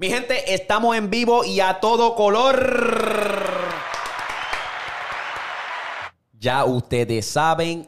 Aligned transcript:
Mi 0.00 0.08
gente, 0.08 0.54
estamos 0.54 0.96
en 0.96 1.10
vivo 1.10 1.44
y 1.44 1.60
a 1.60 1.78
todo 1.78 2.14
color. 2.14 2.56
Ya 6.38 6.64
ustedes 6.64 7.26
saben, 7.26 7.86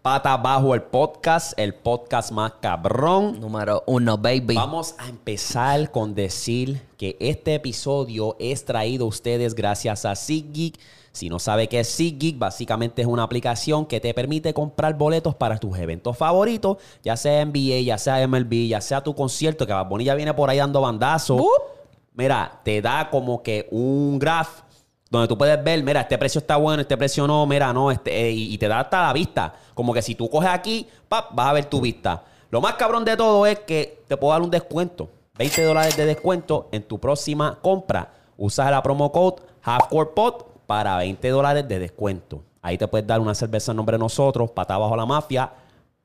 pata 0.00 0.32
abajo 0.32 0.74
el 0.74 0.84
podcast, 0.84 1.52
el 1.58 1.74
podcast 1.74 2.32
más 2.32 2.52
cabrón. 2.62 3.40
Número 3.40 3.82
uno, 3.86 4.16
baby. 4.16 4.54
Vamos 4.54 4.94
a 4.96 5.06
empezar 5.06 5.90
con 5.90 6.14
decir 6.14 6.80
que 6.96 7.14
este 7.20 7.56
episodio 7.56 8.36
es 8.38 8.64
traído 8.64 9.04
a 9.04 9.08
ustedes 9.08 9.54
gracias 9.54 10.06
a 10.06 10.16
SeatGeek. 10.16 10.78
Si 11.14 11.28
no 11.28 11.38
sabe 11.38 11.68
qué 11.68 11.78
es 11.78 11.88
SeatGeek, 11.90 12.40
básicamente 12.40 13.00
es 13.00 13.06
una 13.06 13.22
aplicación 13.22 13.86
que 13.86 14.00
te 14.00 14.12
permite 14.12 14.52
comprar 14.52 14.98
boletos 14.98 15.36
para 15.36 15.58
tus 15.58 15.78
eventos 15.78 16.16
favoritos, 16.18 16.78
ya 17.04 17.16
sea 17.16 17.44
NBA, 17.44 17.82
ya 17.84 17.98
sea 17.98 18.26
MLB, 18.26 18.66
ya 18.66 18.80
sea 18.80 19.00
tu 19.00 19.14
concierto, 19.14 19.64
que 19.64 19.72
Bad 19.72 19.86
Bunny 19.86 20.06
ya 20.06 20.16
viene 20.16 20.34
por 20.34 20.50
ahí 20.50 20.58
dando 20.58 20.80
bandazos. 20.80 21.40
Mira, 22.14 22.60
te 22.64 22.82
da 22.82 23.10
como 23.10 23.44
que 23.44 23.68
un 23.70 24.18
graph 24.18 24.62
donde 25.08 25.28
tú 25.28 25.38
puedes 25.38 25.62
ver, 25.62 25.84
mira, 25.84 26.00
este 26.00 26.18
precio 26.18 26.40
está 26.40 26.56
bueno, 26.56 26.80
este 26.80 26.96
precio 26.96 27.28
no, 27.28 27.46
mira, 27.46 27.72
no, 27.72 27.92
este, 27.92 28.28
eh, 28.28 28.32
y, 28.32 28.58
te 28.58 28.66
da 28.66 28.80
hasta 28.80 29.00
la 29.00 29.12
vista. 29.12 29.54
Como 29.72 29.94
que 29.94 30.02
si 30.02 30.16
tú 30.16 30.28
coges 30.28 30.50
aquí, 30.50 30.88
pap, 31.08 31.32
vas 31.32 31.46
a 31.46 31.52
ver 31.52 31.66
tu 31.66 31.80
vista. 31.80 32.24
Lo 32.50 32.60
más 32.60 32.74
cabrón 32.74 33.04
de 33.04 33.16
todo 33.16 33.46
es 33.46 33.60
que 33.60 34.02
te 34.08 34.16
puedo 34.16 34.32
dar 34.32 34.42
un 34.42 34.50
descuento. 34.50 35.08
20 35.38 35.62
dólares 35.62 35.96
de 35.96 36.06
descuento 36.06 36.68
en 36.72 36.82
tu 36.82 36.98
próxima 36.98 37.56
compra. 37.62 38.12
Usas 38.36 38.68
la 38.68 38.82
promo 38.82 39.12
code 39.12 39.42
HalfCorePod 39.62 40.53
para 40.74 40.96
20 40.96 41.28
dólares 41.28 41.68
de 41.68 41.78
descuento. 41.78 42.42
Ahí 42.60 42.76
te 42.76 42.88
puedes 42.88 43.06
dar 43.06 43.20
una 43.20 43.32
cerveza 43.32 43.70
en 43.70 43.76
nombre 43.76 43.94
de 43.94 44.00
nosotros, 44.00 44.50
pata 44.50 44.76
bajo 44.76 44.96
la 44.96 45.06
mafia, 45.06 45.52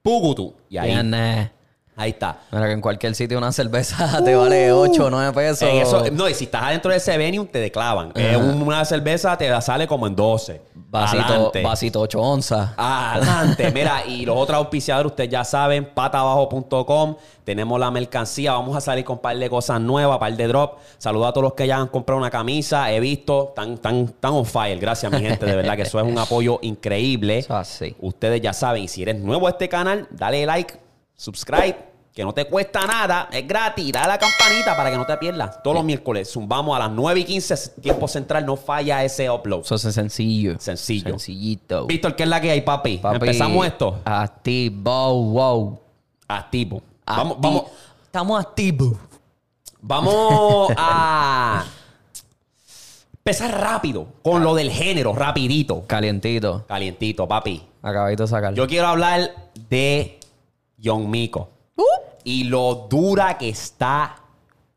Pugutu. 0.03 0.53
Y 0.69 0.77
ahí. 0.77 0.91
Ahí 1.99 2.11
está. 2.11 2.39
Mira 2.51 2.65
que 2.67 2.71
en 2.73 2.81
cualquier 2.81 3.13
sitio 3.13 3.37
una 3.37 3.51
cerveza 3.51 4.21
te 4.25 4.33
vale 4.35 4.71
8 4.71 5.05
o 5.05 5.09
9 5.09 5.33
pesos. 5.33 5.61
En 5.69 5.75
eso- 5.77 6.03
no, 6.11 6.27
y 6.29 6.33
si 6.33 6.45
estás 6.45 6.63
adentro 6.63 6.91
de 6.91 6.97
ese 6.97 7.17
venue, 7.17 7.45
te 7.45 7.59
declavan. 7.59 8.11
Eh, 8.15 8.35
una 8.37 8.83
cerveza 8.85 9.37
te 9.37 9.49
la 9.49 9.61
sale 9.61 9.87
como 9.87 10.07
en 10.07 10.15
12. 10.15 10.61
vasito, 10.89 11.23
Adelante. 11.23 11.61
vasito 11.61 11.99
8 12.01 12.19
onzas. 12.21 12.69
Adelante. 12.77 13.71
Mira, 13.73 14.05
y 14.05 14.25
los 14.25 14.37
otros 14.37 14.57
auspiciadores, 14.57 15.11
ustedes 15.11 15.29
ya 15.29 15.43
saben, 15.43 15.89
patabajo.com. 15.93 17.15
Tenemos 17.43 17.79
la 17.79 17.89
mercancía. 17.91 18.53
Vamos 18.53 18.75
a 18.77 18.81
salir 18.81 19.03
con 19.03 19.15
un 19.17 19.21
par 19.21 19.35
de 19.37 19.49
cosas 19.49 19.81
nuevas, 19.81 20.17
par 20.19 20.35
de 20.35 20.47
drop. 20.47 20.77
Saludos 20.97 21.29
a 21.29 21.33
todos 21.33 21.43
los 21.43 21.53
que 21.53 21.65
ya 21.67 21.77
han 21.77 21.87
comprado 21.87 22.19
una 22.19 22.29
camisa. 22.29 22.91
He 22.91 22.99
visto, 22.99 23.53
tan, 23.55 23.77
tan, 23.79 24.07
tan 24.19 24.33
on 24.33 24.45
fire. 24.45 24.79
Gracias, 24.79 25.11
mi 25.11 25.19
gente. 25.19 25.45
De 25.45 25.55
verdad 25.55 25.75
que 25.75 25.81
eso 25.83 25.99
es 25.99 26.05
un 26.05 26.17
apoyo 26.19 26.59
increíble. 26.61 27.39
Eso 27.39 27.55
así. 27.55 27.95
Ustedes 27.99 28.39
ya 28.41 28.53
saben. 28.53 28.83
Y 28.83 28.87
si 28.87 29.01
eres 29.01 29.15
nuevo 29.19 29.47
a 29.47 29.51
este 29.51 29.67
canal, 29.67 30.07
dale 30.11 30.45
like, 30.45 30.75
subscribe. 31.15 31.88
Que 32.19 32.25
no 32.25 32.33
te 32.33 32.43
cuesta 32.43 32.85
nada, 32.85 33.29
es 33.31 33.47
gratis. 33.47 33.93
Dale 33.93 34.03
a 34.03 34.07
la 34.09 34.19
campanita 34.19 34.75
para 34.75 34.91
que 34.91 34.97
no 34.97 35.05
te 35.05 35.15
pierdas. 35.15 35.63
Todos 35.63 35.77
los 35.77 35.85
miércoles 35.85 36.29
zumbamos 36.29 36.75
a 36.75 36.79
las 36.79 36.91
9 36.91 37.21
y 37.21 37.23
15, 37.23 37.79
tiempo 37.81 38.09
central. 38.09 38.45
No 38.45 38.57
falla 38.57 39.05
ese 39.05 39.29
upload. 39.29 39.61
Eso 39.61 39.75
es 39.75 39.83
sencillo. 39.83 40.59
Sencillo. 40.59 41.11
Sencillito. 41.11 41.85
Víctor, 41.87 42.17
¿qué 42.17 42.23
es 42.23 42.29
la 42.29 42.41
que 42.41 42.51
hay, 42.51 42.59
papi? 42.59 42.97
Papi, 42.97 43.15
Empezamos 43.15 43.65
esto. 43.65 43.99
Activo, 44.03 45.23
wow. 45.31 45.79
Activo. 46.27 46.81
Vamos, 47.05 47.37
Acti- 47.37 47.41
vamos, 47.41 47.63
Estamos 48.03 48.39
activos. 48.45 48.97
vamos 49.79 50.71
a 50.77 51.63
empezar 53.13 53.61
rápido 53.61 54.07
con 54.21 54.43
lo 54.43 54.55
del 54.55 54.71
género, 54.71 55.13
rapidito. 55.13 55.85
Calientito. 55.87 56.65
Calientito, 56.67 57.25
papi. 57.29 57.63
Acabadito 57.81 58.23
de 58.23 58.27
sacar. 58.27 58.53
Yo 58.55 58.67
quiero 58.67 58.87
hablar 58.87 59.31
de 59.69 60.19
Young 60.77 61.07
Miko. 61.07 61.51
Y 62.23 62.45
lo 62.45 62.87
dura 62.89 63.37
que 63.37 63.49
está 63.49 64.15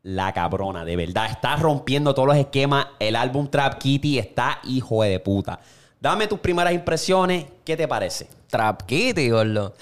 la 0.03 0.33
cabrona, 0.33 0.83
de 0.85 0.95
verdad. 0.95 1.27
Está 1.29 1.55
rompiendo 1.55 2.13
todos 2.13 2.27
los 2.27 2.37
esquemas. 2.37 2.87
El 2.99 3.15
álbum 3.15 3.47
Trap 3.47 3.77
Kitty 3.79 4.19
está 4.19 4.59
hijo 4.65 5.01
de 5.03 5.19
puta. 5.19 5.59
Dame 5.99 6.27
tus 6.27 6.39
primeras 6.39 6.73
impresiones. 6.73 7.45
¿Qué 7.63 7.77
te 7.77 7.87
parece? 7.87 8.27
Trap 8.47 8.81
Kitty, 8.83 9.29
gordo. 9.29 9.73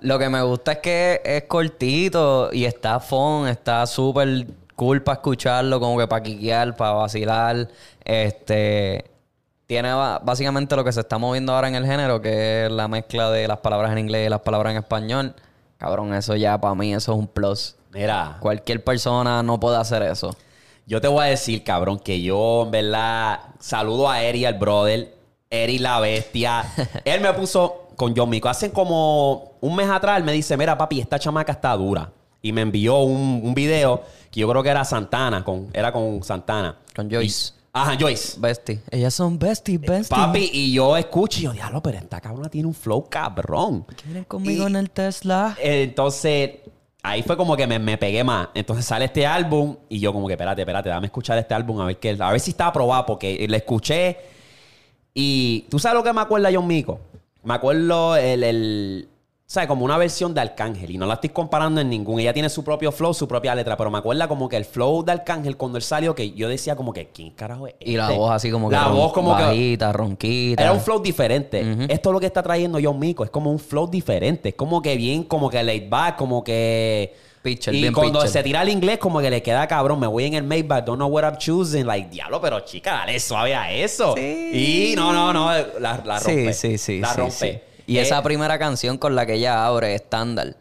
Lo 0.00 0.18
que 0.18 0.28
me 0.28 0.42
gusta 0.42 0.72
es 0.72 0.78
que 0.78 1.22
es 1.24 1.44
cortito 1.44 2.50
y 2.52 2.64
está 2.64 2.98
fun, 2.98 3.46
está 3.46 3.86
súper 3.86 4.48
cool 4.74 5.02
para 5.02 5.16
escucharlo, 5.16 5.78
como 5.78 5.96
que 5.96 6.08
para 6.08 6.22
quiquear, 6.22 6.76
para 6.76 6.92
vacilar. 6.92 7.68
Este. 8.04 9.04
Tiene 9.66 9.92
básicamente 9.92 10.74
lo 10.74 10.82
que 10.82 10.92
se 10.92 11.00
está 11.00 11.18
moviendo 11.18 11.52
ahora 11.52 11.68
en 11.68 11.74
el 11.74 11.84
género, 11.84 12.20
que 12.22 12.64
es 12.64 12.72
la 12.72 12.88
mezcla 12.88 13.30
de 13.30 13.46
las 13.46 13.58
palabras 13.58 13.92
en 13.92 13.98
inglés 13.98 14.26
y 14.26 14.30
las 14.30 14.40
palabras 14.40 14.72
en 14.72 14.78
español. 14.78 15.34
Cabrón, 15.78 16.12
eso 16.14 16.34
ya 16.36 16.60
para 16.60 16.74
mí, 16.74 16.92
eso 16.92 17.12
es 17.12 17.18
un 17.18 17.26
plus. 17.26 17.76
Mira, 17.92 18.36
Cualquier 18.40 18.84
persona 18.84 19.42
no 19.42 19.58
puede 19.58 19.76
hacer 19.78 20.02
eso. 20.02 20.34
Yo 20.86 21.00
te 21.00 21.08
voy 21.08 21.24
a 21.24 21.28
decir, 21.28 21.62
cabrón, 21.64 21.98
que 21.98 22.20
yo, 22.22 22.64
en 22.64 22.70
verdad, 22.70 23.40
saludo 23.58 24.08
a 24.10 24.22
Eri, 24.22 24.44
al 24.44 24.54
brother. 24.54 25.14
Eri 25.50 25.78
la 25.78 26.00
bestia. 26.00 26.64
Él 27.04 27.20
me 27.20 27.32
puso 27.32 27.88
con 27.96 28.14
John 28.16 28.28
Mico. 28.30 28.48
Hace 28.48 28.72
como 28.72 29.52
un 29.60 29.74
mes 29.76 29.88
atrás, 29.88 30.18
él 30.18 30.24
me 30.24 30.32
dice, 30.32 30.56
mira, 30.56 30.76
papi, 30.78 31.00
esta 31.00 31.18
chamaca 31.18 31.52
está 31.52 31.74
dura. 31.76 32.10
Y 32.42 32.52
me 32.52 32.60
envió 32.62 32.98
un, 32.98 33.40
un 33.42 33.54
video 33.54 34.02
que 34.30 34.40
yo 34.40 34.48
creo 34.48 34.62
que 34.62 34.68
era 34.68 34.84
Santana, 34.84 35.42
con, 35.44 35.68
era 35.72 35.90
con 35.92 36.22
Santana. 36.22 36.76
Con 36.94 37.10
Joyce. 37.10 37.52
Y- 37.54 37.57
ajá, 37.82 37.96
Joyce. 37.98 38.38
Bestie. 38.40 38.80
Ellas 38.90 39.14
son 39.14 39.38
bestie, 39.38 39.78
bestie. 39.78 40.16
Papi, 40.16 40.50
y 40.52 40.72
yo 40.72 40.96
escucho 40.96 41.38
y 41.40 41.42
yo, 41.42 41.52
diablo, 41.52 41.82
pero 41.82 41.98
esta 41.98 42.20
cabrona 42.20 42.48
tiene 42.48 42.68
un 42.68 42.74
flow 42.74 43.08
cabrón. 43.08 43.84
¿Quieren 44.02 44.24
conmigo 44.24 44.64
Y- 44.64 44.66
en 44.66 44.76
el 44.76 44.90
Tesla? 44.90 45.56
Entonces, 45.62 46.50
ahí 47.02 47.22
fue 47.22 47.36
como 47.36 47.56
que 47.56 47.66
me, 47.66 47.78
me 47.78 47.96
pegué 47.98 48.22
más. 48.24 48.48
Entonces 48.54 48.84
sale 48.84 49.06
este 49.06 49.26
álbum 49.26 49.76
y 49.88 50.00
yo 50.00 50.12
como 50.12 50.26
que, 50.26 50.34
espérate, 50.34 50.62
espérate, 50.62 50.88
dame 50.88 51.06
escuchar 51.06 51.38
este 51.38 51.54
álbum 51.54 51.80
a 51.80 51.86
ver 51.86 51.98
qué, 51.98 52.16
a 52.18 52.30
ver 52.30 52.40
si 52.40 52.50
está 52.50 52.66
aprobado 52.68 53.06
porque 53.06 53.46
le 53.48 53.56
escuché 53.56 54.16
y 55.14 55.62
tú 55.70 55.78
sabes 55.78 55.96
lo 55.96 56.04
que 56.04 56.12
me 56.12 56.20
acuerda 56.20 56.50
John 56.52 56.66
Mico. 56.66 57.00
Me 57.42 57.54
acuerdo 57.54 58.16
el, 58.16 58.42
el 58.44 59.08
¿sabes? 59.50 59.66
Como 59.66 59.82
una 59.86 59.96
versión 59.96 60.34
de 60.34 60.42
Arcángel 60.42 60.90
y 60.90 60.98
no 60.98 61.06
la 61.06 61.14
estoy 61.14 61.30
comparando 61.30 61.80
en 61.80 61.88
ningún. 61.88 62.20
Ella 62.20 62.34
tiene 62.34 62.50
su 62.50 62.62
propio 62.62 62.92
flow, 62.92 63.14
su 63.14 63.26
propia 63.26 63.54
letra, 63.54 63.78
pero 63.78 63.90
me 63.90 63.96
acuerda 63.96 64.28
como 64.28 64.46
que 64.46 64.58
el 64.58 64.66
flow 64.66 65.02
de 65.02 65.12
Arcángel 65.12 65.56
cuando 65.56 65.78
él 65.78 65.82
salió 65.82 66.14
que 66.14 66.32
yo 66.32 66.50
decía 66.50 66.76
como 66.76 66.92
que, 66.92 67.08
¿quién 67.08 67.30
carajo 67.30 67.66
es 67.66 67.74
Y 67.80 67.96
la 67.96 68.04
este? 68.08 68.18
voz 68.18 68.30
así 68.30 68.50
como 68.50 68.68
que 68.68 68.76
La 68.76 68.84
ron- 68.84 68.94
voz 68.96 69.12
como 69.14 69.34
que... 69.34 69.42
bajita, 69.44 69.90
ronquita. 69.90 70.62
Era 70.62 70.72
un 70.72 70.80
flow 70.80 71.00
diferente. 71.00 71.60
Esto 71.88 72.10
es 72.10 72.12
lo 72.12 72.20
que 72.20 72.26
está 72.26 72.42
trayendo 72.42 72.78
John 72.82 72.98
Mico. 72.98 73.24
Es 73.24 73.30
como 73.30 73.50
un 73.50 73.58
flow 73.58 73.88
diferente. 73.88 74.50
Es 74.50 74.54
como 74.54 74.82
que 74.82 74.94
bien, 74.98 75.22
como 75.24 75.48
que 75.48 75.62
laid 75.62 75.88
back, 75.88 76.16
como 76.16 76.44
que. 76.44 77.14
Pitcher, 77.40 77.72
y 77.74 77.80
bien 77.82 77.94
cuando 77.94 78.18
pitcher. 78.18 78.32
se 78.32 78.42
tira 78.42 78.60
el 78.62 78.68
inglés, 78.68 78.98
como 78.98 79.20
que 79.20 79.30
le 79.30 79.42
queda 79.42 79.66
cabrón. 79.66 79.98
Me 80.00 80.08
voy 80.08 80.24
en 80.24 80.34
el 80.34 80.42
Maybach, 80.42 80.84
don't 80.84 80.98
know 80.98 81.08
what 81.08 81.22
I'm 81.22 81.38
choosing. 81.38 81.86
Like, 81.86 82.10
diablo, 82.10 82.38
pero 82.40 82.60
chica, 82.60 82.92
dale 82.92 83.18
suave 83.20 83.54
a 83.54 83.72
eso. 83.72 84.14
Sí. 84.14 84.90
Y 84.92 84.96
no, 84.96 85.12
no, 85.12 85.32
no. 85.32 85.50
La, 85.80 86.02
la 86.04 86.18
rompe. 86.18 86.52
Sí, 86.52 86.76
sí, 86.76 86.78
sí. 86.78 87.00
La 87.00 87.14
sí, 87.14 87.16
rompe. 87.20 87.32
sí. 87.32 87.60
Y 87.88 87.98
Eh, 87.98 88.02
esa 88.02 88.22
primera 88.22 88.58
canción 88.58 88.98
con 88.98 89.16
la 89.16 89.26
que 89.26 89.34
ella 89.34 89.66
abre, 89.66 89.94
estándar. 89.94 90.54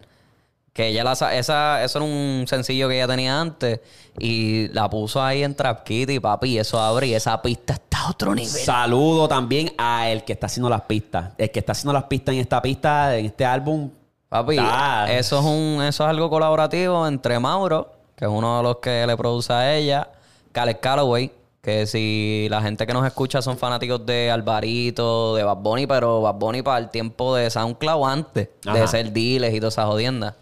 Que 0.74 0.88
ella 0.88 1.04
la 1.04 1.16
sa- 1.16 1.36
esa, 1.36 1.84
eso 1.84 2.00
era 2.00 2.06
un 2.06 2.46
sencillo 2.48 2.88
que 2.88 2.96
ella 2.96 3.08
tenía 3.08 3.40
antes. 3.42 3.80
Y 4.20 4.68
la 4.70 4.90
puso 4.90 5.22
ahí 5.22 5.44
en 5.44 5.54
Trap 5.56 5.84
Kitty, 5.84 6.20
papi. 6.20 6.50
Y 6.52 6.58
eso 6.60 6.80
abre 6.80 7.08
y 7.08 7.14
esa 7.16 7.42
pista 7.42 7.74
está 7.74 8.04
a 8.06 8.10
otro 8.12 8.34
nivel. 8.34 8.48
Saludo 8.50 9.28
también 9.28 9.72
a 9.78 10.10
el 10.10 10.24
que 10.24 10.34
está 10.34 10.46
haciendo 10.46 10.70
las 10.70 10.82
pistas. 10.84 11.32
El 11.38 11.52
que 11.52 11.60
está 11.60 11.74
haciendo 11.74 11.94
las 11.94 12.04
pistas 12.06 12.34
en 12.34 12.42
esta 12.42 12.62
pista, 12.62 13.18
en 13.18 13.26
este 13.26 13.44
álbum. 13.46 13.90
Papi, 14.30 14.58
Ah. 14.60 15.08
eso 15.10 15.40
es 15.40 15.46
un, 15.46 15.82
eso 15.84 16.04
es 16.04 16.10
algo 16.10 16.30
colaborativo 16.30 17.08
entre 17.08 17.40
Mauro, 17.40 17.92
que 18.16 18.26
es 18.26 18.32
uno 18.32 18.58
de 18.58 18.64
los 18.64 18.78
que 18.78 19.06
le 19.08 19.16
produce 19.18 19.52
a 19.54 19.74
ella, 19.76 20.10
Caleb 20.52 20.80
Calloway, 20.80 21.32
que 21.68 21.86
si 21.86 22.48
la 22.50 22.62
gente 22.62 22.88
que 22.88 22.94
nos 22.94 23.06
escucha 23.06 23.42
son 23.42 23.58
fanáticos 23.58 24.06
de 24.06 24.32
Alvarito, 24.32 25.36
de 25.36 25.44
Bad 25.44 25.58
Bunny, 25.58 25.86
pero 25.86 26.22
Bad 26.22 26.36
Bunny 26.36 26.62
para 26.62 26.78
el 26.78 26.90
tiempo 26.90 27.36
de 27.36 27.50
SoundCloud 27.50 28.08
antes 28.08 28.52
Ajá. 28.66 28.80
de 28.80 28.88
ser 28.88 29.12
diles 29.12 29.54
y 29.54 29.60
todas 29.60 29.74
esas 29.74 29.88
jodiendas. 29.88 30.36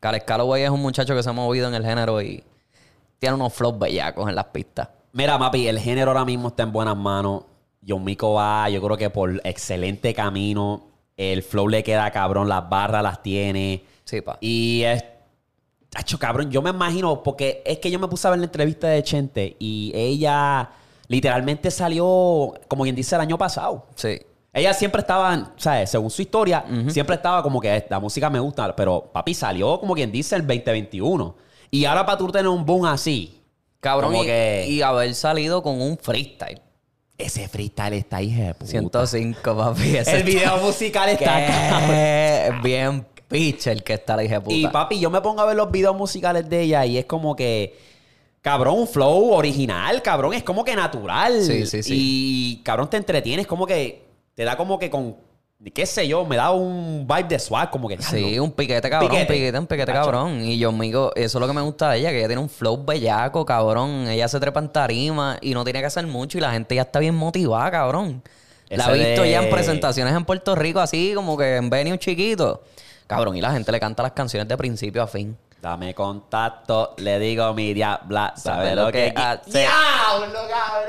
Caleb 0.00 0.24
Calloway 0.24 0.62
es 0.62 0.70
un 0.70 0.80
muchacho 0.80 1.14
que 1.14 1.22
se 1.22 1.28
ha 1.28 1.34
movido 1.34 1.68
en 1.68 1.74
el 1.74 1.84
género 1.84 2.22
y 2.22 2.42
tiene 3.18 3.34
unos 3.34 3.52
flows 3.52 3.78
bellacos 3.78 4.26
en 4.26 4.36
las 4.36 4.46
pistas. 4.46 4.88
Mira, 5.12 5.38
papi, 5.38 5.68
el 5.68 5.78
género 5.78 6.12
ahora 6.12 6.24
mismo 6.24 6.48
está 6.48 6.62
en 6.62 6.72
buenas 6.72 6.96
manos. 6.96 7.42
John 7.86 8.02
Mico 8.02 8.32
va, 8.32 8.70
yo 8.70 8.80
creo 8.80 8.96
que 8.96 9.10
por 9.10 9.42
excelente 9.44 10.14
camino. 10.14 10.86
El 11.14 11.42
flow 11.42 11.68
le 11.68 11.84
queda 11.84 12.10
cabrón, 12.10 12.48
las 12.48 12.66
barras 12.70 13.02
las 13.02 13.22
tiene. 13.22 13.84
Sí, 14.04 14.22
pa. 14.22 14.38
Y 14.40 14.80
es. 14.84 15.04
Tacho, 15.94 16.18
cabrón, 16.18 16.50
yo 16.50 16.60
me 16.60 16.70
imagino, 16.70 17.22
porque 17.22 17.62
es 17.64 17.78
que 17.78 17.90
yo 17.90 17.98
me 18.00 18.08
puse 18.08 18.26
a 18.26 18.30
ver 18.30 18.40
la 18.40 18.46
entrevista 18.46 18.88
de 18.88 19.02
Chente 19.02 19.56
y 19.60 19.92
ella 19.94 20.70
literalmente 21.06 21.70
salió, 21.70 22.52
como 22.68 22.82
quien 22.82 22.96
dice, 22.96 23.14
el 23.14 23.20
año 23.20 23.38
pasado. 23.38 23.86
Sí. 23.94 24.18
Ella 24.52 24.74
siempre 24.74 25.00
estaba, 25.00 25.52
¿sabes? 25.56 25.90
Según 25.90 26.10
su 26.10 26.22
historia, 26.22 26.64
siempre 26.88 27.16
estaba 27.16 27.42
como 27.42 27.60
que 27.60 27.86
la 27.88 28.00
música 28.00 28.28
me 28.30 28.38
gusta, 28.40 28.74
pero 28.74 29.10
papi 29.12 29.34
salió 29.34 29.78
como 29.80 29.94
quien 29.94 30.10
dice 30.12 30.36
el 30.36 30.46
2021. 30.46 31.36
Y 31.70 31.84
ahora 31.84 32.04
para 32.06 32.18
tú 32.18 32.26
tener 32.28 32.48
un 32.48 32.64
boom 32.64 32.86
así, 32.86 33.40
Cabrón, 33.80 34.12
Como 34.12 34.24
y, 34.24 34.26
que- 34.26 34.66
y 34.68 34.80
haber 34.82 35.14
salido 35.14 35.62
con 35.62 35.80
un 35.80 35.98
freestyle. 35.98 36.60
ese 37.18 37.46
freestyle 37.48 37.92
está 37.94 38.16
ahí, 38.16 38.32
de 38.32 38.54
puta. 38.54 38.66
105, 38.66 39.56
papi. 39.56 39.96
El 40.06 40.22
video 40.24 40.56
musical 40.58 41.08
está 41.10 42.46
es 42.48 42.62
bien 42.62 43.06
pitch 43.34 43.66
el 43.66 43.82
que 43.82 43.94
está 43.94 44.16
la 44.16 44.24
hija 44.24 44.40
puta. 44.40 44.54
Y 44.56 44.66
papi, 44.68 44.98
yo 45.00 45.10
me 45.10 45.20
pongo 45.20 45.40
a 45.40 45.46
ver 45.46 45.56
los 45.56 45.70
videos 45.70 45.96
musicales 45.96 46.48
de 46.48 46.60
ella 46.62 46.86
y 46.86 46.98
es 46.98 47.04
como 47.06 47.34
que, 47.34 47.76
cabrón, 48.40 48.78
un 48.78 48.86
flow 48.88 49.32
original, 49.32 50.00
cabrón, 50.02 50.34
es 50.34 50.42
como 50.42 50.64
que 50.64 50.76
natural. 50.76 51.42
Sí, 51.42 51.66
sí, 51.66 51.82
sí. 51.82 51.92
Y 51.96 52.62
cabrón, 52.62 52.88
te 52.88 52.96
entretienes, 52.96 53.46
como 53.46 53.66
que 53.66 54.04
te 54.34 54.44
da 54.44 54.56
como 54.56 54.78
que 54.78 54.90
con, 54.90 55.16
qué 55.72 55.86
sé 55.86 56.06
yo, 56.06 56.24
me 56.26 56.36
da 56.36 56.50
un 56.50 57.06
vibe 57.08 57.24
de 57.28 57.38
swag, 57.38 57.70
como 57.70 57.88
que. 57.88 58.00
Sí, 58.02 58.38
un 58.38 58.52
piquete, 58.52 58.88
cabrón. 58.90 59.10
Piquete. 59.10 59.32
Un 59.32 59.38
piquete, 59.38 59.58
un 59.58 59.66
piquete, 59.66 59.92
cabrón. 59.92 60.44
Y 60.44 60.58
yo, 60.58 60.68
amigo, 60.68 61.10
eso 61.16 61.38
es 61.38 61.40
lo 61.40 61.46
que 61.46 61.52
me 61.54 61.62
gusta 61.62 61.90
de 61.90 61.98
ella, 61.98 62.10
que 62.10 62.18
ella 62.18 62.28
tiene 62.28 62.42
un 62.42 62.48
flow 62.50 62.84
bellaco, 62.84 63.44
cabrón. 63.46 64.06
Ella 64.08 64.28
se 64.28 64.38
trepa 64.40 64.60
en 64.60 64.68
tarima 64.70 65.38
y 65.40 65.54
no 65.54 65.64
tiene 65.64 65.80
que 65.80 65.86
hacer 65.86 66.06
mucho 66.06 66.38
y 66.38 66.40
la 66.40 66.52
gente 66.52 66.74
ya 66.74 66.82
está 66.82 66.98
bien 67.00 67.14
motivada, 67.14 67.70
cabrón. 67.70 68.22
la 68.70 68.90
he 68.94 68.98
visto 68.98 69.22
de- 69.22 69.30
ya 69.30 69.42
en 69.42 69.50
presentaciones 69.50 70.14
en 70.14 70.24
Puerto 70.24 70.54
Rico, 70.54 70.80
así 70.80 71.12
como 71.14 71.36
que 71.36 71.56
en 71.56 71.70
venue 71.70 71.98
chiquito. 71.98 72.62
Cabrón, 73.06 73.36
y 73.36 73.40
la 73.40 73.52
gente 73.52 73.70
le 73.72 73.80
canta 73.80 74.02
las 74.02 74.12
canciones 74.12 74.48
de 74.48 74.56
principio 74.56 75.02
a 75.02 75.06
fin. 75.06 75.36
Dame 75.60 75.94
contacto, 75.94 76.94
le 76.98 77.18
digo 77.18 77.54
mi 77.54 77.72
diabla, 77.72 78.34
sabe 78.36 78.56
Sabe 78.66 78.74
lo 78.76 78.82
lo 78.86 78.92
que 78.92 79.12
que 79.14 79.20
hace. 79.20 79.58
¡Diablo, 79.60 80.38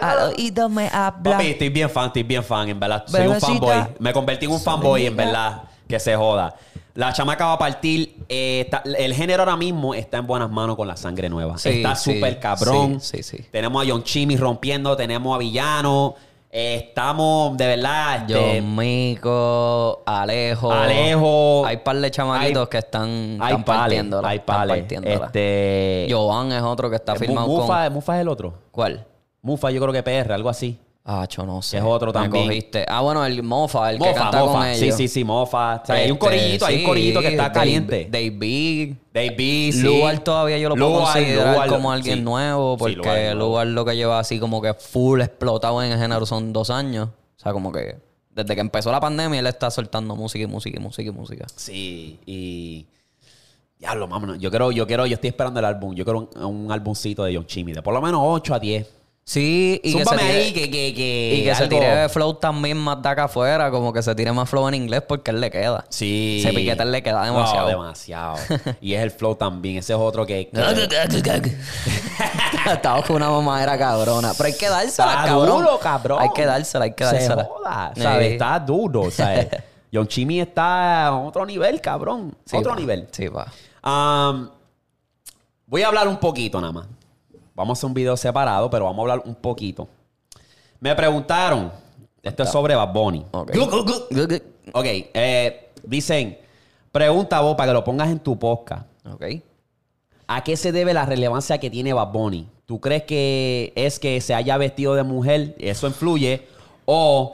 cabrón! 0.02 0.34
Oído 0.36 0.70
me 0.70 0.88
habla. 0.90 1.32
Papi, 1.32 1.48
estoy 1.52 1.70
bien 1.70 1.90
fan, 1.90 2.08
estoy 2.08 2.24
bien 2.24 2.44
fan, 2.44 2.68
en 2.70 2.80
verdad. 2.80 3.04
Soy 3.08 3.28
un 3.28 3.40
fanboy. 3.40 3.78
Me 4.00 4.12
convertí 4.12 4.46
en 4.46 4.52
un 4.52 4.60
fanboy, 4.60 5.06
en 5.06 5.16
verdad. 5.16 5.64
Que 5.88 6.00
se 6.00 6.16
joda. 6.16 6.56
La 6.96 7.12
chamaca 7.14 7.46
va 7.46 7.54
a 7.54 7.58
partir. 7.60 8.16
eh, 8.30 8.62
está- 8.66 8.82
el 8.98 9.14
género 9.14 9.44
ahora 9.44 9.56
mismo 9.58 9.94
está 9.94 10.18
en 10.18 10.28
buenas 10.28 10.50
manos 10.50 10.76
con 10.78 10.88
la 10.88 10.96
sangre 10.98 11.30
nueva. 11.30 11.58
Sí, 11.58 11.70
está 11.70 11.94
sí, 11.96 12.14
súper 12.14 12.40
cabrón. 12.40 13.00
sí, 13.02 13.22
sí, 13.22 13.38
sí. 13.38 13.46
Tenemos 13.52 13.86
a 13.86 13.90
John 13.90 14.04
Chimmy 14.04 14.36
rompiendo, 14.38 14.96
tenemos 14.98 15.36
a 15.36 15.38
Villano. 15.38 16.16
Eh, 16.58 16.76
estamos, 16.88 17.58
de 17.58 17.68
verdad, 17.68 18.22
este, 18.30 18.34
John 18.62 18.76
Mico, 18.78 20.04
Alejo. 20.06 20.72
Alejo. 20.72 21.66
Hay 21.66 21.78
par 21.78 21.98
de 21.98 22.10
chamaquitos 22.12 22.64
Hay- 22.64 22.70
que 22.70 22.78
están, 22.78 23.10
hay 23.42 23.50
están 23.52 23.64
pales, 23.66 23.80
partiéndola. 23.82 24.28
hay 24.30 24.38
están 24.38 24.56
pales. 24.56 24.78
partiéndola. 24.78 25.26
Este, 25.26 26.08
Jovan 26.10 26.52
es 26.54 26.62
otro 26.62 26.90
que 26.90 26.96
está 26.96 27.16
firmado 27.16 27.48
Mufa, 27.48 27.84
con... 27.86 27.94
Mufa 27.94 28.16
es 28.16 28.22
el 28.22 28.28
otro. 28.30 28.54
¿Cuál? 28.72 29.06
Mufa, 29.42 29.70
yo 29.72 29.82
creo 29.82 29.92
que 29.94 30.02
PR, 30.02 30.32
algo 30.34 30.48
así. 30.50 30.80
Ah, 31.04 31.28
yo 31.30 31.46
no 31.46 31.62
sé. 31.62 31.78
Es 31.78 31.84
otro 31.86 32.08
Me 32.08 32.14
también. 32.14 32.46
cogiste. 32.48 32.86
Ah, 32.88 33.02
bueno, 33.02 33.24
el 33.26 33.44
Mofa, 33.44 33.92
el 33.92 34.00
que 34.00 34.14
canta 34.14 34.40
con 34.40 34.54
Mofa. 34.54 34.74
Sí, 34.74 34.86
ellos. 34.86 34.96
sí, 34.98 35.08
sí, 35.08 35.24
Mofa. 35.24 35.82
O 35.84 35.86
sea, 35.86 35.96
hay 35.96 36.06
un 36.10 36.14
Este, 36.14 36.20
corillito, 36.20 36.66
hay 36.66 36.74
un 36.76 36.80
sí, 36.80 36.86
corillito 36.86 37.20
que 37.20 37.28
está 37.28 37.44
Dave- 37.44 37.54
caliente. 37.54 38.08
David. 39.16 39.30
David, 39.30 39.74
sí. 39.74 39.82
Lugar 39.82 40.20
todavía 40.20 40.58
yo 40.58 40.70
lo 40.70 40.76
puedo 40.76 41.00
Lugar, 41.00 41.14
considerar 41.14 41.54
Lugar, 41.54 41.70
como 41.70 41.92
alguien 41.92 42.18
sí. 42.18 42.24
nuevo 42.24 42.74
Sí, 42.74 42.80
porque 42.80 42.98
Lugar, 42.98 43.36
Lugar, 43.36 43.68
lo 43.68 43.86
que 43.86 43.96
lleva 43.96 44.20
así 44.20 44.40
como 44.40 44.62
que 44.62 44.74
full 44.74 45.22
explotado 45.22 45.82
en 45.82 45.94
el 45.94 45.98
género 45.98 46.26
son 46.26 46.52
dos 46.52 46.70
años. 46.70 47.08
O 47.08 47.40
sea, 47.40 47.54
como 47.54 47.72
que 47.72 47.98
desde 48.30 48.54
que 48.54 48.62
empezó 48.62 48.92
la 48.92 49.00
pandemia 49.00 49.40
él 49.40 49.48
está 49.48 49.72
soltando 49.72 50.16
música 50.16 50.44
y 50.44 50.48
música 50.48 50.78
y 50.78 50.82
música 50.82 51.10
y 51.10 51.14
música. 51.14 51.46
Sí, 51.56 52.20
y. 52.26 52.86
Diablo, 53.80 54.08
vámonos. 54.08 54.40
Yo 54.40 54.50
quiero, 54.50 54.72
yo 54.72 54.88
quiero, 54.88 55.06
yo 55.06 55.16
estoy 55.16 55.30
esperando 55.30 55.60
el 55.60 55.66
álbum. 55.66 55.96
Yo 55.96 56.04
quiero 56.04 56.30
un, 56.36 56.44
un 56.44 56.72
álbumcito 56.72 57.24
de 57.24 57.36
John 57.36 57.46
Chimmy, 57.46 57.74
de 57.74 57.82
por 57.82 57.94
lo 57.94 58.02
menos 58.02 58.22
8 58.24 58.54
a 58.56 58.60
10. 58.60 58.95
Sí, 59.28 59.82
y 59.84 59.96
que 59.96 60.06
se 60.06 60.16
tire, 60.18 60.32
ahí 60.32 60.54
que, 60.54 60.70
que, 60.70 60.94
que. 60.94 61.36
y 61.38 61.44
que 61.44 61.56
se 61.56 61.68
tire 61.68 62.08
flow 62.10 62.36
también 62.36 62.78
más 62.78 63.02
de 63.02 63.10
acá 63.10 63.24
afuera, 63.24 63.72
como 63.72 63.92
que 63.92 64.04
se 64.04 64.14
tire 64.14 64.32
más 64.32 64.48
flow 64.48 64.68
en 64.68 64.76
inglés 64.76 65.02
porque 65.08 65.32
él 65.32 65.42
le 65.42 65.50
queda. 65.50 65.84
Sí. 65.90 66.44
Ese 66.46 66.54
piquete 66.54 66.86
le 66.86 67.02
queda 67.02 67.26
demasiado. 67.26 67.64
No, 67.64 67.68
demasiado. 67.70 68.36
y 68.82 68.94
es 68.94 69.02
el 69.02 69.10
flow 69.10 69.34
también. 69.34 69.78
Ese 69.78 69.94
es 69.94 70.00
otro 70.00 70.28
que. 70.28 70.52
Estamos 72.72 73.06
con 73.06 73.16
una 73.16 73.32
mamadera 73.32 73.76
cabrona. 73.80 74.32
Pero 74.38 74.46
hay 74.48 74.54
que 74.56 74.70
dársela, 74.70 75.12
Está 75.14 75.26
cabrón. 75.26 75.64
duro, 75.64 75.80
cabrón. 75.80 76.22
Hay 76.22 76.30
que 76.30 76.46
dársela, 76.46 76.86
hay 76.86 76.94
que 76.94 77.04
Se 77.06 77.12
dársela. 77.14 77.44
joda, 77.46 77.94
¿sabes? 77.96 78.28
Sí. 78.28 78.34
Está 78.34 78.60
duro, 78.60 79.10
¿sabes? 79.10 79.48
John 79.92 80.08
Chimmy 80.08 80.42
está 80.42 81.08
a 81.08 81.18
otro 81.18 81.48
nivel, 81.48 81.82
cabrón. 81.82 82.38
Sí, 82.46 82.58
otro 82.58 82.74
pa. 82.74 82.80
nivel. 82.80 83.08
Sí, 83.12 83.28
va. 83.28 83.48
Voy 85.66 85.82
a 85.82 85.88
hablar 85.88 86.08
un 86.08 86.18
poquito 86.18 86.62
nada 86.62 86.74
más. 86.74 86.86
Vamos 87.56 87.78
a 87.78 87.80
hacer 87.80 87.88
un 87.88 87.94
video 87.94 88.18
separado, 88.18 88.70
pero 88.70 88.86
vamos 88.86 89.00
a 89.00 89.02
hablar 89.02 89.24
un 89.26 89.34
poquito. 89.34 89.88
Me 90.82 90.94
preguntaron, 90.94 91.72
esto 92.22 92.44
es 92.44 92.50
sobre 92.50 92.76
Bad 92.76 92.94
Bunny. 92.94 93.26
Ok. 93.32 93.52
Ok, 94.74 94.86
eh, 94.86 95.72
dicen, 95.84 96.38
pregunta 96.92 97.40
vos 97.40 97.56
para 97.56 97.70
que 97.70 97.74
lo 97.74 97.84
pongas 97.84 98.10
en 98.10 98.20
tu 98.20 98.38
podcast. 98.38 98.86
Ok. 99.10 99.26
¿A 100.28 100.44
qué 100.44 100.58
se 100.58 100.72
debe 100.72 100.94
la 100.94 101.06
relevancia 101.06 101.58
que 101.58 101.70
tiene 101.70 101.94
Bad 101.94 102.12
Bunny? 102.12 102.48
¿Tú 102.66 102.82
crees 102.82 103.04
que 103.04 103.72
es 103.76 104.00
que 104.00 104.20
se 104.22 104.34
haya 104.34 104.58
vestido 104.58 104.96
de 104.96 105.04
mujer? 105.04 105.56
¿Eso 105.60 105.88
influye? 105.88 106.48
O 106.86 107.34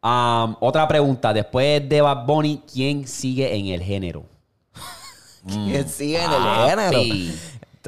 otra 0.00 0.88
pregunta, 0.88 1.32
después 1.32 1.88
de 1.88 2.00
Bad 2.00 2.26
Bunny, 2.26 2.62
¿quién 2.72 3.06
sigue 3.06 3.54
en 3.54 3.66
el 3.66 3.82
género? 3.82 4.24
¿Quién 5.46 5.88
sigue 5.88 6.22
en 6.22 6.30
el 6.32 6.68
género? 6.68 7.02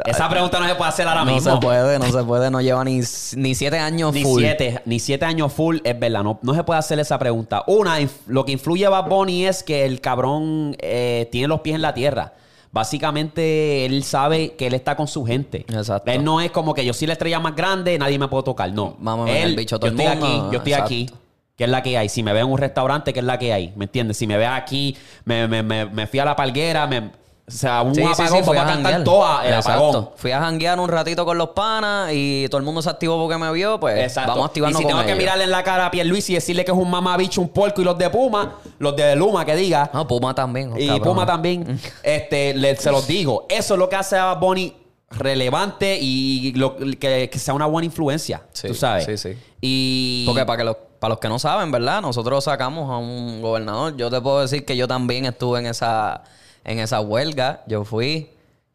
Esa 0.06 0.28
pregunta 0.28 0.58
no 0.60 0.68
se 0.68 0.74
puede 0.74 0.88
hacer 0.90 1.06
ahora 1.08 1.24
No 1.24 1.32
mismo. 1.32 1.52
se 1.54 1.58
puede, 1.60 1.98
no 1.98 2.04
se 2.10 2.24
puede. 2.24 2.50
No 2.50 2.60
lleva 2.60 2.84
ni, 2.84 3.00
ni 3.36 3.54
siete 3.54 3.78
años 3.78 4.12
Ni 4.12 4.22
full. 4.22 4.40
siete, 4.42 4.80
ni 4.84 4.98
siete 5.00 5.24
años 5.24 5.52
full, 5.52 5.78
es 5.84 5.98
verdad. 5.98 6.22
No, 6.22 6.38
no 6.42 6.54
se 6.54 6.64
puede 6.64 6.78
hacer 6.78 6.98
esa 7.00 7.18
pregunta. 7.18 7.62
Una, 7.66 7.96
lo 8.26 8.44
que 8.44 8.52
influye 8.52 8.86
a 8.86 8.90
Bad 8.90 9.08
Bunny 9.08 9.46
es 9.46 9.62
que 9.62 9.84
el 9.84 10.00
cabrón 10.00 10.76
eh, 10.80 11.28
tiene 11.32 11.48
los 11.48 11.60
pies 11.60 11.76
en 11.76 11.82
la 11.82 11.94
tierra. 11.94 12.34
Básicamente, 12.70 13.86
él 13.86 14.02
sabe 14.04 14.52
que 14.56 14.66
él 14.66 14.74
está 14.74 14.96
con 14.96 15.06
su 15.08 15.24
gente. 15.24 15.64
Exacto. 15.68 16.10
Él 16.10 16.24
no 16.24 16.40
es 16.40 16.50
como 16.50 16.74
que 16.74 16.84
yo 16.84 16.92
soy 16.92 17.06
la 17.06 17.12
estrella 17.14 17.38
más 17.40 17.54
grande, 17.54 17.98
nadie 17.98 18.18
me 18.18 18.28
puede 18.28 18.42
tocar. 18.44 18.72
No. 18.72 18.96
Mámame 18.98 19.42
él, 19.42 19.50
el 19.50 19.56
bicho 19.56 19.76
a 19.76 19.78
yo 19.78 19.80
todo 19.80 19.90
el 19.90 20.00
estoy 20.00 20.16
mundo. 20.16 20.26
aquí, 20.26 20.52
yo 20.52 20.58
estoy 20.58 20.72
Exacto. 20.72 20.84
aquí. 20.86 21.10
¿Qué 21.56 21.64
es 21.64 21.70
la 21.70 21.82
que 21.82 21.98
hay? 21.98 22.08
Si 22.08 22.22
me 22.22 22.32
veo 22.32 22.46
en 22.46 22.52
un 22.52 22.58
restaurante, 22.58 23.12
¿qué 23.12 23.18
es 23.20 23.24
la 23.26 23.38
que 23.38 23.52
hay? 23.52 23.72
¿Me 23.76 23.86
entiendes? 23.86 24.16
Si 24.16 24.26
me 24.26 24.36
ve 24.36 24.46
aquí, 24.46 24.96
me, 25.24 25.48
me, 25.48 25.62
me, 25.62 25.86
me 25.86 26.06
fui 26.06 26.18
a 26.20 26.24
la 26.24 26.36
palguera, 26.36 26.86
me, 26.86 27.10
o 27.48 27.50
sea, 27.50 27.82
un 27.82 27.94
Sí, 27.94 28.02
sí, 28.02 28.06
apagón, 28.06 28.38
sí, 28.38 28.44
fui 28.44 28.56
vamos 28.56 28.58
a 28.58 28.62
a 28.62 28.74
cantar 28.82 29.04
toda 29.04 29.46
el 29.46 29.54
Exacto. 29.54 29.88
apagón. 29.88 30.10
Fui 30.16 30.30
a 30.32 30.40
janguear 30.40 30.78
un 30.78 30.88
ratito 30.88 31.24
con 31.24 31.38
los 31.38 31.48
panas 31.50 32.10
y 32.12 32.46
todo 32.50 32.58
el 32.58 32.64
mundo 32.64 32.82
se 32.82 32.90
activó 32.90 33.18
porque 33.18 33.38
me 33.38 33.50
vio, 33.52 33.80
pues 33.80 33.98
Exacto. 33.98 34.32
vamos 34.32 34.44
a 34.44 34.46
activarnos 34.48 34.80
y 34.80 34.82
si 34.82 34.86
tengo 34.86 34.98
con 34.98 35.06
que 35.06 35.12
ellos. 35.12 35.22
mirarle 35.24 35.44
en 35.44 35.50
la 35.50 35.64
cara 35.64 35.86
a 35.86 35.90
Pierluisi 35.90 36.32
y 36.32 36.34
decirle 36.36 36.64
que 36.64 36.70
es 36.72 36.76
un 36.76 36.90
mamabicho, 36.90 37.40
un 37.40 37.48
puerco 37.48 37.80
y 37.80 37.84
los 37.84 37.96
de 37.98 38.10
Puma, 38.10 38.56
los 38.78 38.94
de 38.94 39.16
Luma 39.16 39.44
que 39.44 39.56
diga, 39.56 39.90
No, 39.94 40.06
Puma 40.06 40.34
también. 40.34 40.72
y 40.78 40.86
cabrón. 40.86 41.02
Puma 41.08 41.26
también, 41.26 41.80
este, 42.02 42.52
le- 42.54 42.76
se 42.76 42.90
los 42.92 43.06
digo. 43.06 43.46
Eso 43.48 43.74
es 43.74 43.78
lo 43.80 43.88
que 43.88 43.96
hace 43.96 44.16
a 44.18 44.34
Bunny 44.34 44.74
relevante 45.10 45.98
y 46.00 46.52
lo, 46.52 46.76
que, 46.76 47.28
que 47.32 47.38
sea 47.38 47.54
una 47.54 47.66
buena 47.66 47.86
influencia, 47.86 48.42
Sí, 48.52 48.68
tú 48.68 48.74
sabes. 48.74 49.06
sí, 49.06 49.16
sí. 49.16 49.38
Y 49.60 50.24
Porque 50.26 50.44
para 50.44 50.58
que 50.58 50.64
los, 50.64 50.76
para 51.00 51.10
los 51.10 51.18
que 51.18 51.28
no 51.28 51.38
saben, 51.38 51.70
¿verdad? 51.70 52.02
Nosotros 52.02 52.44
sacamos 52.44 52.90
a 52.90 52.98
un 52.98 53.40
gobernador. 53.40 53.96
Yo 53.96 54.10
te 54.10 54.20
puedo 54.20 54.40
decir 54.40 54.64
que 54.64 54.76
yo 54.76 54.86
también 54.86 55.24
estuve 55.24 55.60
en 55.60 55.66
esa, 55.66 56.22
en 56.68 56.78
esa 56.78 57.00
huelga. 57.00 57.64
Yo 57.66 57.84
fui. 57.84 58.30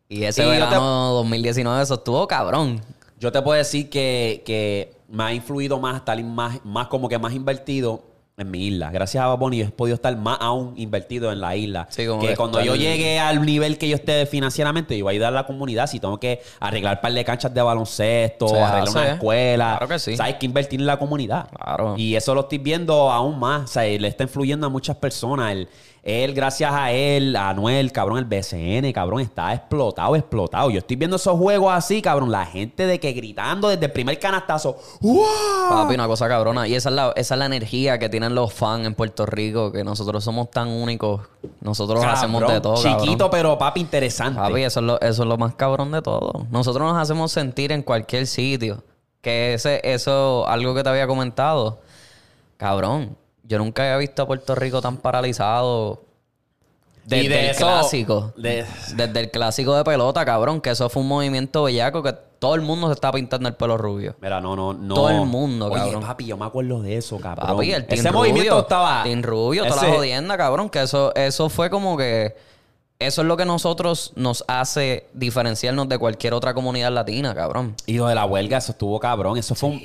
Y 0.10 0.24
ese 0.24 0.42
Y 0.42 0.46
yo 0.46 0.52
te- 0.52 0.60
verano 0.60 1.12
2019 1.14 1.82
eso 1.84 1.94
estuvo 1.96 2.28
cabrón. 2.28 2.82
yo 3.20 3.32
te 3.32 3.42
puedo 3.42 3.58
decir 3.58 3.90
que, 3.90 4.44
que 4.46 4.94
me 5.08 5.24
ha 5.24 5.34
influido 5.34 5.80
más 5.80 5.96
estar 5.98 6.22
más, 6.24 6.60
más 6.66 6.88
como 6.88 7.08
que 7.08 7.18
más 7.18 7.34
invertido 7.34 8.04
en 8.36 8.50
mi 8.50 8.68
isla. 8.68 8.90
Gracias 8.92 9.24
a 9.24 9.28
Bad 9.28 9.38
Bunny 9.38 9.62
he 9.62 9.66
podido 9.70 9.96
estar 9.96 10.16
más 10.18 10.38
aún 10.42 10.74
invertido 10.75 11.32
en 11.32 11.40
la 11.40 11.56
isla. 11.56 11.88
Sí, 11.90 12.08
como 12.08 12.22
que 12.22 12.36
cuando 12.36 12.62
yo 12.62 12.75
llegue 12.75 13.20
al 13.20 13.46
nivel 13.46 13.78
que 13.78 13.88
yo 13.88 13.96
esté 13.96 14.25
financieramente, 14.25 14.98
yo 14.98 15.06
voy 15.06 15.12
a 15.12 15.13
ayudar 15.13 15.34
a 15.34 15.36
la 15.36 15.46
comunidad. 15.46 15.88
Si 15.88 16.00
tengo 16.00 16.20
que 16.20 16.42
arreglar 16.60 16.96
un 16.96 17.02
par 17.02 17.13
de 17.13 17.24
canchas 17.24 17.54
de 17.54 17.62
baloncesto, 17.62 18.48
arreglar 18.48 18.90
una 18.90 19.12
escuela. 19.13 19.75
Claro 19.78 19.88
que 19.88 20.00
sí. 20.00 20.13
O 20.13 20.18
sea, 20.18 20.25
hay 20.25 20.40
que 20.40 20.46
invertir 20.48 20.80
en 20.80 20.88
la 20.88 20.98
comunidad. 20.98 21.50
Claro. 21.50 21.96
Y 21.98 22.16
eso 22.16 22.34
lo 22.34 22.42
estoy 22.42 22.58
viendo 22.58 23.12
aún 23.12 23.40
más. 23.40 23.63
O 23.63 23.68
sea, 23.68 23.84
le 23.84 24.08
está 24.08 24.24
influyendo 24.24 24.66
a 24.66 24.70
muchas 24.70 24.96
personas. 24.98 25.52
Él, 25.52 25.70
él, 26.04 26.34
gracias 26.34 26.70
a 26.74 26.92
él, 26.92 27.34
a 27.36 27.50
Anuel, 27.50 27.94
cabrón, 27.94 28.18
el 28.18 28.25
BCN, 28.25 28.92
cabrón, 28.92 29.22
está 29.22 29.54
explotado, 29.54 30.18
explotado. 30.18 30.70
Yo 30.70 30.80
estoy 30.80 30.98
viendo 30.98 31.16
esos 31.16 31.38
juegos 31.38 31.72
así, 31.74 32.02
cabrón. 32.02 32.30
La 32.30 32.46
gente 32.46 32.86
de 32.86 33.00
que 33.00 33.13
gritando 33.13 33.70
desde 33.70 33.86
el 33.86 33.92
primer 33.92 34.20
canastazo. 34.20 34.78
¡Wow! 35.00 35.24
Papi, 35.70 35.94
una 35.94 36.08
cosa 36.08 36.28
cabrona. 36.28 36.68
Y 36.68 36.75
esa 36.75 36.90
es, 36.90 36.96
la, 36.96 37.13
esa 37.16 37.36
es 37.36 37.40
la 37.40 37.46
energía 37.46 38.00
que 38.00 38.10
tienen 38.24 38.36
los 38.36 38.53
fans 38.53 38.88
en 38.88 38.96
Puerto 38.96 39.25
Rico, 39.25 39.72
que 39.72 39.84
nosotros 39.84 40.24
somos 40.24 40.50
tan 40.50 40.70
únicos. 40.70 41.22
Nosotros 41.60 42.03
hacemos 42.06 42.39
Cabrón, 42.42 42.56
de 42.56 42.62
todo. 42.62 42.75
Chiquito, 42.75 43.18
cabrón. 43.25 43.30
pero 43.32 43.58
papi, 43.58 43.82
interesante. 43.82 44.39
Papi, 44.39 44.63
eso 44.63 44.80
es, 44.80 44.86
lo, 44.86 45.01
eso 45.01 45.24
es 45.24 45.27
lo 45.30 45.38
más 45.38 45.56
cabrón 45.56 45.92
de 45.92 46.01
todo. 46.01 46.48
Nosotros 46.50 46.89
nos 46.89 47.01
hacemos 47.01 47.32
sentir 47.34 47.74
en 47.74 47.84
cualquier 47.84 48.25
sitio. 48.27 48.82
Que 49.22 49.56
ese, 49.56 49.82
eso, 49.84 50.48
algo 50.48 50.74
que 50.74 50.84
te 50.84 50.89
había 50.89 51.06
comentado. 51.06 51.82
Cabrón, 52.56 53.18
yo 53.44 53.58
nunca 53.58 53.84
había 53.84 53.98
visto 53.98 54.24
a 54.24 54.27
Puerto 54.27 54.56
Rico 54.56 54.82
tan 54.82 54.98
paralizado 54.98 56.02
Desde 57.05 57.24
Y 57.24 57.27
de 57.27 57.39
el 57.45 57.50
eso- 57.51 57.65
clásico. 57.65 58.33
de- 58.38 58.65
Desde 58.95 59.19
el 59.19 59.29
clásico 59.31 59.75
de 59.75 59.83
pelota, 59.83 60.24
cabrón, 60.25 60.62
que 60.62 60.69
eso 60.69 60.89
fue 60.89 61.01
un 61.01 61.07
movimiento 61.10 61.63
bellaco 61.63 62.01
que 62.01 62.13
todo 62.39 62.55
el 62.55 62.62
mundo 62.62 62.88
se 62.88 62.93
estaba 62.93 63.13
pintando 63.13 63.48
el 63.50 63.55
pelo 63.55 63.77
rubio. 63.77 64.15
Mira, 64.22 64.39
no, 64.41 64.55
no, 64.55 64.74
no. 64.74 64.95
Todo 64.95 65.10
el 65.10 65.25
mundo, 65.25 65.67
Oye, 65.67 65.75
cabrón. 65.75 66.01
papi, 66.03 66.25
yo 66.25 66.38
me 66.38 66.45
acuerdo 66.45 66.81
de 66.81 66.98
eso, 66.98 67.17
cabrón. 67.19 67.48
Papi, 67.48 67.72
el 67.74 67.86
Ese 67.89 68.07
Rubio. 68.10 68.13
movimiento 68.19 68.60
estaba. 68.60 69.03
Team 69.03 69.22
Rubio, 69.22 69.65
toda 69.65 69.77
ese- 69.81 69.88
la 69.89 69.95
jodienda, 69.95 70.38
cabrón. 70.38 70.69
Que 70.69 70.81
eso, 70.83 71.13
eso 71.15 71.50
fue 71.50 71.69
como 71.69 71.98
que. 71.98 72.36
Eso 73.00 73.22
es 73.22 73.27
lo 73.27 73.36
que 73.36 73.43
nosotros 73.43 74.13
nos 74.15 74.45
hace 74.48 75.07
diferenciarnos 75.13 75.89
de 75.89 75.98
cualquier 75.98 76.33
otra 76.33 76.53
comunidad 76.53 76.91
latina, 76.91 77.36
cabrón. 77.36 77.75
Y 77.86 77.98
lo 77.98 78.07
de 78.07 78.15
la 78.15 78.24
huelga, 78.25 78.60
eso 78.60 78.72
estuvo 78.72 78.98
cabrón. 79.00 79.38
Eso 79.38 79.55
fue 79.55 79.69
un. 79.72 79.81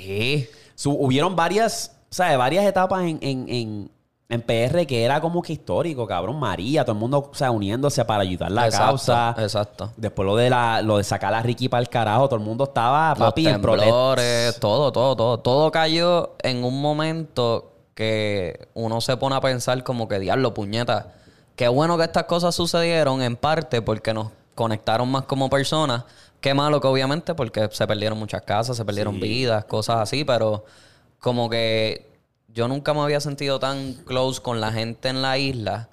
Su- 0.75 0.91
hubieron 0.93 1.35
varias, 1.35 1.91
¿sabes? 2.09 2.37
Varias 2.37 2.65
etapas 2.65 3.01
en, 3.03 3.19
en, 3.21 3.49
en, 3.49 3.91
en 4.31 4.41
PR 4.43 4.85
que 4.85 5.03
era 5.03 5.19
como 5.19 5.41
que 5.41 5.53
histórico, 5.53 6.05
cabrón. 6.05 6.39
María, 6.39 6.83
todo 6.85 6.93
el 6.93 6.99
mundo, 6.99 7.29
o 7.31 7.35
sea, 7.35 7.49
uniéndose 7.49 8.05
para 8.05 8.21
ayudar 8.21 8.51
la 8.51 8.65
Exacto, 8.67 8.85
causa. 8.87 9.35
Exacto. 9.39 9.91
Después 9.97 10.25
lo 10.25 10.35
de 10.35 10.51
la, 10.51 10.83
lo 10.83 10.97
de 10.97 11.03
sacar 11.03 11.33
a 11.33 11.41
Ricky 11.41 11.67
para 11.67 11.81
el 11.81 11.89
carajo, 11.89 12.27
todo 12.29 12.39
el 12.39 12.45
mundo 12.45 12.65
estaba, 12.65 13.09
Los 13.09 13.17
papi, 13.29 13.47
en 13.47 13.53
temblores, 13.53 14.59
todo, 14.59 14.91
todo, 14.91 15.15
todo. 15.15 15.39
Todo 15.39 15.71
cayó 15.71 16.35
en 16.43 16.63
un 16.63 16.79
momento 16.79 17.73
que 17.95 18.67
uno 18.75 19.01
se 19.01 19.17
pone 19.17 19.35
a 19.35 19.41
pensar 19.41 19.83
como 19.83 20.07
que, 20.07 20.19
diablo, 20.19 20.53
puñeta. 20.53 21.15
Qué 21.55 21.67
bueno 21.67 21.97
que 21.97 22.03
estas 22.03 22.25
cosas 22.25 22.53
sucedieron 22.53 23.23
en 23.23 23.35
parte 23.35 23.81
porque 23.81 24.13
nos 24.13 24.27
conectaron 24.53 25.09
más 25.09 25.23
como 25.23 25.49
personas. 25.49 26.03
Qué 26.39 26.53
malo 26.53 26.79
que 26.79 26.87
obviamente 26.87 27.33
porque 27.33 27.67
se 27.71 27.87
perdieron 27.87 28.17
muchas 28.19 28.43
casas, 28.43 28.77
se 28.77 28.85
perdieron 28.85 29.15
Sí. 29.15 29.21
vidas, 29.21 29.65
cosas 29.65 29.97
así, 29.97 30.23
pero 30.23 30.63
como 31.19 31.49
que 31.49 32.08
yo 32.53 32.67
nunca 32.67 32.93
me 32.93 33.01
había 33.01 33.19
sentido 33.19 33.59
tan 33.59 33.93
close 34.05 34.41
con 34.41 34.59
la 34.61 34.71
gente 34.71 35.09
en 35.09 35.21
la 35.21 35.37
isla 35.37 35.89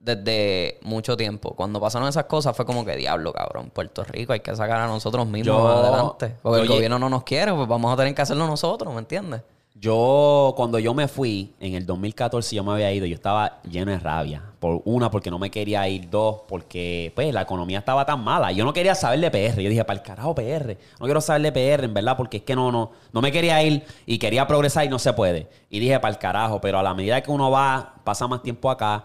desde 0.00 0.78
mucho 0.82 1.16
tiempo. 1.16 1.54
Cuando 1.56 1.80
pasaron 1.80 2.08
esas 2.08 2.24
cosas 2.24 2.56
fue 2.56 2.64
como 2.64 2.84
que 2.84 2.96
diablo, 2.96 3.32
cabrón. 3.32 3.70
Puerto 3.70 4.04
Rico 4.04 4.32
hay 4.32 4.40
que 4.40 4.54
sacar 4.54 4.80
a 4.80 4.86
nosotros 4.86 5.26
mismos 5.26 5.46
Yo- 5.46 5.68
adelante. 5.68 6.36
Porque 6.42 6.62
el 6.62 6.68
gobierno 6.68 6.98
no 6.98 7.08
nos 7.08 7.24
quiere, 7.24 7.52
pues 7.52 7.66
vamos 7.66 7.92
a 7.92 7.96
tener 7.96 8.14
que 8.14 8.22
hacerlo 8.22 8.46
nosotros, 8.46 8.92
¿me 8.92 9.00
entiendes? 9.00 9.42
Yo, 9.78 10.54
cuando 10.56 10.78
yo 10.78 10.94
me 10.94 11.06
fui, 11.06 11.54
en 11.60 11.74
el 11.74 11.84
2014 11.84 12.56
yo 12.56 12.64
me 12.64 12.72
había 12.72 12.90
ido, 12.92 13.04
yo 13.04 13.14
estaba 13.14 13.60
lleno 13.62 13.90
de 13.90 13.98
rabia. 13.98 14.42
Por 14.58 14.80
una, 14.86 15.10
porque 15.10 15.30
no 15.30 15.38
me 15.38 15.50
quería 15.50 15.86
ir. 15.86 16.08
Dos, 16.08 16.42
porque 16.48 17.12
pues 17.14 17.32
la 17.34 17.42
economía 17.42 17.80
estaba 17.80 18.06
tan 18.06 18.24
mala. 18.24 18.52
Yo 18.52 18.64
no 18.64 18.72
quería 18.72 18.94
saber 18.94 19.20
de 19.20 19.30
PR. 19.30 19.60
Yo 19.60 19.68
dije, 19.68 19.84
para 19.84 19.98
el 19.98 20.02
carajo 20.02 20.34
PR. 20.34 20.78
No 20.98 21.04
quiero 21.04 21.20
saber 21.20 21.42
de 21.42 21.52
PR, 21.52 21.84
en 21.84 21.92
verdad, 21.92 22.16
porque 22.16 22.38
es 22.38 22.42
que 22.42 22.56
no, 22.56 22.72
no, 22.72 22.92
no 23.12 23.20
me 23.20 23.30
quería 23.30 23.62
ir 23.62 23.84
y 24.06 24.18
quería 24.18 24.46
progresar 24.46 24.86
y 24.86 24.88
no 24.88 24.98
se 24.98 25.12
puede. 25.12 25.46
Y 25.68 25.78
dije, 25.78 26.00
para 26.00 26.14
el 26.14 26.18
carajo. 26.18 26.58
Pero 26.58 26.78
a 26.78 26.82
la 26.82 26.94
medida 26.94 27.20
que 27.20 27.30
uno 27.30 27.50
va, 27.50 27.96
pasa 28.02 28.26
más 28.26 28.42
tiempo 28.42 28.70
acá, 28.70 29.04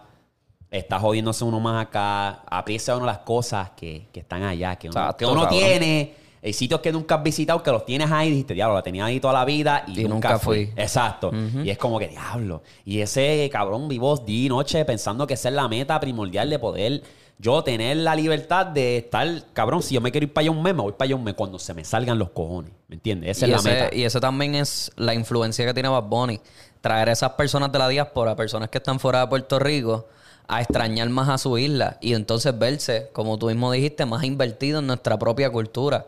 está 0.70 1.00
jodiéndose 1.00 1.44
uno 1.44 1.60
más 1.60 1.86
acá, 1.86 2.44
aprecia 2.50 2.96
uno 2.96 3.06
las 3.06 3.20
cosas 3.20 3.72
que, 3.72 4.08
que 4.13 4.22
están 4.22 4.44
allá, 4.44 4.78
que 4.78 4.88
uno, 4.88 5.00
Exacto, 5.01 5.18
que 5.18 5.25
uno 5.25 5.48
tiene. 5.50 6.21
Hay 6.44 6.54
sitios 6.54 6.82
que 6.82 6.92
nunca 6.92 7.16
has 7.16 7.24
visitado, 7.24 7.62
que 7.62 7.72
los 7.72 7.86
tienes 7.86 8.12
ahí, 8.12 8.32
dijiste, 8.32 8.54
diablo, 8.54 8.76
la 8.76 8.82
tenía 8.82 9.06
ahí 9.06 9.20
toda 9.20 9.34
la 9.34 9.46
vida 9.46 9.84
y, 9.88 10.02
Y 10.02 10.04
nunca, 10.04 10.30
nunca 10.30 10.40
fui. 10.40 10.66
fui. 10.68 10.74
Exacto. 10.76 11.32
Y 11.64 11.70
es 11.70 11.78
como 11.78 12.00
que, 12.00 12.08
diablo. 12.08 12.64
Y 12.84 13.02
ese 13.02 13.50
cabrón 13.52 13.88
vivo 13.88 14.18
día 14.18 14.46
y 14.46 14.50
noche 14.50 14.84
pensando 14.86 15.28
que 15.28 15.36
esa 15.36 15.50
es 15.50 15.56
la 15.56 15.68
meta 15.68 16.00
primordial 16.00 16.50
de 16.50 16.58
poder 16.58 17.04
yo 17.42 17.64
tener 17.64 17.98
la 17.98 18.16
libertad 18.16 18.68
de 18.68 18.98
estar, 18.98 19.28
cabrón, 19.54 19.82
si 19.82 19.96
yo 19.96 20.02
me 20.02 20.12
quiero 20.12 20.26
ir 20.26 20.34
para 20.34 20.44
allá 20.44 20.52
un 20.52 20.62
mes, 20.62 20.76
me 20.76 20.84
voy 20.84 20.92
para 20.92 21.06
allá 21.06 21.16
un 21.16 21.24
mes 21.24 21.34
cuando 21.34 21.58
se 21.58 21.74
me 21.74 21.84
salgan 21.84 22.20
los 22.20 22.30
cojones. 22.30 22.72
¿Me 22.88 22.96
entiendes? 22.96 23.32
Esa 23.32 23.48
y, 23.48 23.52
es 23.52 23.60
ese, 23.60 23.70
la 23.70 23.74
meta. 23.74 23.96
y 23.96 24.04
ese 24.04 24.20
también 24.20 24.54
es 24.54 24.92
la 24.96 25.16
influencia 25.16 25.66
que 25.66 25.74
tiene 25.74 25.90
Bad 25.90 26.04
Bunny. 26.04 26.40
Traer 26.82 27.10
a 27.10 27.12
esas 27.14 27.32
personas 27.32 27.72
de 27.72 27.80
la 27.80 27.88
diáspora, 27.90 28.36
personas 28.36 28.70
que 28.70 28.78
están 28.78 29.00
fuera 29.00 29.22
de 29.22 29.28
Puerto 29.28 29.58
Rico, 29.58 30.08
a 30.48 30.62
extrañar 30.62 31.10
más 31.10 31.30
a 31.30 31.40
su 31.40 31.58
isla. 31.58 31.98
Y 32.00 32.14
entonces 32.14 32.58
verse, 32.58 33.10
como 33.12 33.40
tú 33.40 33.48
mismo 33.48 33.72
dijiste, 33.72 34.06
más 34.06 34.24
invertido 34.24 34.80
en 34.80 34.88
nuestra 34.88 35.18
propia 35.18 35.50
cultura. 35.50 36.06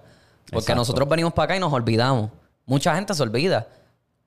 Porque 0.53 0.65
Exacto. 0.65 0.79
nosotros 0.79 1.09
venimos 1.09 1.33
para 1.33 1.45
acá 1.45 1.55
y 1.57 1.59
nos 1.59 1.73
olvidamos. 1.73 2.29
Mucha 2.65 2.95
gente 2.95 3.13
se 3.13 3.23
olvida. 3.23 3.67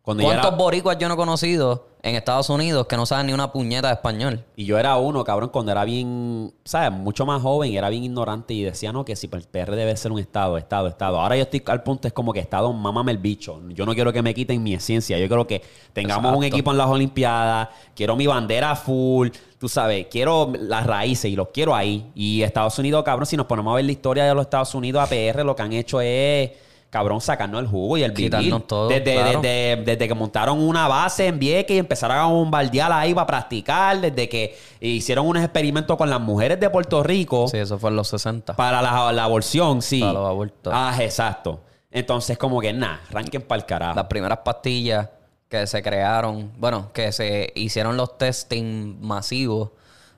Cuando 0.07 0.23
¿Cuántos 0.23 0.47
era- 0.47 0.57
boricuas 0.57 0.97
yo 0.99 1.09
no 1.09 1.15
he 1.15 1.17
conocido 1.17 1.89
en 2.01 2.15
Estados 2.15 2.49
Unidos 2.49 2.87
que 2.87 2.97
no 2.97 3.07
saben 3.07 3.27
ni 3.27 3.33
una 3.33 3.51
puñeta 3.51 3.89
de 3.89 3.95
español? 3.95 4.45
Y 4.55 4.65
yo 4.65 4.79
era 4.79 4.95
uno, 4.99 5.25
cabrón, 5.25 5.49
cuando 5.49 5.73
era 5.73 5.85
bien, 5.85 6.55
¿sabes? 6.65 6.93
Mucho 6.97 7.27
más 7.27 7.43
joven, 7.43 7.75
era 7.75 7.89
bien 7.89 8.05
ignorante 8.05 8.55
y 8.55 8.63
decía, 8.63 8.93
no, 8.93 9.05
que 9.05 9.17
si 9.17 9.29
el 9.33 9.43
PR 9.43 9.75
debe 9.75 9.97
ser 9.97 10.13
un 10.13 10.21
estado, 10.21 10.59
estado, 10.59 10.87
estado. 10.87 11.21
Ahora 11.21 11.35
yo 11.37 11.43
estoy 11.43 11.61
al 11.67 11.83
punto, 11.83 12.07
es 12.07 12.15
como 12.15 12.33
que 12.33 12.39
estado, 12.39 12.73
mámame 12.73 13.11
el 13.11 13.19
bicho. 13.19 13.61
Yo 13.71 13.85
no 13.85 13.95
quiero 13.95 14.13
que 14.13 14.23
me 14.23 14.33
quiten 14.33 14.63
mi 14.63 14.75
esencia. 14.75 15.19
Yo 15.19 15.27
quiero 15.27 15.45
que 15.45 15.61
tengamos 15.93 16.37
un 16.37 16.45
equipo 16.45 16.71
en 16.71 16.79
las 16.79 16.87
Olimpiadas. 16.87 17.71
Quiero 17.97 18.15
mi 18.15 18.29
bandera 18.29 18.77
full. 18.77 19.31
Tú 19.59 19.69
sabes, 19.69 20.07
quiero 20.09 20.53
las 20.57 20.87
raíces 20.87 21.33
y 21.33 21.35
los 21.35 21.49
quiero 21.49 21.75
ahí. 21.75 22.13
Y 22.15 22.43
Estados 22.43 22.79
Unidos, 22.79 23.03
cabrón, 23.03 23.27
si 23.27 23.37
nos 23.37 23.47
ponemos 23.47 23.73
a 23.73 23.75
ver 23.75 23.85
la 23.85 23.91
historia 23.91 24.25
de 24.25 24.33
los 24.37 24.43
Estados 24.43 24.73
Unidos 24.77 25.03
a 25.03 25.09
PR, 25.09 25.43
lo 25.43 25.57
que 25.57 25.63
han 25.63 25.73
hecho 25.73 26.01
es, 26.01 26.53
cabrón, 26.90 27.21
sacarnos 27.21 27.61
el 27.61 27.66
jugo 27.66 27.97
y 27.99 28.02
el 28.05 28.12
vivir. 28.12 28.31
Quitarnos 28.31 28.66
todo, 28.66 28.88
Desde, 28.88 29.14
claro. 29.14 29.40
desde- 29.40 29.83
desde 29.85 30.09
que 30.09 30.14
montaron 30.14 30.59
una 30.61 30.88
base 30.88 31.26
en 31.26 31.38
Vieques 31.38 31.75
y 31.76 31.78
empezaron 31.78 32.16
a 32.16 32.25
bombardear 32.26 32.90
ahí 32.93 33.12
para 33.12 33.26
practicar, 33.26 34.00
desde 34.00 34.28
que 34.28 34.57
hicieron 34.81 35.26
unos 35.26 35.43
experimentos 35.43 35.97
con 35.97 36.09
las 36.09 36.21
mujeres 36.21 36.59
de 36.61 36.71
Puerto 36.71 37.02
Rico 37.02 37.49
Sí, 37.49 37.59
eso 37.59 37.78
fue 37.78 37.90
en 37.90 37.97
los 37.97 38.09
60. 38.09 38.55
para 38.57 38.81
la, 38.81 39.12
la 39.12 39.25
aborción, 39.25 39.83
sí. 39.83 40.00
Para 40.00 40.12
los 40.14 40.28
abortos. 40.28 40.73
Ah, 40.75 40.97
exacto. 41.00 41.61
Entonces, 41.90 42.37
como 42.38 42.61
que 42.61 42.73
nada, 42.73 43.00
arranquen 43.11 43.43
para 43.43 43.61
el 43.61 43.66
carajo. 43.66 43.95
Las 43.97 44.07
primeras 44.07 44.38
pastillas 44.38 45.09
que 45.49 45.66
se 45.66 45.83
crearon, 45.83 46.52
bueno, 46.59 46.90
que 46.93 47.12
se 47.12 47.52
hicieron 47.55 47.97
los 47.97 48.19
testing 48.19 48.97
masivos, 49.00 49.71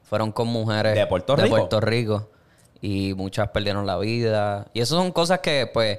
fueron 0.02 0.32
con 0.32 0.48
mujeres 0.48 0.94
¿De 0.94 1.06
Puerto 1.06 1.36
Rico? 1.36 1.48
Puerto 1.50 1.80
Rico. 1.80 2.30
Y 2.80 3.12
muchas 3.14 3.48
perdieron 3.48 3.86
la 3.86 3.98
vida. 3.98 4.68
Y 4.72 4.80
eso 4.80 4.96
son 4.96 5.12
cosas 5.12 5.40
que, 5.40 5.68
pues, 5.72 5.98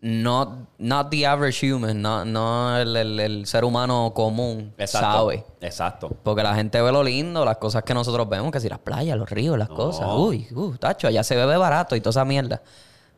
no 0.00 0.66
not 0.78 1.10
the 1.10 1.26
average 1.26 1.62
human, 1.66 2.00
no, 2.02 2.24
no 2.24 2.76
el, 2.76 2.94
el- 2.96 3.20
el 3.20 3.46
ser 3.46 3.64
humano 3.64 4.12
común 4.14 4.72
Exacto. 4.78 5.06
sabe. 5.18 5.44
Exacto. 5.60 6.10
Porque 6.22 6.42
la 6.42 6.54
gente 6.54 6.80
ve 6.80 6.92
lo 6.92 7.02
lindo, 7.02 7.44
las 7.44 7.56
cosas 7.56 7.82
que 7.82 7.94
nosotros 7.94 8.28
vemos, 8.28 8.52
que 8.52 8.60
si 8.60 8.68
las 8.68 8.78
playas, 8.78 9.16
los 9.18 9.28
ríos, 9.30 9.58
las 9.58 9.68
cosas. 9.68 10.06
Uy, 10.14 10.46
uh, 10.54 10.76
tacho, 10.76 11.08
allá 11.08 11.22
se 11.24 11.34
bebe 11.34 11.56
barato 11.56 11.96
y 11.96 12.00
toda 12.00 12.10
esa 12.10 12.24
mierda. 12.24 12.62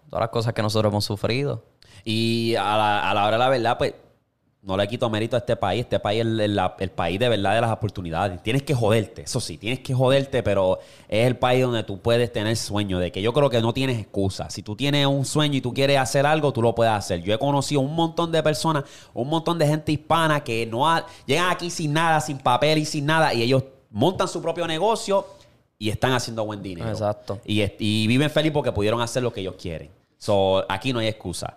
Todas 0.08 0.20
las 0.22 0.30
cosas 0.30 0.54
que 0.54 0.62
nosotros 0.62 0.90
hemos 0.90 1.04
sufrido. 1.04 1.64
Y 2.04 2.54
a 2.54 2.76
la, 2.76 3.10
a 3.10 3.14
la 3.14 3.22
hora 3.26 3.32
de 3.32 3.38
la 3.38 3.48
verdad, 3.50 3.76
pues, 3.78 3.94
no 4.68 4.76
le 4.76 4.86
quito 4.86 5.08
mérito 5.10 5.34
a 5.34 5.38
este 5.40 5.56
país. 5.56 5.80
Este 5.80 5.98
país 5.98 6.20
es 6.20 6.26
el, 6.26 6.40
el- 6.40 6.54
la- 6.54 6.76
el 6.78 6.90
país 6.90 7.18
de 7.18 7.28
verdad 7.28 7.54
de 7.54 7.62
las 7.62 7.72
oportunidades. 7.72 8.40
Tienes 8.42 8.62
que 8.62 8.74
joderte, 8.74 9.22
eso 9.22 9.40
sí, 9.40 9.56
tienes 9.56 9.80
que 9.80 9.94
joderte, 9.94 10.42
pero 10.42 10.78
es 11.08 11.26
el 11.26 11.36
país 11.38 11.62
donde 11.62 11.82
tú 11.84 11.98
puedes 12.00 12.30
tener 12.32 12.54
sueño, 12.56 12.98
de 12.98 13.10
que 13.10 13.22
yo 13.22 13.32
creo 13.32 13.48
que 13.48 13.60
no 13.62 13.72
tienes 13.72 13.98
excusa. 13.98 14.50
Si 14.50 14.62
tú 14.62 14.76
tienes 14.76 15.06
un 15.06 15.24
sueño 15.24 15.56
y 15.56 15.60
tú 15.62 15.72
quieres 15.72 15.98
hacer 15.98 16.26
algo, 16.26 16.52
tú 16.52 16.60
lo 16.62 16.74
puedes 16.74 16.92
hacer. 16.92 17.22
Yo 17.22 17.32
he 17.34 17.38
conocido 17.38 17.80
un 17.80 17.94
montón 17.94 18.30
de 18.30 18.42
personas, 18.42 18.84
un 19.14 19.28
montón 19.28 19.58
de 19.58 19.66
gente 19.66 19.90
hispana 19.90 20.44
que 20.44 20.66
no 20.66 20.86
ha- 20.88 21.06
llegan 21.26 21.50
aquí 21.50 21.70
sin 21.70 21.92
nada, 21.94 22.20
sin 22.20 22.36
papel 22.38 22.78
y 22.78 22.84
sin 22.84 23.06
nada, 23.06 23.32
y 23.32 23.42
ellos 23.42 23.64
montan 23.90 24.28
su 24.28 24.42
propio 24.42 24.66
negocio 24.66 25.26
y 25.78 25.88
están 25.88 26.12
haciendo 26.12 26.44
buen 26.44 26.62
dinero. 26.62 26.90
Exacto. 26.90 27.40
Y, 27.46 27.62
y 27.78 28.06
viven 28.06 28.28
feliz 28.30 28.52
porque 28.52 28.70
pudieron 28.72 29.00
hacer 29.00 29.22
lo 29.22 29.32
que 29.32 29.40
ellos 29.40 29.54
quieren. 29.58 29.90
So, 30.18 30.64
aquí 30.68 30.92
no 30.92 30.98
hay 30.98 31.06
excusa. 31.06 31.56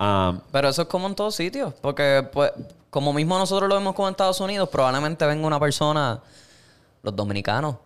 Um, 0.00 0.40
Pero 0.50 0.70
eso 0.70 0.82
es 0.82 0.88
como 0.88 1.06
en 1.06 1.14
todos 1.14 1.34
sitios. 1.34 1.74
Porque, 1.80 2.26
pues, 2.32 2.50
como 2.88 3.12
mismo 3.12 3.38
nosotros 3.38 3.68
lo 3.68 3.74
vemos 3.76 3.94
como 3.94 4.08
en 4.08 4.12
Estados 4.12 4.40
Unidos, 4.40 4.68
probablemente 4.70 5.26
venga 5.26 5.46
una 5.46 5.60
persona, 5.60 6.20
los 7.02 7.14
dominicanos, 7.14 7.76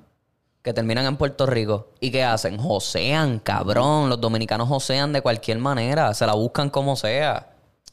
que 0.62 0.72
terminan 0.72 1.04
en 1.06 1.16
Puerto 1.16 1.44
Rico. 1.44 1.88
¿Y 2.00 2.10
qué 2.10 2.24
hacen? 2.24 2.56
Josean, 2.56 3.40
cabrón. 3.40 4.08
Los 4.08 4.20
dominicanos 4.20 4.68
josean 4.68 5.12
de 5.12 5.20
cualquier 5.20 5.58
manera. 5.58 6.14
Se 6.14 6.24
la 6.24 6.34
buscan 6.34 6.70
como 6.70 6.96
sea. 6.96 7.50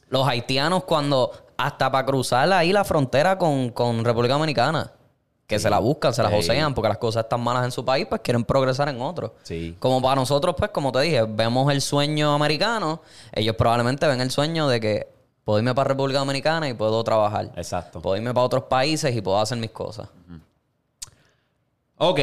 Los 0.08 0.26
haitianos, 0.26 0.84
cuando. 0.84 1.32
Hasta 1.58 1.92
para 1.92 2.06
cruzar 2.06 2.50
ahí 2.52 2.72
la 2.72 2.82
frontera 2.82 3.38
con, 3.38 3.70
con 3.70 4.04
República 4.04 4.34
Dominicana. 4.34 4.90
Que 5.52 5.58
se 5.58 5.68
la 5.68 5.80
buscan, 5.80 6.14
se 6.14 6.22
la 6.22 6.30
josean, 6.30 6.72
porque 6.72 6.88
las 6.88 6.96
cosas 6.96 7.24
están 7.24 7.42
malas 7.42 7.66
en 7.66 7.72
su 7.72 7.84
país, 7.84 8.06
pues 8.08 8.22
quieren 8.22 8.42
progresar 8.42 8.88
en 8.88 9.02
otro. 9.02 9.34
Sí. 9.42 9.76
Como 9.78 10.00
para 10.00 10.14
nosotros, 10.14 10.54
pues, 10.56 10.70
como 10.70 10.90
te 10.90 11.00
dije, 11.00 11.24
vemos 11.28 11.70
el 11.70 11.82
sueño 11.82 12.32
americano. 12.32 13.02
Ellos 13.32 13.54
probablemente 13.54 14.06
ven 14.06 14.22
el 14.22 14.30
sueño 14.30 14.66
de 14.66 14.80
que 14.80 15.08
puedo 15.44 15.58
irme 15.58 15.74
para 15.74 15.88
República 15.88 16.20
Dominicana 16.20 16.70
y 16.70 16.72
puedo 16.72 17.04
trabajar. 17.04 17.50
Exacto. 17.54 18.00
Puedo 18.00 18.16
irme 18.16 18.32
para 18.32 18.46
otros 18.46 18.64
países 18.64 19.14
y 19.14 19.20
puedo 19.20 19.38
hacer 19.38 19.58
mis 19.58 19.72
cosas. 19.72 20.08
Ok. 21.98 22.18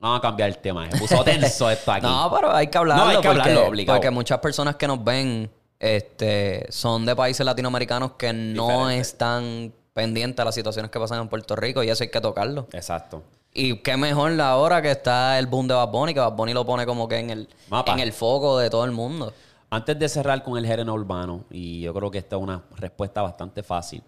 Vamos 0.00 0.18
a 0.18 0.20
cambiar 0.20 0.48
el 0.48 0.58
tema. 0.58 0.90
Se 0.90 0.98
puso 0.98 1.22
tenso 1.24 1.70
esto 1.70 1.92
aquí. 1.92 2.04
No, 2.04 2.28
pero 2.34 2.52
hay 2.52 2.66
que 2.66 2.76
hablarlo. 2.76 3.04
No, 3.04 3.10
hay 3.10 3.16
que 3.18 3.28
porque, 3.28 3.40
hablarlo, 3.40 3.68
obligado. 3.68 3.98
porque 3.98 4.10
muchas 4.10 4.40
personas 4.40 4.74
que 4.74 4.88
nos 4.88 5.04
ven 5.04 5.48
este, 5.78 6.66
son 6.70 7.06
de 7.06 7.14
países 7.14 7.46
latinoamericanos 7.46 8.12
que 8.18 8.32
no 8.32 8.66
Diferente. 8.68 8.98
están 8.98 9.72
pendientes 9.98 10.40
a 10.40 10.44
las 10.44 10.54
situaciones 10.54 10.92
que 10.92 11.00
pasan 11.00 11.20
en 11.20 11.28
Puerto 11.28 11.56
Rico 11.56 11.82
y 11.82 11.90
eso 11.90 12.04
hay 12.04 12.08
que 12.08 12.20
tocarlo. 12.20 12.68
Exacto. 12.72 13.24
Y 13.52 13.78
qué 13.78 13.96
mejor 13.96 14.30
la 14.30 14.54
hora 14.54 14.80
que 14.80 14.92
está 14.92 15.40
el 15.40 15.48
boom 15.48 15.66
de 15.66 15.74
Bad 15.74 15.88
Bunny, 15.88 16.14
que 16.14 16.20
Bad 16.20 16.34
Bunny 16.34 16.52
lo 16.52 16.64
pone 16.64 16.86
como 16.86 17.08
que 17.08 17.18
en 17.18 17.30
el, 17.30 17.48
Mapa. 17.68 17.94
en 17.94 17.98
el 17.98 18.12
foco 18.12 18.58
de 18.58 18.70
todo 18.70 18.84
el 18.84 18.92
mundo. 18.92 19.32
Antes 19.70 19.98
de 19.98 20.08
cerrar 20.08 20.44
con 20.44 20.56
el 20.56 20.64
género 20.64 20.94
urbano, 20.94 21.42
y 21.50 21.80
yo 21.80 21.92
creo 21.92 22.12
que 22.12 22.18
esta 22.18 22.36
es 22.36 22.42
una 22.42 22.62
respuesta 22.76 23.22
bastante 23.22 23.64
fácil. 23.64 24.04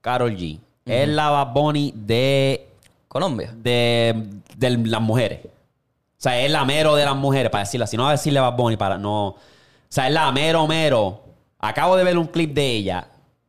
Carol 0.00 0.34
G. 0.34 0.58
Es 0.86 1.06
la 1.06 1.28
Bad 1.28 1.52
Bunny 1.52 1.92
de 1.94 2.66
Colombia. 3.06 3.52
de, 3.54 4.40
de 4.56 4.70
las 4.78 5.02
mujeres. 5.02 5.40
O 5.44 5.50
sea, 6.16 6.40
es 6.40 6.50
la 6.50 6.64
mero 6.64 6.96
de 6.96 7.04
las 7.04 7.16
mujeres, 7.16 7.50
para 7.50 7.64
decirlo 7.64 7.84
así. 7.84 7.98
No 7.98 8.04
va 8.04 8.08
a 8.08 8.12
decirle 8.12 8.40
Bad 8.40 8.56
Bunny 8.56 8.78
para 8.78 8.96
no. 8.96 9.26
O 9.26 9.38
sea, 9.90 10.06
es 10.08 10.14
la 10.14 10.32
mero 10.32 10.66
mero. 10.66 11.20
Acabo 11.58 11.96
de 11.96 12.04
ver 12.04 12.16
un 12.16 12.28
clip 12.28 12.54
de 12.54 12.66
ella 12.66 13.08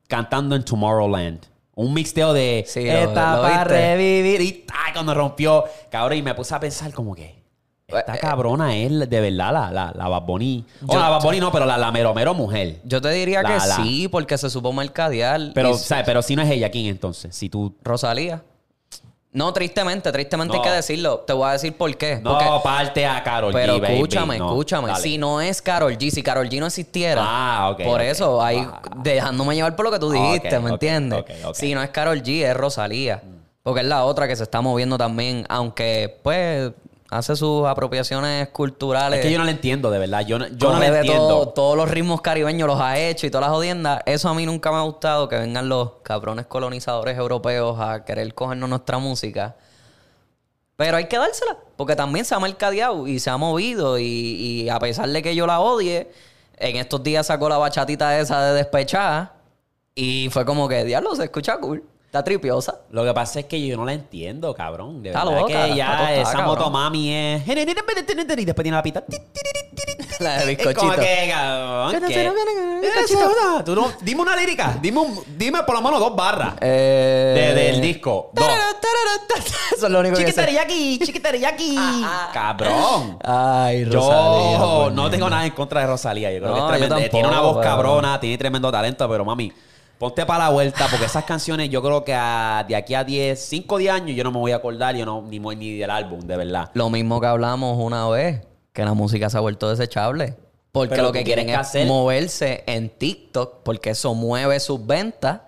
cantando 0.09 0.57
en 0.57 0.65
Tomorrowland. 0.65 1.48
Un 1.79 1.93
mixteo 1.93 2.33
de 2.33 2.65
Sí, 2.67 2.87
Esta 2.87 3.37
lo 3.37 3.41
para 3.41 3.63
revivir. 3.63 4.41
Y 4.41 4.65
¡ay! 4.73 4.91
cuando 4.93 5.13
rompió, 5.13 5.63
cabrón, 5.89 6.17
y 6.17 6.21
me 6.21 6.33
puse 6.35 6.53
a 6.53 6.59
pensar 6.59 6.91
como 6.93 7.15
que. 7.15 7.39
Esta 7.87 8.15
Eh, 8.15 8.19
cabrona 8.19 8.75
es 8.75 9.09
de 9.09 9.19
verdad 9.21 9.53
la, 9.53 9.71
la, 9.71 9.93
la 9.95 10.07
Bad 10.09 10.21
Bunny. 10.23 10.65
O 10.85 10.93
Yo- 10.93 10.99
la 10.99 11.09
Bad 11.09 11.21
Bunny 11.23 11.39
no, 11.39 11.51
pero 11.51 11.65
la, 11.65 11.77
la 11.77 11.89
mero 11.91 12.13
mero 12.13 12.33
mujer. 12.33 12.81
Yo 12.83 13.01
te 13.01 13.09
diría 13.11 13.41
La- 13.41 13.49
que 13.49 13.55
la- 13.67 13.75
sí, 13.77 14.07
porque 14.09 14.37
se 14.37 14.49
supo 14.49 14.73
mercadear. 14.73 15.39
Pero, 15.55 15.71
y- 15.71 15.77
¿sabes? 15.77 16.03
Pero 16.05 16.21
si 16.21 16.35
no 16.35 16.41
es 16.41 16.49
ella, 16.51 16.69
¿quién 16.69 16.85
entonces? 16.87 17.33
Si 17.35 17.47
tú. 17.49 17.75
Rosalía. 17.83 18.43
No, 19.31 19.53
tristemente, 19.53 20.11
tristemente 20.11 20.55
No. 20.57 20.63
hay 20.63 20.69
que 20.69 20.75
decirlo. 20.75 21.19
Te 21.19 21.33
voy 21.33 21.47
a 21.49 21.51
decir 21.51 21.77
por 21.77 21.95
qué. 21.95 22.19
No, 22.19 22.31
Porque- 22.31 22.49
parte 22.63 23.05
a 23.05 23.21
Carol 23.23 23.53
pero 23.53 23.75
G, 23.77 23.81
baby. 23.81 23.93
escúchame, 23.93 24.37
No, 24.39 24.47
escúchame. 24.47 24.87
dale. 24.87 25.03
Si 25.03 25.17
no 25.19 25.39
es 25.39 25.61
Carol 25.61 25.95
G, 25.97 26.09
si 26.09 26.23
Carol 26.23 26.49
G 26.49 26.59
no 26.59 26.65
existiera. 26.65 27.21
Ah, 27.23 27.75
Por 27.83 28.01
eso, 28.01 28.41
ahí 28.41 28.57
Ah. 28.67 28.81
dejándome 28.97 29.53
llevar 29.53 29.75
por 29.75 29.85
lo 29.85 29.91
que 29.91 29.99
tú 29.99 30.09
dijiste, 30.11 30.57
Ok, 30.57 30.63
¿me 30.63 30.69
entiendes? 30.71 31.19
ok, 31.21 31.29
ok. 31.45 31.55
Si 31.55 31.75
no 31.75 31.83
es 31.83 31.89
Carol 31.91 32.23
G, 32.23 32.43
es 32.43 32.55
Rosalía. 32.57 33.21
Porque 33.61 33.81
es 33.81 33.87
la 33.87 34.03
otra 34.05 34.27
que 34.27 34.35
se 34.35 34.41
está 34.43 34.61
moviendo 34.61 34.97
también, 34.97 35.45
aunque 35.47 36.17
pues 36.23 36.71
hace 37.11 37.35
sus 37.35 37.65
apropiaciones 37.67 38.49
culturales. 38.49 39.19
Es 39.19 39.25
que 39.25 39.31
yo 39.31 39.39
no 39.39 39.45
la 39.45 39.51
entiendo, 39.51 39.89
de 39.91 39.99
verdad. 39.99 40.21
Yo 40.25 40.37
no, 40.39 40.47
yo 40.47 40.71
no 40.73 40.79
de 40.79 40.87
entiendo. 40.87 41.27
todo- 41.27 41.49
todos 41.49 41.75
los 41.77 41.89
ritmos 41.89 42.21
caribeños 42.21 42.67
los 42.67 42.79
ha 42.79 42.97
hecho 42.99 43.25
y 43.27 43.31
todas 43.31 43.47
las 43.47 43.55
jodiendas. 43.55 44.01
Eso 44.05 44.29
a 44.29 44.33
mí 44.33 44.45
nunca 44.45 44.71
me 44.71 44.77
ha 44.77 44.81
gustado, 44.81 45.27
que 45.27 45.37
vengan 45.37 45.69
los 45.69 45.91
cabrones 46.03 46.45
colonizadores 46.45 47.17
europeos 47.17 47.79
a 47.79 48.05
querer 48.05 48.33
cogernos 48.33 48.69
nuestra 48.69 48.99
música. 48.99 49.55
Pero 50.75 50.95
hay 50.97 51.07
que 51.07 51.17
dársela, 51.17 51.57
porque 51.75 51.95
también 51.95 52.23
se 52.25 52.35
ha 52.35 52.39
mercadeado 52.39 53.05
y 53.07 53.19
se 53.19 53.29
ha 53.29 53.37
movido. 53.37 53.99
Y, 53.99 54.03
y 54.03 54.69
a 54.69 54.79
pesar 54.79 55.09
de 55.09 55.21
que 55.21 55.35
yo 55.35 55.45
la 55.45 55.59
odie, 55.59 56.09
en 56.57 56.75
estos 56.77 57.03
días 57.03 57.27
sacó 57.27 57.49
la 57.49 57.57
bachatita 57.57 58.17
esa 58.19 58.41
de 58.45 58.53
despechada. 58.53 59.33
Y 59.95 60.29
fue 60.31 60.45
como 60.45 60.69
que, 60.69 60.85
diablo, 60.85 61.13
se 61.15 61.25
escucha 61.25 61.57
cool. 61.57 61.83
Está 62.09 62.23
tripiosa. 62.23 62.79
Lo 62.89 63.05
que 63.05 63.13
pasa 63.13 63.41
es 63.41 63.45
que 63.45 63.63
yo 63.63 63.77
no 63.77 63.85
la 63.85 63.93
entiendo, 63.93 64.51
cabrón. 64.55 65.03
De 65.03 65.09
Está 65.09 65.23
verdad 65.25 65.41
loca, 65.41 65.65
que 65.67 65.75
ya 65.75 65.85
tostada, 65.89 66.13
esa 66.15 66.31
cabrón. 66.31 66.47
motomami 66.47 67.13
es... 67.13 67.47
Y 67.47 67.53
después 67.53 68.05
tiene 68.63 68.71
la 68.71 68.81
pita. 68.81 69.03
La 70.19 70.37
de 70.39 70.45
bizcochito. 70.47 70.79
como 70.81 70.93
que, 70.95 71.29
cabrón, 71.31 71.91
¿Qué 71.91 71.99
no, 73.13 73.63
tú 73.63 73.75
no- 73.75 73.91
Dime 74.01 74.21
una 74.23 74.35
lírica. 74.35 74.75
Dime, 74.81 74.99
un- 74.99 75.23
dime 75.37 75.61
por 75.63 75.75
lo 75.75 75.81
menos 75.83 75.99
dos 75.99 76.15
barras. 76.15 76.55
Eh, 76.61 77.53
de- 77.55 77.61
del 77.63 77.79
disco. 77.81 78.31
Dos. 78.33 78.47
Eso 79.77 79.85
es 79.85 79.91
lo 79.91 79.99
único 79.99 80.15
que 80.17 80.23
sé. 80.23 80.31
Chiquiteriyaki, 80.31 80.99
chiquiteriyaki. 81.05 81.77
Cabrón. 82.33 83.19
Ay, 83.23 83.85
Rosalía. 83.85 84.57
Yo 84.57 84.89
no 84.93 85.09
tengo 85.11 85.29
nada 85.29 85.45
en 85.45 85.51
contra 85.51 85.81
de 85.81 85.87
Rosalía. 85.87 86.31
Yo 86.31 86.39
creo 86.39 86.49
No, 86.49 86.55
que 86.55 86.61
es 86.61 86.67
tremenda. 86.69 86.95
tampoco, 86.95 87.11
tiene 87.11 87.27
una 87.27 87.41
voz 87.41 87.57
pero- 87.57 87.69
cabrona, 87.69 88.19
tiene 88.19 88.37
tremendo 88.39 88.71
talento, 88.71 89.07
pero 89.07 89.23
mami, 89.23 89.53
ponte 89.99 90.25
para 90.25 90.45
la 90.45 90.49
vuelta 90.49 90.87
porque 90.89 91.05
esas 91.05 91.25
canciones 91.25 91.69
yo 91.69 91.83
creo 91.83 92.03
que 92.03 92.13
a- 92.15 92.65
de 92.67 92.75
aquí 92.75 92.95
a 92.95 93.03
10, 93.03 93.39
5 93.39 93.77
10 93.77 93.93
años 93.93 94.15
yo 94.15 94.23
no 94.23 94.31
me 94.31 94.39
voy 94.39 94.51
a 94.51 94.55
acordar 94.55 94.95
yo 94.95 95.05
no, 95.05 95.21
ni, 95.21 95.39
ni 95.39 95.77
del 95.77 95.91
álbum, 95.91 96.21
de 96.21 96.37
verdad. 96.37 96.71
Lo 96.73 96.89
mismo 96.89 97.19
que 97.21 97.27
hablamos 97.27 97.77
una 97.77 98.07
vez, 98.09 98.41
que 98.73 98.83
la 98.83 98.93
música 98.95 99.29
se 99.29 99.37
ha 99.37 99.41
vuelto 99.41 99.69
desechable. 99.69 100.35
Porque 100.71 100.91
Pero 100.91 101.03
lo 101.03 101.11
que 101.11 101.23
quieren 101.23 101.49
es 101.49 101.55
que 101.55 101.59
hacer- 101.61 101.87
moverse 101.87 102.63
en 102.67 102.89
TikTok, 102.89 103.63
porque 103.63 103.89
eso 103.91 104.13
mueve 104.15 104.59
sus 104.59 104.85
ventas. 104.85 105.41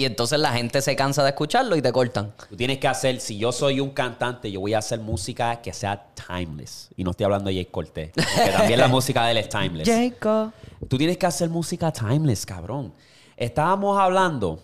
Y 0.00 0.04
entonces 0.04 0.38
la 0.38 0.52
gente 0.52 0.80
se 0.80 0.94
cansa 0.94 1.22
de 1.24 1.30
escucharlo 1.30 1.74
y 1.76 1.82
te 1.82 1.90
cortan. 1.92 2.32
Tú 2.48 2.56
tienes 2.56 2.78
que 2.78 2.86
hacer, 2.88 3.20
si 3.20 3.36
yo 3.36 3.50
soy 3.52 3.80
un 3.80 3.90
cantante, 3.90 4.50
yo 4.50 4.60
voy 4.60 4.72
a 4.74 4.78
hacer 4.78 5.00
música 5.00 5.60
que 5.60 5.72
sea 5.72 6.06
timeless. 6.14 6.88
Y 6.96 7.02
no 7.04 7.10
estoy 7.10 7.24
hablando 7.24 7.48
de 7.48 7.56
Jay 7.56 7.64
Cortés, 7.66 8.12
porque 8.14 8.50
también 8.52 8.78
la 8.80 8.86
música 8.88 9.24
de 9.26 9.32
él 9.32 9.38
es 9.38 9.48
timeless. 9.48 9.88
Jacob. 9.88 10.52
Tú 10.88 10.96
tienes 10.98 11.18
que 11.18 11.26
hacer 11.26 11.48
música 11.50 11.90
timeless, 11.92 12.46
cabrón. 12.46 12.92
Estábamos 13.38 13.98
hablando. 13.98 14.58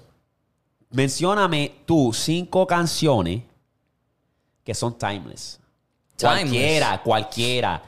Mencióname 0.91 1.73
tú 1.87 2.13
cinco 2.13 2.67
canciones 2.67 3.43
que 4.65 4.75
son 4.75 4.97
timeless. 4.99 5.61
Timeless. 6.17 6.41
Cualquiera, 6.43 7.03
cualquiera. 7.03 7.83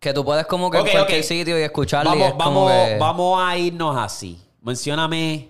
Que 0.00 0.12
tú 0.12 0.24
puedes 0.24 0.46
como 0.46 0.70
que 0.70 0.78
Ok, 0.78 0.86
en 0.86 0.92
cualquier 0.92 1.24
sitio 1.24 1.58
y 1.58 1.62
escucharlo 1.62 2.14
y 2.14 2.18
Vamos, 2.18 2.32
es 2.32 2.36
vamos, 2.38 2.72
que- 2.72 2.98
vamos 2.98 3.40
a 3.42 3.56
irnos 3.56 3.96
así. 3.96 4.40
Mencióname 4.60 5.48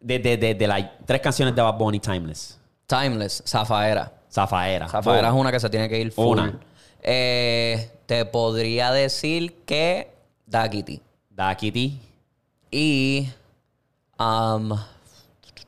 de, 0.00 0.18
de, 0.18 0.36
de, 0.36 0.54
de 0.54 0.66
las 0.66 0.84
tres 1.06 1.20
canciones 1.20 1.54
de 1.54 1.62
Bad 1.62 1.74
Bunny 1.78 2.00
Timeless. 2.00 2.58
Timeless, 2.86 3.42
Zafaera. 3.46 4.12
Zafaera. 4.30 4.88
Zafaera 4.88 5.28
es 5.28 5.34
una 5.34 5.50
que 5.52 5.60
se 5.60 5.70
tiene 5.70 5.88
que 5.88 5.98
ir 6.00 6.12
full. 6.12 6.38
Una. 6.38 6.58
Eh, 7.02 7.90
te 8.06 8.24
podría 8.24 8.90
decir 8.92 9.62
que 9.64 10.10
Daquiti. 10.46 11.00
Da 11.30 11.54
Kitty. 11.56 12.00
Y... 12.70 13.28
um, 14.18 14.76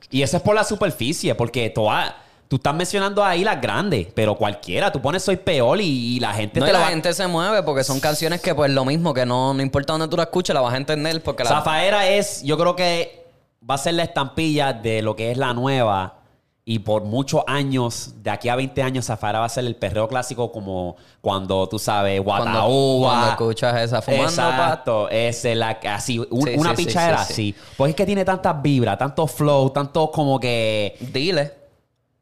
Y 0.09 0.21
eso 0.21 0.37
es 0.37 0.43
por 0.43 0.55
la 0.55 0.63
superficie, 0.63 1.33
porque 1.35 1.69
toda- 1.69 2.15
tú 2.47 2.57
estás 2.57 2.75
mencionando 2.75 3.23
ahí 3.23 3.43
las 3.45 3.61
grandes, 3.61 4.07
pero 4.13 4.35
cualquiera, 4.35 4.91
tú 4.91 5.01
pones 5.01 5.23
Soy 5.23 5.37
Peor 5.37 5.79
y, 5.79 6.15
y 6.17 6.19
la 6.19 6.33
gente 6.33 6.59
No, 6.59 6.65
te 6.65 6.71
y 6.71 6.73
la 6.73 6.79
va 6.81 6.87
gente 6.87 7.13
se 7.13 7.25
mueve 7.27 7.63
porque 7.63 7.83
son 7.83 7.99
canciones 8.01 8.41
que, 8.41 8.53
pues, 8.53 8.69
lo 8.71 8.83
mismo, 8.83 9.13
que 9.13 9.25
no, 9.25 9.53
no 9.53 9.61
importa 9.61 9.93
dónde 9.93 10.07
tú 10.09 10.17
la 10.17 10.23
escuches, 10.23 10.53
la 10.53 10.59
vas 10.61 10.73
a 10.73 10.77
entender 10.77 11.23
porque 11.23 11.43
la... 11.45 11.49
Zafaera 11.49 12.07
es, 12.09 12.43
yo 12.43 12.57
creo 12.57 12.75
que 12.75 13.25
va 13.69 13.75
a 13.75 13.77
ser 13.77 13.93
la 13.93 14.03
estampilla 14.03 14.73
de 14.73 15.01
lo 15.01 15.15
que 15.15 15.31
es 15.31 15.37
la 15.37 15.53
nueva. 15.53 16.15
Y 16.63 16.79
por 16.79 17.03
muchos 17.03 17.41
años, 17.47 18.13
de 18.21 18.29
aquí 18.29 18.47
a 18.47 18.55
20 18.55 18.83
años, 18.83 19.05
Zafaera 19.07 19.39
va 19.39 19.45
a 19.45 19.49
ser 19.49 19.65
el 19.65 19.75
perreo 19.75 20.07
clásico 20.07 20.51
como 20.51 20.95
cuando 21.19 21.67
tú 21.67 21.79
sabes, 21.79 22.21
cuando, 22.21 22.45
Guataúba. 22.51 23.09
cuando 23.09 23.29
escuchas 23.31 23.81
esa 23.81 24.01
fumando, 24.01 24.25
Exacto, 24.25 25.09
es 25.09 25.43
la, 25.55 25.79
así, 25.89 26.19
un- 26.19 26.47
Sí, 26.47 26.53
una 26.55 26.75
sí, 26.75 26.85
pichadera 26.85 27.23
sí, 27.25 27.31
así. 27.33 27.55
Pues 27.75 27.89
es 27.89 27.95
que 27.95 28.05
tiene 28.05 28.23
tantas 28.23 28.61
vibras, 28.61 28.97
tanto 28.97 29.25
flow, 29.25 29.71
tanto 29.71 30.11
como 30.11 30.39
que. 30.39 30.95
Dile. 31.11 31.51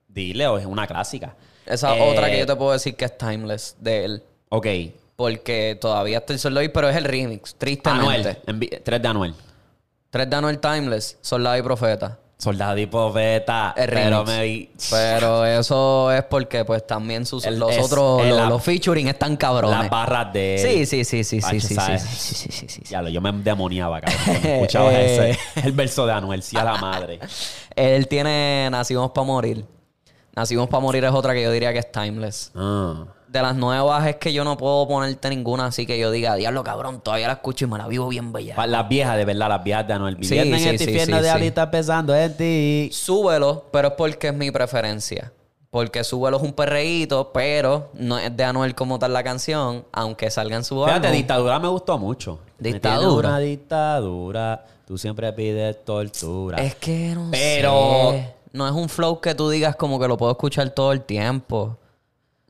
Dile, 0.08 0.48
o 0.48 0.58
es 0.58 0.66
una 0.66 0.88
clásica. 0.88 1.36
Esa 1.66 1.96
Eh, 1.98 2.10
otra 2.12 2.30
que 2.32 2.40
yo 2.40 2.46
te 2.46 2.56
puedo 2.56 2.72
decir 2.72 2.96
que 2.96 3.06
es 3.06 3.18
timeless 3.18 3.76
de 3.80 4.06
él. 4.06 4.24
Ok. 4.50 4.68
Porque 5.18 5.78
todavía 5.80 6.20
estoy 6.20 6.38
solo 6.38 6.62
ahí, 6.62 6.70
pero 6.70 6.88
es 6.90 6.96
el 6.96 7.04
remix, 7.04 7.54
tristemente. 7.56 8.40
Anuel. 8.48 8.82
Tres 8.84 9.02
de 9.02 9.08
Anuel. 9.08 9.36
Tres 10.10 10.30
de 10.30 10.36
Anuel 10.38 10.60
Timeless, 10.60 11.18
Soldado 11.22 11.58
y 11.58 11.62
Profeta. 11.62 12.18
Soldado 12.42 12.78
y 12.78 12.86
Profeta. 12.86 13.74
Pero 13.76 14.24
me. 14.24 14.70
Pero 14.90 15.46
eso 15.46 16.10
es 16.10 16.24
porque, 16.24 16.64
pues, 16.64 16.88
también 16.88 17.26
sus, 17.26 17.44
El- 17.46 17.60
los 17.60 17.72
es- 17.76 17.84
otros, 17.86 18.22
el- 18.22 18.30
los, 18.30 18.38
la- 18.40 18.46
los 18.48 18.64
featuring 18.64 19.10
están 19.10 19.36
cabrones. 19.36 19.78
Las 19.78 19.90
barras 19.90 20.32
de. 20.32 20.58
Sí, 20.58 20.86
sí, 20.86 21.04
sí, 21.04 21.26
sí, 21.26 21.42
sí, 21.42 21.42
Pacho, 21.42 21.60
sí, 21.60 21.76
sí, 21.76 22.08
sí, 22.08 22.36
sí, 22.36 22.52
sí, 22.52 22.68
sí. 22.70 22.82
Ya 22.90 23.02
lo, 23.02 23.10
yo 23.10 23.20
me 23.20 23.34
demoniaba, 23.34 24.00
cabrón. 24.00 24.20
cuando 24.26 24.48
Escuchaba 24.50 24.94
Eh. 24.94 25.32
ese. 25.32 25.68
El 25.68 25.74
verso 25.74 26.06
de 26.06 26.14
Anuel, 26.14 26.42
sí 26.42 26.56
a 26.58 26.64
la 26.64 26.78
madre. 26.78 27.20
Él 27.76 28.08
tiene 28.08 28.70
Nacimos 28.72 29.12
para 29.12 29.28
morir. 29.28 29.66
Nacimos 30.34 30.70
para 30.70 30.80
morir 30.82 31.04
es 31.04 31.12
otra 31.12 31.34
que 31.34 31.44
yo 31.44 31.52
diría 31.52 31.74
que 31.74 31.80
es 31.80 31.92
timeless. 31.92 32.52
Ah. 32.56 33.04
De 33.30 33.44
las 33.44 33.56
nuevas 33.56 34.08
es 34.08 34.16
que 34.16 34.34
yo 34.34 34.44
no 34.44 34.58
puedo 34.58 34.88
ponerte 34.88 35.30
ninguna 35.30 35.68
así 35.68 35.86
que 35.86 36.00
yo 36.00 36.10
diga, 36.10 36.34
diablo 36.34 36.64
cabrón, 36.64 37.00
todavía 37.00 37.28
la 37.28 37.34
escucho 37.34 37.66
y 37.66 37.68
me 37.68 37.78
la 37.78 37.88
vivo 37.88 38.08
bien 38.08 38.34
bella. 38.34 38.56
Las 38.66 38.90
viejas, 38.90 39.18
de 39.18 39.26
verdad, 39.26 39.50
las 39.50 39.64
viejas 39.64 39.88
de 39.88 39.94
Anuel. 39.94 40.18
Sí, 40.22 40.36
en 40.38 40.46
sí, 40.58 40.68
este 40.68 40.78
sí, 40.80 40.84
infierno 40.86 41.18
sí, 41.18 41.22
de 41.22 41.28
sí. 41.30 41.34
ahorita 41.34 41.70
pensando 41.70 42.16
en 42.16 42.36
ti. 42.36 42.90
Súbelo, 42.92 43.66
pero 43.72 43.90
es 43.90 43.94
porque 43.94 44.30
es 44.30 44.34
mi 44.34 44.50
preferencia. 44.50 45.32
Porque 45.70 46.04
Súbelo 46.04 46.38
es 46.38 46.44
un 46.44 46.54
perreíto, 46.54 47.30
pero 47.32 47.92
no 47.94 48.18
es 48.18 48.36
de 48.36 48.44
Anuel 48.44 48.74
como 48.74 48.98
tal 48.98 49.14
la 49.14 49.24
canción, 49.24 49.86
aunque 49.92 50.32
salga 50.32 50.56
en 50.56 50.64
su 50.64 50.84
Fíjate, 50.84 51.06
álbum. 51.06 51.18
dictadura 51.18 51.60
me 51.60 51.68
gustó 51.68 52.00
mucho. 52.00 52.40
Dictadura. 52.58 53.30
Una 53.30 53.38
dictadura. 53.40 54.66
Tú 54.88 54.98
siempre 54.98 55.32
pides 55.34 55.86
tortura. 55.86 56.58
Es 56.64 56.74
que 56.74 57.14
no 57.14 57.28
Pero- 57.30 58.10
sé. 58.12 58.34
No 58.52 58.66
es 58.68 58.74
un 58.74 58.90
flow 58.90 59.22
que 59.22 59.36
tú 59.36 59.48
digas 59.52 59.76
como 59.76 60.00
que 60.00 60.08
lo 60.08 60.18
puedo 60.18 60.32
escuchar 60.32 60.68
todo 60.72 60.92
el 60.92 61.02
tiempo. 61.02 61.78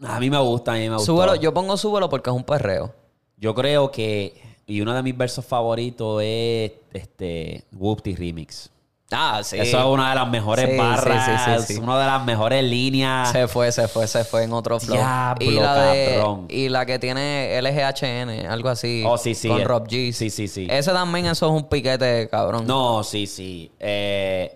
A 0.08 0.20
mí 0.20 0.30
me 0.30 0.38
gusta, 0.40 0.72
a 0.72 0.76
mí 0.76 0.82
me 0.90 0.96
gusta. 0.96 1.06
Súbelo, 1.06 1.36
yo 1.36 1.54
pongo 1.54 1.76
súbelo 1.78 2.10
porque 2.10 2.30
es 2.30 2.36
un 2.36 2.44
perreo. 2.44 2.94
Yo 3.38 3.54
creo 3.56 3.92
que. 3.92 4.42
Y 4.66 4.82
uno 4.82 4.94
de 4.94 5.02
mis 5.04 5.18
versos 5.18 5.46
favoritos 5.46 6.22
es 6.24 6.72
este. 6.94 7.66
Whoopty 7.74 8.16
Remix. 8.16 8.70
Ah, 9.12 9.42
sí. 9.44 9.58
Eso 9.58 9.80
es 9.80 9.86
una 9.86 10.10
de 10.10 10.16
las 10.16 10.30
mejores 10.30 10.70
Sí, 10.70 10.78
barras. 10.78 11.66
sí, 11.66 11.74
sí. 11.74 11.80
Una 11.82 12.00
de 12.00 12.06
las 12.06 12.24
mejores 12.24 12.64
líneas. 12.64 13.32
Se 13.32 13.48
fue, 13.48 13.72
se 13.72 13.88
fue, 13.88 14.06
se 14.06 14.24
fue 14.24 14.44
en 14.44 14.54
otro 14.54 14.80
flow. 14.80 14.96
Diablo, 14.98 15.46
y, 15.52 15.56
la 15.56 15.76
de- 15.92 16.36
y 16.50 16.70
la 16.70 16.86
que 16.86 17.00
tiene 17.00 17.58
LGHN, 17.60 18.46
algo 18.48 18.70
así. 18.70 19.04
Oh, 19.08 19.18
sí, 19.18 19.34
sí. 19.34 19.48
Con 19.48 19.62
eh. 19.62 19.64
Rob 19.66 19.88
G. 19.88 20.12
Sí, 20.14 20.30
sí, 20.30 20.48
sí. 20.48 20.68
Ese 20.70 20.92
también, 20.92 21.26
eso 21.26 21.48
es 21.48 21.52
un 21.52 21.68
piquete, 21.68 22.30
cabrón. 22.30 22.68
No, 22.68 23.04
sí, 23.04 23.26
sí. 23.26 23.72
Eh, 23.80 24.56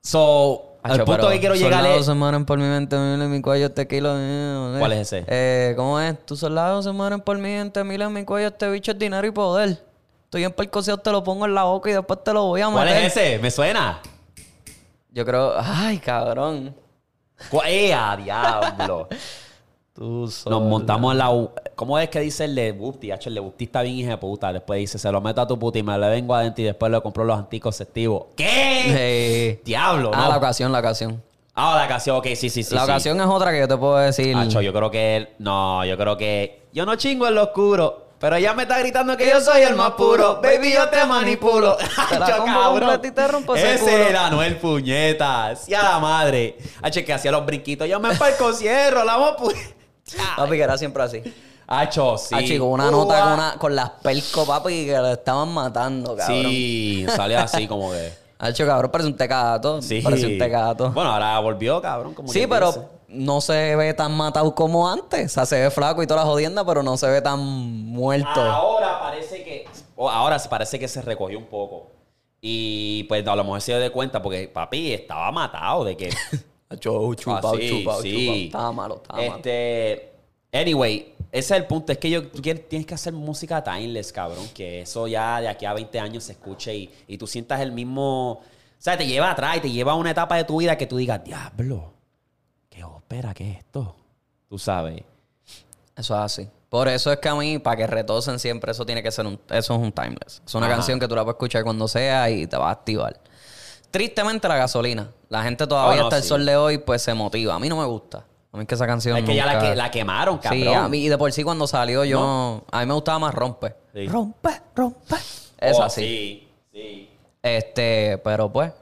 so, 0.00 0.73
Al 0.92 0.98
punto 1.04 1.12
pero 1.22 1.28
que 1.30 1.40
quiero 1.40 1.54
llegar 1.54 1.72
soldados 1.80 2.00
es. 2.00 2.06
se 2.06 2.14
mueren 2.14 2.44
por 2.44 2.58
mi 2.58 2.64
mente, 2.64 2.96
mil 2.96 3.20
en 3.22 3.30
mi 3.30 3.40
cuello 3.40 3.66
este 3.66 3.86
kilo. 3.88 4.10
eh, 4.16 4.76
¿Cuál 4.78 4.92
es 4.92 5.12
ese? 5.12 5.24
Eh, 5.26 5.72
¿Cómo 5.76 5.98
es? 5.98 6.24
Tus 6.26 6.38
soldados 6.40 6.84
se 6.84 6.92
mueren 6.92 7.20
por 7.20 7.36
mi 7.38 7.48
mente, 7.48 7.82
mil 7.84 8.00
en 8.02 8.12
mi 8.12 8.24
cuello 8.24 8.48
este 8.48 8.68
bicho 8.70 8.92
es 8.92 8.98
dinero 8.98 9.26
y 9.26 9.30
poder. 9.30 9.82
Estoy 10.24 10.44
en 10.44 10.52
percoceo, 10.52 10.96
te 10.98 11.10
lo 11.10 11.22
pongo 11.24 11.46
en 11.46 11.54
la 11.54 11.62
boca 11.64 11.88
y 11.90 11.94
después 11.94 12.22
te 12.22 12.32
lo 12.32 12.44
voy 12.46 12.60
a 12.60 12.68
¿Cuál 12.68 12.86
meter. 12.86 13.04
es 13.04 13.16
ese? 13.16 13.38
¿Me 13.38 13.50
suena? 13.50 14.00
Yo 15.10 15.24
creo... 15.24 15.54
Ay, 15.56 15.98
cabrón. 15.98 16.74
Cu- 17.50 17.62
¡Eh, 17.66 17.94
a 17.94 18.16
diablo! 18.16 19.08
Tú 19.94 20.28
Nos 20.50 20.62
montamos 20.62 21.12
en 21.12 21.18
la... 21.18 21.30
U- 21.30 21.52
¿Cómo 21.76 21.98
es 22.00 22.08
que 22.08 22.18
dice 22.18 22.46
el 22.46 22.54
de 22.56 22.72
Bupti? 22.72 23.12
El 23.12 23.34
de 23.34 23.40
Bupti 23.40 23.64
está 23.64 23.82
bien 23.82 23.94
hija 23.96 24.10
de 24.10 24.16
puta. 24.18 24.52
Después 24.52 24.78
dice, 24.80 24.98
se 24.98 25.10
lo 25.12 25.20
meto 25.20 25.40
a 25.40 25.46
tu 25.46 25.56
puta 25.56 25.78
y 25.78 25.84
me 25.84 25.96
lo 25.96 26.08
vengo 26.08 26.34
adentro 26.34 26.62
y 26.62 26.64
después 26.66 26.90
le 26.90 27.00
compro 27.00 27.22
los 27.24 27.38
anticonceptivos. 27.38 28.24
¿Qué? 28.36 29.56
Sí. 29.56 29.62
Diablo, 29.64 30.10
Ah, 30.12 30.22
¿no? 30.24 30.28
la 30.30 30.36
ocasión, 30.36 30.72
la 30.72 30.80
ocasión. 30.80 31.22
Ah, 31.54 31.76
la 31.78 31.84
ocasión, 31.84 32.16
ok, 32.16 32.26
sí, 32.34 32.50
sí, 32.50 32.64
sí. 32.64 32.74
la 32.74 32.80
sí. 32.84 32.90
ocasión 32.90 33.20
es 33.20 33.26
otra 33.28 33.52
que 33.52 33.60
yo 33.60 33.68
te 33.68 33.76
puedo 33.76 33.96
decir. 33.98 34.34
Hacho, 34.36 34.60
yo 34.60 34.72
creo 34.72 34.90
que 34.90 35.16
él... 35.16 35.28
No, 35.38 35.84
yo 35.84 35.96
creo 35.96 36.16
que... 36.16 36.64
Yo 36.72 36.84
no 36.84 36.96
chingo 36.96 37.28
en 37.28 37.36
lo 37.36 37.44
oscuro. 37.44 38.00
Pero 38.18 38.34
ella 38.36 38.52
me 38.54 38.62
está 38.62 38.78
gritando 38.80 39.16
que 39.16 39.28
yo 39.28 39.40
soy 39.40 39.62
el 39.62 39.76
más 39.76 39.92
puro. 39.92 40.40
Baby, 40.42 40.72
yo 40.72 40.88
te 40.88 41.04
manipulo. 41.04 41.76
Te 42.08 42.18
la 42.18 42.26
Hacho, 42.26 42.38
como 42.38 42.62
completa 42.70 43.06
y 43.06 43.10
te 43.12 43.28
rompo 43.28 43.54
ese 43.54 43.74
Ese 43.74 43.84
culo. 43.84 43.96
era 43.96 44.26
Anuel 44.26 44.56
Puñetas. 44.56 45.68
Y 45.68 45.74
a 45.74 45.82
la 45.82 45.98
madre. 46.00 46.56
Hacho, 46.82 47.04
que 47.04 47.12
hacía 47.12 47.30
los 47.30 47.44
brinquitos. 47.46 47.86
Yo 47.88 48.00
me 48.00 48.14
parco 48.16 48.52
cierro, 48.54 49.04
la 49.04 49.16
vamos 49.18 49.52
Papi, 50.36 50.50
que 50.52 50.62
era 50.62 50.78
siempre 50.78 51.02
así. 51.02 51.22
Hacho, 51.66 52.18
sí. 52.18 52.34
Ah, 52.36 52.42
chico, 52.42 52.66
una 52.66 52.90
nota 52.90 53.20
con, 53.22 53.32
una, 53.32 53.54
con 53.58 53.74
las 53.74 53.90
pelco, 53.90 54.44
papi, 54.44 54.86
que 54.86 54.98
lo 54.98 55.12
estaban 55.12 55.48
matando, 55.48 56.14
cabrón. 56.14 56.42
Sí, 56.42 57.06
sale 57.08 57.36
así 57.36 57.66
como 57.66 57.90
que... 57.90 58.24
Hacho, 58.38 58.66
cabrón, 58.66 58.90
parece 58.90 59.08
un 59.08 59.16
tecato. 59.16 59.80
Sí. 59.80 60.00
Parece 60.02 60.26
un 60.26 60.38
tecato. 60.38 60.90
Bueno, 60.90 61.10
ahora 61.10 61.38
volvió, 61.38 61.80
cabrón. 61.80 62.12
Como 62.12 62.28
sí, 62.28 62.46
pero 62.46 62.66
dice. 62.66 62.86
no 63.08 63.40
se 63.40 63.74
ve 63.76 63.94
tan 63.94 64.12
matado 64.12 64.54
como 64.54 64.90
antes. 64.90 65.32
O 65.32 65.34
sea, 65.34 65.46
se 65.46 65.60
ve 65.60 65.70
flaco 65.70 66.02
y 66.02 66.06
toda 66.06 66.20
la 66.20 66.26
jodienda, 66.26 66.64
pero 66.66 66.82
no 66.82 66.96
se 66.96 67.08
ve 67.08 67.22
tan 67.22 67.40
muerto. 67.40 68.42
Ahora 68.42 69.00
parece 69.00 69.42
que. 69.44 69.66
ahora 69.96 70.38
se 70.38 70.48
parece 70.48 70.78
que 70.78 70.88
se 70.88 71.00
recogió 71.00 71.38
un 71.38 71.46
poco. 71.46 71.92
Y 72.40 73.04
pues 73.04 73.26
a 73.26 73.34
lo 73.34 73.44
mejor 73.44 73.62
se 73.62 73.72
dio 73.72 73.80
de 73.80 73.90
cuenta 73.90 74.20
porque 74.20 74.48
papi 74.48 74.92
estaba 74.92 75.32
matado 75.32 75.84
de 75.84 75.96
que. 75.96 76.10
Hacho, 76.74 77.14
chupado, 77.14 77.54
Ah, 77.54 77.58
sí, 77.60 77.68
chupado, 77.70 78.02
sí. 78.02 78.12
chupado. 78.26 78.38
Estaba 78.44 78.72
malo, 78.72 78.94
estaba 78.96 79.20
malo. 79.20 79.36
este. 79.36 80.12
Anyway, 80.52 81.14
ese 81.32 81.54
es 81.54 81.60
el 81.60 81.66
punto. 81.66 81.90
Es 81.92 81.98
que 81.98 82.10
yo, 82.10 82.28
tú 82.28 82.40
tienes 82.40 82.86
que 82.86 82.94
hacer 82.94 83.12
música 83.12 83.62
timeless, 83.64 84.12
cabrón. 84.12 84.46
Que 84.54 84.82
eso 84.82 85.06
ya 85.08 85.40
de 85.40 85.48
aquí 85.48 85.64
a 85.66 85.72
20 85.72 85.98
años 85.98 86.24
se 86.24 86.32
escuche 86.32 86.74
y, 86.74 86.90
y 87.08 87.18
tú 87.18 87.26
sientas 87.26 87.60
el 87.60 87.72
mismo. 87.72 88.32
O 88.32 88.42
sea, 88.78 88.96
te 88.96 89.06
lleva 89.06 89.30
atrás 89.30 89.56
y 89.56 89.60
te 89.60 89.70
lleva 89.70 89.92
a 89.92 89.94
una 89.96 90.10
etapa 90.10 90.36
de 90.36 90.44
tu 90.44 90.58
vida 90.58 90.76
que 90.78 90.86
tú 90.86 90.96
digas, 90.98 91.24
diablo, 91.24 91.92
¿qué 92.68 92.84
ópera? 92.84 93.32
¿Qué 93.34 93.50
es 93.50 93.58
esto? 93.58 93.96
Tú 94.48 94.58
sabes. 94.58 95.02
Eso 95.96 96.14
es 96.14 96.20
así. 96.20 96.48
Por 96.68 96.88
eso 96.88 97.10
es 97.12 97.18
que 97.18 97.28
a 97.28 97.34
mí, 97.34 97.58
para 97.58 97.76
que 97.76 97.86
retosen 97.86 98.38
siempre, 98.38 98.72
eso 98.72 98.84
tiene 98.84 99.02
que 99.02 99.10
ser 99.12 99.26
un... 99.26 99.38
Eso 99.48 99.74
es 99.74 99.80
un 99.80 99.92
timeless. 99.92 100.42
Es 100.44 100.54
una 100.54 100.66
Ajá. 100.66 100.74
canción 100.76 100.98
que 101.00 101.06
tú 101.08 101.14
la 101.14 101.22
puedes 101.22 101.36
escuchar 101.36 101.62
cuando 101.64 101.86
sea 101.88 102.28
y 102.30 102.46
te 102.46 102.56
va 102.56 102.68
a 102.68 102.72
activar. 102.72 103.18
Tristemente, 103.94 104.48
la 104.48 104.56
gasolina. 104.56 105.08
La 105.28 105.44
gente 105.44 105.68
todavía 105.68 105.94
Oh, 105.94 105.96
no, 106.00 106.04
hasta 106.08 106.16
el 106.16 106.24
sol 106.24 106.44
de 106.44 106.56
hoy, 106.56 106.78
pues 106.78 107.00
se 107.00 107.14
motiva. 107.14 107.54
A 107.54 107.60
mí 107.60 107.68
no 107.68 107.76
me 107.76 107.84
gusta. 107.84 108.24
A 108.50 108.56
mí 108.56 108.62
es 108.62 108.66
que 108.66 108.74
esa 108.74 108.88
canción 108.88 109.16
Es 109.16 109.22
que 109.24 109.36
ya 109.36 109.46
la, 109.46 109.60
que, 109.60 109.76
la 109.76 109.88
quemaron, 109.88 110.38
cabrón. 110.38 110.60
Sí, 110.60 110.66
a 110.66 110.88
mí, 110.88 110.98
y 111.04 111.08
de 111.08 111.16
por 111.16 111.30
sí 111.30 111.44
cuando 111.44 111.68
salió 111.68 112.04
yo... 112.04 112.64
A 112.72 112.80
mí 112.80 112.86
me 112.86 112.94
gustaba 112.94 113.20
más 113.20 113.32
Rompe. 113.32 113.72
Sí. 113.94 114.08
Rompe, 114.08 114.50
rompe. 114.74 115.14
Es 115.58 115.76
Oh, 115.78 115.84
así. 115.84 116.00
Sí, 116.00 116.48
sí. 116.72 117.10
Este, 117.40 118.18
pero 118.24 118.52
pues... 118.52 118.72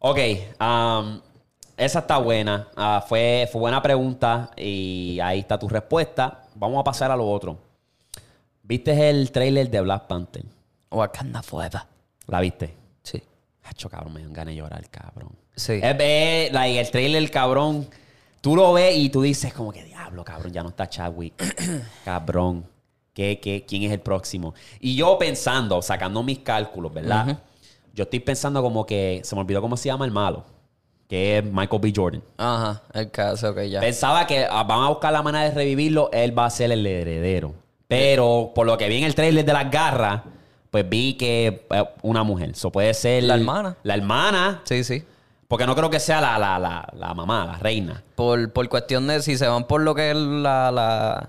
Ok, 0.00 0.18
um, 0.60 1.20
esa 1.76 2.00
está 2.00 2.18
buena. 2.18 2.66
Ah, 2.74 3.04
fue, 3.08 3.48
fue 3.52 3.60
buena 3.60 3.80
pregunta 3.80 4.50
y 4.56 5.20
ahí 5.22 5.38
está 5.38 5.56
tu 5.56 5.68
respuesta. 5.68 6.46
Vamos 6.56 6.80
a 6.80 6.82
pasar 6.82 7.12
a 7.12 7.16
lo 7.16 7.30
otro. 7.30 7.58
¿Viste 8.64 9.08
el 9.08 9.30
trailer 9.30 9.70
de 9.70 9.80
Black 9.82 10.08
Panther? 10.08 10.42
Wakanda 10.90 11.44
Forever. 11.44 11.82
¿La 12.26 12.40
viste? 12.40 12.81
Hacho, 13.64 13.88
cabrón, 13.88 14.14
me 14.14 14.22
dan 14.22 14.32
ganas 14.32 14.52
de 14.52 14.56
llorar, 14.56 14.88
cabrón. 14.90 15.36
Sí. 15.54 15.80
Es 15.82 15.96
ver, 15.96 16.52
like, 16.52 16.80
el 16.80 16.90
trailer, 16.90 17.30
cabrón, 17.30 17.88
tú 18.40 18.56
lo 18.56 18.72
ves 18.72 18.96
y 18.96 19.08
tú 19.08 19.22
dices 19.22 19.52
como 19.54 19.72
que, 19.72 19.84
diablo, 19.84 20.24
cabrón, 20.24 20.52
ya 20.52 20.62
no 20.62 20.70
está 20.70 20.88
Chadwick. 20.88 21.34
cabrón. 22.04 22.66
¿Qué, 23.14 23.40
qué, 23.40 23.64
quién 23.66 23.82
es 23.82 23.92
el 23.92 24.00
próximo? 24.00 24.54
Y 24.80 24.96
yo 24.96 25.18
pensando, 25.18 25.82
sacando 25.82 26.22
mis 26.22 26.38
cálculos, 26.38 26.94
¿verdad? 26.94 27.38
Yo 27.92 28.04
estoy 28.04 28.20
pensando 28.20 28.62
como 28.62 28.86
que, 28.86 29.20
se 29.22 29.34
me 29.34 29.42
olvidó 29.42 29.60
cómo 29.60 29.76
se 29.76 29.90
llama 29.90 30.06
el 30.06 30.10
malo, 30.10 30.46
que 31.08 31.38
es 31.38 31.44
Michael 31.44 31.82
B. 31.82 31.92
Jordan. 31.94 32.22
Ajá, 32.38 32.82
el 32.94 33.10
caso, 33.10 33.50
ok, 33.50 33.60
ya. 33.64 33.80
Pensaba 33.80 34.26
que 34.26 34.46
ah, 34.48 34.62
van 34.62 34.84
a 34.84 34.88
buscar 34.88 35.12
la 35.12 35.20
manera 35.20 35.44
de 35.44 35.50
revivirlo, 35.50 36.08
él 36.10 36.36
va 36.36 36.46
a 36.46 36.50
ser 36.50 36.72
el 36.72 36.86
heredero. 36.86 37.54
Pero 37.86 38.52
por 38.54 38.66
lo 38.66 38.78
que 38.78 38.88
vi 38.88 38.96
en 38.96 39.04
el 39.04 39.14
trailer 39.14 39.44
de 39.44 39.52
las 39.52 39.70
garras, 39.70 40.22
pues 40.72 40.88
vi 40.88 41.14
que 41.14 41.64
eh, 41.70 41.84
una 42.02 42.24
mujer. 42.24 42.50
Eso 42.50 42.72
puede 42.72 42.92
ser. 42.94 43.22
La 43.22 43.34
hermana. 43.36 43.76
La 43.84 43.94
hermana. 43.94 44.62
Sí, 44.64 44.82
sí. 44.82 45.04
Porque 45.46 45.66
no 45.66 45.76
creo 45.76 45.88
que 45.90 46.00
sea 46.00 46.20
la, 46.20 46.36
la, 46.38 46.58
la, 46.58 46.88
la 46.94 47.14
mamá, 47.14 47.44
la 47.46 47.58
reina. 47.58 48.02
Por, 48.16 48.50
por 48.52 48.68
cuestión 48.68 49.06
de 49.06 49.22
si 49.22 49.36
se 49.38 49.46
van 49.46 49.66
por 49.68 49.82
lo 49.82 49.94
que 49.94 50.10
es 50.10 50.16
la, 50.16 50.72
la, 50.72 51.28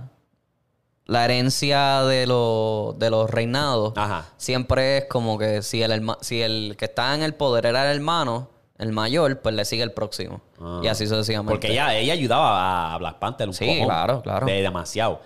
la 1.05 1.25
herencia 1.25 2.03
de, 2.03 2.25
los 2.25 2.97
de 2.97 3.09
los 3.09 3.29
reinados, 3.29 3.91
Ajá. 3.97 4.25
siempre 4.37 4.99
es 4.99 5.05
como 5.09 5.37
que 5.37 5.61
si 5.61 5.83
el, 5.83 5.91
herma- 5.91 6.17
si 6.21 6.41
el 6.41 6.75
que 6.77 6.85
está 6.85 7.13
en 7.13 7.21
el 7.21 7.33
poder 7.33 7.65
era 7.65 7.91
el 7.91 7.97
hermano, 7.97 8.49
el 8.77 8.93
mayor, 8.93 9.41
pues 9.41 9.53
le 9.55 9.65
sigue 9.65 9.83
el 9.83 9.91
próximo. 9.91 10.39
Ah. 10.61 10.79
Y 10.81 10.87
así 10.87 11.05
sucesivamente. 11.05 11.51
Porque 11.51 11.73
ella, 11.73 11.93
ella 11.93 12.13
ayudaba 12.13 12.93
a 12.93 12.97
Black 12.97 13.19
Panther 13.19 13.49
un 13.49 13.53
Sí, 13.53 13.65
cojón. 13.65 13.85
claro, 13.87 14.21
claro. 14.21 14.45
De 14.45 14.61
demasiado. 14.61 15.19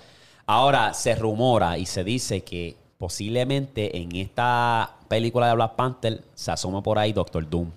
Ahora, 0.48 0.96
se 0.96 1.14
rumora 1.14 1.78
y 1.78 1.86
se 1.86 2.04
dice 2.04 2.44
que 2.44 2.78
posiblemente 2.98 3.98
en 3.98 4.16
esta 4.16 4.96
película 5.08 5.48
de 5.48 5.56
Black 5.56 5.76
Panther 5.76 6.24
se 6.34 6.52
asoma 6.52 6.82
por 6.82 6.98
ahí 6.98 7.14
Doctor 7.14 7.48
Doom. 7.50 7.72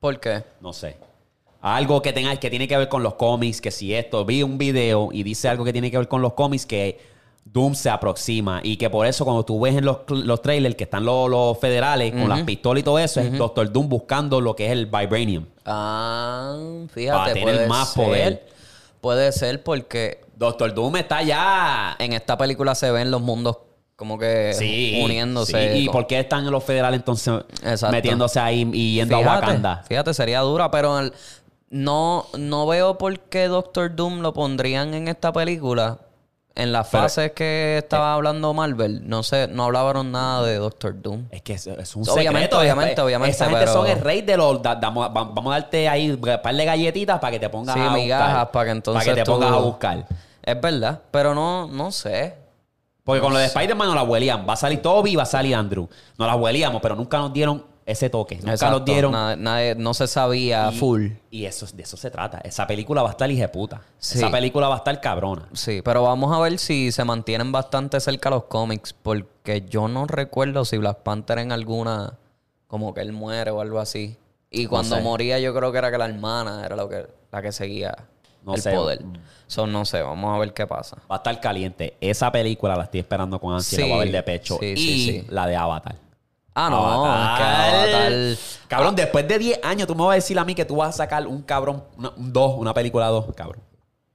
¿Por 0.00 0.20
qué? 0.20 0.44
No 0.60 0.72
sé. 0.72 0.96
Algo 1.62 2.02
que 2.02 2.12
tenga, 2.12 2.36
que 2.36 2.50
tiene 2.50 2.68
que 2.68 2.76
ver 2.76 2.90
con 2.90 3.02
los 3.02 3.14
cómics, 3.14 3.60
que 3.60 3.70
si 3.70 3.94
esto, 3.94 4.24
vi 4.24 4.42
un 4.42 4.58
video 4.58 5.08
y 5.12 5.22
dice 5.22 5.48
algo 5.48 5.64
que 5.64 5.72
tiene 5.72 5.90
que 5.90 5.96
ver 5.96 6.08
con 6.08 6.20
los 6.20 6.34
cómics, 6.34 6.66
que 6.66 7.00
Doom 7.46 7.74
se 7.74 7.88
aproxima 7.88 8.60
y 8.62 8.76
que 8.76 8.90
por 8.90 9.06
eso 9.06 9.24
cuando 9.24 9.44
tú 9.44 9.60
ves 9.60 9.74
en 9.76 9.84
los, 9.84 9.98
los 10.08 10.42
trailers 10.42 10.74
que 10.74 10.84
están 10.84 11.06
los, 11.06 11.30
los 11.30 11.58
federales 11.58 12.12
con 12.12 12.28
las 12.28 12.42
pistolas 12.42 12.80
y 12.80 12.84
todo 12.84 12.98
eso, 12.98 13.20
es 13.20 13.32
Doctor 13.38 13.72
Doom 13.72 13.88
buscando 13.88 14.42
lo 14.42 14.54
que 14.54 14.66
es 14.66 14.72
el 14.72 14.86
Vibranium. 14.86 15.46
Ah, 15.64 16.58
fíjate. 16.92 17.18
Para 17.18 17.32
tener 17.32 17.54
puede 17.54 17.66
más 17.68 17.92
ser. 17.92 18.04
poder. 18.04 18.46
Puede 19.00 19.32
ser 19.32 19.62
porque 19.62 20.20
Doctor 20.36 20.74
Doom 20.74 20.96
está 20.96 21.22
ya... 21.22 21.96
en 21.98 22.12
esta 22.12 22.36
película 22.36 22.74
se 22.74 22.90
ven 22.90 23.10
los 23.10 23.22
mundos 23.22 23.58
como 23.96 24.18
que 24.18 24.52
Sí, 24.54 25.00
uniéndose. 25.04 25.72
sí. 25.72 25.78
¿Y 25.84 25.88
por 25.88 26.06
qué 26.06 26.20
están 26.20 26.50
los 26.50 26.64
federales 26.64 26.98
entonces 27.00 27.32
Exacto. 27.62 27.92
metiéndose 27.94 28.40
ahí 28.40 28.68
y 28.72 28.94
yendo 28.96 29.18
fíjate, 29.18 29.36
a 29.36 29.40
Wakanda? 29.40 29.82
Fíjate, 29.86 30.14
sería 30.14 30.40
dura, 30.40 30.70
pero 30.70 30.98
el- 30.98 31.12
no, 31.70 32.26
no 32.38 32.66
veo 32.66 32.98
por 32.98 33.18
qué 33.20 33.48
Doctor 33.48 33.94
Doom 33.94 34.20
lo 34.20 34.32
pondrían 34.32 34.94
en 34.94 35.08
esta 35.08 35.32
película. 35.32 35.98
En 36.56 36.70
las 36.70 36.88
fases 36.88 37.32
que 37.32 37.78
estaba 37.78 38.14
hablando 38.14 38.54
Marvel, 38.54 39.08
no 39.08 39.24
sé, 39.24 39.48
no 39.48 39.64
hablaron 39.64 40.12
nada 40.12 40.46
de 40.46 40.54
Doctor 40.54 40.94
Doom. 41.02 41.24
Es 41.32 41.42
que 41.42 41.54
es, 41.54 41.66
es 41.66 41.96
un 41.96 42.02
Obviamente, 42.08 42.42
secreto. 42.42 42.60
obviamente, 42.60 43.00
obviamente, 43.00 43.34
Esa 43.34 43.46
gente 43.46 43.58
pero- 43.62 43.72
son 43.72 43.86
el 43.88 44.00
rey 44.00 44.22
de 44.22 44.36
los... 44.36 44.62
da- 44.62 44.76
vamos 44.76 45.46
a 45.46 45.50
darte 45.50 45.88
ahí 45.88 46.10
un 46.12 46.20
par 46.20 46.54
de 46.54 46.64
galletitas 46.64 47.18
para 47.18 47.32
que 47.32 47.40
te 47.40 47.48
pongas 47.48 47.74
Sí, 47.74 47.80
a 47.80 47.90
migajas, 47.90 48.28
buscar. 48.28 48.50
para 48.52 48.64
que 48.66 48.70
entonces 48.70 49.02
Para 49.04 49.14
que 49.16 49.20
te 49.20 49.24
tú- 49.24 49.32
pongas 49.32 49.50
a 49.50 49.56
buscar. 49.56 50.06
Es 50.44 50.60
verdad, 50.60 51.00
pero 51.10 51.34
no, 51.34 51.66
no 51.66 51.90
sé. 51.90 52.36
Porque 53.04 53.20
con 53.20 53.32
lo 53.32 53.38
de 53.38 53.46
Spider-Man 53.46 53.88
no 53.88 53.94
la 53.94 54.02
huelían. 54.02 54.46
Va 54.48 54.54
a 54.54 54.56
salir 54.56 54.80
Toby 54.80 55.12
y 55.12 55.16
va 55.16 55.24
a 55.24 55.26
salir 55.26 55.54
Andrew. 55.54 55.88
No 56.18 56.26
la 56.26 56.34
huelíamos, 56.36 56.80
pero 56.80 56.96
nunca 56.96 57.18
nos 57.18 57.32
dieron 57.32 57.62
ese 57.84 58.08
toque. 58.08 58.36
Nunca 58.36 58.52
Exacto, 58.52 58.78
nos 58.78 58.84
dieron... 58.86 59.12
nadie- 59.12 59.76
no 59.76 59.92
se 59.92 60.06
sabía 60.06 60.70
y, 60.72 60.78
full. 60.78 61.08
Y 61.30 61.44
eso, 61.44 61.66
de 61.74 61.82
eso 61.82 61.98
se 61.98 62.10
trata. 62.10 62.38
Esa 62.38 62.66
película 62.66 63.02
va 63.02 63.10
a 63.10 63.12
estar 63.12 63.30
puta. 63.52 63.82
Sí. 63.98 64.18
Esa 64.18 64.30
película 64.30 64.68
va 64.68 64.76
a 64.76 64.78
estar 64.78 64.98
cabrona. 65.02 65.46
Sí, 65.52 65.82
pero 65.84 66.02
vamos 66.02 66.34
a 66.34 66.40
ver 66.40 66.58
si 66.58 66.92
se 66.92 67.04
mantienen 67.04 67.52
bastante 67.52 68.00
cerca 68.00 68.30
los 68.30 68.44
cómics, 68.44 68.94
porque 68.94 69.66
yo 69.68 69.86
no 69.86 70.06
recuerdo 70.06 70.64
si 70.64 70.78
Black 70.78 71.00
Panther 71.02 71.40
en 71.40 71.52
alguna, 71.52 72.14
como 72.68 72.94
que 72.94 73.02
él 73.02 73.12
muere 73.12 73.50
o 73.50 73.60
algo 73.60 73.80
así. 73.80 74.16
Y 74.50 74.66
cuando 74.66 74.96
sé. 74.96 75.02
moría 75.02 75.38
yo 75.40 75.52
creo 75.54 75.72
que 75.72 75.78
era 75.78 75.90
que 75.90 75.98
la 75.98 76.06
hermana 76.06 76.64
era 76.64 76.76
lo 76.76 76.88
que, 76.88 77.06
la 77.30 77.42
que 77.42 77.52
seguía 77.52 77.94
No 78.44 78.54
el 78.54 78.60
sé. 78.62 78.72
poder. 78.72 79.02
So, 79.46 79.66
no 79.66 79.84
sé, 79.84 80.02
vamos 80.02 80.34
a 80.34 80.38
ver 80.38 80.52
qué 80.52 80.66
pasa. 80.66 80.96
Va 81.10 81.16
a 81.16 81.18
estar 81.18 81.40
caliente. 81.40 81.96
Esa 82.00 82.30
película 82.32 82.76
la 82.76 82.84
estoy 82.84 83.00
esperando 83.00 83.38
con 83.40 83.54
ansia. 83.54 83.78
La 83.78 83.84
Sí, 83.84 83.90
voy 83.90 84.00
a 84.00 84.04
ver 84.04 84.12
de 84.12 84.22
pecho. 84.22 84.56
sí, 84.60 84.66
y 84.66 84.76
sí, 84.76 85.04
sí. 85.20 85.26
la 85.30 85.46
de 85.46 85.56
Avatar. 85.56 85.96
Ah, 86.54 86.68
no, 86.70 87.04
Avatar- 87.04 88.36
Cabrón, 88.68 88.94
después 88.94 89.26
de 89.26 89.38
10 89.38 89.60
años, 89.64 89.86
tú 89.86 89.94
me 89.94 90.02
vas 90.04 90.12
a 90.12 90.14
decir 90.16 90.38
a 90.38 90.44
mí 90.44 90.54
que 90.54 90.64
tú 90.64 90.76
vas 90.76 90.90
a 90.90 90.92
sacar 90.92 91.26
un 91.26 91.42
cabrón, 91.42 91.82
una, 91.96 92.10
un 92.10 92.32
dos, 92.32 92.54
una 92.56 92.72
película 92.72 93.08
2, 93.08 93.26
cabrón. 93.34 93.62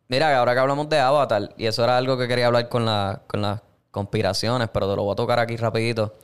Mira, 0.07 0.37
ahora 0.37 0.53
que 0.53 0.59
hablamos 0.59 0.89
de 0.89 0.99
Avatar, 0.99 1.49
y 1.57 1.65
eso 1.67 1.83
era 1.83 1.97
algo 1.97 2.17
que 2.17 2.27
quería 2.27 2.47
hablar 2.47 2.67
con, 2.69 2.85
la, 2.85 3.21
con 3.27 3.41
las 3.41 3.61
conspiraciones, 3.91 4.69
pero 4.73 4.89
te 4.89 4.95
lo 4.95 5.03
voy 5.03 5.13
a 5.13 5.15
tocar 5.15 5.39
aquí 5.39 5.55
rapidito. 5.57 6.15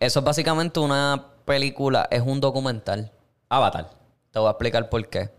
Eso 0.00 0.20
es 0.20 0.24
básicamente 0.24 0.80
una 0.80 1.24
película, 1.44 2.06
es 2.10 2.22
un 2.22 2.40
documental. 2.40 3.10
Avatar. 3.48 3.90
Te 4.30 4.38
voy 4.38 4.48
a 4.48 4.50
explicar 4.52 4.88
por 4.88 5.06
qué. 5.08 5.30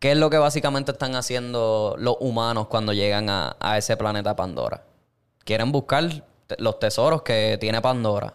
¿Qué 0.00 0.12
es 0.12 0.16
lo 0.16 0.30
que 0.30 0.38
básicamente 0.38 0.92
están 0.92 1.14
haciendo 1.14 1.94
los 1.98 2.16
humanos 2.20 2.68
cuando 2.68 2.94
llegan 2.94 3.28
a, 3.28 3.56
a 3.60 3.76
ese 3.76 3.98
planeta 3.98 4.34
Pandora? 4.34 4.82
Quieren 5.44 5.70
buscar 5.72 6.24
los 6.56 6.78
tesoros 6.78 7.20
que 7.20 7.58
tiene 7.60 7.82
Pandora. 7.82 8.34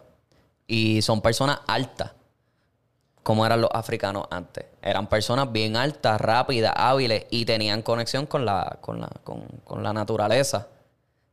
Y 0.68 1.02
son 1.02 1.20
personas 1.20 1.58
altas, 1.66 2.12
como 3.24 3.44
eran 3.44 3.60
los 3.60 3.70
africanos 3.72 4.28
antes. 4.30 4.64
eran 4.80 5.08
personas 5.08 5.50
bien 5.50 5.76
altas, 5.76 6.20
rápidas, 6.20 6.72
hábiles 6.76 7.26
y 7.30 7.44
tenían 7.44 7.82
conexión 7.82 8.26
con 8.26 8.44
la, 8.44 8.78
con 8.80 9.00
la, 9.00 9.10
con, 9.24 9.42
con 9.64 9.82
la 9.82 9.92
naturaleza. 9.92 10.68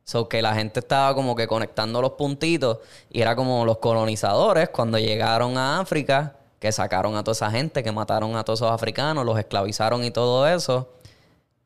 So 0.02 0.28
que 0.28 0.42
la 0.42 0.56
gente 0.56 0.80
estaba 0.80 1.14
como 1.14 1.36
que 1.36 1.46
conectando 1.46 2.02
los 2.02 2.14
puntitos 2.14 2.78
y 3.08 3.20
era 3.20 3.36
como 3.36 3.64
los 3.64 3.78
colonizadores 3.78 4.68
cuando 4.70 4.98
llegaron 4.98 5.56
a 5.56 5.78
África, 5.78 6.34
que 6.64 6.72
sacaron 6.72 7.14
a 7.14 7.22
toda 7.22 7.32
esa 7.34 7.50
gente, 7.50 7.82
que 7.82 7.92
mataron 7.92 8.34
a 8.36 8.42
todos 8.42 8.60
esos 8.60 8.72
africanos, 8.72 9.26
los 9.26 9.38
esclavizaron 9.38 10.02
y 10.02 10.10
todo 10.10 10.48
eso. 10.48 10.88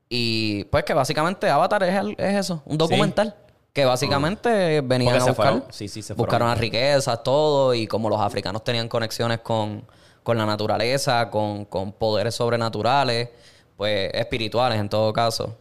Y 0.08 0.64
pues 0.64 0.82
que 0.82 0.92
básicamente 0.92 1.48
Avatar 1.48 1.84
es, 1.84 1.94
el- 1.96 2.16
es 2.18 2.34
eso, 2.34 2.62
un 2.64 2.76
documental. 2.76 3.36
Que 3.72 3.84
básicamente 3.84 4.80
venían 4.80 5.12
Porque 5.14 5.22
a 5.22 5.32
buscar, 5.32 5.34
fueron. 5.52 5.64
Sí, 5.70 5.86
sí, 5.86 6.02
se 6.02 6.14
fueron. 6.14 6.26
buscaron 6.26 6.48
las 6.48 6.58
riquezas, 6.58 7.22
todo, 7.22 7.74
y 7.74 7.86
como 7.86 8.08
los 8.10 8.20
africanos 8.20 8.64
tenían 8.64 8.88
conexiones 8.88 9.38
con, 9.38 9.84
con 10.24 10.36
la 10.36 10.44
naturaleza, 10.46 11.30
con, 11.30 11.64
con 11.66 11.92
poderes 11.92 12.34
sobrenaturales, 12.34 13.28
pues 13.76 14.10
espirituales 14.14 14.80
en 14.80 14.88
todo 14.88 15.12
caso, 15.12 15.56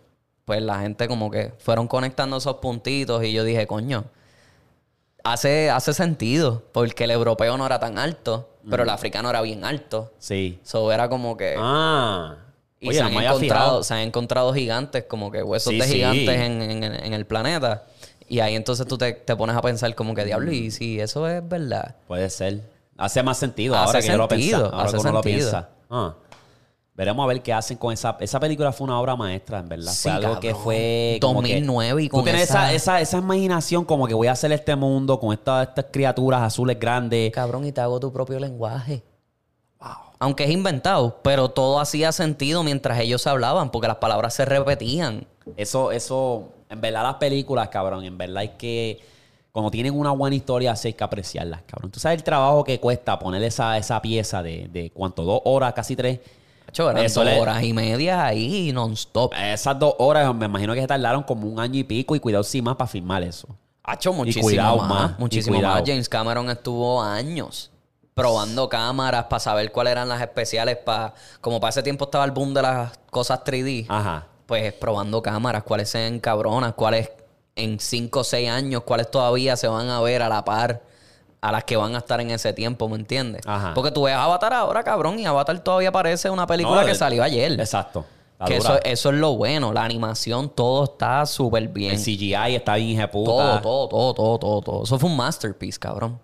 pues 0.45 0.63
la 0.63 0.79
gente 0.79 1.07
como 1.07 1.29
que 1.29 1.53
fueron 1.59 1.87
conectando 1.87 2.37
esos 2.37 2.55
puntitos 2.55 3.23
y 3.23 3.33
yo 3.33 3.43
dije, 3.43 3.67
coño, 3.67 4.05
hace, 5.33 5.69
hace 5.69 5.93
sentido, 5.93 6.63
porque 6.71 7.03
el 7.05 7.11
europeo 7.11 7.57
no 7.57 7.65
era 7.65 7.79
tan 7.79 7.97
alto, 7.99 8.49
pero 8.69 8.83
el 8.83 8.89
africano 8.89 9.29
era 9.29 9.41
bien 9.41 9.63
alto. 9.65 10.11
Sí. 10.19 10.59
So 10.63 10.91
era 10.91 11.09
como 11.09 11.37
que... 11.37 11.55
Ah. 11.57 12.35
Y 12.79 12.89
Oye, 12.89 12.97
se, 12.99 13.03
han 13.03 13.13
encontrado, 13.13 13.83
se 13.83 13.93
han 13.95 14.01
encontrado 14.01 14.53
gigantes, 14.53 15.05
como 15.05 15.31
que 15.31 15.41
huesos 15.41 15.71
Sí, 15.71 15.79
de 15.79 15.85
sí. 15.87 15.93
gigantes 15.95 16.29
en, 16.41 16.61
en- 16.61 16.83
en 16.83 17.13
el 17.13 17.25
planeta. 17.25 17.85
Y 18.29 18.39
ahí 18.39 18.55
entonces 18.55 18.85
tú 18.85 18.97
te, 18.97 19.13
te 19.13 19.35
pones 19.35 19.55
a 19.55 19.61
pensar 19.61 19.95
como 19.95 20.13
que, 20.13 20.25
diablo, 20.25 20.51
y 20.51 20.69
si 20.69 20.99
eso 20.99 21.27
es 21.27 21.47
verdad. 21.47 21.95
Puede 22.07 22.29
ser. 22.29 22.61
Hace 22.97 23.23
más 23.23 23.37
sentido 23.39 23.75
Hace 23.75 23.85
ahora 23.85 23.99
que 24.01 24.07
yo 24.07 24.57
lo. 24.57 24.65
Ahora 24.73 24.83
hace 24.89 24.97
que 24.97 25.01
uno 25.01 25.11
lo 25.13 25.21
piensa. 25.21 25.69
Ah. 25.89 26.13
Veremos 26.97 27.23
a 27.23 27.27
ver 27.27 27.43
qué 27.43 27.53
hacen 27.53 27.77
con 27.77 27.93
esa. 27.93 28.17
Esa 28.19 28.39
película 28.39 28.71
fue 28.73 28.85
una 28.85 28.99
obra 28.99 29.15
maestra, 29.15 29.59
en 29.59 29.69
verdad. 29.69 29.91
Sí, 29.91 30.09
fue 30.09 30.11
algo 30.13 30.39
que 30.39 30.55
fue. 30.55 31.19
como 31.21 31.43
que- 31.43 31.49
2009 31.53 32.03
y 32.03 32.09
con 32.09 32.21
Tú 32.21 32.23
tienes 32.23 32.41
esa... 32.49 32.73
esa- 32.73 32.99
Esa, 32.99 33.19
imaginación 33.19 33.85
como 33.85 34.07
que 34.07 34.15
voy 34.15 34.25
a 34.25 34.31
hacer 34.31 34.51
este 34.51 34.75
mundo 34.75 35.19
con 35.19 35.31
estas, 35.31 35.67
estas 35.67 35.85
criaturas 35.91 36.41
azules 36.41 36.79
grandes. 36.79 37.31
Cabrón, 37.31 37.65
y 37.65 37.71
te 37.71 37.81
hago 37.81 37.99
tu 37.99 38.11
propio 38.11 38.39
lenguaje. 38.39 39.03
Aunque 40.19 40.45
es 40.45 40.49
inventado, 40.49 41.19
pero 41.21 41.49
todo 41.49 41.79
hacía 41.79 42.11
sentido 42.11 42.63
mientras 42.63 42.99
ellos 42.99 43.27
hablaban, 43.27 43.69
porque 43.69 43.87
las 43.87 43.97
palabras 43.97 44.33
se 44.33 44.45
repetían. 44.45 45.27
Eso, 45.55 45.91
eso, 45.91 46.49
en 46.71 46.81
verdad 46.81 47.03
las 47.03 47.15
películas, 47.17 47.67
cabrón, 47.69 48.03
en 48.03 48.17
verdad 48.17 48.37
hay 48.37 48.49
que, 48.57 48.99
cuando 49.51 49.69
tienen 49.69 49.93
una 49.95 50.09
buena 50.09 50.35
historia, 50.35 50.71
así 50.71 50.87
hay 50.87 50.93
que 50.95 51.03
apreciarlas, 51.03 51.61
cabrón. 51.67 51.91
Tú 51.91 51.99
sabes 51.99 52.17
el 52.17 52.23
trabajo 52.23 52.63
que 52.63 52.79
cuesta 52.79 53.19
poner 53.19 53.43
esa, 53.43 53.77
esa 53.77 54.01
pieza 54.01 54.41
de, 54.41 54.67
de 54.73 54.89
cuánto, 54.89 55.21
dos 55.21 55.41
horas, 55.45 55.73
casi 55.73 55.95
tres. 55.95 56.19
Hecho, 56.67 56.89
eran 56.89 57.03
Eso 57.05 57.21
dos 57.23 57.29
le- 57.33 57.39
horas 57.39 57.63
y 57.63 57.73
media 57.73 58.25
ahí 58.25 58.71
non-stop. 58.73 59.33
Esas 59.33 59.77
dos 59.79 59.95
horas, 59.99 60.33
me 60.35 60.45
imagino 60.45 60.73
que 60.73 60.81
se 60.81 60.87
tardaron 60.87 61.23
como 61.23 61.47
un 61.47 61.59
año 61.59 61.79
y 61.79 61.83
pico 61.83 62.15
y 62.15 62.19
cuidado 62.19 62.43
sin 62.43 62.63
más 62.63 62.75
para 62.75 62.87
filmar 62.87 63.23
eso. 63.23 63.47
Hacho, 63.83 64.11
muchísimo 64.11 64.43
cuidado 64.43 64.77
más. 64.79 64.89
más, 64.89 65.11
y 65.11 65.21
Muchísimo 65.21 65.55
cuidado. 65.57 65.75
más. 65.75 65.83
James 65.85 66.09
Cameron 66.09 66.49
estuvo 66.49 67.01
años 67.01 67.71
probando 68.13 68.67
cámaras 68.67 69.25
para 69.25 69.39
saber 69.39 69.71
cuáles 69.71 69.91
eran 69.91 70.09
las 70.09 70.19
especiales. 70.21 70.75
Para, 70.77 71.13
como 71.39 71.59
para 71.59 71.69
ese 71.69 71.83
tiempo 71.83 72.05
estaba 72.05 72.25
el 72.25 72.31
boom 72.31 72.53
de 72.53 72.61
las 72.63 72.97
cosas 73.11 73.41
3D. 73.45 73.85
Ajá. 73.87 74.27
Pues 74.45 74.73
probando 74.73 75.21
cámaras, 75.21 75.63
cuáles 75.63 75.89
se 75.89 75.99
ven 75.99 76.19
cabronas, 76.19 76.73
cuáles 76.73 77.09
en 77.55 77.79
5 77.79 78.19
o 78.19 78.23
6 78.23 78.49
años, 78.49 78.83
cuáles 78.83 79.09
todavía 79.09 79.55
se 79.55 79.67
van 79.67 79.89
a 79.89 80.01
ver 80.01 80.21
a 80.21 80.29
la 80.29 80.43
par 80.43 80.81
a 81.41 81.51
las 81.51 81.63
que 81.63 81.77
van 81.77 81.95
a 81.95 81.99
estar 81.99 82.19
en 82.19 82.31
ese 82.31 82.53
tiempo, 82.53 82.89
¿me 82.89 82.95
entiendes? 82.95 83.41
Ajá. 83.45 83.73
Porque 83.73 83.91
tú 83.91 84.03
ves 84.03 84.15
Avatar 84.15 84.53
ahora, 84.53 84.83
cabrón, 84.83 85.19
y 85.19 85.25
Avatar 85.25 85.59
todavía 85.59 85.91
parece 85.91 86.29
una 86.29 86.47
película 86.47 86.81
No, 86.81 86.87
que 86.87 86.95
salió 86.95 87.23
ayer. 87.23 87.51
Exacto. 87.59 88.05
Que 88.45 88.57
eso, 88.57 88.79
eso 88.83 89.09
es 89.09 89.15
lo 89.15 89.35
bueno, 89.35 89.73
la 89.73 89.83
animación, 89.83 90.49
todo 90.49 90.83
está 90.83 91.25
súper 91.25 91.67
bien. 91.69 91.93
El 91.93 91.97
CGI 91.97 92.55
está 92.55 92.75
bien 92.75 92.89
hijeputa. 92.89 93.31
Todo, 93.31 93.61
todo, 93.61 93.87
todo, 93.87 94.13
todo, 94.13 94.39
todo, 94.39 94.61
todo. 94.61 94.83
Eso 94.83 94.99
fue 94.99 95.09
un 95.09 95.17
masterpiece, 95.17 95.79
cabrón. 95.79 96.19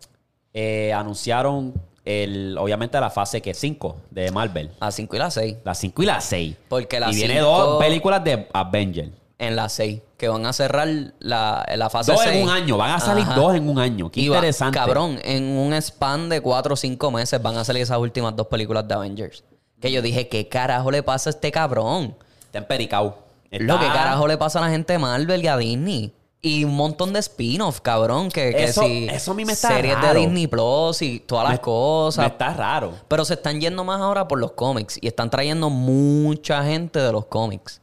Eh, 0.54 0.94
anunciaron, 0.94 1.74
el, 2.06 2.56
obviamente, 2.60 3.00
la 3.00 3.10
fase 3.10 3.42
que 3.42 3.56
5 3.56 3.96
de 4.12 4.30
Marvel. 4.32 4.70
La 4.80 4.92
5 4.92 5.16
y 5.16 5.20
la 5.20 5.32
6. 5.32 5.58
La 5.64 5.74
5 5.74 6.04
y 6.04 6.06
la 6.06 6.22
6. 6.22 6.56
Porque 6.68 7.00
la 7.00 7.12
Y 7.12 7.16
viene 7.16 7.40
dos 7.40 7.82
películas 7.82 8.24
de 8.24 8.48
Avengers. 8.54 9.10
En 9.40 9.56
la 9.56 9.68
6. 9.68 10.02
Que 10.18 10.28
van 10.30 10.46
a 10.46 10.54
cerrar 10.54 10.88
la, 11.20 11.66
la 11.76 11.90
fase 11.90 12.12
Dos 12.12 12.22
6. 12.22 12.36
en 12.36 12.44
un 12.44 12.50
año. 12.50 12.78
Van 12.78 12.92
a 12.92 13.00
salir 13.00 13.24
Ajá. 13.26 13.36
dos 13.36 13.56
en 13.56 13.68
un 13.68 13.80
año. 13.80 14.10
Qué 14.12 14.22
Y 14.22 14.30
va- 14.30 14.38
interesante. 14.38 14.78
cabrón, 14.78 15.20
en 15.24 15.44
un 15.58 15.74
span 15.74 16.30
de 16.30 16.40
4 16.40 16.74
o 16.74 16.78
5 16.78 17.12
meses 17.12 17.42
van 17.42 17.58
a 17.58 17.66
salir 17.66 17.82
esas 17.82 17.98
últimas 17.98 18.36
dos 18.36 18.48
películas 18.48 18.88
de 18.88 18.94
Avengers. 18.94 19.44
Que 19.82 19.92
yo 19.92 20.02
dije, 20.02 20.30
¿qué 20.30 20.48
carajo 20.48 20.92
le 20.92 21.04
pasa 21.04 21.30
a 21.30 21.32
este 21.32 21.52
cabrón? 21.52 22.16
Está 22.46 22.60
empericado. 22.60 23.18
Lo 23.52 23.80
que 23.80 23.86
Está- 23.88 23.98
carajo 23.98 24.28
le 24.28 24.38
pasa 24.38 24.60
a 24.60 24.62
la 24.62 24.70
gente 24.70 24.94
de 24.94 25.00
Marvel 25.00 25.44
y 25.44 25.48
a 25.48 25.58
Disney. 25.58 26.14
Y 26.46 26.64
un 26.66 26.76
montón 26.76 27.12
de 27.14 27.20
spin-off, 27.20 27.80
cabrón. 27.82 28.30
Que, 28.30 28.52
que 28.54 28.64
Eso- 28.66 28.82
si 28.84 29.08
eso 29.10 29.32
a 29.32 29.34
mí 29.34 29.46
me 29.46 29.54
está 29.54 29.70
Series 29.70 29.96
raro. 29.96 30.14
de 30.14 30.20
Disney 30.22 30.48
Plus 30.48 31.02
y 31.02 31.20
todas 31.22 31.46
las 31.46 31.54
Me- 31.54 31.60
cosas. 31.62 32.24
me 32.26 32.32
está 32.32 32.54
raro. 32.54 32.94
Pero 33.08 33.26
se 33.26 33.34
están 33.36 33.60
yendo 33.62 33.84
más 33.84 34.00
ahora 34.02 34.28
por 34.28 34.40
los 34.40 34.52
cómics 34.52 34.98
y 35.02 35.08
están 35.08 35.30
trayendo 35.30 35.70
mucha 35.70 36.64
gente 36.64 37.00
de 37.00 37.12
los 37.12 37.26
cómics. 37.26 37.80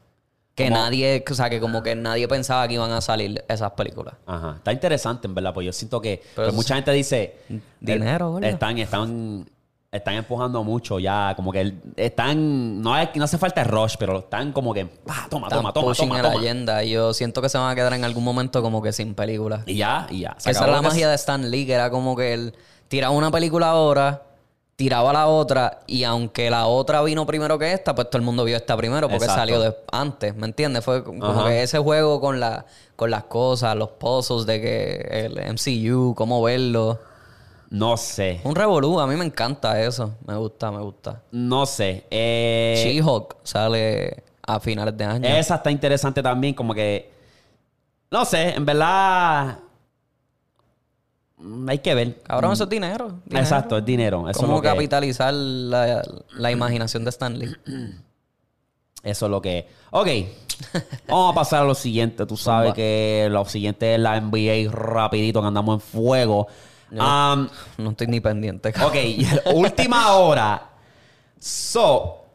Que 0.64 0.68
Como- 0.68 0.80
nadie, 0.82 1.24
o 1.30 1.34
sea, 1.34 1.48
que 1.48 1.58
como 1.58 1.82
que 1.82 1.94
nadie 1.94 2.28
pensaba 2.28 2.68
que 2.68 2.74
iban 2.74 2.90
a 2.92 3.00
salir 3.00 3.42
esas 3.48 3.70
películas. 3.72 4.14
Ajá. 4.26 4.54
Está 4.58 4.72
interesante, 4.72 5.26
en 5.26 5.34
verdad. 5.34 5.54
Pues 5.54 5.64
yo 5.64 5.72
siento 5.72 6.00
que 6.00 6.22
Pero 6.36 6.48
pues 6.48 6.54
mucha 6.54 6.74
gente 6.74 6.92
dice... 6.92 7.36
Dinero, 7.80 8.38
eh. 8.40 8.50
Están, 8.50 8.76
están, 8.78 9.48
están 9.90 10.14
empujando 10.14 10.62
mucho 10.62 10.98
ya. 10.98 11.32
Como 11.34 11.50
que 11.50 11.72
están... 11.96 12.82
No, 12.82 12.92
hay, 12.92 13.08
no 13.14 13.24
hace 13.24 13.38
falta 13.38 13.62
el 13.62 13.68
rush, 13.68 13.94
pero 13.98 14.18
están 14.18 14.52
como 14.52 14.74
que... 14.74 14.84
pa, 14.84 15.26
toma, 15.30 15.46
Están 15.46 15.60
toma, 15.60 15.72
toma, 15.72 15.86
pushing 15.86 16.08
toma, 16.08 16.22
toma. 16.22 16.84
Y 16.84 16.90
yo 16.90 17.14
siento 17.14 17.40
que 17.40 17.48
se 17.48 17.56
van 17.56 17.70
a 17.70 17.74
quedar 17.74 17.94
en 17.94 18.04
algún 18.04 18.22
momento 18.22 18.60
como 18.62 18.82
que 18.82 18.92
sin 18.92 19.14
películas. 19.14 19.62
Y 19.66 19.76
ya, 19.76 20.06
y 20.10 20.20
ya. 20.20 20.34
Esa 20.38 20.50
es 20.50 20.56
acabó 20.58 20.72
la 20.72 20.82
magia 20.82 21.08
de 21.08 21.14
Stan 21.14 21.50
Lee, 21.50 21.64
que 21.64 21.72
era 21.72 21.90
como 21.90 22.14
que 22.14 22.34
él 22.34 22.54
tiraba 22.88 23.14
una 23.14 23.30
película 23.30 23.70
ahora, 23.70 24.24
tiraba 24.80 25.12
la 25.12 25.26
otra, 25.26 25.80
y 25.86 26.04
aunque 26.04 26.48
la 26.48 26.64
otra 26.66 27.02
vino 27.02 27.26
primero 27.26 27.58
que 27.58 27.70
esta, 27.74 27.94
pues 27.94 28.08
todo 28.08 28.16
el 28.16 28.24
mundo 28.24 28.44
vio 28.44 28.56
esta 28.56 28.78
primero 28.78 29.08
porque 29.10 29.24
Exacto. 29.26 29.40
salió 29.42 29.60
de- 29.60 29.76
antes, 29.92 30.34
¿me 30.34 30.46
entiendes? 30.46 30.82
Fue 30.82 31.04
como 31.04 31.22
Ajá. 31.26 31.48
que 31.50 31.62
ese 31.62 31.78
juego 31.78 32.18
con, 32.18 32.40
la, 32.40 32.64
con 32.96 33.10
las 33.10 33.24
cosas, 33.24 33.76
los 33.76 33.90
pozos 33.90 34.46
de 34.46 34.58
que 34.62 34.94
el 35.26 35.38
MCU, 35.52 36.14
cómo 36.14 36.42
verlo. 36.42 36.98
No 37.68 37.98
sé. 37.98 38.40
Un 38.44 38.54
revolú, 38.56 38.98
a 39.00 39.06
mí 39.06 39.16
me 39.16 39.24
encanta 39.26 39.78
eso. 39.82 40.12
Me 40.26 40.34
gusta, 40.36 40.70
me 40.72 40.80
gusta. 40.80 41.20
No 41.30 41.66
sé. 41.66 42.06
Eh, 42.10 42.82
She-Hulk 42.82 43.36
sale 43.42 44.24
a 44.46 44.58
finales 44.60 44.96
de 44.96 45.04
año. 45.04 45.28
Esa 45.28 45.56
está 45.56 45.70
interesante 45.70 46.22
también, 46.22 46.54
como 46.54 46.72
que. 46.72 47.12
No 48.10 48.24
sé, 48.24 48.54
en 48.54 48.64
verdad. 48.64 49.58
Mm, 51.40 51.68
Hay 51.68 51.79
que 51.79 51.94
ver. 51.94 52.22
Cabrón, 52.22 52.53
eso 52.53 52.64
es 52.64 52.70
dinero. 52.70 53.20
dinero. 53.24 53.42
Exacto, 53.42 53.79
es 53.79 53.85
dinero. 53.85 54.29
Eso 54.29 54.40
es, 54.40 54.46
¿Cómo 54.46 54.61
capitalizar 54.62 55.33
la, 55.35 56.03
la 56.37 56.50
imaginación 56.50 57.05
de 57.05 57.11
Stan 57.11 57.38
Lee? 57.38 57.50
eso 59.03 59.26
es 59.26 59.31
lo 59.31 59.40
que. 59.40 59.68
Ok. 59.90 60.09
Vamos 61.09 61.33
a 61.33 61.35
pasar 61.35 61.62
a 61.62 61.64
lo 61.64 61.74
siguiente. 61.74 62.26
Tú 62.26 62.37
sabes 62.37 62.74
que 62.74 63.29
lo 63.31 63.44
siguiente 63.46 63.94
es 63.94 64.00
la 64.00 64.20
NBA 64.20 64.70
rapidito, 64.70 65.40
que 65.40 65.46
andamos 65.48 65.76
en 65.76 65.81
fuego. 65.81 66.46
Um, 66.92 67.48
No 67.79 67.90
estoy 67.90 68.09
ni 68.09 68.20
pendiente. 68.20 68.68
ok, 68.85 69.55
última 69.55 70.12
hora. 70.14 70.70
So, 71.38 72.26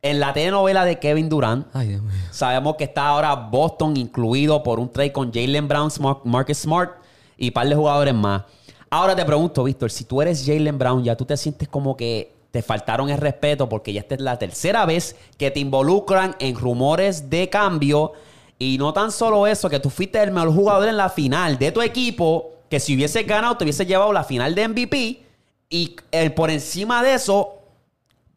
en 0.00 0.20
la 0.20 0.32
telenovela 0.32 0.84
de 0.84 0.98
Kevin 0.98 1.28
Durant, 1.28 1.66
Ay, 1.74 1.88
Dios 1.88 2.02
mío. 2.02 2.14
Sabemos 2.30 2.76
que 2.76 2.84
está 2.84 3.08
ahora 3.08 3.34
Boston 3.34 3.96
incluido 3.96 4.62
por 4.62 4.78
un 4.80 4.90
trade 4.90 5.12
con 5.12 5.30
Jalen 5.32 5.68
Brown, 5.68 5.90
Marcus 6.24 6.58
Smart 6.58 6.92
y 7.40 7.50
par 7.50 7.68
de 7.68 7.74
jugadores 7.74 8.14
más. 8.14 8.42
Ahora 8.90 9.16
te 9.16 9.24
pregunto, 9.24 9.64
Víctor, 9.64 9.90
si 9.90 10.04
tú 10.04 10.22
eres 10.22 10.44
Jalen 10.46 10.78
Brown, 10.78 11.02
ya 11.02 11.16
tú 11.16 11.24
te 11.24 11.36
sientes 11.36 11.68
como 11.68 11.96
que 11.96 12.32
te 12.50 12.62
faltaron 12.62 13.08
el 13.08 13.18
respeto 13.18 13.68
porque 13.68 13.92
ya 13.92 14.00
esta 14.00 14.14
es 14.14 14.20
la 14.20 14.38
tercera 14.38 14.84
vez 14.84 15.16
que 15.38 15.50
te 15.50 15.58
involucran 15.58 16.36
en 16.38 16.54
rumores 16.54 17.30
de 17.30 17.48
cambio. 17.48 18.12
Y 18.58 18.76
no 18.78 18.92
tan 18.92 19.10
solo 19.10 19.46
eso, 19.46 19.70
que 19.70 19.80
tú 19.80 19.88
fuiste 19.88 20.22
el 20.22 20.32
mejor 20.32 20.52
jugador 20.52 20.88
en 20.88 20.98
la 20.98 21.08
final 21.08 21.58
de 21.58 21.72
tu 21.72 21.80
equipo, 21.80 22.50
que 22.68 22.78
si 22.78 22.94
hubieses 22.94 23.26
ganado 23.26 23.56
te 23.56 23.64
hubiese 23.64 23.86
llevado 23.86 24.12
la 24.12 24.24
final 24.24 24.54
de 24.54 24.68
MVP. 24.68 25.22
Y 25.70 25.96
eh, 26.12 26.30
por 26.30 26.50
encima 26.50 27.02
de 27.02 27.14
eso, 27.14 27.54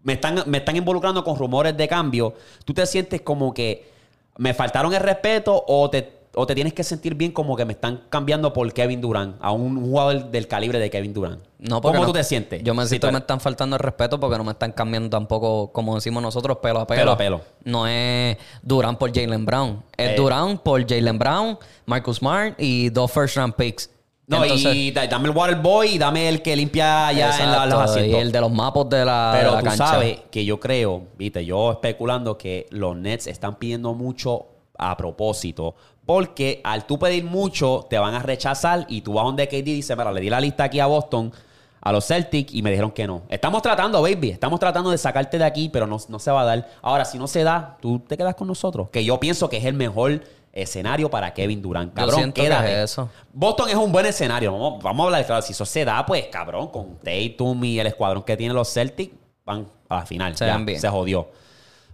me 0.04 0.14
están, 0.14 0.44
me 0.46 0.60
están 0.60 0.78
involucrando 0.78 1.26
con 1.26 1.36
rumores 1.36 1.76
de 1.76 1.88
cambio, 1.90 2.36
tú 2.64 2.74
te 2.74 2.86
sientes 2.86 3.22
como 3.22 3.54
que 3.54 3.92
me 4.38 4.54
faltaron 4.54 4.94
el 4.94 5.02
respeto 5.02 5.64
o 5.68 5.90
te, 5.90 6.23
o 6.36 6.48
te 6.48 6.56
tienes 6.56 6.74
que 6.74 6.84
sentir 6.84 7.16
bien 7.16 7.32
como 7.32 7.56
que 7.56 7.64
me 7.66 7.74
están 7.74 8.04
cambiando 8.10 8.52
por 8.54 8.72
Kevin 8.74 9.02
Durant, 9.02 9.36
a 9.40 9.52
un 9.52 9.80
jugador 9.82 10.32
del 10.32 10.48
calibre 10.48 10.80
de 10.80 10.90
Kevin 10.90 11.14
Durant. 11.14 11.44
No, 11.60 11.80
¿Cómo 11.82 12.00
no- 12.00 12.06
tú 12.08 12.14
te 12.14 12.24
sientes? 12.24 12.64
Yo 12.64 12.74
me 12.74 12.84
Si 12.84 12.90
siento 12.90 13.08
que 13.08 13.14
me 13.14 13.20
están 13.20 13.40
faltando 13.40 13.76
el 13.76 13.80
respeto 13.82 14.20
porque 14.20 14.38
no 14.38 14.44
me 14.44 14.52
están 14.52 14.72
cambiando 14.72 15.10
tampoco, 15.10 15.72
como 15.72 15.96
decimos 15.96 16.24
nosotros, 16.24 16.58
pelo 16.58 16.80
a 16.82 16.88
pelo. 16.88 17.00
Pelo 17.02 17.12
a 17.12 17.18
pelo. 17.18 17.42
No 17.64 17.88
es 17.88 18.38
Durant 18.62 18.98
por 18.98 19.14
Jalen 19.14 19.46
Brown. 19.46 19.84
Es 19.96 20.10
Eh. 20.12 20.16
Durant 20.18 20.60
por 20.62 20.86
Jalen 20.88 21.20
Brown, 21.20 21.58
Marcus 21.86 22.18
Smart 22.18 22.56
y 22.60 22.90
dos 22.90 23.12
first 23.12 23.38
round 23.38 23.54
picks. 23.56 23.90
No, 24.26 24.42
Entonces- 24.42 24.74
y 24.74 24.92
da- 24.92 25.06
dame 25.06 25.28
el 25.30 25.36
water 25.36 25.58
boy 25.58 25.90
y 25.96 25.98
dame 25.98 26.30
el 26.30 26.42
que 26.42 26.56
limpia 26.56 27.12
ya 27.12 27.38
en 27.44 27.52
la- 27.52 27.66
los 27.66 27.76
asientos. 27.80 28.14
Y 28.18 28.22
el 28.22 28.32
de 28.32 28.40
los 28.40 28.52
mapos 28.52 28.90
de 28.90 29.04
la, 29.04 29.34
de 29.34 29.40
Pero 29.40 29.52
la 29.52 29.60
tú 29.60 29.66
cancha. 29.66 29.88
sabes 29.88 30.20
que 30.32 30.46
yo 30.46 30.60
creo, 30.62 31.04
viste, 31.18 31.44
yo 31.46 31.74
especulando 31.74 32.38
que 32.38 32.66
los 32.72 32.96
Nets 32.96 33.28
están 33.28 33.56
pidiendo 33.60 33.94
mucho 33.94 34.48
a 34.78 34.96
propósito. 34.98 35.76
Porque 36.06 36.62
al 36.64 36.86
tú 36.86 37.00
pedir 37.00 37.24
mucho, 37.24 37.88
te 37.90 37.98
van 37.98 38.14
a 38.14 38.20
rechazar 38.20 38.86
y 38.90 39.02
tú 39.02 39.14
vas 39.14 39.26
donde 39.26 39.48
KD 39.48 39.54
y 39.54 39.62
dice, 39.62 39.96
mira, 39.96 40.12
le 40.12 40.22
di 40.22 40.30
la 40.30 40.42
lista 40.42 40.66
aquí 40.66 40.80
a 40.80 40.86
Boston, 40.86 41.32
a 41.80 41.92
los 41.92 42.06
Celtics, 42.06 42.54
y 42.54 42.62
me 42.62 42.72
dijeron 42.72 42.92
que 42.92 43.08
no. 43.08 43.24
Estamos 43.30 43.62
tratando, 43.62 44.02
baby, 44.02 44.32
estamos 44.32 44.60
tratando 44.60 44.92
de 44.92 44.98
sacarte 44.98 45.38
de 45.38 45.46
aquí, 45.46 45.70
pero 45.70 45.88
no, 45.88 45.98
no 46.08 46.20
se 46.20 46.32
va 46.32 46.42
a 46.42 46.46
dar. 46.46 46.70
Ahora, 46.82 47.06
si 47.06 47.18
no 47.18 47.28
se 47.28 47.44
da, 47.44 47.78
tú 47.82 48.00
te 48.00 48.18
quedas 48.18 48.36
con 48.36 48.48
nosotros. 48.48 48.90
Que 48.90 49.04
yo 49.04 49.20
pienso 49.20 49.50
que 49.50 49.58
es 49.58 49.66
el 49.66 49.74
mejor 49.74 50.22
escenario 50.54 51.10
para 51.10 51.34
Kevin 51.34 51.62
Durant. 51.62 51.94
Cabrón, 51.94 52.16
siento 52.16 52.36
que 52.36 52.42
quédate. 52.44 52.72
es 52.72 52.92
eso. 52.92 53.10
Boston 53.34 53.70
es 53.70 53.76
un 53.76 53.92
buen 53.92 54.06
escenario. 54.06 54.54
Vamos, 54.54 54.84
vamos 54.84 55.04
a 55.04 55.08
hablar 55.08 55.26
claro. 55.26 55.42
Si 55.42 55.52
eso 55.52 55.66
se 55.66 55.84
da, 55.84 56.06
pues 56.06 56.28
cabrón, 56.28 56.68
con 56.68 56.98
Tatum 57.00 57.64
y 57.64 57.80
el 57.80 57.88
escuadrón 57.88 58.24
que 58.24 58.38
tienen 58.38 58.56
los 58.56 58.72
Celtics, 58.72 59.14
van 59.44 59.68
a 59.90 59.96
la 59.98 60.06
final. 60.06 60.36
Ya, 60.36 60.64
se 60.78 60.90
jodió. 60.90 61.30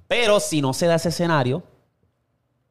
Pero 0.07 0.39
si 0.39 0.61
no 0.61 0.73
se 0.73 0.87
da 0.87 0.95
ese 0.95 1.09
escenario, 1.09 1.63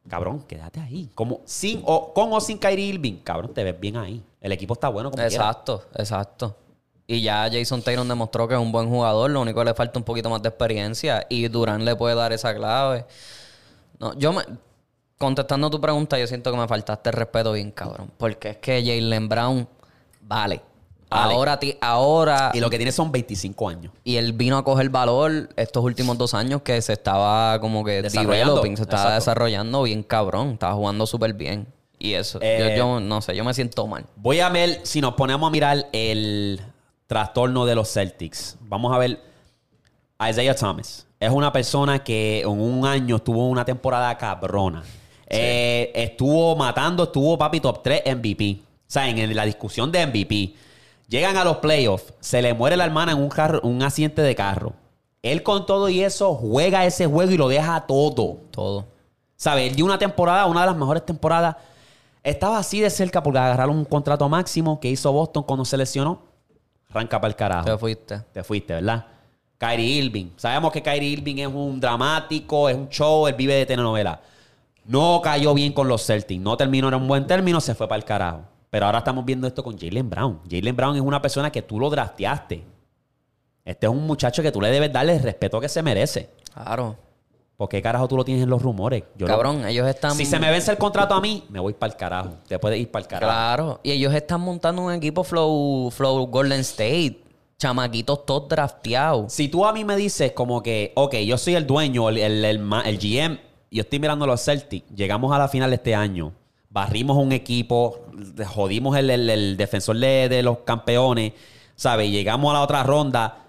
cabrón, 0.07 0.43
quédate 0.47 0.79
ahí. 0.79 1.09
Como 1.15 1.41
sin 1.45 1.81
o 1.85 2.13
con 2.13 2.31
o 2.33 2.39
sin 2.39 2.57
Kyrie 2.57 2.85
Irving, 2.85 3.17
cabrón, 3.23 3.53
te 3.53 3.63
ves 3.63 3.79
bien 3.79 3.97
ahí. 3.97 4.23
El 4.41 4.51
equipo 4.51 4.73
está 4.73 4.89
bueno 4.89 5.11
como 5.11 5.21
quiera. 5.21 5.33
Exacto, 5.33 5.83
exacto. 5.95 6.55
Y 7.07 7.21
ya 7.21 7.49
Jason 7.51 7.81
Taylor 7.81 8.05
demostró 8.05 8.47
que 8.47 8.53
es 8.53 8.59
un 8.59 8.71
buen 8.71 8.87
jugador, 8.87 9.31
lo 9.31 9.41
único 9.41 9.59
que 9.59 9.65
le 9.65 9.73
falta 9.73 9.97
un 9.97 10.05
poquito 10.05 10.29
más 10.29 10.43
de 10.43 10.49
experiencia 10.49 11.25
y 11.27 11.47
Durán 11.47 11.83
le 11.83 11.95
puede 11.95 12.13
dar 12.13 12.31
esa 12.31 12.53
clave. 12.53 13.05
No, 13.97 14.13
yo 14.13 14.31
me, 14.31 14.43
contestando 15.17 15.69
tu 15.69 15.81
pregunta, 15.81 16.19
yo 16.19 16.27
siento 16.27 16.51
que 16.51 16.57
me 16.57 16.67
faltaste 16.67 17.09
el 17.09 17.15
respeto 17.15 17.51
bien 17.51 17.71
cabrón, 17.71 18.11
porque 18.17 18.49
es 18.51 18.57
que 18.57 18.83
Jalen 18.83 19.27
Brown 19.27 19.67
vale. 20.21 20.61
Vale. 21.09 21.33
Ahora 21.33 21.59
ti- 21.59 21.75
ahora 21.81 22.51
Y 22.53 22.59
lo 22.59 22.69
que 22.69 22.77
tiene 22.77 22.91
son 22.91 23.11
25 23.11 23.67
años. 23.69 23.91
y 24.03 24.17
él 24.17 24.33
vino 24.33 24.57
a 24.57 24.63
coger 24.63 24.89
valor 24.89 25.49
estos 25.55 25.83
últimos 25.83 26.17
dos 26.17 26.33
años 26.35 26.61
que 26.61 26.79
se 26.81 26.93
estaba 26.93 27.59
como 27.59 27.83
que 27.83 28.01
Desarrollando. 28.03 28.35
developing, 28.55 28.77
se 28.77 28.83
estaba 28.83 29.01
Exacto. 29.03 29.15
desarrollando 29.21 29.83
bien 29.83 30.03
cabrón, 30.03 30.51
estaba 30.51 30.73
jugando 30.75 31.07
súper 31.07 31.33
bien. 31.33 31.67
Y 31.97 32.13
eso, 32.13 32.39
Eh, 32.41 32.75
yo, 32.77 32.95
yo 32.95 32.99
no 32.99 33.21
sé, 33.21 33.35
yo 33.35 33.43
me 33.43 33.53
siento 33.53 33.85
mal. 33.87 34.05
Voy 34.15 34.39
a 34.39 34.49
ver 34.49 34.81
si 34.83 35.01
nos 35.01 35.15
ponemos 35.15 35.47
a 35.47 35.51
mirar 35.51 35.87
el 35.91 36.61
trastorno 37.07 37.65
de 37.65 37.75
los 37.75 37.91
Celtics. 37.91 38.55
Vamos 38.61 38.93
a 38.95 38.99
ver 38.99 39.19
Isaiah 40.29 40.55
Thomas. 40.55 41.07
Es 41.19 41.29
una 41.31 41.51
persona 41.51 42.03
que 42.03 42.41
en 42.41 42.47
un 42.49 42.85
año 42.85 43.19
tuvo 43.19 43.47
una 43.49 43.65
temporada 43.65 44.17
cabrona. 44.17 44.83
Eh, 45.27 45.91
estuvo 45.93 46.55
matando, 46.55 47.03
estuvo 47.03 47.37
papi 47.37 47.59
top 47.59 47.83
3 47.83 48.03
MVP. 48.05 48.61
O 48.61 48.91
sea, 48.91 49.07
en 49.09 49.35
la 49.35 49.45
discusión 49.45 49.91
de 49.91 50.05
MVP. 50.07 50.53
Llegan 51.09 51.37
a 51.37 51.43
los 51.43 51.57
playoffs, 51.57 52.13
se 52.19 52.39
le 52.39 52.53
muere 52.53 52.77
la 52.77 52.85
hermana 52.85 53.13
en 53.13 53.17
un, 53.17 53.29
carro, 53.29 53.59
un 53.63 53.81
accidente 53.81 54.21
de 54.21 54.35
carro. 54.35 54.73
Él 55.23 55.41
con 55.41 55.65
todo 55.65 55.89
y 55.89 56.03
eso 56.03 56.35
juega 56.35 56.85
ese 56.85 57.07
juego 57.07 57.31
y 57.31 57.37
lo 57.37 57.47
deja 57.47 57.87
todo. 57.87 58.37
Todo. 58.51 58.85
¿Sabes? 59.35 59.69
Él 59.69 59.75
dio 59.75 59.85
una 59.85 59.97
temporada, 59.97 60.45
una 60.45 60.61
de 60.61 60.67
las 60.67 60.75
mejores 60.75 61.03
temporadas. 61.03 61.55
Estaba 62.21 62.59
así 62.59 62.79
de 62.79 62.91
cerca 62.91 63.23
porque 63.23 63.39
agarraron 63.39 63.75
un 63.75 63.85
contrato 63.85 64.29
máximo 64.29 64.79
que 64.79 64.87
hizo 64.89 65.11
Boston 65.11 65.41
cuando 65.41 65.65
se 65.65 65.77
lesionó. 65.77 66.21
Arranca 66.91 67.19
para 67.19 67.29
el 67.29 67.35
carajo. 67.35 67.65
Te 67.65 67.77
fuiste. 67.77 68.19
Te 68.31 68.43
fuiste, 68.43 68.75
¿verdad? 68.75 69.07
Kyrie 69.57 70.03
Irving. 70.03 70.27
Sabemos 70.37 70.71
que 70.71 70.83
Kyrie 70.83 71.09
Irving 71.09 71.37
es 71.37 71.47
un 71.47 71.79
dramático, 71.79 72.69
es 72.69 72.75
un 72.75 72.87
show, 72.89 73.27
él 73.27 73.33
vive 73.33 73.55
de 73.55 73.65
telenovela. 73.65 74.21
No 74.85 75.21
cayó 75.23 75.55
bien 75.55 75.73
con 75.73 75.87
los 75.87 76.05
Celtics. 76.05 76.39
No 76.39 76.55
terminó 76.55 76.87
en 76.87 76.93
un 76.93 77.07
buen 77.07 77.25
término, 77.25 77.59
se 77.61 77.73
fue 77.73 77.87
para 77.87 77.97
el 77.97 78.05
carajo. 78.05 78.41
Pero 78.69 78.85
ahora 78.85 78.99
estamos 78.99 79.25
viendo 79.25 79.47
esto 79.47 79.63
con 79.63 79.77
Jalen 79.77 80.09
Brown. 80.09 80.39
Jalen 80.49 80.75
Brown 80.75 80.95
es 80.95 81.01
una 81.01 81.21
persona 81.21 81.51
que 81.51 81.61
tú 81.61 81.79
lo 81.79 81.89
drafteaste. 81.89 82.63
Este 83.65 83.85
es 83.85 83.91
un 83.91 84.05
muchacho 84.05 84.41
que 84.41 84.51
tú 84.51 84.61
le 84.61 84.69
debes 84.69 84.91
darle 84.91 85.13
el 85.15 85.23
respeto 85.23 85.59
que 85.59 85.69
se 85.69 85.81
merece. 85.81 86.29
Claro. 86.53 86.95
¿Por 87.57 87.67
qué 87.67 87.81
carajo 87.81 88.07
tú 88.07 88.15
lo 88.15 88.23
tienes 88.23 88.43
en 88.43 88.49
los 88.49 88.61
rumores? 88.61 89.03
Yo 89.17 89.27
lo- 89.27 89.33
Cabrón, 89.33 89.65
ellos 89.67 89.87
están. 89.87 90.13
Si 90.15 90.25
se 90.25 90.39
me 90.39 90.49
vence 90.49 90.71
el 90.71 90.77
contrato 90.77 91.13
a 91.13 91.19
mí, 91.21 91.43
me 91.49 91.59
voy 91.59 91.73
para 91.73 91.91
el 91.91 91.97
carajo. 91.97 92.29
Te 92.47 92.57
puedes 92.57 92.79
ir 92.79 92.89
para 92.89 93.01
el 93.03 93.07
carajo. 93.09 93.31
Claro. 93.31 93.79
Y 93.83 93.91
ellos 93.91 94.13
están 94.13 94.41
montando 94.41 94.81
un 94.83 94.93
equipo 94.93 95.23
Flow, 95.23 95.91
Flow 95.91 96.25
Golden 96.27 96.61
State. 96.61 97.23
Chamaquitos 97.57 98.25
todos 98.25 98.47
drafteados. 98.47 99.33
Si 99.33 99.49
tú 99.49 99.65
a 99.65 99.73
mí 99.73 99.83
me 99.83 99.97
dices 99.97 100.31
como 100.31 100.63
que, 100.63 100.93
ok, 100.95 101.15
yo 101.17 101.37
soy 101.37 101.55
el 101.55 101.67
dueño, 101.67 102.07
el, 102.07 102.17
el, 102.17 102.45
el 102.45 102.71
el 102.85 102.97
GM, 102.97 103.37
yo 103.69 103.81
estoy 103.81 103.99
mirando 103.99 104.25
los 104.25 104.41
Celtics, 104.41 104.87
llegamos 104.95 105.33
a 105.33 105.37
la 105.37 105.49
final 105.49 105.69
de 105.69 105.75
este 105.75 105.93
año, 105.93 106.31
barrimos 106.69 107.17
un 107.17 107.31
equipo, 107.31 108.05
jodimos 108.47 108.95
el, 108.97 109.09
el- 109.09 109.29
el 109.29 109.57
defensor 109.57 109.97
de, 109.97 110.29
de 110.29 110.43
los 110.43 110.59
campeones, 110.59 111.33
¿sabes? 111.75 112.09
Llegamos 112.11 112.49
a 112.51 112.53
la 112.53 112.61
otra 112.61 112.83
ronda, 112.83 113.45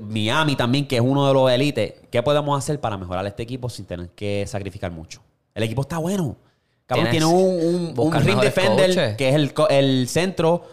Miami 0.00 0.56
también, 0.56 0.86
que 0.86 0.96
es 0.96 1.02
uno 1.02 1.26
de 1.28 1.34
los 1.34 1.50
élites. 1.50 1.94
¿Qué 2.10 2.22
podemos 2.22 2.58
hacer 2.58 2.80
para 2.80 2.96
mejorar 2.96 3.26
este 3.26 3.42
equipo 3.42 3.68
sin 3.68 3.84
tener 3.84 4.10
que 4.10 4.44
sacrificar 4.46 4.90
mucho? 4.90 5.20
El 5.54 5.62
equipo 5.62 5.82
está 5.82 5.98
bueno. 5.98 6.36
Cabrón, 6.86 7.10
tiene 7.10 7.26
un, 7.26 7.34
un, 7.34 7.94
un 7.96 8.12
ring 8.24 8.40
defender, 8.40 8.86
coaches. 8.88 9.16
que 9.16 9.28
es 9.28 9.34
el, 9.36 9.52
el 9.70 10.08
centro. 10.08 10.64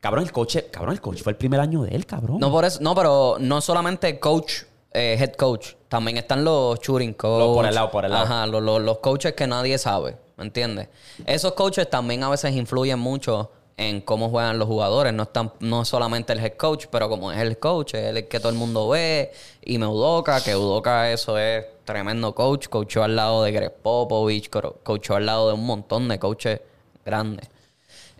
Cabrón, 0.00 0.22
el 0.24 0.32
coche, 0.32 0.66
cabrón, 0.70 0.92
el 0.94 1.00
coach 1.00 1.22
fue 1.22 1.32
el 1.32 1.36
primer 1.36 1.58
año 1.60 1.82
de 1.82 1.96
él, 1.96 2.06
cabrón. 2.06 2.38
No 2.38 2.50
por 2.50 2.64
eso, 2.64 2.78
no, 2.80 2.94
pero 2.94 3.38
no 3.40 3.60
solamente 3.60 4.20
coach, 4.20 4.52
eh, 4.92 5.16
head 5.18 5.32
coach. 5.32 5.70
También 5.94 6.16
están 6.18 6.44
los 6.44 6.78
shooting 6.80 7.14
coach. 7.14 7.38
Los 7.40 7.54
por 7.56 7.66
el 7.66 7.74
lado, 7.74 7.90
por 7.90 8.04
el 8.04 8.10
lado. 8.12 8.24
Ajá, 8.24 8.46
los, 8.46 8.62
los- 8.62 8.80
los 8.82 8.98
coaches 8.98 9.32
que 9.34 9.46
nadie 9.46 9.78
sabe. 9.78 10.16
¿Me 10.36 10.44
entiendes? 10.44 10.88
Esos 11.26 11.52
coaches 11.52 11.88
también 11.88 12.22
a 12.24 12.28
veces 12.28 12.52
influyen 12.54 12.98
mucho 12.98 13.50
en 13.76 14.00
cómo 14.00 14.28
juegan 14.30 14.58
los 14.58 14.66
jugadores. 14.68 15.12
No 15.12 15.22
están, 15.24 15.52
no 15.60 15.82
es 15.82 15.88
solamente 15.88 16.32
el 16.32 16.40
head 16.40 16.54
coach, 16.56 16.86
pero 16.90 17.08
como 17.08 17.30
es 17.32 17.38
el 17.40 17.58
coach, 17.58 17.94
es 17.94 18.14
el 18.16 18.26
que 18.28 18.38
todo 18.40 18.50
el 18.50 18.56
mundo 18.58 18.88
ve. 18.88 19.32
Y 19.64 19.78
me 19.78 19.86
Udoka, 19.86 20.40
que 20.42 20.56
Udoka 20.56 21.10
eso 21.12 21.38
es 21.38 21.64
tremendo 21.84 22.34
coach. 22.34 22.68
Coachó 22.68 23.04
al 23.04 23.14
lado 23.14 23.42
de 23.44 23.52
Greg 23.52 23.72
Popovich, 23.82 24.50
co- 24.50 24.76
coachó 24.82 25.14
al 25.14 25.26
lado 25.26 25.48
de 25.48 25.54
un 25.54 25.64
montón 25.64 26.08
de 26.08 26.18
coaches 26.18 26.60
grandes. 27.04 27.48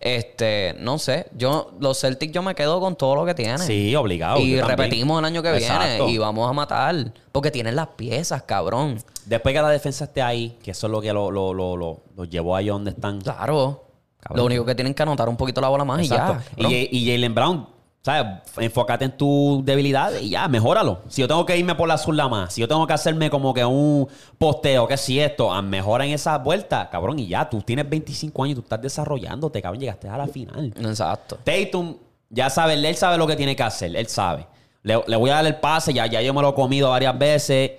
Este, 0.01 0.75
no 0.81 0.99
sé, 0.99 1.27
yo, 1.37 1.71
los 1.81 1.99
Celtics 2.01 2.33
yo 2.33 2.43
me 2.43 2.55
quedo 2.55 2.79
con 2.81 2.95
todo 2.97 3.15
lo 3.15 3.25
que 3.25 3.35
tienen. 3.35 3.59
Sí, 3.59 3.95
obligado. 3.97 4.39
Y 4.39 4.57
también. 4.57 4.67
repetimos 4.69 5.19
el 5.19 5.25
año 5.25 5.43
que 5.43 5.57
Exacto. 5.57 6.05
viene 6.05 6.13
y 6.13 6.19
vamos 6.19 6.49
a 6.49 6.53
matar. 6.53 7.13
Porque 7.33 7.51
tienen 7.51 7.75
las 7.77 7.89
piezas, 7.89 8.43
cabrón. 8.43 8.99
Después 9.25 9.55
que 9.55 9.63
la 9.63 9.71
defensa 9.71 10.05
esté 10.05 10.21
ahí, 10.21 10.59
que 10.63 10.73
eso 10.73 10.87
es 10.87 10.91
lo 10.91 11.01
que 11.01 11.13
lo, 11.13 11.31
lo, 11.31 11.55
lo, 11.55 11.77
lo- 11.77 12.25
llevó 12.27 12.55
ahí 12.55 12.67
donde 12.67 12.91
están. 12.91 13.21
Claro. 13.21 13.85
Cabrón. 14.21 14.39
Lo 14.39 14.45
único 14.45 14.65
que 14.67 14.75
tienen 14.75 14.93
que 14.95 15.03
anotar 15.03 15.29
un 15.29 15.37
poquito 15.37 15.61
la 15.61 15.69
bola 15.69 15.85
más 15.85 16.01
Exacto. 16.01 16.37
y 16.57 16.63
ya. 16.63 16.69
Y, 16.69 16.89
y 16.93 17.11
Jalen 17.11 17.35
Brown, 17.35 17.67
¿sabes? 18.05 18.43
Enfócate 18.59 19.07
en 19.07 19.17
tu 19.17 19.63
debilidad 19.65 20.13
y 20.21 20.29
ya, 20.31 20.47
mejóralo. 20.47 21.01
Si 21.09 21.23
yo 21.23 21.29
tengo 21.29 21.47
que 21.47 21.57
irme 21.57 21.75
por 21.75 21.89
la 21.89 21.97
zurda 21.97 22.29
más, 22.29 22.53
si 22.53 22.61
yo 22.61 22.69
tengo 22.69 22.87
que 22.87 22.93
hacerme 22.93 23.31
como 23.31 23.55
que 23.55 23.65
un 23.65 24.07
posteo, 24.39 24.87
que 24.87 24.97
si 24.97 25.19
esto, 25.21 25.51
ah, 25.53 25.63
mejora 25.63 26.05
en 26.05 26.13
esa 26.13 26.37
vuelta, 26.39 26.91
cabrón, 26.91 27.19
y 27.19 27.27
ya, 27.29 27.49
tú 27.49 27.63
tienes 27.63 27.89
25 27.89 28.45
años, 28.45 28.57
tú 28.57 28.61
estás 28.63 28.83
desarrollándote, 28.83 29.63
cabrón, 29.63 29.81
llegaste 29.81 30.09
a 30.09 30.19
la 30.19 30.27
final. 30.27 30.73
Exacto. 30.79 31.39
Tatum, 31.43 31.97
ya 32.29 32.51
sabe, 32.51 32.75
él 32.75 32.95
sabe 32.97 33.17
lo 33.17 33.27
que 33.27 33.37
tiene 33.37 33.57
que 33.57 33.63
hacer, 33.63 33.95
él 33.97 34.07
sabe. 34.09 34.47
Le, 34.83 35.01
le 35.07 35.17
voy 35.17 35.31
a 35.31 35.37
dar 35.37 35.47
el 35.47 35.57
pase, 35.57 35.95
ya, 35.95 36.05
ya 36.07 36.21
yo 36.21 36.35
me 36.35 36.43
lo 36.43 36.51
he 36.51 36.55
comido 36.55 36.91
varias 36.91 37.19
veces, 37.19 37.71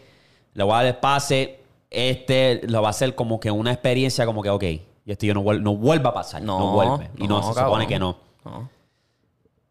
le 0.56 0.64
voy 0.64 0.74
a 0.74 0.78
dar 0.78 0.86
el 0.88 0.96
pase, 0.96 1.60
este 1.92 2.62
lo 2.68 2.82
va 2.82 2.88
a 2.88 2.92
hacer 2.92 3.14
como 3.14 3.40
que 3.40 3.52
una 3.52 3.72
experiencia 3.72 4.26
como 4.26 4.42
que, 4.42 4.50
ok, 4.50 4.64
y 4.64 4.82
esto 5.12 5.26
yo 5.28 5.36
no, 5.36 5.44
vuel- 5.44 5.62
no 5.62 5.76
vuelva 5.76 6.10
a 6.10 6.14
pasar, 6.16 6.42
no, 6.42 6.58
No, 6.58 6.72
vuelve. 6.72 7.12
Y 7.18 7.28
no, 7.28 7.38
no, 7.38 7.44
se 7.44 7.54
cabrón. 7.54 7.66
supone 7.74 7.88
que 7.88 8.00
no. 8.00 8.18
No. 8.44 8.70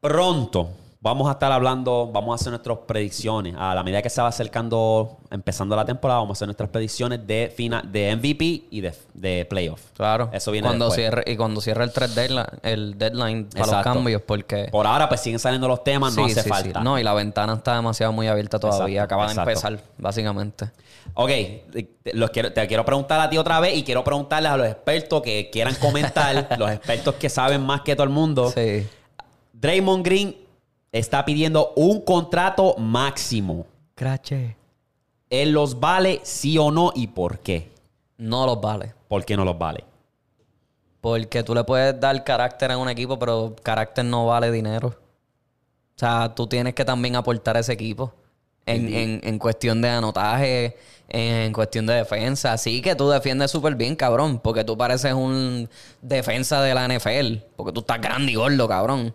Pronto 0.05 0.69
vamos 1.01 1.29
a 1.29 1.33
estar 1.33 1.51
hablando, 1.51 2.11
vamos 2.13 2.33
a 2.33 2.35
hacer 2.37 2.51
nuestras 2.51 2.79
predicciones. 2.87 3.55
A 3.59 3.75
la 3.75 3.83
medida 3.83 4.03
que 4.03 4.11
se 4.11 4.21
va 4.21 4.29
acercando, 4.29 5.19
empezando 5.31 5.75
la 5.77 5.85
temporada, 5.87 6.21
vamos 6.21 6.37
a 6.37 6.39
hacer 6.39 6.49
nuestras 6.49 6.69
predicciones 6.69 7.27
de, 7.27 7.53
final, 7.55 7.91
de 7.91 8.15
MVP 8.15 8.65
y 8.71 8.81
de, 8.83 8.95
de 9.15 9.47
playoff. 9.47 9.81
Claro. 9.95 10.29
Eso 10.33 10.51
viene 10.51 10.67
cuando 10.69 10.87
después. 10.87 11.01
cierre 11.01 11.25
Y 11.27 11.37
cuando 11.37 11.61
cierre 11.63 11.85
el, 11.85 11.93
tres 11.93 12.15
deadline, 12.15 12.47
el 12.63 12.99
deadline 12.99 13.49
para 13.51 13.67
los 13.67 13.83
cambios, 13.83 14.21
porque... 14.27 14.69
Por 14.71 14.87
ahora, 14.87 15.09
pues 15.09 15.21
siguen 15.21 15.39
saliendo 15.39 15.69
los 15.69 15.85
temas, 15.85 16.15
no 16.17 16.25
hace 16.25 16.35
sí, 16.37 16.41
sí. 16.43 16.49
falta. 16.49 16.81
No, 16.81 16.99
y 16.99 17.03
la 17.03 17.15
ventana 17.15 17.55
está 17.55 17.77
demasiado 17.77 18.13
muy 18.13 18.27
abierta 18.27 18.59
todavía. 18.59 19.05
Exacto, 19.05 19.15
Acaba 19.15 19.27
de 19.27 19.33
exacto. 19.33 19.51
empezar, 19.51 19.81
básicamente. 19.99 20.71
Ok, 21.13 21.29
te- 21.29 21.89
los 22.13 22.29
quiero, 22.31 22.53
te 22.53 22.67
quiero 22.67 22.85
preguntar 22.85 23.21
a 23.21 23.29
ti 23.31 23.39
otra 23.39 23.61
vez 23.61 23.77
y 23.77 23.85
quiero 23.85 24.05
preguntarles 24.05 24.53
a 24.53 24.57
los 24.57 24.67
expertos 24.67 25.23
que 25.23 25.51
quieran 25.51 25.75
comentar, 25.75 26.49
los 26.59 26.71
expertos 26.71 27.15
que 27.17 27.29
saben 27.29 27.63
más 27.63 27.83
que 27.83 27.95
todo 27.95 28.05
el 28.05 28.11
mundo. 28.11 28.51
Sí. 28.51 28.87
Draymond 29.65 30.05
Green 30.05 30.37
está 30.93 31.25
pidiendo 31.25 31.73
un 31.77 32.03
contrato 32.03 32.77
máximo. 32.77 33.65
Crache. 33.95 34.59
¿Él 35.31 35.53
los 35.53 35.81
vale 35.81 36.21
sí 36.23 36.59
o 36.59 36.71
no 36.71 36.93
y 36.95 37.07
por 37.07 37.39
qué? 37.39 37.71
No 38.19 38.45
los 38.45 38.61
vale. 38.61 38.93
¿Por 39.09 39.25
qué 39.25 39.39
no 39.39 39.45
los 39.47 39.57
vale? 39.57 39.83
Porque 41.01 41.43
tú 41.43 41.55
le 41.55 41.65
puedes 41.65 41.99
dar 41.99 42.23
carácter 42.25 42.73
a 42.73 42.77
un 42.77 42.91
equipo, 42.91 43.19
pero 43.19 43.57
carácter 43.63 44.05
no 44.05 44.27
vale 44.27 44.53
dinero. 44.53 44.89
O 44.89 45.99
sea, 45.99 46.35
tú 46.35 46.47
tienes 46.47 46.75
que 46.75 46.85
también 46.85 47.17
aportar 47.17 47.57
a 47.57 47.61
ese 47.61 47.73
equipo. 47.73 48.13
En, 48.67 48.93
en, 48.93 49.21
en 49.25 49.39
cuestión 49.39 49.81
de 49.81 49.89
anotaje, 49.89 50.77
en 51.09 51.55
cuestión 51.55 51.87
de 51.87 51.95
defensa. 51.95 52.53
Así 52.53 52.83
que 52.83 52.95
tú 52.95 53.09
defiendes 53.09 53.51
súper 53.51 53.77
bien, 53.77 53.97
cabrón. 53.97 54.41
Porque 54.41 54.63
tú 54.63 54.77
pareces 54.77 55.15
un 55.15 55.71
defensa 56.03 56.61
de 56.61 56.75
la 56.75 56.87
NFL. 56.87 57.39
Porque 57.57 57.73
tú 57.73 57.81
estás 57.81 58.03
grande 58.03 58.33
y 58.33 58.35
gordo, 58.35 58.69
cabrón. 58.69 59.15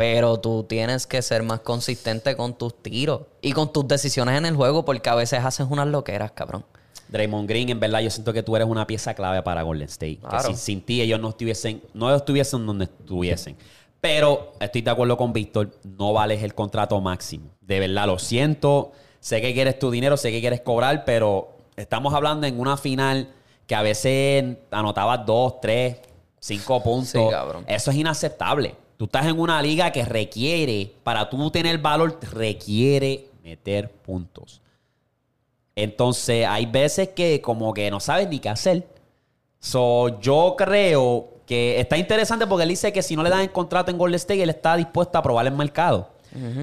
Pero 0.00 0.40
tú 0.40 0.64
tienes 0.64 1.06
que 1.06 1.20
ser 1.20 1.42
más 1.42 1.60
consistente 1.60 2.34
con 2.34 2.54
tus 2.54 2.74
tiros 2.82 3.20
y 3.42 3.52
con 3.52 3.70
tus 3.70 3.86
decisiones 3.86 4.38
en 4.38 4.46
el 4.46 4.56
juego. 4.56 4.82
Porque 4.82 5.10
a 5.10 5.14
veces 5.14 5.44
haces 5.44 5.66
unas 5.68 5.88
loqueras, 5.88 6.32
cabrón. 6.32 6.64
Draymond 7.08 7.46
Green, 7.46 7.68
en 7.68 7.80
verdad, 7.80 8.00
yo 8.00 8.08
siento 8.08 8.32
que 8.32 8.42
tú 8.42 8.56
eres 8.56 8.66
una 8.66 8.86
pieza 8.86 9.12
clave 9.12 9.42
para 9.42 9.60
Golden 9.60 9.88
State. 9.88 10.20
Que 10.30 10.40
sin, 10.40 10.56
sin 10.56 10.80
ti 10.80 11.02
ellos 11.02 11.20
no 11.20 11.28
estuviesen, 11.28 11.82
no 11.92 12.14
estuviesen 12.14 12.64
donde 12.64 12.86
estuviesen. 12.86 13.58
Pero 14.00 14.54
estoy 14.58 14.80
de 14.80 14.90
acuerdo 14.90 15.18
con 15.18 15.34
Víctor, 15.34 15.70
no 15.84 16.14
vales 16.14 16.42
el 16.42 16.54
contrato 16.54 16.98
máximo. 17.02 17.50
De 17.60 17.78
verdad, 17.78 18.06
lo 18.06 18.18
siento. 18.18 18.92
Sé 19.20 19.42
que 19.42 19.52
quieres 19.52 19.78
tu 19.78 19.90
dinero, 19.90 20.16
sé 20.16 20.30
que 20.30 20.40
quieres 20.40 20.62
cobrar, 20.62 21.04
pero 21.04 21.58
estamos 21.76 22.14
hablando 22.14 22.46
en 22.46 22.58
una 22.58 22.78
final 22.78 23.34
que 23.66 23.74
a 23.74 23.82
veces 23.82 24.56
anotabas 24.70 25.26
dos, 25.26 25.60
tres, 25.60 25.98
cinco 26.38 26.82
puntos. 26.82 27.10
Sí, 27.10 27.20
cabrón. 27.30 27.66
Eso 27.68 27.90
es 27.90 27.98
inaceptable. 27.98 28.76
Tú 29.00 29.06
estás 29.06 29.24
en 29.24 29.40
una 29.40 29.62
liga 29.62 29.90
que 29.92 30.04
requiere, 30.04 30.92
para 31.02 31.30
tú 31.30 31.50
tener 31.50 31.78
valor, 31.78 32.18
requiere 32.32 33.28
meter 33.42 33.90
puntos. 33.90 34.60
Entonces, 35.74 36.46
hay 36.46 36.66
veces 36.66 37.08
que 37.08 37.40
como 37.40 37.72
que 37.72 37.90
no 37.90 37.98
sabes 37.98 38.28
ni 38.28 38.40
qué 38.40 38.50
hacer. 38.50 38.86
So, 39.58 40.20
yo 40.20 40.54
creo 40.54 41.30
que 41.46 41.80
está 41.80 41.96
interesante 41.96 42.46
porque 42.46 42.64
él 42.64 42.68
dice 42.68 42.92
que 42.92 43.00
si 43.00 43.16
no 43.16 43.22
le 43.22 43.30
dan 43.30 43.40
el 43.40 43.52
contrato 43.52 43.90
en 43.90 43.96
Golden 43.96 44.16
State, 44.16 44.42
él 44.42 44.50
está 44.50 44.76
dispuesto 44.76 45.16
a 45.16 45.22
probar 45.22 45.46
el 45.46 45.54
mercado. 45.54 46.10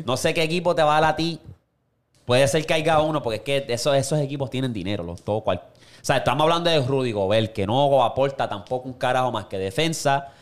No 0.06 0.16
sé 0.16 0.36
qué 0.36 0.44
equipo 0.44 0.76
te 0.76 0.84
va 0.84 0.96
a 0.96 1.02
dar 1.02 1.14
a 1.14 1.16
ti. 1.16 1.40
Puede 2.26 2.48
ser 2.48 2.68
que 2.68 2.76
haya 2.76 3.00
uno, 3.00 3.24
porque 3.24 3.38
es 3.38 3.42
que 3.66 3.74
esos, 3.74 3.96
esos 3.96 4.20
equipos 4.20 4.52
tienen 4.52 4.72
dinero. 4.72 5.04
Los, 5.04 5.24
todo 5.24 5.42
cual- 5.42 5.64
o 6.00 6.06
sea, 6.06 6.18
estamos 6.18 6.44
hablando 6.44 6.70
de 6.70 6.80
Rudy 6.86 7.14
Gobert, 7.14 7.52
que 7.52 7.66
no 7.66 8.04
aporta 8.04 8.48
tampoco 8.48 8.88
un 8.88 8.94
carajo 8.94 9.32
más 9.32 9.46
que 9.46 9.58
defensa. 9.58 10.34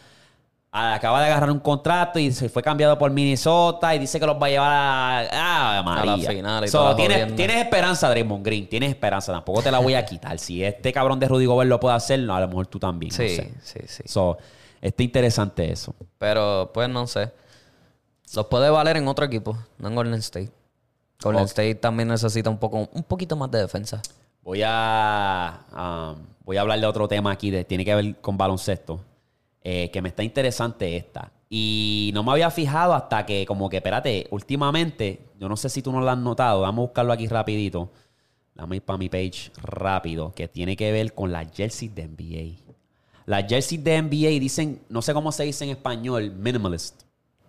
Acaba 0.78 1.22
de 1.22 1.28
agarrar 1.28 1.52
un 1.52 1.60
contrato 1.60 2.20
y 2.20 2.34
se 2.34 2.50
fue 2.50 2.62
cambiado 2.62 2.98
por 2.98 3.10
Minnesota 3.10 3.96
y 3.96 4.00
dice 4.00 4.20
que 4.20 4.26
los 4.26 4.36
va 4.36 4.48
a 4.48 4.50
llevar 4.50 4.72
a, 4.74 5.78
ah, 5.80 5.84
María. 5.84 6.14
A 6.14 6.18
la 6.18 6.30
final 6.32 6.66
y 6.66 6.68
So, 6.68 6.80
toda 6.80 6.96
tienes, 6.98 7.58
esperanza, 7.58 8.10
Draymond 8.10 8.46
Green. 8.46 8.68
Tienes 8.68 8.90
esperanza. 8.90 9.32
Tampoco 9.32 9.62
te 9.62 9.72
la 9.72 9.80
voy 9.80 9.94
a 9.94 10.06
quitar. 10.06 10.38
Si 10.38 10.62
este 10.62 10.92
cabrón 10.92 11.18
de 11.20 11.30
Rudy 11.30 11.46
Gobert 11.46 11.70
lo 11.70 11.80
puede 11.80 11.96
hacer, 11.96 12.20
no, 12.20 12.36
a 12.36 12.42
lo 12.42 12.50
mejor 12.50 12.68
tú 12.68 12.78
también. 12.78 13.10
no 13.12 13.16
Sí, 13.16 13.36
sé. 13.38 13.54
sí, 13.64 13.80
sí. 13.88 14.04
So, 14.06 14.38
está 14.82 15.02
interesante 15.02 15.72
eso. 15.72 15.96
Pero, 16.18 16.72
pues, 16.74 16.90
no 16.90 17.08
sé. 17.08 17.32
Los 18.34 18.48
puede 18.48 18.70
valer 18.70 18.98
en 18.98 19.08
otro 19.08 19.24
equipo, 19.24 19.58
no 19.78 19.88
en 19.88 19.96
Golden 19.96 20.16
State. 20.16 20.52
Golden. 21.22 21.46
State 21.46 21.76
también 21.76 22.10
necesita 22.10 22.50
un 22.50 22.58
poco, 22.58 22.90
un 22.92 23.04
poquito 23.04 23.38
más 23.38 23.50
de 23.50 23.60
defensa. 23.60 24.02
Voy 24.44 24.62
a, 24.66 25.60
um, 25.72 26.22
voy 26.44 26.58
a 26.58 26.62
hablar 26.62 26.80
de 26.82 26.86
otro 26.86 27.08
tema 27.08 27.32
aquí, 27.32 27.50
de, 27.50 27.64
tiene 27.64 27.86
que 27.86 27.96
ver 27.96 28.16
con 28.18 28.38
baloncesto, 28.38 29.00
eh, 29.68 29.90
que 29.92 30.00
me 30.02 30.10
está 30.10 30.22
interesante 30.24 30.96
esta. 30.96 31.32
Y 31.50 32.12
no 32.14 32.22
me 32.24 32.32
había 32.32 32.52
fijado 32.52 32.94
hasta 32.94 33.26
que, 33.26 33.46
como 33.48 33.68
que, 33.68 33.78
espérate, 33.78 34.28
últimamente, 34.30 35.26
yo 35.40 35.50
no 35.50 35.58
sé 35.58 35.70
si 35.70 35.82
tú 35.82 35.92
no 35.92 36.02
lo 36.02 36.10
has 36.12 36.18
notado, 36.20 36.62
vamos 36.62 36.84
a 36.84 36.86
buscarlo 36.86 37.12
aquí 37.14 37.28
rapidito. 37.28 37.92
Dame 38.54 38.76
ir 38.78 38.84
para 38.84 38.98
mi 38.98 39.10
page 39.10 39.52
rápido, 39.64 40.34
que 40.36 40.48
tiene 40.48 40.78
que 40.78 40.92
ver 40.92 41.14
con 41.16 41.32
las 41.32 41.48
jerseys 41.52 41.94
de 41.96 42.08
NBA. 42.08 42.74
Las 43.26 43.46
jerseys 43.50 43.84
de 43.84 44.02
NBA 44.04 44.40
dicen, 44.40 44.82
no 44.88 45.02
sé 45.02 45.14
cómo 45.16 45.32
se 45.32 45.44
dice 45.46 45.64
en 45.64 45.72
español, 45.72 46.32
minimalist. 46.32 47.02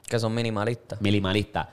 Que 0.08 0.18
son 0.18 0.34
minimalistas. 0.34 1.00
Minimalista. 1.02 1.68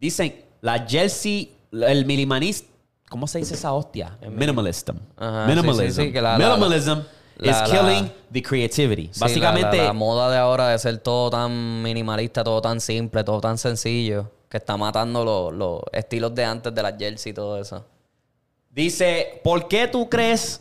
Dicen, 0.00 0.34
la 0.62 0.86
jersey, 0.88 1.52
el 1.70 2.06
minimalista, 2.06 2.68
¿cómo 3.10 3.26
se 3.26 3.38
dice 3.40 3.54
esa 3.54 3.72
hostia? 3.74 4.16
Minimalism. 4.30 4.96
Ajá, 5.16 5.46
Minimalism. 5.46 5.86
sí, 5.86 5.92
sí, 5.92 6.06
sí, 6.06 6.12
que 6.12 6.22
la- 6.22 6.38
la- 6.38 6.48
Minimalism 6.56 6.88
la- 6.98 7.06
la- 7.36 7.64
killing 7.64 8.12
the 8.32 8.42
creativity. 8.42 9.10
Sí, 9.12 9.20
Básicamente, 9.20 9.76
la, 9.76 9.82
la- 9.82 9.88
la 9.88 9.92
moda 9.92 10.30
de 10.30 10.36
ahora 10.38 10.68
de 10.68 10.78
ser 10.78 10.98
todo 10.98 11.30
tan 11.30 11.82
minimalista, 11.82 12.42
todo 12.44 12.60
tan 12.60 12.80
simple, 12.80 13.24
todo 13.24 13.40
tan 13.40 13.58
sencillo, 13.58 14.30
que 14.48 14.58
está 14.58 14.76
matando 14.76 15.24
los, 15.24 15.52
los 15.54 15.80
estilos 15.92 16.34
de 16.34 16.44
antes 16.44 16.74
de 16.74 16.82
las 16.82 16.94
jersey 16.98 17.30
y 17.30 17.34
todo 17.34 17.58
eso. 17.60 17.84
dice, 18.70 19.40
¿por 19.44 19.68
qué 19.68 19.88
tú 19.88 20.08
crees 20.08 20.60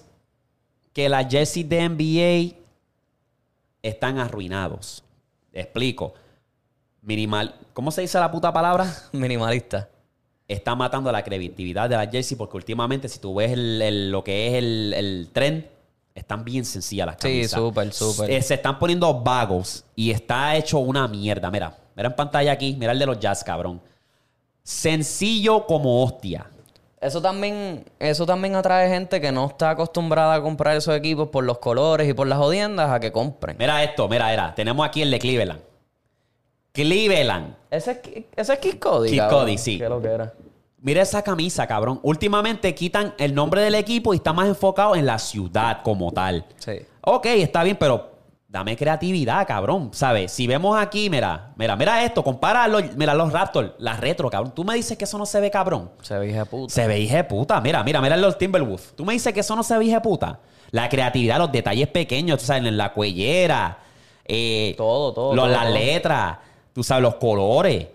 que 0.94 1.08
las 1.10 1.28
jerseys 1.30 1.68
de 1.70 1.88
NBA 1.90 2.58
están 3.84 4.20
arruinados? 4.20 5.04
Explico. 5.54 6.14
Minimal, 7.02 7.56
¿cómo 7.74 7.92
se 7.92 8.02
dice 8.02 8.20
la 8.20 8.32
puta 8.32 8.54
palabra? 8.54 8.86
Minimalista. 9.12 9.90
está 10.48 10.76
matando 10.76 11.10
la 11.14 11.24
creatividad 11.24 11.90
de 11.90 11.96
la 11.96 12.06
jersey 12.08 12.36
porque 12.38 12.58
últimamente 12.58 13.08
si 13.08 13.20
tú 13.20 13.36
ves 13.36 13.52
el- 13.54 13.82
el- 13.82 14.12
lo 14.12 14.22
que 14.24 14.48
es 14.50 14.54
el, 14.56 14.94
el 14.98 15.30
trend, 15.32 15.66
están 16.16 16.44
bien 16.44 16.66
sencillas 16.66 17.06
las 17.08 17.16
Sí, 17.16 17.22
camisas. 17.22 17.60
súper, 17.60 17.94
súper. 17.94 18.32
Eh, 18.32 18.42
se 18.42 18.56
están 18.56 18.78
poniendo 18.80 19.14
vagos 19.22 19.86
y 19.96 20.12
está 20.12 20.56
hecho 20.56 20.80
una 20.80 21.08
mierda. 21.08 21.50
Mira, 21.52 21.78
mira 21.96 22.10
en 22.10 22.16
pantalla 22.16 22.52
aquí, 22.52 22.76
mira 22.80 22.92
el 22.92 23.00
de 23.00 23.06
los 23.06 23.20
jazz, 23.20 23.44
cabrón. 23.44 23.82
Sencillo 24.64 25.66
como 25.66 26.04
hostia. 26.04 26.48
Eso 27.00 27.20
también, 27.22 27.84
eso 27.98 28.28
también 28.28 28.56
atrae 28.56 28.88
gente 28.88 29.20
que 29.20 29.32
no 29.32 29.48
está 29.48 29.72
acostumbrada 29.72 30.36
a 30.36 30.42
comprar 30.42 30.78
esos 30.78 30.96
equipos 30.96 31.30
por 31.30 31.44
los 31.44 31.58
colores 31.58 32.08
y 32.08 32.14
por 32.14 32.28
las 32.28 32.38
jodiendas 32.38 32.92
a 32.92 33.00
que 33.00 33.12
compren. 33.12 33.56
Mira 33.58 33.84
esto, 33.84 34.08
mira, 34.08 34.32
era. 34.32 34.54
Tenemos 34.54 34.86
aquí 34.86 35.02
el 35.02 35.10
de 35.10 35.18
Cleveland. 35.18 35.62
Cleveland. 36.74 37.56
Ese 37.72 37.92
es, 37.92 38.24
ese 38.36 38.54
es 38.54 38.60
Kid 38.60 38.80
Cody. 38.80 39.10
Kid. 39.12 39.22
Cody, 39.30 39.58
sí. 39.58 39.78
¿Qué 39.80 39.90
lo 39.90 40.02
que 40.02 40.08
era? 40.10 40.32
Mira 40.82 41.04
esa 41.04 41.22
camisa, 41.22 41.68
cabrón. 41.68 42.00
Últimamente 42.04 42.74
quitan 42.74 43.14
el 43.20 43.36
nombre 43.36 43.62
del 43.62 43.76
equipo 43.76 44.14
y 44.14 44.18
está 44.18 44.34
más 44.34 44.48
enfocado 44.48 44.96
en 44.96 45.06
la 45.06 45.20
ciudad 45.20 45.82
como 45.84 46.12
tal. 46.12 46.46
Sí. 46.58 46.74
Ok, 47.02 47.26
está 47.28 47.64
bien, 47.64 47.78
pero 47.80 48.10
dame 48.48 48.76
creatividad, 48.76 49.46
cabrón. 49.48 49.92
¿Sabes? 49.94 50.32
Si 50.32 50.48
vemos 50.48 50.76
aquí, 50.80 51.10
mira, 51.10 51.54
mira, 51.56 51.76
mira 51.76 52.04
esto, 52.04 52.24
compara 52.24 52.68
los, 52.68 52.96
mira 52.98 53.14
los 53.14 53.32
Raptors, 53.32 53.74
las 53.78 54.00
retro, 54.00 54.30
cabrón. 54.32 54.54
Tú 54.56 54.64
me 54.64 54.74
dices 54.76 54.98
que 54.98 55.04
eso 55.06 55.20
no 55.20 55.26
se 55.28 55.40
ve, 55.40 55.52
cabrón. 55.52 55.92
Se 56.02 56.18
ve 56.18 56.30
hija 56.30 56.40
de 56.40 56.46
puta. 56.46 56.74
Se 56.74 56.88
ve 56.88 57.00
hija 57.00 57.18
de 57.18 57.24
puta. 57.26 57.62
Mira, 57.62 57.84
mira, 57.84 58.02
mira 58.02 58.18
los 58.18 58.38
Timberwolves. 58.40 58.94
Tú 58.96 59.06
me 59.06 59.14
dices 59.14 59.32
que 59.34 59.42
eso 59.42 59.56
no 59.56 59.62
se 59.64 59.78
ve 59.78 59.86
hija 59.86 59.98
de 59.98 60.02
puta. 60.02 60.40
La 60.72 60.90
creatividad, 60.90 61.38
los 61.38 61.52
detalles 61.52 61.90
pequeños, 61.90 62.40
tú 62.40 62.46
sabes, 62.46 62.66
en 62.66 62.76
la 62.78 62.92
cuellera. 62.94 63.78
eh, 64.26 64.74
Todo, 64.78 65.14
todo, 65.14 65.36
los- 65.36 65.46
todo, 65.46 65.54
las 65.54 65.66
todo. 65.66 65.74
letras, 65.76 66.38
tú 66.74 66.84
sabes, 66.84 67.04
los 67.04 67.16
colores. 67.16 67.88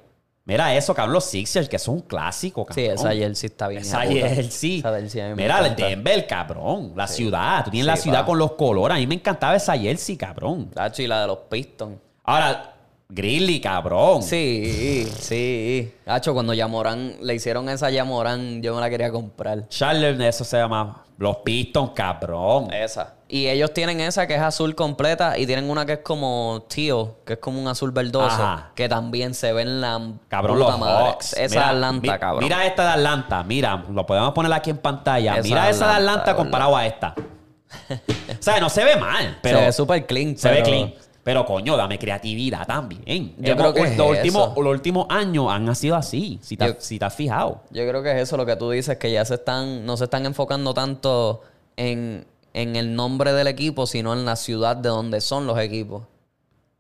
Mira 0.47 0.73
eso, 0.77 0.95
cabrón, 0.95 1.15
los 1.15 1.25
Sixers, 1.25 1.69
que 1.69 1.77
son 1.77 1.97
un 1.97 2.01
clásico, 2.03 2.65
cabrón. 2.65 2.85
Sí, 2.85 2.89
esa 2.89 3.13
jersey 3.13 3.49
está 3.49 3.67
bien. 3.67 3.83
Esa 3.83 4.03
jersey. 4.03 4.79
Esa 4.79 4.93
jersey 4.93 5.21
a 5.21 5.25
mí 5.25 5.31
me 5.31 5.43
Mira, 5.43 5.67
el. 5.67 5.75
Denver, 5.75 6.25
cabrón. 6.25 6.93
La 6.95 7.09
ciudad. 7.09 7.65
Tú 7.65 7.73
tienes 7.73 7.87
la 7.87 7.97
ciudad 7.97 8.21
pa. 8.21 8.27
con 8.27 8.39
los 8.39 8.53
colores. 8.53 8.97
A 8.97 9.01
mí 9.01 9.09
me 9.09 9.17
encantaba 9.17 9.57
esa 9.57 9.77
jersey, 9.77 10.17
cabrón. 10.17 10.71
Tacho, 10.71 11.03
y 11.03 11.09
la 11.09 11.23
de 11.23 11.27
los 11.27 11.39
Pistons. 11.51 11.97
Ahora, 12.23 12.75
Grizzly, 13.09 13.61
cabrón. 13.61 14.23
Sí, 14.23 15.09
sí. 15.19 15.93
Hacho, 16.07 16.33
cuando 16.33 16.55
Yamoran 16.55 17.17
le 17.23 17.35
hicieron 17.35 17.69
esa 17.69 17.91
Yamoran, 17.91 18.63
yo 18.63 18.73
me 18.73 18.81
la 18.81 18.89
quería 18.89 19.11
comprar. 19.11 19.69
Charlotte, 19.69 20.21
eso 20.21 20.45
se 20.45 20.59
llama. 20.59 21.05
Los 21.19 21.39
Pistons, 21.39 21.91
cabrón. 21.93 22.73
Esa. 22.73 23.16
Y 23.29 23.49
ellos 23.49 23.72
tienen 23.74 24.01
esa 24.01 24.27
que 24.29 24.37
es 24.37 24.41
azul 24.41 24.77
completa 24.77 25.37
y 25.37 25.47
tienen 25.47 25.68
una 25.68 25.85
que 25.85 25.95
es 25.95 25.99
como 25.99 26.64
teal, 26.72 27.09
que 27.24 27.33
es 27.33 27.39
como 27.41 27.61
un 27.61 27.66
azul 27.66 27.91
verdoso, 27.91 28.27
Ajá. 28.41 28.70
que 28.77 28.89
también 28.89 29.35
se 29.35 29.53
ve 29.53 29.62
en 29.62 29.81
la 29.81 30.01
Cabrón, 30.29 30.59
puta 30.59 30.70
los 30.70 30.79
madre. 30.79 31.05
Hawks. 31.11 31.33
Esa 31.33 31.55
Mira, 31.57 31.68
Atlanta, 31.70 32.12
mi- 32.12 32.18
cabrón. 32.20 32.45
Mira 32.45 32.66
esta 32.66 32.83
de 32.85 32.89
Atlanta. 32.91 33.43
Mira, 33.43 33.85
lo 33.91 34.07
podemos 34.07 34.33
poner 34.33 34.53
aquí 34.53 34.70
en 34.70 34.79
pantalla. 34.79 35.33
Esa 35.39 35.43
mira 35.43 35.68
esa 35.68 35.89
de 35.89 35.95
Atlanta, 35.95 36.37
comparado 36.37 36.77
a 36.77 36.87
esta. 36.87 37.14
o 37.18 38.43
sea, 38.43 38.61
no 38.61 38.68
se 38.68 38.85
ve 38.85 38.97
mal, 38.97 39.39
pero 39.43 39.59
se 39.59 39.64
ve 39.66 39.72
súper 39.72 40.07
clean. 40.07 40.37
se 40.37 40.51
ve 40.51 40.62
clean. 40.62 40.95
Pero 41.24 41.45
coño, 41.45 41.77
dame 41.77 41.99
creatividad 41.99 42.64
también. 42.64 43.35
Yo 43.39 43.55
Hemos- 43.55 43.72
creo 43.72 43.74
que 43.74 43.91
es 43.91 43.97
los, 43.99 44.09
últimos, 44.11 44.57
los 44.57 44.66
últimos 44.72 45.07
años 45.11 45.47
han 45.51 45.74
sido 45.74 45.97
así, 45.97 46.39
si 46.41 46.57
te, 46.57 46.68
Yo- 46.68 46.74
si 46.79 47.01
te 47.01 47.05
has 47.05 47.14
fijado. 47.14 47.62
Yo 47.70 47.89
creo 47.89 48.01
que 48.05 48.12
es 48.12 48.22
eso 48.22 48.37
lo 48.37 48.47
que 48.47 48.55
tú 48.55 48.70
dices, 48.70 48.97
que 48.99 49.11
ya 49.11 49.24
se 49.24 49.35
están, 49.35 49.85
no 49.85 49.97
se 49.97 50.05
están 50.05 50.24
enfocando 50.27 50.72
tanto 50.72 51.43
en, 51.77 52.24
en 52.57 52.75
el 52.75 52.97
nombre 52.97 53.35
del 53.35 53.49
equipo, 53.49 53.87
sino 53.87 54.15
en 54.15 54.25
la 54.25 54.35
ciudad 54.35 54.77
de 54.77 54.89
donde 54.89 55.21
son 55.21 55.47
los 55.47 55.59
equipos. 55.59 56.05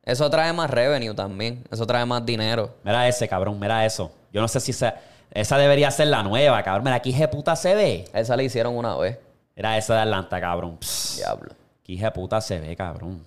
Eso 0.02 0.30
trae 0.30 0.50
más 0.54 0.70
revenue 0.70 1.14
también. 1.14 1.64
Eso 1.70 1.86
trae 1.86 2.06
más 2.06 2.24
dinero. 2.24 2.70
Mira 2.82 3.06
ese, 3.06 3.28
cabrón, 3.28 3.60
mira 3.60 3.84
eso. 3.84 4.10
Yo 4.32 4.40
no 4.40 4.48
sé 4.48 4.58
si 4.58 4.70
esa, 4.70 4.94
esa 5.30 5.58
debería 5.58 5.90
ser 5.90 6.06
la 6.06 6.22
nueva, 6.22 6.62
cabrón. 6.62 6.84
Mira, 6.84 6.96
aquí 6.96 7.14
puta 7.30 7.54
se 7.56 7.74
ve. 7.74 8.06
Esa 8.14 8.36
la 8.36 8.42
hicieron 8.42 8.74
una 8.74 8.96
vez. 8.96 9.18
Mira 9.54 9.76
esa 9.76 9.96
de 9.96 10.00
Atlanta, 10.00 10.40
cabrón. 10.40 10.78
Diablo. 11.16 11.52
Aquí 11.82 12.00
puta 12.14 12.40
se 12.40 12.58
ve, 12.58 12.74
cabrón. 12.74 13.22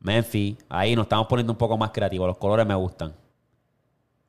Memphis, 0.00 0.56
ahí 0.68 0.96
nos 0.96 1.04
estamos 1.04 1.28
poniendo 1.28 1.52
un 1.52 1.58
poco 1.58 1.78
más 1.78 1.92
creativos. 1.92 2.26
Los 2.26 2.38
colores 2.38 2.66
me 2.66 2.74
gustan. 2.74 3.14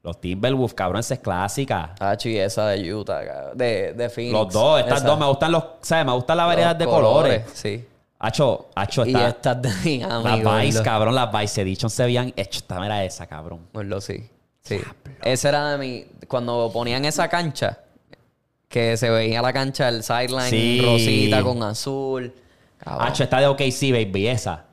Los 0.02 0.22
Timberwolves, 0.22 0.74
cabrón, 0.74 1.02
esa 1.02 1.16
es 1.16 1.20
clásica. 1.20 1.94
Hacho, 2.00 2.30
y 2.30 2.38
esa 2.38 2.68
de 2.68 2.94
Utah, 2.94 3.26
cabrón. 3.26 3.58
de, 3.58 3.94
de 3.94 4.10
Phoenix. 4.10 4.34
Los 4.34 4.54
dos, 4.54 4.80
estas 4.80 5.00
Esa. 5.00 5.08
dos 5.08 5.20
me 5.20 5.26
gustan 5.26 5.52
los, 5.52 5.64
¿sabes? 5.82 6.06
Me 6.06 6.14
gustan 6.14 6.38
la 6.38 6.46
variedad 6.46 6.72
Los 6.72 6.80
de 6.80 6.86
colores. 6.86 7.44
Sí. 7.54 7.86
Hacho, 8.22 8.70
hacho, 8.76 9.06
Y 9.06 9.16
estas 9.16 9.62
de 9.62 9.70
Miami. 9.70 10.44
Las 10.44 10.62
Vice, 10.64 10.84
cabrón, 10.84 11.16
las 11.16 11.32
Vice 11.32 11.62
Edition 11.62 11.90
se 11.90 12.04
veían. 12.06 12.34
Hecho, 12.36 12.60
esta, 12.60 12.80
mira 12.80 13.04
esa, 13.04 13.28
cabrón. 13.28 13.60
Gordo, 13.74 14.00
sí. 14.02 14.30
Sí. 14.62 14.80
Ese 15.24 15.48
era 15.50 15.72
de 15.72 15.78
mi. 15.78 16.06
Cuando 16.28 16.70
ponían 16.72 17.04
esa 17.06 17.28
cancha, 17.28 17.80
que 18.68 18.96
se 18.98 19.10
veía 19.10 19.42
la 19.42 19.52
cancha, 19.52 19.90
el 19.90 20.04
sideline 20.04 20.50
Sí. 20.50 20.82
rosita 20.84 21.42
con 21.44 21.62
azul. 21.64 22.34
Cabrón. 22.78 23.08
Hacho, 23.08 23.24
está 23.24 23.40
de 23.40 23.48
OKC, 23.48 23.92
baby, 23.92 24.28
esa. 24.28 24.66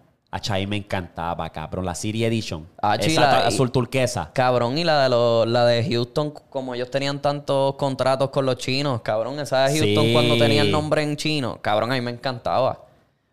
Ahí 0.51 0.67
me 0.67 0.77
encantaba, 0.77 1.49
cabrón. 1.51 1.85
La 1.85 1.95
City 1.95 2.25
Edition. 2.25 2.67
Y 3.01 3.07
esa 3.07 3.21
la- 3.21 3.47
azul 3.47 3.71
turquesa. 3.73 4.31
Cabrón, 4.33 4.77
y 4.79 4.85
la 4.85 5.03
de 5.03 5.09
los, 5.09 5.47
la 5.47 5.65
de 5.67 5.85
Houston, 5.89 6.33
como 6.51 6.75
ellos 6.75 6.91
tenían 6.91 7.21
tantos 7.21 7.75
contratos 7.77 8.31
con 8.31 8.47
los 8.47 8.57
chinos, 8.57 9.01
cabrón, 9.03 9.39
esa 9.41 9.69
de 9.69 9.79
Houston 9.79 10.05
Sí. 10.07 10.13
cuando 10.13 10.37
tenía 10.39 10.63
el 10.63 10.71
nombre 10.71 11.03
en 11.03 11.17
chino, 11.17 11.59
cabrón, 11.63 11.93
a 11.93 11.95
mí 11.95 12.01
me 12.01 12.11
encantaba. 12.11 12.83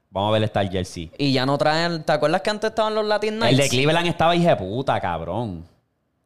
Vamos 0.10 0.30
a 0.30 0.34
ver 0.34 0.44
esta 0.44 0.66
jersey. 0.68 1.12
Y 1.18 1.34
ya 1.34 1.46
no 1.46 1.58
traen, 1.58 2.04
¿te 2.04 2.12
acuerdas 2.12 2.42
que 2.42 2.50
antes 2.52 2.70
estaban 2.70 2.94
los 2.94 3.06
Latin 3.06 3.40
Nights? 3.40 3.52
El 3.52 3.58
de 3.64 3.70
Cleveland 3.70 4.08
estaba 4.08 4.36
hija 4.36 4.50
de 4.52 4.56
puta, 4.58 5.00
cabrón. 5.02 5.66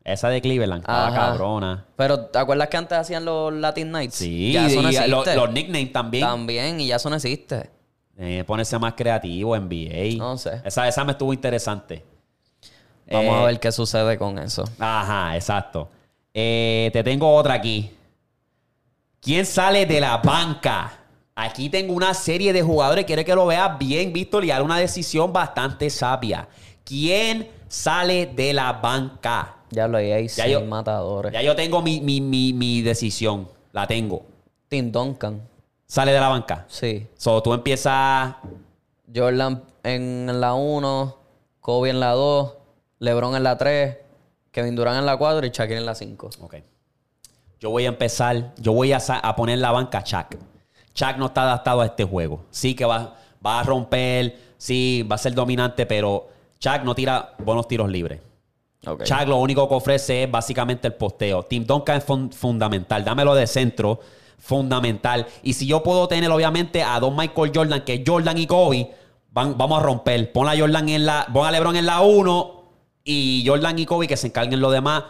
Esa 0.03 0.30
de 0.30 0.41
Cleveland 0.41 0.82
estaba 0.82 1.07
Ajá. 1.07 1.15
cabrona. 1.32 1.86
Pero 1.97 2.19
¿te 2.25 2.38
acuerdas 2.39 2.67
que 2.69 2.78
antes 2.78 2.97
hacían 2.97 3.25
los 3.25 3.51
Latin 3.53 3.91
Nights? 3.91 4.15
Sí, 4.15 4.53
ya 4.53 4.67
eso 4.67 4.82
no 4.82 4.89
y 4.89 4.95
existe. 4.95 5.09
lo- 5.36 5.45
los 5.45 5.51
nicknames 5.53 5.91
también. 5.91 6.25
También, 6.25 6.80
y 6.80 6.88
ya 6.88 6.95
eso 6.97 7.09
no 7.09 7.15
existe. 7.17 7.69
Eh, 8.20 8.43
ponerse 8.47 8.78
más 8.80 8.93
creativo, 8.93 9.55
NBA. 9.55 10.18
No 10.18 10.38
sé. 10.38 10.61
Esa, 10.65 10.88
esa 10.88 11.03
me 11.03 11.11
estuvo 11.11 11.34
interesante. 11.34 12.03
Vamos 13.11 13.36
Eh, 13.36 13.39
a 13.41 13.45
ver 13.45 13.59
qué 13.59 13.72
sucede 13.72 14.18
con 14.18 14.38
eso. 14.39 14.63
Ajá, 14.80 15.36
exacto. 15.36 15.88
Eh, 16.34 16.89
te 16.93 17.03
tengo 17.03 17.34
otra 17.34 17.53
aquí. 17.55 17.91
¿Quién 19.22 19.45
sale 19.45 19.86
de 19.86 19.99
la 20.01 20.18
banca? 20.18 20.93
Aquí 21.36 21.70
tengo 21.70 21.93
una 21.93 22.13
serie 22.13 22.51
de 22.53 22.61
jugadores. 22.63 23.05
Quiero 23.05 23.24
que 23.24 23.36
lo 23.36 23.45
veas 23.45 23.78
bien, 23.78 24.11
Víctor, 24.11 24.43
y 24.45 24.51
haga 24.51 24.63
una 24.63 24.78
decisión 24.78 25.32
bastante 25.32 25.89
sabia. 25.89 26.47
¿Quién 26.84 27.49
sale 27.68 28.26
de 28.28 28.53
la 28.53 28.74
banca? 28.74 29.55
Ya 29.70 29.88
lo 29.88 29.97
hay 29.97 30.28
Ya 30.30 30.47
yo- 30.47 30.61
matadores. 30.61 31.32
Ya 31.34 31.41
yo 31.41 31.55
tengo 31.55 31.82
mi, 31.82 31.99
mi, 32.01 32.22
mi, 32.22 32.53
mi 32.53 32.82
decisión. 32.82 33.47
La 33.74 33.86
tengo. 33.86 34.26
Tim 34.70 34.91
Duncan. 34.91 35.41
Sale 35.88 36.11
de 36.11 36.19
la 36.19 36.27
banca. 36.27 36.65
Sí. 36.67 37.07
So, 37.15 37.41
tú 37.41 37.53
empiezas. 37.53 38.35
Jordan 39.13 39.63
en 39.83 40.41
la 40.41 40.53
1, 40.53 41.17
Kobe 41.61 41.89
en 41.89 41.99
la 42.01 42.11
2, 42.11 42.53
LeBron 42.99 43.35
en 43.35 43.43
la 43.43 43.57
3, 43.57 43.97
Kevin 44.51 44.75
Durant 44.75 44.99
en 44.99 45.05
la 45.05 45.17
4 45.17 45.45
y 45.45 45.49
Shaquille 45.49 45.77
en 45.79 45.85
la 45.85 45.95
5. 45.95 46.29
Ok. 46.41 46.55
Yo 47.59 47.69
voy 47.69 47.85
a 47.85 47.88
empezar. 47.89 48.53
Yo 48.57 48.73
voy 48.73 48.91
a, 48.91 48.97
a 48.97 49.35
poner 49.35 49.59
la 49.59 49.71
banca 49.71 49.99
a 49.99 50.03
Chuck. 50.03 50.35
Chuck 50.93 51.15
no 51.17 51.27
está 51.27 51.43
adaptado 51.43 51.81
a 51.81 51.85
este 51.85 52.03
juego. 52.03 52.43
Sí 52.51 52.75
que 52.75 52.83
va, 52.85 53.15
va 53.45 53.59
a 53.61 53.63
romper. 53.63 54.38
Sí, 54.57 55.07
va 55.09 55.15
a 55.15 55.19
ser 55.19 55.33
dominante, 55.33 55.85
pero 55.85 56.27
Chuck 56.59 56.81
no 56.83 56.93
tira 56.95 57.33
buenos 57.39 57.67
tiros 57.67 57.89
libres. 57.89 58.19
Ok. 58.85 59.03
Chuck 59.03 59.27
lo 59.27 59.38
único 59.38 59.67
que 59.69 59.75
ofrece 59.75 60.23
es 60.23 60.31
básicamente 60.31 60.88
el 60.88 60.95
posteo. 60.95 61.43
Tim 61.43 61.65
Duncan 61.65 61.97
es 61.97 62.03
fun- 62.03 62.31
fundamental. 62.31 63.05
Dámelo 63.05 63.33
de 63.35 63.47
centro. 63.47 63.99
Fundamental. 64.38 65.27
Y 65.43 65.53
si 65.53 65.67
yo 65.67 65.83
puedo 65.83 66.07
tener, 66.07 66.29
obviamente, 66.31 66.83
a 66.83 66.99
dos 66.99 67.15
Michael 67.15 67.51
Jordan, 67.53 67.83
que 67.83 68.03
Jordan 68.05 68.38
y 68.38 68.47
Kobe, 68.47 68.91
van, 69.31 69.57
vamos 69.57 69.79
a 69.79 69.83
romper. 69.83 70.31
Pon 70.31 70.47
a 70.47 70.57
Jordan 70.57 70.89
en 70.89 71.05
la. 71.05 71.27
Pon 71.33 71.45
a 71.45 71.51
LeBron 71.51 71.75
en 71.75 71.85
la 71.85 72.01
1 72.01 72.63
y 73.03 73.43
Jordan 73.45 73.79
y 73.79 73.85
Kobe 73.85 74.07
que 74.07 74.17
se 74.17 74.27
encarguen 74.27 74.59
los 74.59 74.71
demás. 74.71 75.03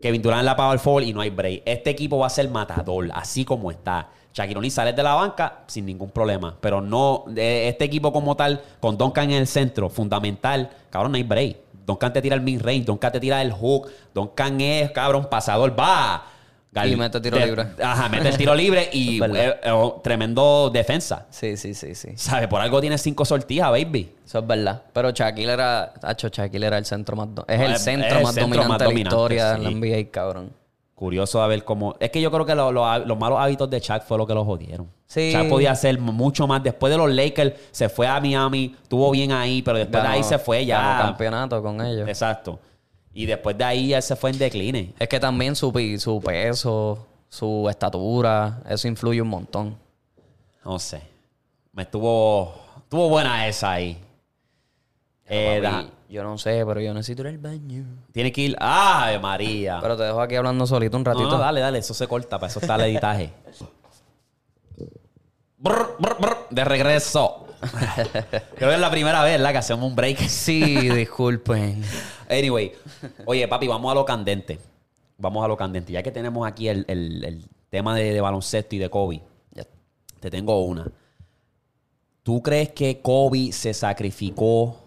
Kevin 0.00 0.20
Durant 0.20 0.40
en 0.40 0.46
la 0.46 0.56
power 0.56 0.78
forward 0.78 1.04
y 1.04 1.14
no 1.14 1.22
hay 1.22 1.30
break. 1.30 1.62
Este 1.64 1.90
equipo 1.90 2.18
va 2.18 2.26
a 2.26 2.30
ser 2.30 2.50
matador, 2.50 3.08
así 3.14 3.44
como 3.44 3.70
está. 3.70 4.10
Shaquille 4.34 4.58
O'Neal 4.58 4.70
sale 4.70 4.92
de 4.92 5.02
la 5.02 5.14
banca 5.14 5.60
sin 5.66 5.86
ningún 5.86 6.10
problema. 6.10 6.58
Pero 6.60 6.80
no, 6.80 7.24
de 7.28 7.68
este 7.68 7.84
equipo 7.84 8.12
como 8.12 8.36
tal, 8.36 8.60
con 8.80 8.98
Duncan 8.98 9.30
en 9.30 9.38
el 9.38 9.46
centro, 9.46 9.88
fundamental, 9.88 10.68
cabrón, 10.90 11.12
no 11.12 11.16
hay 11.16 11.22
break. 11.22 11.56
Duncan 11.86 12.12
te 12.12 12.20
tira 12.20 12.34
el 12.34 12.42
mid-range, 12.42 12.84
Duncan 12.84 13.12
te 13.12 13.20
tira 13.20 13.40
el 13.40 13.52
hook, 13.52 13.88
Duncan 14.12 14.60
es, 14.60 14.90
cabrón, 14.90 15.28
pasador, 15.30 15.78
va. 15.78 16.26
Y 16.74 16.96
mete 16.96 17.20
tiro 17.20 17.38
libre. 17.38 17.66
Ajá, 17.82 18.08
mete 18.08 18.28
el 18.30 18.36
tiro 18.36 18.54
libre 18.54 18.88
y 18.92 19.22
eh, 19.36 19.56
eh, 19.62 19.92
tremendo 20.02 20.70
defensa. 20.72 21.26
Sí, 21.30 21.56
sí, 21.56 21.74
sí, 21.74 21.94
sí. 21.94 22.08
¿Sabes? 22.16 22.48
Por 22.48 22.60
algo 22.60 22.80
tiene 22.80 22.98
cinco 22.98 23.24
sortijas, 23.24 23.70
baby. 23.70 24.12
Eso 24.24 24.38
es 24.40 24.46
verdad. 24.46 24.82
Pero 24.92 25.10
Shaquille 25.10 25.52
era... 25.52 25.92
Hacho, 26.02 26.28
Shaquille 26.28 26.66
era 26.66 26.78
el 26.78 26.84
centro 26.84 27.16
más... 27.16 27.28
do- 27.34 27.44
Es 27.46 27.60
el 27.60 27.76
centro 27.76 28.08
es 28.08 28.16
el 28.16 28.22
más 28.22 28.34
centro 28.34 28.62
dominante 28.62 28.68
más 28.68 28.78
de 28.78 28.94
la 28.94 29.00
historia 29.00 29.52
de 29.52 29.58
la. 29.58 29.70
NBA, 29.70 30.10
cabrón. 30.10 30.52
Curioso 30.94 31.42
a 31.42 31.48
ver 31.48 31.64
cómo. 31.64 31.96
Es 31.98 32.10
que 32.10 32.20
yo 32.20 32.30
creo 32.30 32.46
que 32.46 32.54
lo- 32.54 32.70
lo- 32.70 32.98
los 33.00 33.18
malos 33.18 33.38
hábitos 33.40 33.68
de 33.68 33.80
Chuck 33.80 34.02
fue 34.02 34.16
lo 34.16 34.26
que 34.26 34.34
lo 34.34 34.44
jodieron. 34.44 34.88
Sí. 35.06 35.32
Chuck 35.34 35.48
podía 35.48 35.72
hacer 35.72 35.98
mucho 35.98 36.46
más. 36.46 36.62
Después 36.62 36.90
de 36.92 36.96
los 36.96 37.10
Lakers, 37.10 37.52
se 37.72 37.88
fue 37.88 38.06
a 38.06 38.20
Miami, 38.20 38.74
estuvo 38.80 39.10
bien 39.10 39.32
ahí, 39.32 39.60
pero 39.62 39.78
después 39.78 40.02
de 40.02 40.08
ahí 40.08 40.20
Ganó- 40.20 40.28
se 40.28 40.38
fue 40.38 40.64
ganó 40.64 40.98
ya. 40.98 41.06
campeonato 41.06 41.62
con 41.62 41.80
ellos. 41.84 42.08
Exacto. 42.08 42.60
Y 43.14 43.26
después 43.26 43.56
de 43.56 43.64
ahí 43.64 43.88
ya 43.88 44.02
se 44.02 44.16
fue 44.16 44.30
en 44.30 44.38
decline. 44.38 44.92
Es 44.98 45.08
que 45.08 45.20
también 45.20 45.54
su, 45.54 45.72
peso, 45.72 47.06
su 47.28 47.68
estatura, 47.70 48.60
eso 48.68 48.88
influye 48.88 49.22
un 49.22 49.28
montón. 49.28 49.78
No 50.64 50.78
sé. 50.78 51.00
Me 51.72 51.82
estuvo. 51.84 52.54
Estuvo 52.78 53.08
buena 53.08 53.46
esa 53.46 53.72
ahí. 53.72 53.98
Eh, 55.26 55.60
Papi, 55.62 55.90
yo 56.10 56.22
no 56.22 56.36
sé, 56.38 56.64
pero 56.66 56.80
yo 56.80 56.92
necesito 56.92 57.22
ir 57.22 57.28
al 57.28 57.38
baño. 57.38 57.84
tiene 58.12 58.30
que 58.32 58.40
ir. 58.42 58.56
¡Ay, 58.60 59.18
María! 59.18 59.78
Pero 59.80 59.96
te 59.96 60.02
dejo 60.02 60.20
aquí 60.20 60.34
hablando 60.34 60.66
solito 60.66 60.96
un 60.96 61.02
No, 61.04 61.12
ratito. 61.12 61.30
no, 61.30 61.38
dale, 61.38 61.60
dale, 61.60 61.78
eso 61.78 61.94
se 61.94 62.06
corta, 62.06 62.38
para 62.38 62.50
eso 62.50 62.60
está 62.60 62.74
el 62.74 62.82
editaje. 62.82 63.30
Brr, 65.56 65.96
brr, 65.98 66.16
brr, 66.20 66.36
de 66.50 66.64
regreso. 66.64 67.43
Creo 68.56 68.68
que 68.70 68.74
es 68.74 68.80
la 68.80 68.90
primera 68.90 69.22
vez, 69.22 69.32
¿verdad? 69.38 69.52
Que 69.52 69.58
hacemos 69.58 69.84
un 69.88 69.94
break. 69.96 70.18
Sí, 70.28 70.88
disculpen. 70.90 71.82
Anyway, 72.28 72.72
oye, 73.26 73.46
papi, 73.48 73.66
vamos 73.68 73.90
a 73.90 73.94
lo 73.94 74.04
candente. 74.04 74.58
Vamos 75.18 75.44
a 75.44 75.48
lo 75.48 75.56
candente. 75.56 75.92
Ya 75.92 76.02
que 76.02 76.10
tenemos 76.10 76.46
aquí 76.46 76.68
el, 76.68 76.84
el- 76.88 77.24
el 77.24 77.44
tema 77.70 77.94
de, 77.96 78.12
de 78.12 78.20
baloncesto 78.20 78.74
y 78.76 78.78
de 78.78 78.88
Kobe, 78.88 79.20
te 80.20 80.30
tengo 80.30 80.64
una. 80.64 80.86
¿Tú 82.22 82.42
crees 82.42 82.70
que 82.70 83.00
Kobe 83.02 83.52
se 83.52 83.74
sacrificó 83.74 84.82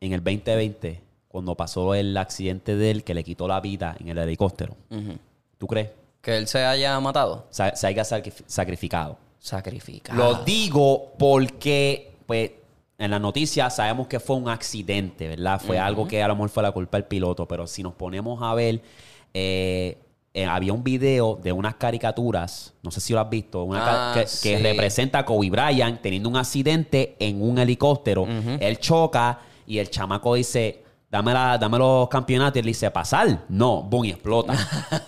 en 0.00 0.12
el 0.12 0.22
2020 0.22 1.00
cuando 1.28 1.56
pasó 1.56 1.94
el 1.94 2.16
accidente 2.16 2.76
de 2.76 2.90
él 2.90 3.04
que 3.04 3.14
le 3.14 3.24
quitó 3.24 3.48
la 3.48 3.60
vida 3.60 3.96
en 3.98 4.08
el 4.08 4.18
helicóptero? 4.18 4.76
¿Tú 5.56 5.66
crees? 5.66 5.90
Que 6.20 6.36
él 6.36 6.46
se 6.46 6.62
haya 6.64 6.98
matado. 7.00 7.46
Se, 7.50 7.74
se 7.74 7.86
haya 7.86 8.02
sacrif- 8.02 8.42
sacrificado. 8.46 9.16
Sacrificado. 9.40 10.16
Lo 10.18 10.44
digo 10.44 11.12
porque, 11.18 12.12
pues, 12.26 12.52
en 12.98 13.10
la 13.10 13.18
noticia 13.18 13.70
sabemos 13.70 14.06
que 14.06 14.20
fue 14.20 14.36
un 14.36 14.48
accidente, 14.48 15.26
¿verdad? 15.26 15.60
Fue 15.60 15.78
algo 15.78 16.06
que 16.06 16.22
a 16.22 16.28
lo 16.28 16.34
mejor 16.36 16.50
fue 16.50 16.62
la 16.62 16.70
culpa 16.72 16.98
del 16.98 17.06
piloto, 17.06 17.48
pero 17.48 17.66
si 17.66 17.82
nos 17.82 17.94
ponemos 17.94 18.42
a 18.42 18.52
ver, 18.54 18.82
eh, 19.32 19.96
eh, 20.34 20.44
había 20.44 20.72
un 20.74 20.84
video 20.84 21.38
de 21.42 21.50
unas 21.50 21.74
caricaturas, 21.76 22.74
no 22.82 22.90
sé 22.90 23.00
si 23.00 23.14
lo 23.14 23.20
has 23.20 23.30
visto, 23.30 23.64
una 23.64 24.10
Ah, 24.10 24.14
que, 24.14 24.26
sí. 24.26 24.48
que 24.50 24.58
representa 24.58 25.20
a 25.20 25.24
Kobe 25.24 25.48
Bryant 25.50 26.00
teniendo 26.02 26.28
un 26.28 26.36
accidente 26.36 27.16
en 27.18 27.42
un 27.42 27.58
helicóptero. 27.58 28.26
Él 28.60 28.78
choca 28.78 29.40
y 29.66 29.78
el 29.78 29.88
chamaco 29.90 30.34
dice... 30.34 30.84
Dame, 31.10 31.32
la- 31.34 31.58
dame 31.58 31.76
los 31.76 32.08
campeonatos. 32.08 32.54
Y 32.54 32.60
él 32.60 32.66
dice, 32.66 32.88
¿pasar? 32.92 33.40
No, 33.48 33.82
boom, 33.82 34.04
y 34.04 34.10
explota. 34.10 34.54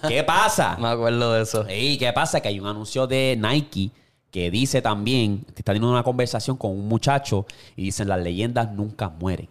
¿Qué 0.08 0.24
pasa? 0.24 0.76
Me 0.80 0.88
acuerdo 0.88 1.32
de 1.32 1.42
eso. 1.44 1.64
¿Y 1.70 1.96
qué 1.96 2.12
pasa? 2.12 2.40
Que 2.40 2.48
hay 2.48 2.58
un 2.58 2.66
anuncio 2.66 3.06
de 3.06 3.38
Nike 3.40 3.92
que 4.32 4.50
dice 4.50 4.82
también, 4.82 5.42
que 5.44 5.60
está 5.60 5.72
teniendo 5.72 5.90
una 5.92 6.02
conversación 6.02 6.56
con 6.56 6.72
un 6.72 6.88
muchacho 6.88 7.46
y 7.76 7.84
dicen 7.84 8.08
las 8.08 8.20
leyendas 8.20 8.72
nunca 8.72 9.08
mueren. 9.08 9.48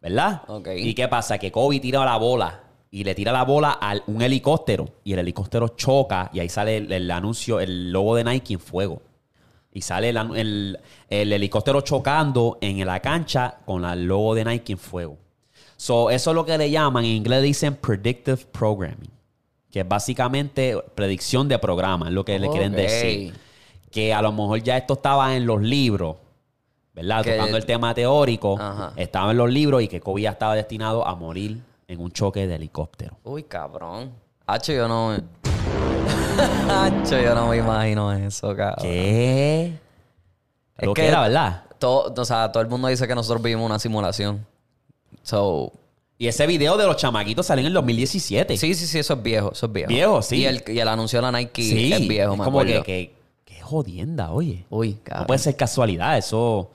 ¿Verdad? 0.00 0.42
Ok. 0.48 0.68
¿Y 0.76 0.94
qué 0.94 1.08
pasa? 1.08 1.38
Que 1.38 1.50
Kobe 1.52 1.80
tira 1.80 2.04
la 2.04 2.16
bola 2.16 2.60
y 2.90 3.04
le 3.04 3.14
tira 3.14 3.32
la 3.32 3.44
bola 3.44 3.78
a 3.80 3.94
un 4.06 4.20
helicóptero 4.20 4.88
y 5.04 5.12
el 5.12 5.20
helicóptero 5.20 5.68
choca 5.68 6.28
y 6.32 6.40
ahí 6.40 6.48
sale 6.48 6.76
el, 6.76 6.92
el 6.92 7.10
anuncio, 7.10 7.58
el 7.60 7.90
logo 7.92 8.16
de 8.16 8.24
Nike 8.24 8.54
en 8.54 8.60
fuego. 8.60 9.00
Y 9.72 9.80
sale 9.80 10.10
el, 10.10 10.16
el- 10.36 10.78
el 11.08 11.32
helicóptero 11.32 11.80
chocando 11.80 12.58
en 12.60 12.84
la 12.86 13.00
cancha 13.00 13.56
con 13.64 13.84
el 13.84 14.04
logo 14.04 14.34
de 14.34 14.44
Nike 14.44 14.72
en 14.72 14.78
fuego. 14.78 15.16
So, 15.76 16.10
eso 16.10 16.30
es 16.30 16.34
lo 16.34 16.44
que 16.44 16.58
le 16.58 16.70
llaman, 16.70 17.04
en 17.04 17.12
inglés 17.12 17.42
dicen 17.42 17.74
predictive 17.76 18.36
programming, 18.52 19.10
que 19.72 19.80
es 19.80 19.88
básicamente 19.88 20.76
predicción 20.94 21.48
de 21.48 21.58
programa, 21.58 22.06
es 22.08 22.12
lo 22.12 22.24
que 22.24 22.38
le 22.38 22.48
quieren 22.50 22.72
decir. 22.72 23.34
Que 23.90 24.14
a 24.14 24.22
lo 24.22 24.30
mejor 24.30 24.62
ya 24.62 24.76
esto 24.76 24.94
estaba 24.94 25.34
en 25.34 25.46
los 25.46 25.60
libros, 25.60 26.16
¿verdad? 26.94 27.24
Que- 27.24 27.32
Tocando 27.32 27.56
el 27.56 27.66
tema 27.66 27.92
teórico, 27.94 28.56
Ajá. 28.60 28.92
estaba 28.96 29.32
en 29.32 29.38
los 29.38 29.50
libros 29.50 29.82
y 29.82 29.88
que 29.88 30.00
Kobe 30.00 30.22
ya 30.22 30.30
estaba 30.30 30.54
destinado 30.54 31.06
a 31.06 31.14
morir 31.14 31.60
en 31.88 32.00
un 32.00 32.10
choque 32.12 32.46
de 32.46 32.54
helicóptero. 32.54 33.16
Uy, 33.24 33.42
cabrón. 33.44 34.12
Hacho, 34.46 34.72
yo 34.72 34.86
no... 34.88 35.12
Hacho, 36.68 37.20
yo 37.20 37.34
no 37.34 37.48
me 37.48 37.56
imagino 37.58 38.12
eso, 38.12 38.54
cabrón. 38.56 38.76
¿Qué? 38.82 39.78
Es 40.78 40.86
lo 40.86 40.94
que, 40.94 41.02
que- 41.02 41.08
era, 41.08 41.22
¿verdad? 41.22 41.62
Todo, 41.78 42.14
o 42.16 42.24
sea, 42.24 42.52
todo 42.52 42.62
el 42.62 42.68
mundo 42.68 42.88
dice 42.88 43.08
que 43.08 43.14
nosotros 43.14 43.42
vivimos 43.42 43.66
una 43.66 43.78
simulación. 43.78 44.46
So, 45.22 45.72
Y 46.22 46.28
ese 46.28 46.46
video 46.46 46.76
de 46.76 46.86
los 46.86 46.96
chamaquitos 46.96 47.46
salió 47.46 47.62
en 47.62 47.66
el 47.66 47.72
2017. 47.72 48.56
sí, 48.56 48.74
sí, 48.74 48.86
sí, 48.86 48.98
eso 49.00 49.14
es 49.14 49.22
viejo, 49.22 49.50
eso 49.52 49.66
es 49.66 49.72
viejo. 49.72 49.88
Viejo, 49.88 50.22
sí. 50.22 50.36
Y 50.36 50.46
el, 50.46 50.62
y 50.68 50.78
el 50.78 50.86
anuncio 50.86 51.18
de 51.18 51.22
la 51.22 51.32
Nike 51.32 51.62
Sí, 51.62 51.92
es 51.92 52.06
viejo, 52.06 52.32
es 52.34 52.38
me 52.38 52.44
como 52.44 52.60
acuerdo. 52.60 52.84
que, 52.84 53.12
que, 53.44 53.54
que 53.56 53.60
jodienda, 53.60 54.30
oye. 54.30 54.64
Uy, 54.70 54.92
No 54.92 54.98
cabrón. 55.02 55.26
puede 55.26 55.38
ser 55.40 55.56
casualidad, 55.56 56.16
eso... 56.16 56.70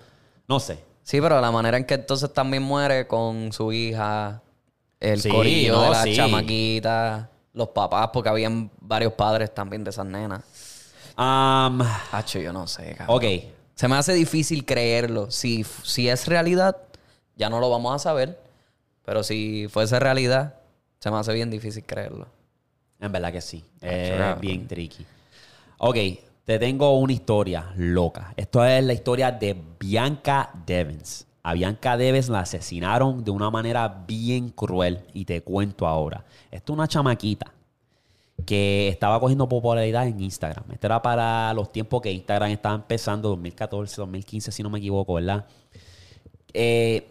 No 0.50 0.60
sé. 0.60 0.80
Sí, 1.02 1.22
pero 1.22 1.40
la 1.40 1.50
manera 1.52 1.78
en 1.78 1.86
que 1.86 1.94
entonces 1.94 2.34
también 2.34 2.62
muere 2.62 3.08
con 3.08 3.54
su 3.54 3.72
hija, 3.72 4.42
El 5.00 5.22
Sí, 5.22 5.30
corillo 5.30 5.76
no, 5.78 5.84
de 5.84 5.90
las 5.92 6.04
sí. 6.04 6.16
chamaquitas, 6.18 7.28
los 7.54 7.70
papás, 7.70 8.10
porque 8.12 8.28
habían 8.28 8.70
varios 8.82 9.14
padres 9.14 9.54
también 9.54 9.82
de 9.86 9.92
esas 9.92 10.06
nenas. 10.06 10.42
Am, 11.16 11.82
Hacho, 12.12 12.40
yo 12.40 12.52
no 12.52 12.68
sé, 12.68 12.96
cabrón. 12.98 13.16
ok. 13.16 13.24
Se 13.76 13.88
me 13.88 13.96
hace 13.96 14.14
difícil 14.14 14.66
creerlo. 14.66 15.32
Si, 15.32 15.64
si 15.84 16.10
es 16.10 16.28
realidad, 16.28 16.76
ya 17.38 17.50
no 17.50 17.62
lo 17.62 17.70
vamos 17.70 17.96
a 17.96 18.00
saber. 18.00 18.46
Pero 19.08 19.24
si 19.24 19.68
fuese 19.70 20.02
realidad, 20.02 20.56
se 21.00 21.10
me 21.10 21.16
hace 21.16 21.34
bien 21.34 21.50
difícil 21.50 21.82
creerlo. 21.86 22.28
En 23.00 23.10
verdad 23.10 23.32
que 23.32 23.40
sí. 23.40 23.64
Es 23.82 24.38
bien 24.42 24.68
tricky. 24.68 25.06
Ok, 25.78 25.96
te 26.44 26.60
tengo 26.60 27.00
una 27.00 27.14
historia 27.14 27.72
loca. 27.78 28.34
Esto 28.36 28.66
es 28.66 28.84
la 28.84 28.92
historia 28.92 29.32
de 29.32 29.56
Bianca 29.80 30.52
Devens. 30.66 31.26
A 31.42 31.54
Bianca 31.54 31.96
Devens 31.96 32.28
la 32.28 32.42
asesinaron 32.42 33.24
de 33.24 33.32
una 33.32 33.50
manera 33.50 33.88
bien 34.06 34.50
cruel 34.50 35.00
y 35.14 35.24
te 35.24 35.42
cuento 35.42 35.88
ahora. 35.88 36.26
Esto 36.52 36.74
es 36.74 36.78
una 36.78 36.90
chamaquita 36.90 37.54
que 38.46 38.90
estaba 38.90 39.22
cogiendo 39.22 39.48
popularidad 39.48 40.06
en 40.06 40.20
Instagram. 40.20 40.66
Esto 40.74 40.88
era 40.88 41.02
para 41.02 41.54
los 41.54 41.72
tiempos 41.72 42.02
que 42.02 42.12
Instagram 42.12 42.52
estaba 42.52 42.76
empezando, 42.76 43.30
2014, 43.30 44.02
2015, 44.02 44.52
si 44.52 44.64
no 44.64 44.70
me 44.70 44.80
equivoco, 44.80 45.14
¿verdad? 45.14 45.46
Eh, 46.54 47.08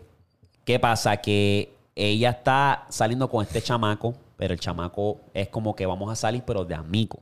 ¿Qué 0.67 0.79
pasa? 0.79 1.17
Que 1.17 1.76
ella 1.97 2.31
está 2.31 2.87
saliendo 2.91 3.29
con 3.29 3.43
este 3.43 3.63
chamaco, 3.63 4.15
pero 4.37 4.53
el 4.53 4.61
chamaco 4.61 5.23
es 5.33 5.49
como 5.49 5.75
que 5.75 5.87
vamos 5.87 6.13
a 6.13 6.15
salir, 6.15 6.43
pero 6.47 6.65
de 6.65 6.75
amigo. 6.75 7.21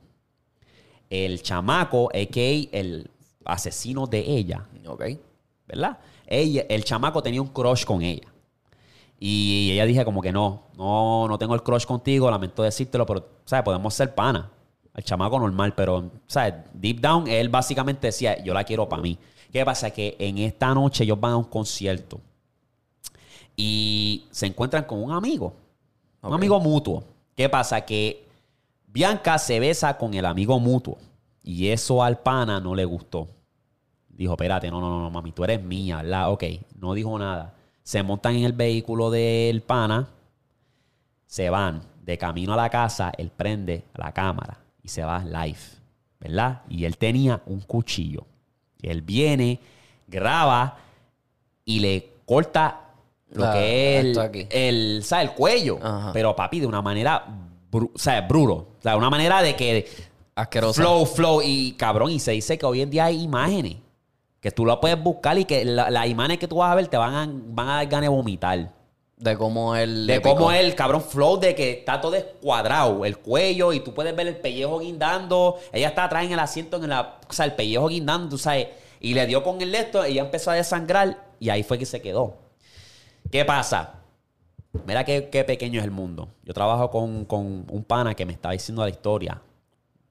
El 1.09 1.41
chamaco, 1.41 2.09
a.k.a. 2.09 2.77
el 2.77 3.09
asesino 3.45 4.05
de 4.05 4.19
ella, 4.19 4.67
Ok. 4.85 5.05
¿verdad? 5.65 5.97
Ella, 6.27 6.65
el 6.69 6.83
chamaco 6.83 7.23
tenía 7.23 7.41
un 7.41 7.47
crush 7.47 7.85
con 7.85 8.01
ella. 8.01 8.27
Y 9.17 9.69
ella 9.71 9.85
dije 9.85 10.03
como 10.03 10.21
que 10.21 10.33
no, 10.33 10.63
no, 10.75 11.27
no 11.27 11.37
tengo 11.37 11.55
el 11.55 11.63
crush 11.63 11.85
contigo, 11.85 12.29
lamento 12.29 12.61
decírtelo, 12.61 13.05
pero, 13.05 13.25
¿sabes? 13.45 13.63
Podemos 13.63 13.93
ser 13.93 14.13
pana. 14.13 14.51
El 14.93 15.03
chamaco 15.03 15.39
normal, 15.39 15.73
pero, 15.73 16.11
¿sabes? 16.27 16.55
Deep 16.73 16.99
down, 16.99 17.27
él 17.27 17.47
básicamente 17.47 18.07
decía, 18.07 18.43
yo 18.43 18.53
la 18.53 18.65
quiero 18.65 18.89
para 18.89 19.01
mí. 19.01 19.17
¿Qué 19.51 19.63
pasa? 19.63 19.89
Que 19.91 20.17
en 20.19 20.37
esta 20.39 20.73
noche 20.73 21.05
ellos 21.05 21.19
van 21.19 21.31
a 21.31 21.37
un 21.37 21.45
concierto 21.45 22.19
y 23.55 24.25
se 24.31 24.45
encuentran 24.45 24.83
con 24.83 25.01
un 25.01 25.11
amigo, 25.11 25.53
un 26.21 26.33
amigo 26.33 26.59
mutuo. 26.59 27.03
¿Qué 27.35 27.49
pasa? 27.49 27.81
Que 27.81 28.25
Bianca 28.87 29.37
se 29.37 29.59
besa 29.59 29.97
con 29.97 30.13
el 30.13 30.25
amigo 30.25 30.59
mutuo 30.59 30.97
y 31.43 31.67
eso 31.67 32.03
al 32.03 32.19
pana 32.19 32.59
no 32.59 32.75
le 32.75 32.85
gustó. 32.85 33.27
Dijo, 34.09 34.33
espérate, 34.33 34.71
no, 34.71 34.79
no, 34.79 35.01
no, 35.01 35.09
mami, 35.09 35.31
tú 35.31 35.43
eres 35.43 35.61
mía, 35.61 35.97
¿verdad? 35.97 36.31
Ok, 36.31 36.43
no 36.79 36.93
dijo 36.93 37.17
nada. 37.19 37.53
Se 37.83 38.01
montan 38.01 38.35
en 38.35 38.45
el 38.45 38.53
vehículo 38.53 39.11
del 39.11 39.61
pana, 39.61 40.07
se 41.25 41.49
van 41.49 41.81
de 42.01 42.17
camino 42.17 42.53
a 42.53 42.55
la 42.55 42.69
casa, 42.69 43.11
él 43.17 43.31
prende 43.35 43.83
la 43.95 44.11
cámara 44.11 44.57
y 44.81 44.87
se 44.87 45.03
va 45.03 45.23
live, 45.23 45.59
¿verdad? 46.19 46.61
Y 46.69 46.85
él 46.85 46.97
tenía 46.97 47.41
un 47.45 47.59
cuchillo. 47.61 48.25
Él 48.81 49.01
viene, 49.01 49.59
graba 50.07 50.77
y 51.65 51.79
le 51.79 52.13
corta 52.25 52.84
lo 53.35 53.51
que 53.51 53.97
es 53.99 54.05
el, 54.05 54.47
el, 54.49 55.03
¿sabes? 55.03 55.29
el 55.29 55.35
cuello. 55.35 55.79
Ajá. 55.81 56.11
Pero 56.13 56.35
papi, 56.35 56.59
de 56.59 56.67
una 56.67 56.81
manera, 56.81 57.25
bru- 57.71 57.91
o 57.93 57.97
sea, 57.99 58.21
bruto. 58.21 58.53
O 58.53 58.81
sea, 58.81 58.95
una 58.97 59.09
manera 59.09 59.41
de 59.41 59.55
que 59.55 59.87
Asquerosa. 60.35 60.81
flow, 60.81 61.05
flow 61.05 61.41
y 61.43 61.73
cabrón. 61.73 62.11
Y 62.11 62.19
se 62.19 62.31
dice 62.31 62.57
que 62.57 62.65
hoy 62.65 62.81
en 62.81 62.89
día 62.89 63.05
hay 63.05 63.21
imágenes 63.21 63.77
que 64.41 64.51
tú 64.51 64.65
las 64.65 64.77
puedes 64.77 65.01
buscar 65.01 65.37
y 65.39 65.45
que 65.45 65.65
la- 65.65 65.89
las 65.89 66.07
imágenes 66.07 66.37
que 66.39 66.47
tú 66.47 66.57
vas 66.57 66.71
a 66.71 66.75
ver 66.75 66.87
te 66.87 66.97
van 66.97 67.13
a, 67.15 67.27
van 67.29 67.69
a 67.69 67.75
dar 67.77 67.85
ganas 67.87 68.01
de 68.03 68.09
vomitar. 68.09 68.71
De 69.17 69.37
cómo 69.37 69.75
él. 69.77 70.07
De 70.07 70.21
cómo 70.21 70.51
el 70.51 70.75
cabrón 70.75 71.01
flow 71.01 71.39
de 71.39 71.55
que 71.55 71.71
está 71.71 72.01
todo 72.01 72.11
descuadrado, 72.11 73.05
el 73.05 73.17
cuello 73.17 73.71
y 73.71 73.79
tú 73.79 73.93
puedes 73.93 74.13
ver 74.15 74.27
el 74.27 74.35
pellejo 74.35 74.79
guindando. 74.79 75.57
Ella 75.71 75.87
está 75.87 76.03
atrás 76.03 76.25
en 76.25 76.33
el 76.33 76.39
asiento, 76.39 76.77
en 76.83 76.89
la, 76.89 77.19
o 77.27 77.33
sea, 77.33 77.45
el 77.45 77.53
pellejo 77.53 77.87
guindando, 77.87 78.27
tú 78.29 78.37
sabes. 78.37 78.67
Y 78.99 79.13
le 79.13 79.25
dio 79.25 79.41
con 79.41 79.61
el 79.61 79.73
esto, 79.73 80.03
ella 80.03 80.21
empezó 80.21 80.51
a 80.51 80.55
desangrar 80.55 81.17
y 81.39 81.49
ahí 81.49 81.63
fue 81.63 81.77
que 81.79 81.85
se 81.85 82.01
quedó. 82.01 82.35
¿Qué 83.35 83.43
pasa? 83.43 83.95
Mira 84.87 85.03
qué, 85.03 85.27
qué 85.29 85.43
pequeño 85.43 85.79
es 85.81 85.83
el 85.83 85.91
mundo. 85.91 86.29
Yo 86.45 86.53
trabajo 86.53 86.89
con, 86.89 87.25
con 87.25 87.65
un 87.69 87.83
pana 87.83 88.13
que 88.13 88.25
me 88.25 88.31
estaba 88.31 88.53
diciendo 88.53 88.81
la 88.81 88.89
historia 88.89 89.41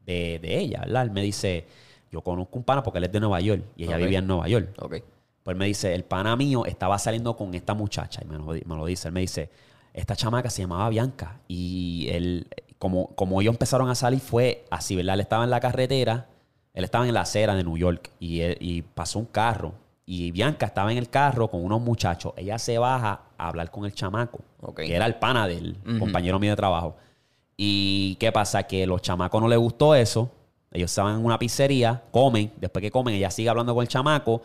de, 0.05 0.39
de 0.41 0.59
ella, 0.59 0.81
¿verdad? 0.81 1.05
Él 1.05 1.11
me 1.11 1.23
dice, 1.23 1.67
yo 2.13 2.21
conozco 2.21 2.59
un 2.59 2.65
pana 2.65 2.83
porque 2.83 2.99
él 2.99 3.05
es 3.05 3.13
de 3.13 3.21
Nueva 3.21 3.41
York 3.41 3.63
y 3.77 3.85
ella 3.85 3.97
vivía 4.05 4.19
en 4.19 4.27
Nueva 4.27 4.47
York. 4.47 4.75
Ok. 4.79 4.97
Pues 5.43 5.55
él 5.55 5.59
me 5.59 5.65
dice, 5.65 5.95
el 5.95 6.05
pana 6.05 6.37
mío 6.37 6.67
estaba 6.67 6.99
saliendo 6.99 7.35
con 7.35 7.55
esta 7.55 7.73
muchacha. 7.73 8.21
Y 8.23 8.27
me 8.29 8.37
lo, 8.37 8.45
me 8.45 8.77
lo 8.77 8.85
dice. 8.85 9.09
Él 9.09 9.15
me 9.15 9.21
dice, 9.21 9.49
esta 9.95 10.15
chamaca 10.15 10.51
se 10.51 10.61
llamaba 10.61 10.87
Bianca. 10.91 11.41
Y 11.49 12.09
él, 12.11 12.47
como, 12.79 13.07
como 13.15 13.41
ellos 13.41 13.55
empezaron 13.55 13.89
a 13.89 13.95
salir, 13.95 14.21
fue 14.21 14.67
así, 14.71 14.97
¿verdad? 14.97 15.15
Él 15.15 15.21
estaba 15.21 15.45
en 15.45 15.51
la 15.51 15.61
carretera, 15.61 16.29
él 16.75 16.85
estaba 16.85 17.09
en 17.09 17.15
la 17.15 17.23
acera 17.23 17.55
de 17.55 17.65
New 17.65 17.79
York. 17.79 18.11
Y, 18.21 18.41
él- 18.43 18.59
y 18.61 18.83
pasó 18.83 19.19
un 19.19 19.25
carro. 19.25 19.73
Y 20.07 20.31
Bianca 20.33 20.67
estaba 20.67 20.93
en 20.93 20.99
el 20.99 21.09
carro 21.09 21.49
con 21.49 21.65
unos 21.65 21.81
muchachos. 21.81 22.33
Ella 22.37 22.59
se 22.59 22.77
baja 22.79 23.23
a 23.39 23.49
hablar 23.49 23.71
con 23.71 23.85
el 23.87 23.93
chamaco, 23.95 24.41
que 24.87 24.95
era 24.95 25.07
el 25.07 25.15
pana 25.17 25.47
del 25.49 25.77
compañero 25.99 26.39
mío 26.39 26.51
de 26.51 26.57
trabajo. 26.57 26.97
Y 27.57 28.17
qué 28.17 28.33
pasa, 28.33 28.65
que 28.65 28.87
los 28.87 29.01
chamacos 29.01 29.41
no 29.41 29.49
les 29.49 29.59
gustó 29.59 29.95
eso. 29.95 30.31
Ellos 30.73 30.91
estaban 30.91 31.19
en 31.21 31.25
una 31.25 31.39
pizzería, 31.39 32.03
comen, 32.11 32.51
después 32.57 32.83
que 32.83 32.91
comen, 32.91 33.15
ella 33.15 33.31
sigue 33.31 33.49
hablando 33.49 33.75
con 33.75 33.83
el 33.83 33.89
chamaco. 33.89 34.43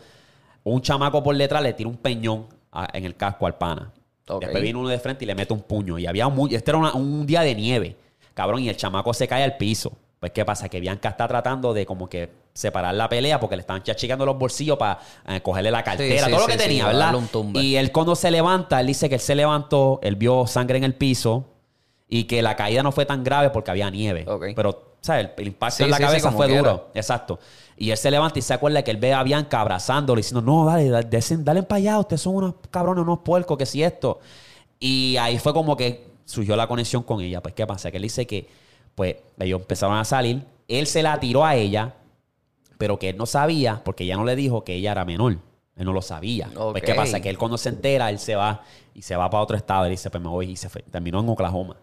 Un 0.64 0.82
chamaco 0.82 1.24
por 1.24 1.36
detrás 1.36 1.62
le 1.64 1.74
tira 1.74 1.90
un 1.90 1.98
peñón 1.98 2.46
a- 2.72 2.88
en 2.94 3.04
el 3.06 3.16
casco 3.16 3.46
al 3.48 3.56
pana. 3.58 3.92
Después 4.40 4.62
viene 4.62 4.78
uno 4.80 4.90
de 4.90 5.00
frente 5.00 5.26
y 5.26 5.28
le 5.28 5.34
mete 5.36 5.54
un 5.54 5.62
puño. 5.62 5.98
Y 5.98 6.06
había 6.06 6.30
muy, 6.30 6.54
este 6.54 6.70
era 6.72 6.78
una- 6.78 6.94
un 6.94 7.26
día 7.26 7.42
de 7.42 7.56
nieve, 7.56 7.98
cabrón, 8.36 8.62
y 8.62 8.70
el 8.70 8.78
chamaco 8.78 9.12
se 9.14 9.28
cae 9.28 9.44
al 9.44 9.58
piso. 9.58 9.92
Pues, 10.20 10.32
¿qué 10.32 10.46
pasa? 10.46 10.70
Que 10.70 10.80
Bianca 10.80 11.10
está 11.10 11.28
tratando 11.28 11.74
de 11.74 11.86
como 11.86 12.08
que 12.08 12.30
separar 12.54 12.94
la 12.94 13.08
pelea 13.08 13.40
porque 13.40 13.56
le 13.56 13.62
estaban 13.62 13.84
chachicando 13.84 14.26
los 14.26 14.38
bolsillos 14.38 14.78
para 14.78 15.00
eh, 15.28 15.42
cogerle 15.42 15.72
la 15.72 15.84
cartera, 15.84 16.26
sí, 16.26 16.32
todo 16.32 16.42
lo 16.42 16.48
que 16.48 16.54
sí, 16.54 16.60
tenía, 16.60 16.88
¿verdad? 16.88 17.16
Y 17.54 17.76
él 17.76 17.92
cuando 17.92 18.16
se 18.16 18.32
levanta, 18.32 18.80
él 18.82 18.88
dice 18.88 19.08
que 19.08 19.16
él 19.16 19.22
se 19.22 19.36
levantó, 19.36 20.00
él 20.04 20.16
vio 20.16 20.46
sangre 20.48 20.78
en 20.78 20.84
el 20.84 20.96
piso 20.96 21.46
y 22.10 22.24
que 22.24 22.42
la 22.42 22.56
caída 22.56 22.84
no 22.84 22.92
fue 22.92 23.06
tan 23.06 23.24
grave 23.24 23.52
porque 23.52 23.72
había 23.72 23.90
nieve. 23.90 24.26
Pero, 24.56 24.96
¿sabes? 25.00 25.30
El, 25.38 25.48
impacto 25.48 25.84
en 25.84 25.92
la 25.92 26.00
cabeza 26.00 26.32
fue 26.32 26.48
quiera. 26.48 26.62
duro. 26.62 26.90
Exacto. 26.96 27.40
Y 27.78 27.92
él 27.92 27.98
se 27.98 28.12
levanta 28.12 28.40
y 28.40 28.42
se 28.42 28.54
acuerda 28.54 28.84
que 28.84 28.92
él 28.92 28.98
ve 28.98 29.14
a 29.14 29.24
Bianca 29.24 29.62
abrazándolo 29.62 30.18
diciendo, 30.18 30.42
no, 30.42 30.66
dale, 30.66 30.90
dale, 30.90 31.08
dale 31.38 31.64
para 31.64 31.78
allá, 31.78 32.00
ustedes 32.00 32.22
son 32.22 32.36
unos 32.36 32.56
cabrones, 32.70 33.04
unos 33.04 33.20
puercos, 33.20 33.58
que 33.58 33.66
si 33.66 33.84
esto. 33.84 34.20
Y 34.80 35.16
ahí 35.18 35.38
fue 35.38 35.54
como 35.54 35.78
que 35.78 36.10
surgió 36.26 36.56
la 36.56 36.68
conexión 36.68 37.04
con 37.04 37.22
ella. 37.22 37.42
Pues, 37.42 37.54
¿qué 37.54 37.66
pasa? 37.66 37.92
Que 37.92 37.98
él 37.98 38.04
dice 38.04 38.26
que, 38.26 38.50
pues, 38.96 39.16
ellos 39.40 39.62
empezaron 39.62 39.98
a 39.98 40.04
salir, 40.04 40.44
él 40.68 40.88
se 40.88 41.04
la 41.04 41.20
tiró 41.20 41.46
a 41.46 41.56
ella, 41.56 41.94
pero 42.80 42.98
que 42.98 43.10
él 43.10 43.18
no 43.18 43.26
sabía, 43.26 43.82
porque 43.84 44.06
ella 44.06 44.16
no 44.16 44.24
le 44.24 44.38
dijo 44.38 44.64
que 44.64 44.74
ella 44.74 44.94
era 44.94 45.04
menor. 45.04 45.34
Él 45.34 45.86
no 45.86 45.92
lo 45.92 46.02
sabía. 46.02 46.50
Pues, 46.54 46.82
¿qué 46.82 46.96
pasa? 46.96 47.20
Que 47.20 47.30
él 47.30 47.38
cuando 47.38 47.58
se 47.58 47.68
entera, 47.68 48.10
él 48.10 48.20
se 48.20 48.38
va 48.38 48.64
y 48.94 49.02
se 49.02 49.18
va 49.18 49.30
para 49.30 49.44
otro 49.44 49.58
estado. 49.58 49.84
Él 49.84 49.92
dice, 49.92 50.10
pues 50.10 50.24
me 50.24 50.30
voy 50.30 50.52
y 50.52 50.56
se 50.56 50.70
fue. 50.70 50.82
Terminó 50.84 51.20
en 51.20 51.28
Oklahoma. 51.28 51.76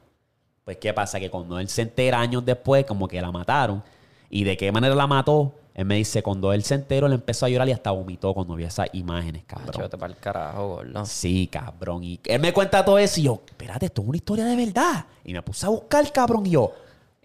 Pues, 0.64 0.78
¿qué 0.78 0.94
pasa? 0.94 1.20
Que 1.20 1.28
cuando 1.28 1.58
él 1.58 1.68
se 1.68 1.82
entera 1.82 2.18
años 2.18 2.46
después, 2.46 2.86
como 2.86 3.06
que 3.08 3.20
la 3.20 3.30
mataron. 3.30 3.84
¿Y 4.30 4.44
de 4.44 4.56
qué 4.56 4.72
manera 4.72 4.94
la 4.94 5.06
mató? 5.06 5.52
Él 5.74 5.84
me 5.84 5.96
dice, 5.96 6.22
cuando 6.22 6.50
él 6.54 6.62
se 6.62 6.76
enteró, 6.76 7.08
él 7.08 7.12
empezó 7.12 7.44
a 7.44 7.50
llorar 7.50 7.68
y 7.68 7.72
hasta 7.72 7.90
vomitó 7.90 8.32
cuando 8.32 8.54
vio 8.54 8.66
esas 8.66 8.88
imágenes, 8.94 9.44
cabrón. 9.44 9.72
Chúvate 9.72 9.98
para 9.98 10.14
el 10.14 10.18
carajo, 10.18 10.68
gordo. 10.76 11.04
Sí, 11.04 11.46
cabrón. 11.52 12.04
Y 12.04 12.18
él 12.24 12.40
me 12.40 12.54
cuenta 12.54 12.82
todo 12.82 12.98
eso 12.98 13.20
y 13.20 13.24
yo, 13.24 13.42
espérate, 13.46 13.84
esto 13.84 14.00
es 14.00 14.08
una 14.08 14.16
historia 14.16 14.46
de 14.46 14.56
verdad. 14.56 15.04
Y 15.24 15.34
me 15.34 15.42
puse 15.42 15.66
a 15.66 15.68
buscar, 15.68 16.10
cabrón, 16.10 16.46
y 16.46 16.52
yo. 16.52 16.72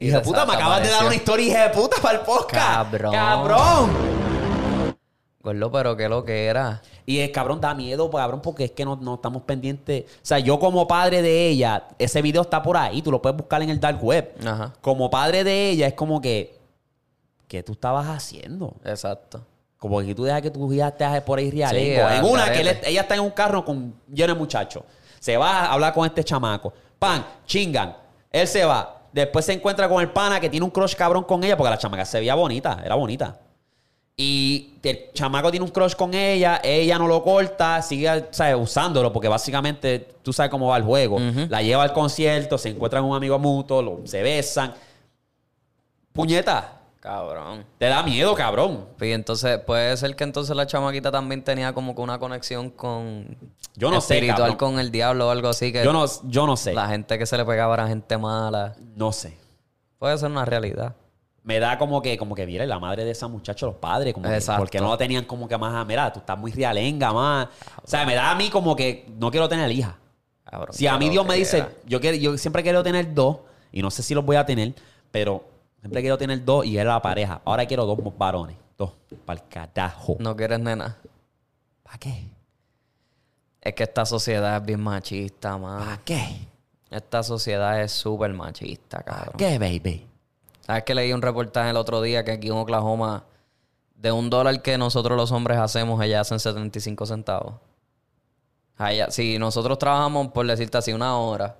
Y 0.01 0.09
de 0.09 0.19
puta, 0.19 0.45
me 0.45 0.53
acabas 0.55 0.81
de 0.81 0.89
dar 0.89 1.05
una 1.05 1.15
historia, 1.15 1.45
hija 1.47 1.63
de 1.63 1.69
puta, 1.69 1.97
para 2.01 2.19
el 2.19 2.25
podcast. 2.25 2.51
Cabrón. 2.91 3.11
Cabrón. 3.13 3.91
Gordo, 5.43 5.71
pero 5.71 5.95
qué 5.97 6.09
lo 6.09 6.23
que 6.23 6.45
era. 6.45 6.81
Y 7.05 7.19
el 7.19 7.31
cabrón 7.31 7.59
da 7.61 7.73
miedo, 7.73 8.09
cabrón, 8.11 8.41
porque 8.41 8.65
es 8.65 8.71
que 8.71 8.85
no, 8.85 8.95
no 8.95 9.15
estamos 9.15 9.41
pendientes. 9.43 10.05
O 10.05 10.19
sea, 10.21 10.37
yo 10.39 10.59
como 10.59 10.87
padre 10.87 11.21
de 11.21 11.47
ella, 11.49 11.87
ese 11.97 12.21
video 12.21 12.41
está 12.43 12.61
por 12.61 12.77
ahí, 12.77 13.01
tú 13.01 13.11
lo 13.11 13.21
puedes 13.21 13.37
buscar 13.37 13.61
en 13.63 13.69
el 13.69 13.79
dark 13.79 14.03
web. 14.03 14.35
Ajá. 14.45 14.73
Como 14.81 15.09
padre 15.09 15.43
de 15.43 15.69
ella, 15.69 15.87
es 15.87 15.93
como 15.93 16.21
que, 16.21 16.59
¿qué 17.47 17.63
tú 17.63 17.71
estabas 17.73 18.07
haciendo? 18.07 18.75
Exacto. 18.85 19.43
Como 19.77 19.99
que 20.01 20.13
tú 20.13 20.23
dejas 20.23 20.43
que 20.43 20.51
tu 20.51 20.71
hija 20.71 20.89
esté 20.89 21.21
por 21.21 21.39
ahí 21.39 21.49
realengo. 21.49 22.07
Sí, 22.09 22.15
en 22.17 22.25
una, 22.25 22.51
que 22.51 22.61
él- 22.61 22.79
ella 22.83 23.01
está 23.01 23.15
en 23.15 23.21
un 23.21 23.31
carro 23.31 23.65
con 23.65 23.95
lleno 24.11 24.33
de 24.33 24.39
muchachos. 24.39 24.83
Se 25.19 25.37
va 25.37 25.61
a 25.61 25.73
hablar 25.73 25.91
con 25.93 26.05
este 26.05 26.23
chamaco. 26.23 26.71
Pan, 26.99 27.25
chingan. 27.47 27.97
Él 28.31 28.47
se 28.47 28.63
va. 28.63 29.00
Después 29.13 29.45
se 29.45 29.53
encuentra 29.53 29.89
con 29.89 30.01
el 30.01 30.09
pana 30.09 30.39
que 30.39 30.49
tiene 30.49 30.63
un 30.63 30.69
crush 30.71 30.95
cabrón 30.95 31.23
con 31.23 31.43
ella 31.43 31.57
porque 31.57 31.69
la 31.69 31.77
chamaca 31.77 32.05
se 32.05 32.19
veía 32.19 32.35
bonita, 32.35 32.81
era 32.83 32.95
bonita. 32.95 33.39
Y 34.17 34.73
el 34.83 35.11
chamaco 35.13 35.49
tiene 35.51 35.65
un 35.65 35.71
crush 35.71 35.95
con 35.95 36.13
ella, 36.13 36.59
ella 36.63 36.97
no 36.99 37.07
lo 37.07 37.23
corta, 37.23 37.81
sigue 37.81 38.25
¿sabes? 38.31 38.55
usándolo 38.55 39.11
porque 39.11 39.27
básicamente 39.27 40.07
tú 40.21 40.31
sabes 40.31 40.49
cómo 40.51 40.67
va 40.67 40.77
el 40.77 40.83
juego. 40.83 41.17
La 41.49 41.61
lleva 41.61 41.83
al 41.83 41.93
concierto, 41.93 42.57
se 42.57 42.69
encuentran 42.69 43.03
un 43.03 43.15
amigo 43.15 43.39
mutuo, 43.39 43.81
lo- 43.81 44.01
se 44.05 44.21
besan. 44.21 44.73
Puñeta, 46.13 46.80
Cabrón. 47.01 47.65
Te 47.79 47.87
da 47.87 48.03
miedo, 48.03 48.35
cabrón. 48.35 48.85
Y 49.01 49.09
entonces, 49.11 49.57
puede 49.59 49.97
ser 49.97 50.15
que 50.15 50.23
entonces 50.23 50.55
la 50.55 50.67
chamaquita 50.67 51.11
también 51.11 51.43
tenía 51.43 51.73
como 51.73 51.95
que 51.95 52.01
una 52.01 52.19
conexión 52.19 52.69
con... 52.69 53.35
Yo 53.75 53.89
no 53.89 53.99
sé, 54.01 54.15
Espiritual 54.15 54.55
con 54.55 54.79
el 54.79 54.91
diablo 54.91 55.27
o 55.27 55.31
algo 55.31 55.49
así. 55.49 55.71
Que 55.73 55.83
Yo 55.83 55.93
no, 55.93 56.05
yo 56.25 56.45
no 56.45 56.55
sé. 56.55 56.73
La 56.73 56.87
gente 56.89 57.17
que 57.17 57.25
se 57.25 57.37
le 57.37 57.43
pegaba 57.43 57.73
era 57.73 57.87
gente 57.87 58.17
mala. 58.19 58.75
No 58.95 59.11
sé. 59.11 59.35
Puede 59.97 60.15
ser 60.19 60.29
una 60.29 60.45
realidad. 60.45 60.95
Me 61.43 61.59
da 61.59 61.79
como 61.79 62.03
que, 62.03 62.19
como 62.19 62.35
que, 62.35 62.45
mira, 62.45 62.67
la 62.67 62.77
madre 62.77 63.03
de 63.03 63.11
esa 63.11 63.27
muchacha, 63.27 63.65
los 63.65 63.75
padres, 63.75 64.13
como 64.13 64.29
que, 64.29 64.35
Exacto. 64.35 64.61
porque 64.61 64.79
no 64.79 64.89
lo 64.89 64.97
tenían 64.97 65.25
como 65.25 65.47
que 65.47 65.57
más, 65.57 65.83
mira, 65.87 66.13
tú 66.13 66.19
estás 66.19 66.37
muy 66.37 66.51
realenga, 66.51 67.11
más. 67.11 67.47
O 67.83 67.87
sea, 67.87 68.05
me 68.05 68.13
da 68.13 68.29
a 68.29 68.35
mí 68.35 68.51
como 68.51 68.75
que 68.75 69.07
no 69.17 69.31
quiero 69.31 69.49
tener 69.49 69.71
hija. 69.71 69.97
Cabrón, 70.43 70.71
Si 70.71 70.85
a 70.85 70.97
mí 70.99 71.09
Dios 71.09 71.25
me 71.25 71.33
que 71.33 71.39
dice, 71.39 71.57
era. 71.57 71.71
yo, 71.87 71.99
quiero, 71.99 72.15
yo 72.17 72.37
siempre 72.37 72.61
quiero 72.61 72.83
tener 72.83 73.11
dos, 73.15 73.37
y 73.71 73.81
no 73.81 73.89
sé 73.89 74.03
si 74.03 74.13
los 74.13 74.23
voy 74.23 74.35
a 74.35 74.45
tener, 74.45 74.75
pero 75.11 75.43
siempre 75.81 76.01
quiero 76.01 76.17
tener 76.17 76.43
dos 76.45 76.65
y 76.65 76.77
era 76.77 76.93
la 76.93 77.01
pareja. 77.01 77.41
Ahora 77.43 77.65
quiero 77.65 77.85
dos 77.85 77.99
varones. 78.17 78.55
Dos. 78.77 78.93
Para 79.25 79.41
el 79.41 79.47
carajo. 79.47 80.15
No 80.19 80.35
quieres 80.35 80.59
nena. 80.59 80.97
¿Para 81.83 81.97
qué? 81.97 82.29
Es 83.59 83.75
que 83.75 83.83
esta 83.83 84.05
sociedad 84.05 84.57
es 84.57 84.65
bien 84.65 84.79
machista, 84.81 85.57
man. 85.57 85.79
¿Para 85.79 85.97
qué? 86.03 86.47
Esta 86.89 87.23
sociedad 87.23 87.81
es 87.81 87.91
súper 87.91 88.33
machista, 88.33 88.99
¿Para 89.01 89.17
cabrón. 89.17 89.35
qué, 89.37 89.59
baby? 89.59 90.07
¿Sabes 90.61 90.83
que 90.83 90.95
leí 90.95 91.13
un 91.13 91.21
reportaje 91.21 91.69
el 91.69 91.77
otro 91.77 92.01
día 92.01 92.23
que 92.23 92.31
aquí 92.31 92.47
en 92.47 92.53
Oklahoma, 92.53 93.23
de 93.95 94.11
un 94.11 94.29
dólar 94.29 94.61
que 94.61 94.77
nosotros 94.77 95.15
los 95.17 95.31
hombres 95.31 95.57
hacemos, 95.57 96.03
ellas 96.03 96.21
hacen 96.21 96.39
75 96.39 97.05
centavos? 97.05 97.53
Allá, 98.77 99.11
si 99.11 99.37
nosotros 99.37 99.77
trabajamos, 99.77 100.29
por 100.29 100.47
decirte 100.47 100.77
así, 100.77 100.91
una 100.91 101.17
hora, 101.17 101.55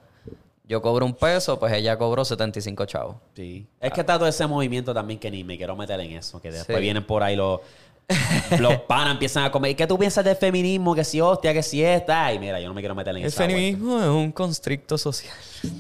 yo 0.71 0.81
cobro 0.81 1.05
un 1.05 1.13
peso, 1.13 1.59
pues 1.59 1.73
ella 1.73 1.97
cobró 1.97 2.23
75 2.25 2.85
chavos. 2.85 3.17
Sí. 3.35 3.67
Es 3.79 3.91
que 3.91 3.99
está 4.01 4.17
todo 4.17 4.27
ese 4.27 4.47
movimiento 4.47 4.93
también 4.93 5.19
que 5.19 5.29
ni 5.29 5.43
me 5.43 5.57
quiero 5.57 5.75
meter 5.75 5.99
en 5.99 6.11
eso. 6.13 6.41
Que 6.41 6.49
después 6.51 6.77
Sí. 6.77 6.81
vienen 6.81 7.05
por 7.05 7.21
ahí 7.23 7.35
los, 7.35 7.59
los 8.59 8.75
panas, 8.81 9.11
empiezan 9.13 9.43
a 9.43 9.51
comer. 9.51 9.71
¿Y 9.71 9.75
qué 9.75 9.85
tú 9.85 9.99
piensas 9.99 10.23
del 10.23 10.35
feminismo? 10.37 10.95
Que 10.95 11.03
si 11.03 11.19
hostia, 11.19 11.53
que 11.53 11.61
si 11.61 11.83
esta. 11.83 12.25
Ay, 12.25 12.39
mira, 12.39 12.59
yo 12.61 12.67
no 12.69 12.73
me 12.73 12.81
quiero 12.81 12.95
meter 12.95 13.15
en 13.15 13.21
El 13.23 13.27
esa 13.27 13.43
vuelta. 13.43 13.53
feminismo 13.55 13.99
es 13.99 14.07
un 14.07 14.31
constricto 14.31 14.97
social. 14.97 15.33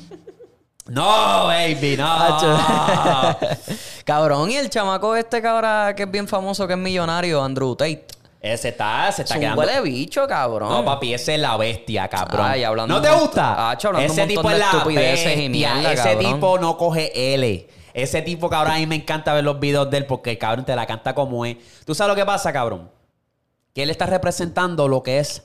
No, 0.87 1.45
baby, 1.45 1.95
no. 1.95 2.05
Cabrón, 4.03 4.49
y 4.51 4.55
el 4.57 4.69
chamaco 4.69 5.15
este, 5.15 5.41
cabra, 5.41 5.93
que 5.95 6.03
es 6.03 6.11
bien 6.11 6.27
famoso, 6.27 6.67
que 6.67 6.73
es 6.73 6.79
millonario, 6.79 7.41
Andrew 7.41 7.75
Tate. 7.75 8.05
Ese 8.41 8.69
está, 8.69 9.11
se 9.11 9.21
está 9.21 9.35
Es 9.35 9.37
un 9.37 9.41
quedando. 9.41 9.61
huele 9.61 9.81
bicho, 9.81 10.25
cabrón. 10.27 10.69
No, 10.69 10.83
papi, 10.83 11.13
ese 11.13 11.35
es 11.35 11.39
la 11.39 11.55
bestia, 11.57 12.07
cabrón. 12.07 12.47
Ay, 12.49 12.63
hablando 12.63 12.95
¿No 12.95 12.99
te 13.01 13.11
gusta? 13.11 13.69
Hablando 13.71 13.99
ese 13.99 14.21
un 14.23 14.27
tipo 14.27 14.49
es 14.49 14.53
de 14.55 14.59
la 14.59 14.65
estupideces 14.71 15.37
y 15.39 15.49
mierda, 15.49 15.93
Ese 15.93 16.03
cabrón. 16.15 16.33
tipo 16.33 16.57
no 16.59 16.77
coge 16.77 17.33
L. 17.35 17.67
Ese 17.93 18.21
tipo, 18.23 18.49
cabrón, 18.49 18.73
a 18.73 18.77
mí 18.77 18.87
me 18.87 18.95
encanta 18.95 19.33
ver 19.33 19.43
los 19.43 19.59
videos 19.59 19.91
de 19.91 19.97
él 19.97 20.05
porque 20.07 20.37
cabrón 20.39 20.65
te 20.65 20.75
la 20.75 20.87
canta 20.87 21.13
como 21.13 21.45
es. 21.45 21.57
¿Tú 21.85 21.93
sabes 21.93 22.09
lo 22.09 22.15
que 22.15 22.25
pasa, 22.25 22.51
cabrón? 22.51 22.89
Que 23.75 23.83
él 23.83 23.89
está 23.91 24.05
representando 24.07 24.87
lo 24.87 25.03
que 25.03 25.19
es 25.19 25.43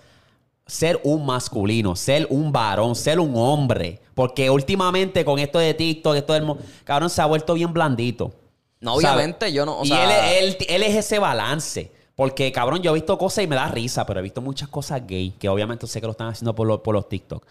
ser 0.66 0.98
un 1.04 1.26
masculino, 1.26 1.96
ser 1.96 2.26
un 2.30 2.50
varón, 2.50 2.94
ser 2.96 3.20
un 3.20 3.34
hombre. 3.36 4.00
Porque 4.14 4.48
últimamente 4.48 5.22
con 5.24 5.38
esto 5.38 5.58
de 5.58 5.74
TikTok, 5.74 6.16
esto 6.16 6.32
del... 6.32 6.46
Cabrón, 6.84 7.10
se 7.10 7.20
ha 7.20 7.26
vuelto 7.26 7.52
bien 7.54 7.72
blandito. 7.74 8.32
No, 8.80 8.92
¿sabes? 9.00 9.06
obviamente, 9.06 9.52
yo 9.52 9.66
no. 9.66 9.80
O 9.80 9.84
y 9.84 9.88
sea, 9.88 10.38
él, 10.38 10.56
él- 10.58 10.66
él 10.68 10.82
es 10.82 10.94
ese 10.96 11.18
balance. 11.18 11.92
Porque, 12.16 12.50
cabrón, 12.50 12.82
yo 12.82 12.90
he 12.90 12.94
visto 12.94 13.16
cosas 13.18 13.44
y 13.44 13.46
me 13.46 13.54
da 13.56 13.68
risa, 13.68 14.04
pero 14.06 14.18
he 14.20 14.22
visto 14.22 14.40
muchas 14.40 14.68
cosas 14.68 15.06
gay, 15.06 15.32
que 15.38 15.48
obviamente 15.48 15.86
sé 15.86 16.00
que 16.00 16.06
lo 16.06 16.12
están 16.12 16.28
haciendo 16.28 16.54
por, 16.54 16.66
los- 16.66 16.80
por 16.80 16.94
los 16.94 17.08
TikTok. 17.08 17.46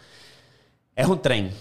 Es 0.96 1.08
un 1.08 1.22
tren. 1.22 1.52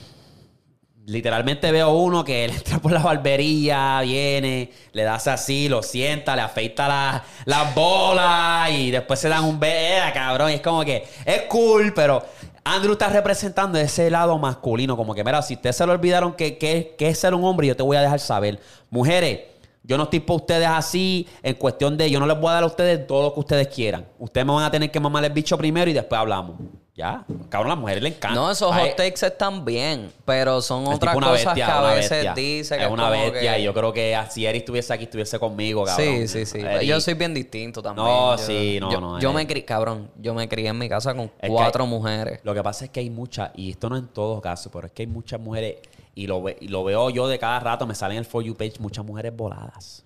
Literalmente 1.07 1.71
veo 1.71 1.91
uno 1.93 2.25
que 2.25 2.45
entra 2.47 2.79
por 2.79 2.91
la 2.93 3.01
barbería, 3.01 4.01
viene, 4.01 4.71
le 4.93 5.03
das 5.03 5.27
así, 5.29 5.69
lo 5.69 5.83
sienta, 5.83 6.35
le 6.35 6.41
afeita 6.43 6.89
la- 6.89 7.25
las 7.45 7.75
bolas 7.75 8.71
y 8.71 8.91
después 8.91 9.21
se 9.21 9.29
dan 9.29 9.45
un 9.45 9.61
beso, 9.61 10.07
cabrón. 10.15 10.51
Y 10.51 10.55
es 10.55 10.61
como 10.63 10.83
que 10.83 11.07
es 11.27 11.43
cool, 11.43 11.93
pero 11.95 12.25
Andrew 12.65 12.93
está 12.95 13.11
representando 13.11 13.79
ese 13.79 14.11
lado 14.11 14.39
masculino. 14.39 14.97
Como 14.97 15.15
que, 15.15 15.23
mira, 15.23 15.43
si 15.43 15.55
ustedes 15.55 15.77
se 15.77 15.85
lo 15.85 15.93
olvidaron 15.93 16.33
que, 16.33 16.57
que, 16.57 16.95
que 16.97 17.09
es 17.09 17.19
ser 17.19 17.35
un 17.35 17.45
hombre, 17.45 17.67
yo 17.67 17.77
te 17.77 17.83
voy 17.83 17.99
a 17.99 18.01
dejar 18.01 18.19
saber. 18.21 18.59
Mujeres, 18.89 19.41
yo 19.87 19.97
no 19.99 20.05
estoy 20.05 20.21
para 20.21 20.37
ustedes 20.37 20.67
así 20.69 21.29
en 21.43 21.55
cuestión 21.55 21.97
de 21.97 22.11
yo 22.11 22.19
no 22.19 22.27
les 22.27 22.39
voy 22.41 22.49
a 22.51 22.55
dar 22.55 22.63
a 22.63 22.67
ustedes 22.67 23.07
todo 23.07 23.23
lo 23.23 23.35
que 23.35 23.41
ustedes 23.41 23.69
quieran. 23.69 24.07
Ustedes 24.19 24.47
me 24.47 24.53
van 24.55 24.65
a 24.65 24.71
tener 24.71 24.91
que 24.91 24.99
mamar 24.99 25.25
el 25.25 25.33
bicho 25.33 25.57
primero 25.59 25.91
y 25.91 25.93
después 25.95 26.19
hablamos. 26.19 26.57
Ya, 26.97 27.25
cabrón, 27.49 27.73
a 27.73 27.75
las 27.75 27.79
mujeres 27.81 28.03
le 28.05 28.11
encanta. 28.11 28.37
no, 28.37 28.49
esos 28.53 28.71
Ay, 28.73 28.91
hot 28.91 28.97
takes 28.97 29.27
están 29.27 29.65
bien, 29.65 30.13
pero 30.25 30.63
son 30.63 30.87
otras 30.87 31.13
cosas 31.17 31.33
bestia, 31.33 31.55
que 31.55 31.63
a 31.73 31.81
veces 31.93 32.35
dice 32.37 32.77
que 32.79 32.85
es 32.85 32.91
una 32.91 33.11
bestia 33.11 33.55
que- 33.55 33.61
y 33.61 33.65
yo 33.65 33.75
creo 33.75 33.93
que 33.93 34.17
si 34.31 34.47
Eri 34.47 34.59
estuviese 34.59 34.93
aquí 34.95 35.03
estuviese 35.05 35.41
conmigo, 35.41 35.85
cabrón. 35.85 36.07
Sí, 36.07 36.29
sí, 36.29 36.47
sí. 36.47 36.59
Eri- 36.59 36.87
Yo 36.87 37.01
soy 37.01 37.15
bien 37.15 37.35
distinto 37.35 37.83
también. 37.83 38.07
No, 38.07 38.37
Yo- 38.37 38.43
sí, 38.45 38.79
no, 38.81 38.93
yo, 38.93 39.01
no, 39.01 39.19
Yo 39.19 39.33
me 39.33 39.45
crié, 39.45 39.65
cabrón, 39.65 40.09
yo 40.21 40.35
me 40.35 40.49
crié 40.49 40.69
en 40.69 40.79
mi 40.79 40.89
casa 40.89 41.15
con 41.17 41.33
cuatro 41.49 41.83
hay- 41.83 41.91
mujeres. 41.91 42.39
Lo 42.45 42.55
que 42.55 42.63
pasa 42.63 42.85
es 42.85 42.93
que 42.93 43.01
hay 43.01 43.11
muchas, 43.11 43.51
y 43.57 43.73
esto 43.73 43.91
no 43.91 43.97
en 43.97 44.07
todos 44.07 44.41
casos, 44.41 44.71
pero 44.73 44.87
es 44.87 44.93
que 44.93 45.03
hay 45.03 45.09
muchas 45.09 45.41
mujeres, 45.41 45.79
y 46.15 46.27
lo, 46.27 46.43
ve- 46.43 46.57
y 46.61 46.69
lo 46.69 46.85
veo 46.85 47.11
yo 47.11 47.27
de 47.29 47.39
cada 47.39 47.61
rato, 47.61 47.87
me 47.87 47.95
salen 47.95 48.17
en 48.17 48.21
el 48.21 48.25
For 48.25 48.43
You 48.43 48.55
page 48.55 48.75
muchas 48.79 49.05
mujeres 49.05 49.35
voladas. 49.37 50.05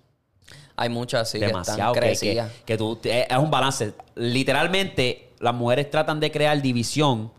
Hay 0.75 0.89
muchas 0.89 1.21
así 1.21 1.39
Demasiado. 1.39 1.93
que 1.93 1.99
Que, 1.99 2.11
están 2.11 2.49
que, 2.65 2.77
tú, 2.77 2.97
es, 3.03 3.37
un 3.37 3.51
balance. 3.51 3.93
Literalmente, 4.15 5.31
las 5.39 5.53
mujeres 5.53 5.89
tratan 5.91 6.19
de 6.19 6.31
crear 6.31 6.61
división. 6.61 7.31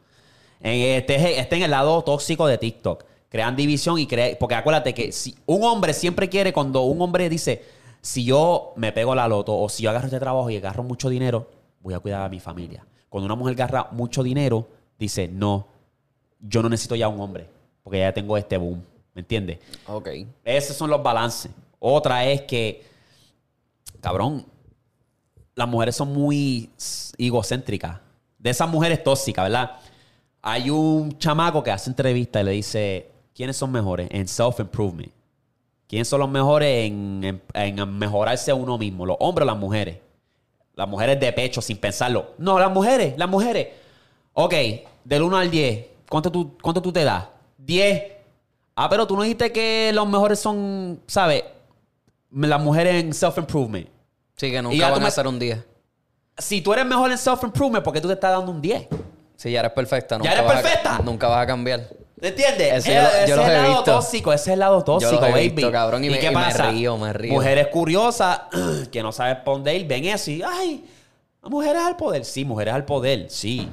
En 0.61 0.97
este, 0.99 1.39
este 1.41 1.57
en 1.57 1.63
el 1.63 1.71
lado 1.71 2.03
tóxico 2.03 2.47
de 2.47 2.59
TikTok. 2.59 3.05
Crean 3.31 3.57
división 3.57 3.99
y 3.99 4.07
crean. 4.07 4.37
Porque 4.39 4.55
acuérdate 4.57 4.93
que 4.93 5.11
si 5.13 5.35
un 5.47 5.65
hombre 5.65 5.95
siempre 5.95 6.29
quiere, 6.29 6.53
cuando 6.53 6.83
un 6.83 7.01
hombre 7.01 7.29
dice, 7.31 7.65
si 8.03 8.25
yo 8.25 8.73
me 8.77 8.93
pego 8.93 9.15
la 9.15 9.27
loto 9.27 9.57
o 9.57 9.69
si 9.69 9.85
yo 9.85 9.91
agarro 9.91 10.07
este 10.07 10.19
trabajo 10.21 10.51
y 10.51 10.57
agarro 10.57 10.83
mucho 10.83 11.09
dinero, 11.09 11.49
voy 11.81 11.95
a 11.95 11.99
cuidar 12.01 12.23
a 12.23 12.29
mi 12.29 12.41
familia. 12.41 12.85
Cuando 13.09 13.25
una 13.27 13.37
mujer 13.37 13.55
agarra 13.55 13.89
mucho 13.93 14.23
dinero, 14.23 14.69
dice, 14.99 15.29
no, 15.29 15.67
yo 16.41 16.63
no 16.63 16.69
necesito 16.69 16.95
ya 16.95 17.09
un 17.09 17.21
hombre, 17.21 17.49
porque 17.83 17.99
ya 18.01 18.13
tengo 18.13 18.37
este 18.37 18.57
boom. 18.57 18.83
¿Me 19.15 19.21
entiendes? 19.23 19.59
Ok. 19.87 20.09
Esos 20.45 20.77
son 20.77 20.91
los 20.91 21.03
balances. 21.03 21.51
Otra 21.79 22.25
es 22.27 22.43
que, 22.43 22.85
cabrón, 24.01 24.47
las 25.55 25.69
mujeres 25.69 25.97
son 25.97 26.13
muy 26.13 26.71
egocéntricas. 27.19 27.99
De 28.39 28.51
esas 28.51 28.69
mujeres 28.69 29.03
tóxicas, 29.03 29.45
¿verdad? 29.45 29.77
Hay 30.43 30.71
un 30.71 31.19
chamaco 31.19 31.63
que 31.63 31.71
hace 31.71 31.91
entrevista 31.91 32.41
y 32.41 32.45
le 32.45 32.51
dice, 32.53 33.11
¿quiénes 33.35 33.57
son 33.57 33.71
mejores 33.73 34.09
en 34.11 34.27
self-improvement? 34.27 35.11
¿Quiénes 35.87 36.09
son 36.09 36.21
los 36.21 36.31
mejores 36.31 36.87
en, 36.87 37.43
en- 37.53 37.79
en 37.79 37.99
mejorarse 37.99 38.51
a 38.51 38.55
uno 38.55 38.79
mismo? 38.79 39.05
¿Los 39.05 39.17
hombres 39.21 39.43
o 39.43 39.47
las 39.47 39.59
mujeres? 39.59 39.99
Las 40.77 40.89
mujeres 40.89 41.19
de 41.21 41.33
pecho, 41.33 41.61
sin 41.61 41.77
pensarlo. 41.77 42.31
No, 42.39 42.59
las 42.59 42.71
mujeres, 42.73 43.19
las 43.19 43.29
mujeres. 43.29 43.69
Ok, 44.33 44.55
del 45.05 45.23
1 45.23 45.37
al 45.37 45.51
10, 45.51 45.87
¿cuánto 46.09 46.31
tú, 46.31 46.57
cuánto 46.63 46.81
tú 46.81 46.93
te 46.93 47.05
das? 47.05 47.25
10. 47.71 48.03
Ah, 48.75 48.89
pero 48.89 49.07
tú 49.07 49.17
no 49.17 49.23
dijiste 49.23 49.53
que 49.53 49.91
los 49.95 50.09
mejores 50.09 50.39
son, 50.41 51.01
¿sabes? 51.07 51.45
Las 52.33 52.61
mujeres 52.61 52.97
en 53.03 53.13
self-improvement. 53.13 53.87
Sí, 54.37 54.51
que 54.51 54.57
Y 54.59 54.63
nunca 54.63 54.77
ya 54.77 54.87
tú 54.89 54.93
van 54.95 55.03
me- 55.03 55.09
a 55.09 55.11
ser 55.11 55.27
un 55.27 55.39
10. 55.39 55.59
Si 56.39 56.61
tú 56.63 56.73
eres 56.73 56.87
mejor 56.87 57.11
en 57.11 57.19
self-improvement, 57.19 57.85
¿por 57.85 57.93
qué 57.93 58.01
tú 58.01 58.09
te 58.09 58.15
estás 58.15 58.33
dando 58.33 58.51
un 58.51 58.61
10? 58.61 58.87
Si 59.37 59.51
ya 59.53 59.61
eres 59.61 59.73
perfecta, 59.73 60.17
¿Ya 60.17 60.19
nunca 60.19 60.33
eres 60.33 60.45
vas 60.45 60.57
a- 60.59 60.63
perfecta? 60.63 60.99
nunca 61.05 61.29
vas 61.29 61.43
a 61.45 61.47
cambiar. 61.47 61.81
¿Me 62.21 62.29
entiendes? 62.29 62.73
Ese 62.75 62.95
yo 63.29 63.37
los 63.37 63.47
es 63.47 63.51
el 63.51 63.57
lado 63.63 63.69
visto. 63.77 63.85
tóxico, 63.93 64.33
ese 64.33 64.51
es 64.51 64.55
el 64.55 64.59
lado 64.59 64.85
tóxico, 64.85 65.13
los 65.21 65.31
he 65.31 65.49
baby. 65.49 65.71
cabrón, 65.71 66.05
y 66.05 66.11
me- 66.11 66.19
qué 66.19 66.27
y 66.27 66.29
me 66.29 66.35
pasa? 66.35 66.71
río, 66.71 66.97
me 66.99 67.13
río. 67.13 67.33
Mujeres 67.33 67.69
curiosas 67.69 68.41
que 68.93 69.03
no 69.03 69.13
saben 69.13 69.37
responder, 69.37 69.85
ven 69.87 70.05
eso 70.07 70.31
y, 70.31 70.43
ay, 70.43 70.85
mujeres 71.43 71.83
al 71.83 71.97
poder. 71.97 72.25
Sí, 72.25 72.45
mujeres 72.45 72.75
al 72.75 72.85
poder, 72.85 73.27
sí. 73.31 73.69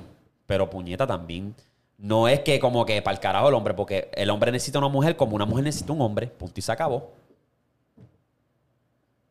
Pero 0.45 0.69
puñeta 0.69 1.05
también. 1.07 1.53
No 1.97 2.27
es 2.27 2.41
que 2.41 2.59
como 2.59 2.85
que 2.85 3.01
para 3.01 3.15
el 3.15 3.19
carajo 3.19 3.47
el 3.49 3.55
hombre, 3.55 3.73
porque 3.73 4.09
el 4.13 4.29
hombre 4.29 4.51
necesita 4.51 4.77
una 4.79 4.87
mujer 4.87 5.15
como 5.15 5.35
una 5.35 5.45
mujer 5.45 5.63
necesita 5.63 5.93
un 5.93 6.01
hombre. 6.01 6.27
Punto 6.27 6.53
y 6.59 6.61
se 6.61 6.71
acabó. 6.71 7.11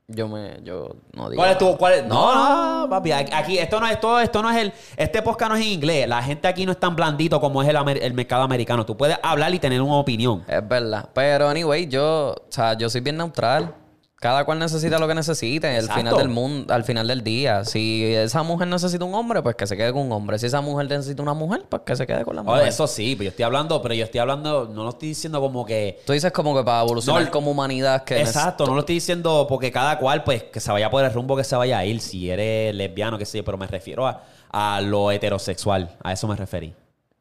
Yo 0.09 0.29
me, 0.29 0.61
yo 0.63 0.95
no 1.15 1.29
digo. 1.31 1.41
¿Cuál 1.43 1.51
es 1.53 1.59
tu, 1.59 1.77
cuál 1.77 1.93
es- 1.95 2.07
No, 2.07 2.83
no, 2.83 2.89
papi. 2.89 3.11
Aquí, 3.11 3.59
esto 3.59 3.81
no 3.81 3.89
es 3.89 3.99
todo, 4.01 4.21
esto 4.21 4.41
no 4.41 4.51
es 4.51 4.57
el. 4.57 4.73
Este 4.97 5.21
podcast 5.21 5.51
no 5.51 5.57
es 5.57 5.63
en 5.67 5.73
inglés. 5.73 6.07
La 6.09 6.23
gente 6.23 6.47
aquí 6.47 6.65
no 6.65 6.71
es 6.73 6.79
tan 6.79 6.95
blandito 6.95 7.41
como 7.41 7.61
es 7.63 7.69
el, 7.69 7.77
el 7.77 8.15
mercado 8.15 8.43
americano. 8.43 8.87
Tú 8.87 8.97
puedes 8.97 9.19
hablar 9.23 9.53
y 9.53 9.59
tener 9.59 9.83
una 9.83 9.95
opinión. 9.97 10.45
Es 10.47 10.67
verdad. 10.69 11.09
Pero, 11.13 11.49
anyway, 11.49 11.89
yo, 11.89 12.35
o 12.39 12.53
sea, 12.53 12.75
yo 12.75 12.89
soy 12.89 13.01
bien 13.01 13.17
neutral. 13.17 13.75
Cada 14.19 14.47
cual 14.47 14.59
necesita 14.59 14.99
lo 14.99 15.07
que 15.07 15.15
necesite. 15.15 15.77
Al 15.77 15.91
final 15.91 16.17
del 16.17 16.29
mundo, 16.31 16.73
al 16.73 16.85
final 16.85 17.07
del 17.07 17.23
día. 17.23 17.67
Si 17.67 18.03
esa 18.15 18.43
mujer 18.43 18.67
necesita 18.67 19.05
un 19.05 19.15
hombre, 19.15 19.43
pues 19.43 19.57
que 19.57 19.67
se 19.67 19.77
quede 19.77 19.93
con 19.93 20.03
un 20.03 20.13
hombre. 20.13 20.39
Si 20.39 20.47
esa 20.47 20.63
mujer 20.63 20.89
necesita 20.89 21.23
una 21.23 21.35
mujer, 21.35 21.65
pues 21.69 21.83
que 21.85 21.95
se 21.97 22.07
quede 22.07 22.25
con 22.25 22.35
la 22.35 22.41
Oye, 22.41 22.51
mujer. 22.51 22.69
eso 22.69 22.87
sí, 22.87 23.15
pero 23.15 23.25
yo 23.25 23.29
estoy 23.31 23.45
hablando, 23.45 23.83
pero 23.83 23.95
yo 23.95 24.05
estoy 24.05 24.21
hablando, 24.21 24.71
no 24.73 24.85
lo 24.85 24.91
estoy 24.91 25.09
diciendo 25.09 25.39
como 25.39 25.67
que. 25.67 26.01
Tú 26.07 26.15
dices 26.15 26.33
como 26.33 26.57
que 26.57 26.65
para 26.65 26.81
evolucionar 26.83 27.25
No, 27.25 27.31
como 27.31 27.51
humanidad 27.51 28.05
que 28.05 28.19
Exacto, 28.19 28.67
no 28.67 28.73
lo 28.73 28.81
estoy 28.81 28.95
diciendo 28.95 29.47
porque 29.47 29.71
cada 29.71 29.99
cual, 29.99 30.25
pues, 30.25 30.45
que 30.45 30.61
se 30.61 30.73
vaya 30.73 30.89
por 30.89 31.05
el 31.05 31.13
rumbo 31.13 31.37
que 31.37 31.45
se 31.45 31.55
vaya 31.55 31.77
a 31.77 31.85
ir. 31.85 32.01
Si 32.01 32.31
eres 32.31 32.75
lesbiano, 32.75 33.19
qué 33.19 33.27
sé 33.27 33.39
yo, 33.39 33.45
pero 33.45 33.59
me 33.59 33.67
refiero 33.67 34.07
a, 34.07 34.23
a 34.51 34.81
lo 34.81 35.11
heterosexual. 35.11 35.95
A 36.03 36.15
eso 36.15 36.27
me 36.27 36.37
referí. 36.37 36.75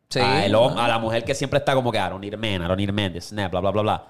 Sí. 0.09 0.19
A, 0.21 0.45
el 0.45 0.55
a 0.55 0.87
la 0.87 0.97
mujer 0.97 1.25
que 1.25 1.35
siempre 1.35 1.59
está 1.59 1.75
como 1.75 1.91
que, 1.91 1.97
I 1.97 2.09
don't 2.09 2.21
need 2.21 2.33
a 2.33 2.37
man, 2.37 2.61
I 2.63 2.67
don't 2.69 2.77
need 2.77 2.89
a 2.89 2.93
man, 2.93 3.11
this 3.11 3.31
that, 3.35 3.51
bla, 3.51 3.59
bla, 3.59 3.71
bla, 3.71 3.81
bla. 3.81 4.07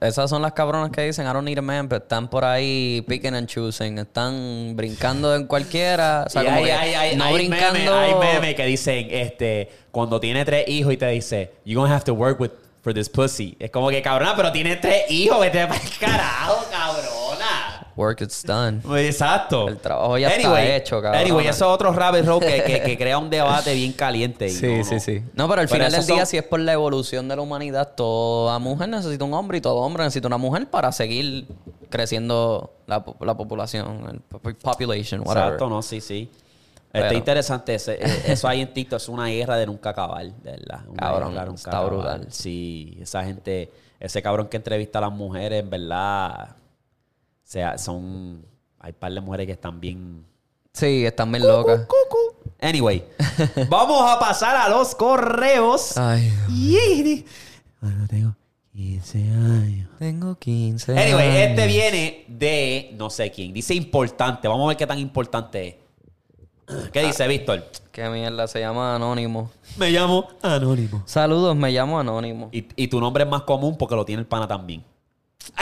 Esas 0.00 0.28
son 0.28 0.42
las 0.42 0.52
cabronas 0.52 0.90
que 0.90 1.02
dicen 1.02 1.26
I 1.26 1.32
don't 1.32 1.44
need 1.44 1.58
a 1.58 1.62
man, 1.62 1.88
pero 1.88 2.02
están 2.02 2.28
por 2.28 2.44
ahí 2.44 3.04
picking 3.08 3.34
and 3.34 3.46
choosing, 3.48 3.98
están 3.98 4.74
brincando 4.76 5.34
en 5.34 5.46
cualquiera, 5.46 6.24
o 6.26 6.30
sea, 6.30 6.42
Y 6.42 6.44
como 6.46 6.56
hay, 6.58 6.64
que 6.64 6.72
hay, 6.72 6.94
hay, 6.94 7.16
no 7.16 7.24
hay 7.24 7.34
brincando. 7.34 7.78
memes, 7.78 7.90
hay 7.90 8.14
memes 8.14 8.54
que 8.54 8.66
dicen, 8.66 9.08
este, 9.10 9.70
cuando 9.90 10.20
tiene 10.20 10.44
tres 10.44 10.68
hijos 10.68 10.92
y 10.92 10.96
te 10.96 11.08
dice, 11.08 11.54
you're 11.64 11.80
gonna 11.80 11.94
have 11.94 12.04
to 12.04 12.14
work 12.14 12.38
with, 12.40 12.50
for 12.82 12.92
this 12.92 13.08
pussy. 13.08 13.56
Es 13.58 13.70
como 13.70 13.88
que, 13.88 14.02
cabrona, 14.02 14.36
pero 14.36 14.52
tiene 14.52 14.76
tres 14.76 15.10
hijos, 15.10 15.40
vete 15.40 15.66
para 15.66 15.80
el 15.80 15.98
carajo, 15.98 16.66
cabrona. 16.70 17.08
Work 17.96 18.22
it's 18.22 18.42
done. 18.44 18.80
Exacto. 19.06 19.68
El 19.68 19.78
trabajo 19.78 20.18
ya 20.18 20.28
está 20.28 20.64
hecho, 20.64 21.00
cabrona. 21.00 21.20
Anyway, 21.24 21.46
eso 21.46 21.64
es 21.66 21.70
otro 21.74 21.92
rabbit 21.92 22.26
hole 22.26 22.44
que, 22.46 22.62
que, 22.64 22.82
que 22.82 22.98
crea 22.98 23.18
un 23.18 23.30
debate 23.30 23.72
bien 23.74 23.92
caliente. 23.92 24.46
y 24.46 24.50
Sí, 24.50 24.66
no, 24.78 24.84
sí, 24.84 24.98
sí. 25.00 25.22
No, 25.34 25.48
pero 25.48 25.60
al 25.62 25.68
Pero 25.68 25.84
final 25.84 25.92
del 25.92 26.06
día, 26.06 26.16
son- 26.18 26.26
si 26.26 26.36
es 26.38 26.42
por 26.42 26.58
la 26.60 26.72
evolución 26.72 27.28
de 27.28 27.36
la 27.36 27.42
humanidad, 27.42 27.94
toda 27.94 28.58
mujer 28.58 28.88
necesita 28.88 29.24
un 29.24 29.34
hombre 29.34 29.58
y 29.58 29.60
todo 29.60 29.76
hombre 29.76 30.02
necesita 30.04 30.26
una 30.26 30.38
mujer 30.38 30.68
para 30.68 30.90
seguir 30.92 31.46
creciendo 31.88 32.72
la, 32.86 33.04
la 33.20 33.36
población, 33.36 34.06
el 34.10 34.20
po- 34.20 34.40
population, 34.40 35.20
whatever. 35.20 35.44
Exacto, 35.52 35.68
no, 35.68 35.80
sí, 35.82 36.00
sí. 36.00 36.30
Pero- 36.90 37.06
Está 37.06 37.14
interesante. 37.16 37.74
ese- 37.74 37.94
eh, 38.04 38.22
eso 38.26 38.46
ahí 38.48 38.60
en 38.60 38.72
TikTok 38.72 38.96
es 39.00 39.08
una 39.08 39.26
guerra 39.26 39.56
de 39.56 39.66
nunca 39.66 39.90
acabar, 39.90 40.24
de 40.26 40.50
verdad. 40.50 40.80
Una 40.88 40.96
Cabrón, 40.96 41.32
guerra 41.32 41.44
nunca 41.46 41.56
está 41.58 41.70
acabar. 41.70 41.90
brutal. 41.92 42.26
Sí, 42.30 42.98
esa 43.00 43.24
gente, 43.24 43.70
ese 44.00 44.22
cabrón 44.22 44.48
que 44.48 44.56
entrevista 44.56 44.98
a 44.98 45.02
las 45.02 45.12
mujeres, 45.12 45.60
en 45.62 45.70
verdad, 45.70 46.50
sea, 47.44 47.78
son, 47.78 48.44
hay 48.78 48.92
par 48.92 49.12
de 49.12 49.20
mujeres 49.20 49.46
que 49.46 49.52
están 49.52 49.80
bien... 49.80 50.24
Sí, 50.72 51.06
están 51.06 51.30
bien 51.30 51.46
locas. 51.46 51.86
Anyway, 52.60 53.04
vamos 53.68 54.02
a 54.10 54.18
pasar 54.18 54.56
a 54.56 54.68
los 54.68 54.94
correos. 54.94 55.96
Ay, 55.96 56.32
Y- 56.50 57.24
Bueno, 57.80 58.06
tengo 58.08 58.34
15 58.72 59.18
años. 59.30 59.88
tengo 60.00 60.34
15 60.36 60.92
Anyway, 60.98 61.28
años. 61.28 61.50
este 61.50 61.66
viene 61.68 62.24
de 62.26 62.90
no 62.98 63.08
sé 63.10 63.30
quién. 63.30 63.52
Dice 63.52 63.72
importante. 63.74 64.48
Vamos 64.48 64.64
a 64.64 64.68
ver 64.68 64.76
qué 64.76 64.86
tan 64.86 64.98
importante 64.98 65.68
es. 65.68 65.74
¿Qué 66.92 67.02
dice 67.06 67.28
Víctor? 67.28 67.62
Qué 67.92 68.08
mierda, 68.08 68.48
se 68.48 68.58
llama 68.58 68.96
Anónimo. 68.96 69.50
Me 69.76 69.90
llamo 69.90 70.26
Anónimo. 70.42 71.02
Saludos, 71.06 71.54
me 71.54 71.70
llamo 71.70 72.00
Anónimo. 72.00 72.48
Y, 72.52 72.66
y 72.74 72.88
tu 72.88 73.00
nombre 73.00 73.22
es 73.24 73.30
más 73.30 73.42
común 73.42 73.76
porque 73.78 73.94
lo 73.94 74.04
tiene 74.04 74.20
el 74.22 74.26
pana 74.26 74.48
también. 74.48 74.82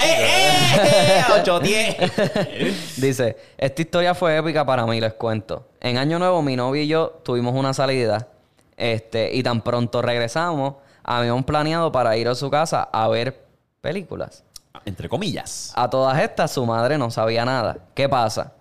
¡Eh, 0.03 1.23
eh! 1.25 1.25
810. 1.41 2.97
Dice, 2.97 3.37
esta 3.59 3.83
historia 3.83 4.15
fue 4.15 4.37
épica 4.37 4.65
para 4.65 4.87
mí, 4.87 5.01
les 5.01 5.13
cuento. 5.15 5.69
En 5.81 5.99
Año 5.99 6.19
Nuevo, 6.19 6.43
mi 6.43 6.57
novio 6.57 6.83
y 6.83 6.89
yo 6.89 7.21
tuvimos 7.25 7.55
una 7.55 7.75
salida. 7.75 8.29
Este, 8.77 9.35
y 9.35 9.43
tan 9.43 9.61
pronto 9.61 10.03
regresamos, 10.03 10.75
habíamos 11.05 11.45
planeado 11.45 11.93
para 11.93 12.17
ir 12.17 12.29
a 12.29 12.35
su 12.35 12.51
casa 12.51 12.89
a 12.93 13.09
ver 13.09 13.45
películas. 13.81 14.45
Entre 14.85 15.09
comillas. 15.09 15.73
A 15.77 15.89
todas 15.91 16.19
estas, 16.21 16.51
su 16.51 16.65
madre 16.67 16.99
no 16.99 17.11
sabía 17.11 17.45
nada. 17.45 17.77
¿Qué 17.95 18.09
pasa? 18.09 18.53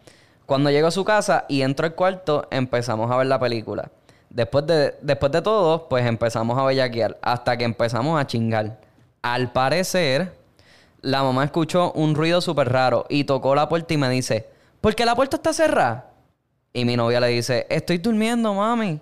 Cuando 0.45 0.69
llego 0.69 0.87
a 0.87 0.91
su 0.91 1.05
casa 1.05 1.45
y 1.47 1.61
entro 1.61 1.85
al 1.85 1.95
cuarto, 1.95 2.47
empezamos 2.51 3.09
a 3.09 3.15
ver 3.15 3.27
la 3.27 3.39
película. 3.39 3.89
Después 4.29 4.65
de, 4.67 4.95
después 5.01 5.31
de 5.31 5.41
todo, 5.41 5.87
pues 5.87 6.05
empezamos 6.05 6.57
a 6.57 6.63
bellaquear 6.63 7.17
hasta 7.21 7.57
que 7.57 7.63
empezamos 7.63 8.19
a 8.19 8.27
chingar. 8.27 8.79
Al 9.21 9.51
parecer, 9.51 10.33
la 11.01 11.23
mamá 11.23 11.43
escuchó 11.43 11.91
un 11.93 12.15
ruido 12.15 12.41
súper 12.41 12.71
raro 12.71 13.05
y 13.09 13.23
tocó 13.23 13.55
la 13.55 13.67
puerta 13.67 13.93
y 13.93 13.97
me 13.97 14.09
dice, 14.09 14.49
¿por 14.79 14.95
qué 14.95 15.05
la 15.05 15.15
puerta 15.15 15.37
está 15.37 15.53
cerrada? 15.53 16.11
Y 16.73 16.85
mi 16.85 16.95
novia 16.95 17.19
le 17.19 17.27
dice, 17.27 17.67
estoy 17.69 17.97
durmiendo, 17.97 18.53
mami. 18.53 18.99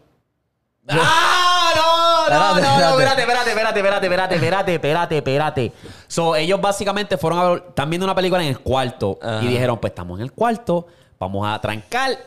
¡Ah! 0.88 1.74
No, 1.76 2.30
no, 2.30 2.58
Espérate, 2.58 2.62
no, 2.62 2.80
no, 2.80 3.00
espérate. 3.00 3.22
espérate, 3.22 3.50
espérate, 3.52 3.80
espérate, 3.80 4.06
espérate, 4.06 4.36
espérate, 4.36 4.74
espérate, 4.76 5.18
espérate. 5.18 5.74
So, 6.08 6.36
ellos 6.36 6.60
básicamente 6.60 7.18
fueron 7.18 7.40
a 7.40 7.44
ver, 7.50 7.64
están 7.70 7.90
viendo 7.90 8.06
una 8.06 8.16
película 8.16 8.42
en 8.42 8.50
el 8.50 8.60
cuarto 8.60 9.20
y 9.42 9.48
dijeron, 9.48 9.78
pues 9.80 9.92
estamos 9.92 10.20
en 10.20 10.24
el 10.24 10.32
cuarto, 10.32 10.88
vamos 11.20 11.48
a 11.48 11.60
trancar 11.60 12.18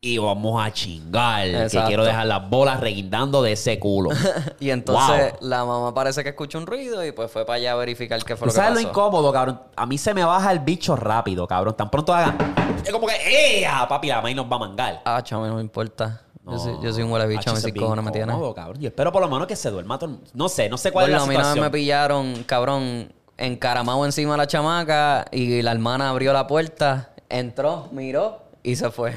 y 0.00 0.18
vamos 0.18 0.64
a 0.64 0.72
chingar. 0.72 1.68
Que 1.68 1.82
quiero 1.86 2.04
dejar 2.04 2.26
las 2.26 2.48
bolas 2.48 2.78
reguindando 2.80 3.42
de 3.42 3.52
ese 3.52 3.78
culo. 3.78 4.10
Y 4.60 4.70
entonces 4.70 5.32
Wow. 5.40 5.48
la 5.48 5.64
mamá 5.64 5.92
parece 5.94 6.22
que 6.22 6.30
escuchó 6.30 6.58
un 6.58 6.66
ruido 6.66 7.04
y 7.04 7.12
pues 7.12 7.30
fue 7.30 7.44
para 7.44 7.56
allá 7.56 7.72
a 7.72 7.74
verificar 7.76 8.22
qué 8.22 8.36
fue 8.36 8.46
¿Tú 8.46 8.46
lo 8.46 8.52
que 8.52 8.56
sabes 8.66 8.82
lo 8.82 8.88
incómodo, 8.88 9.32
cabrón? 9.32 9.60
A 9.76 9.86
mí 9.86 9.98
se 9.98 10.14
me 10.14 10.24
baja 10.24 10.52
el 10.52 10.60
bicho 10.60 10.94
rápido, 10.96 11.46
cabrón. 11.46 11.76
Tan 11.76 11.90
pronto 11.90 12.14
hagan. 12.14 12.36
Es 12.84 12.92
como 12.92 13.06
que, 13.06 13.60
¡ea! 13.60 13.86
Papi, 13.88 14.08
la 14.08 14.20
maíz 14.20 14.36
nos 14.36 14.46
va 14.50 14.56
a 14.56 14.58
mangar. 14.60 15.02
Ah, 15.04 15.20
chamo, 15.22 15.46
no 15.46 15.56
me 15.56 15.60
importa. 15.60 16.22
yo, 16.46 16.58
soy, 16.58 16.76
yo 16.82 16.92
soy 16.92 17.02
un 17.02 17.10
huele 17.10 17.26
bicho, 17.26 17.50
a 17.50 17.54
mí 17.54 17.72
cojones 17.72 18.04
me 18.04 18.10
tiene. 18.12 18.32
cabrón. 18.54 18.78
Yo 18.80 18.88
espero 18.88 19.10
por 19.12 19.20
lo 19.22 19.28
menos 19.28 19.46
que 19.46 19.56
se 19.56 19.70
duerma 19.70 19.98
todo. 19.98 20.18
No 20.34 20.48
sé, 20.48 20.68
no 20.68 20.78
sé 20.78 20.92
cuál 20.92 21.06
Bueno, 21.06 21.16
es 21.16 21.22
a 21.22 21.26
la 21.42 21.48
mí 21.54 21.56
no 21.56 21.62
me 21.62 21.70
pillaron, 21.70 22.44
cabrón, 22.44 23.12
encaramado 23.36 24.04
encima 24.04 24.32
de 24.32 24.38
la 24.38 24.46
chamaca 24.46 25.26
y 25.32 25.60
la 25.62 25.72
hermana 25.72 26.10
abrió 26.10 26.32
la 26.32 26.46
puerta, 26.46 27.10
entró, 27.28 27.88
miró 27.92 28.42
y 28.62 28.76
se 28.76 28.90
fue. 28.90 29.14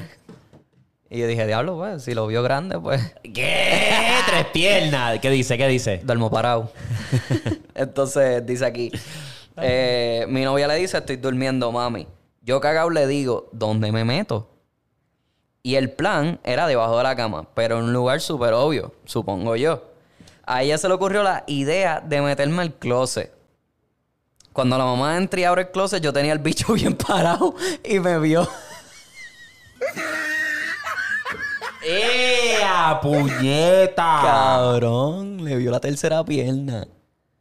Y 1.14 1.18
yo 1.18 1.26
dije, 1.26 1.46
diablo, 1.46 1.76
pues, 1.76 2.04
si 2.04 2.14
lo 2.14 2.26
vio 2.26 2.42
grande, 2.42 2.80
pues, 2.80 3.14
¿Qué? 3.22 4.00
Tres 4.26 4.46
piernas. 4.50 5.18
¿Qué 5.18 5.28
dice? 5.28 5.58
¿Qué 5.58 5.68
dice? 5.68 6.00
duermo 6.02 6.30
parado. 6.30 6.72
Entonces, 7.74 8.46
dice 8.46 8.64
aquí, 8.64 8.90
eh, 9.58 10.24
mi 10.30 10.40
novia 10.42 10.66
le 10.68 10.76
dice, 10.76 10.96
estoy 10.96 11.16
durmiendo, 11.16 11.70
mami. 11.70 12.06
Yo 12.40 12.62
cagado 12.62 12.88
le 12.88 13.06
digo, 13.06 13.50
¿dónde 13.52 13.92
me 13.92 14.06
meto? 14.06 14.48
Y 15.62 15.74
el 15.74 15.90
plan 15.90 16.40
era 16.44 16.66
debajo 16.66 16.96
de 16.96 17.02
la 17.02 17.14
cama, 17.14 17.46
pero 17.52 17.76
en 17.76 17.84
un 17.84 17.92
lugar 17.92 18.22
súper 18.22 18.54
obvio, 18.54 18.94
supongo 19.04 19.54
yo. 19.56 19.82
A 20.46 20.62
ella 20.62 20.78
se 20.78 20.88
le 20.88 20.94
ocurrió 20.94 21.22
la 21.22 21.44
idea 21.46 22.00
de 22.00 22.22
meterme 22.22 22.62
al 22.62 22.72
closet. 22.72 23.30
Cuando 24.54 24.78
la 24.78 24.86
mamá 24.86 25.18
entra 25.18 25.40
y 25.40 25.44
abre 25.44 25.62
el 25.62 25.70
closet, 25.72 26.02
yo 26.02 26.10
tenía 26.14 26.32
el 26.32 26.38
bicho 26.38 26.72
bien 26.72 26.94
parado 26.94 27.54
y 27.84 28.00
me 28.00 28.18
vio. 28.18 28.48
¡Ea, 31.84 32.98
puñeta! 33.02 34.20
Cabrón, 34.22 35.44
le 35.44 35.56
vio 35.56 35.70
la 35.70 35.80
tercera 35.80 36.24
pierna. 36.24 36.86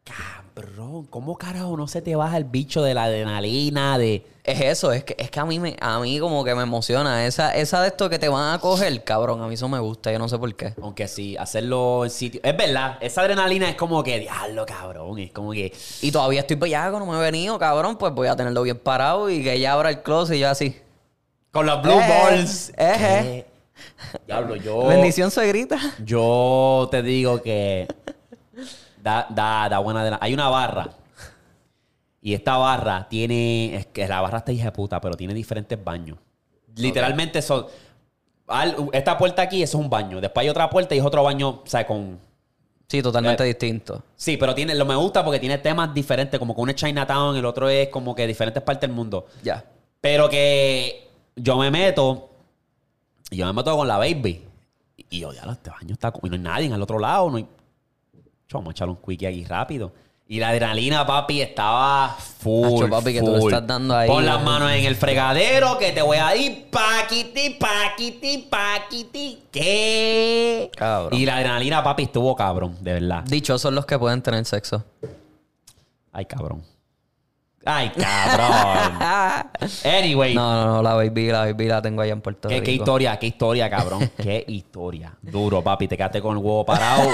Cabrón, 0.03 1.05
¿cómo 1.05 1.37
carajo 1.37 1.77
no 1.77 1.87
se 1.87 2.01
te 2.01 2.15
baja 2.15 2.37
el 2.37 2.43
bicho 2.45 2.81
de 2.83 2.93
la 2.93 3.05
adrenalina? 3.05 3.97
De. 3.97 4.25
Es 4.43 4.59
eso, 4.59 4.91
es 4.91 5.03
que, 5.03 5.15
es 5.19 5.29
que 5.29 5.39
a 5.39 5.45
mí 5.45 5.59
me, 5.59 5.77
a 5.79 5.99
mí 5.99 6.19
como 6.19 6.43
que 6.43 6.55
me 6.55 6.63
emociona. 6.63 7.25
Esa, 7.25 7.55
esa 7.55 7.81
de 7.81 7.89
esto 7.89 8.09
que 8.09 8.17
te 8.19 8.27
van 8.27 8.53
a 8.55 8.59
coger, 8.59 9.03
cabrón, 9.03 9.41
a 9.41 9.47
mí 9.47 9.53
eso 9.53 9.69
me 9.69 9.79
gusta, 9.79 10.11
yo 10.11 10.17
no 10.19 10.27
sé 10.27 10.37
por 10.39 10.53
qué. 10.55 10.73
Aunque 10.81 11.07
sí, 11.07 11.37
hacerlo 11.37 12.03
en 12.03 12.09
sitio. 12.09 12.41
Es 12.43 12.57
verdad, 12.57 12.97
esa 13.01 13.21
adrenalina 13.21 13.69
es 13.69 13.75
como 13.75 14.03
que, 14.03 14.19
diablo, 14.19 14.65
cabrón. 14.65 15.19
Es 15.19 15.31
como 15.31 15.51
que. 15.51 15.71
Y 16.01 16.11
todavía 16.11 16.41
estoy 16.41 16.55
bellaco, 16.57 16.99
no 16.99 17.05
me 17.05 17.17
he 17.17 17.21
venido, 17.21 17.57
cabrón, 17.59 17.97
pues 17.97 18.11
voy 18.13 18.27
a 18.27 18.35
tenerlo 18.35 18.63
bien 18.63 18.79
parado 18.79 19.29
y 19.29 19.43
que 19.43 19.53
ella 19.53 19.73
abra 19.73 19.89
el 19.91 20.01
closet 20.01 20.35
y 20.37 20.39
yo 20.39 20.49
así. 20.49 20.75
Con 21.51 21.65
los 21.65 21.81
blue 21.81 21.99
Eh, 21.99 22.07
balls. 22.23 22.69
eh, 22.69 22.73
eh. 22.77 23.45
Diablo, 24.27 24.55
yo. 24.55 24.87
Bendición 24.87 25.31
suegrita. 25.31 25.77
Yo 26.03 26.87
te 26.91 27.01
digo 27.03 27.41
que. 27.41 27.87
Da, 29.01 29.27
da, 29.29 29.67
da 29.69 29.79
buena 29.79 30.01
adrenalina. 30.01 30.25
Hay 30.25 30.33
una 30.33 30.49
barra. 30.49 30.89
Y 32.21 32.33
esta 32.33 32.57
barra 32.57 33.07
tiene. 33.09 33.75
Es 33.75 33.85
que 33.87 34.07
la 34.07 34.21
barra 34.21 34.39
está 34.39 34.51
hija 34.51 34.65
de 34.65 34.71
puta, 34.71 35.01
pero 35.01 35.15
tiene 35.15 35.33
diferentes 35.33 35.81
baños. 35.83 36.17
Literalmente 36.75 37.41
son. 37.41 37.65
al- 38.47 38.75
esta 38.93 39.17
puerta 39.17 39.41
aquí, 39.41 39.63
eso 39.63 39.77
es 39.77 39.83
un 39.83 39.89
baño. 39.89 40.21
Después 40.21 40.43
hay 40.43 40.49
otra 40.49 40.69
puerta 40.69 40.93
y 40.95 40.99
es 40.99 41.03
otro 41.05 41.23
baño, 41.23 41.49
o 41.49 41.63
sea, 41.65 41.85
con. 41.87 42.19
Sí, 42.87 43.01
totalmente 43.01 43.43
Eh, 43.43 43.47
distinto. 43.47 44.03
Sí, 44.17 44.35
pero 44.35 44.53
tiene, 44.53 44.75
lo 44.75 44.83
me 44.85 44.95
gusta 44.95 45.23
porque 45.23 45.39
tiene 45.39 45.57
temas 45.59 45.93
diferentes, 45.93 46.37
como 46.37 46.53
que 46.53 46.59
uno 46.61 46.71
es 46.71 46.75
Chinatown, 46.75 47.37
el 47.37 47.45
otro 47.45 47.69
es 47.69 47.87
como 47.87 48.13
que 48.13 48.27
diferentes 48.27 48.61
partes 48.61 48.81
del 48.81 48.91
mundo. 48.95 49.27
Ya. 49.41 49.63
Pero 50.01 50.27
que 50.29 51.07
yo 51.37 51.57
me 51.57 51.71
meto, 51.71 52.30
y 53.31 53.37
yo 53.37 53.45
me 53.45 53.53
meto 53.53 53.75
con 53.75 53.87
la 53.87 53.97
baby. 53.97 54.45
Y, 55.09 55.19
yo, 55.19 55.31
ya, 55.31 55.43
este 55.49 55.69
baño 55.69 55.93
está. 55.93 56.13
Y 56.21 56.29
no 56.29 56.35
hay 56.35 56.39
nadie 56.39 56.65
en 56.67 56.73
el 56.73 56.81
otro 56.81 56.99
lado, 56.99 57.31
no 57.31 57.37
hay. 57.37 57.47
Yo, 58.47 58.57
vamos 58.57 58.67
a 58.67 58.71
echarle 58.71 58.93
un 58.93 59.01
quickie 59.01 59.25
aquí 59.25 59.45
rápido. 59.45 59.93
Y 60.27 60.39
la 60.39 60.49
adrenalina, 60.49 61.05
papi, 61.05 61.41
estaba 61.41 62.09
full. 62.09 62.89
Papi, 62.89 63.13
que 63.13 63.19
tú 63.21 63.37
full. 63.37 63.53
estás 63.53 63.65
dando 63.65 63.95
ahí. 63.95 64.07
Pon 64.07 64.25
las 64.25 64.43
manos 64.43 64.71
en 64.71 64.83
el 64.83 64.95
fregadero 64.95 65.77
que 65.77 65.93
te 65.93 66.01
voy 66.01 66.17
a 66.17 66.35
ir 66.35 66.69
paquiti, 66.69 67.51
paquiti, 67.51 68.37
paquiti. 68.49 69.43
¿Qué? 69.49 70.69
Cabrón. 70.75 71.17
Y 71.19 71.25
la 71.25 71.37
adrenalina, 71.37 71.83
papi, 71.83 72.03
estuvo 72.03 72.35
cabrón, 72.35 72.77
de 72.81 72.93
verdad. 72.93 73.23
Dichosos 73.25 73.73
los 73.73 73.85
que 73.85 73.97
pueden 73.97 74.21
tener 74.21 74.43
sexo. 74.45 74.83
Ay, 76.11 76.25
cabrón. 76.25 76.63
Ay, 77.63 77.91
cabrón. 77.91 78.97
anyway. 79.85 80.33
No, 80.33 80.51
no, 80.53 80.65
no, 80.75 80.81
la 80.81 80.95
baby, 80.95 81.27
la 81.27 81.41
baby 81.45 81.67
la 81.67 81.81
tengo 81.81 82.01
allá 82.01 82.13
en 82.13 82.21
Puerto 82.21 82.49
¿Qué, 82.49 82.55
Rico. 82.55 82.65
qué 82.65 82.71
historia, 82.71 83.19
qué 83.19 83.27
historia, 83.27 83.69
cabrón. 83.69 84.09
qué 84.17 84.43
historia. 84.47 85.13
Duro, 85.21 85.63
papi. 85.63 85.87
Te 85.87 85.95
quedaste 85.95 86.21
con 86.21 86.37
el 86.37 86.43
huevo 86.43 86.65
parado. 86.65 87.07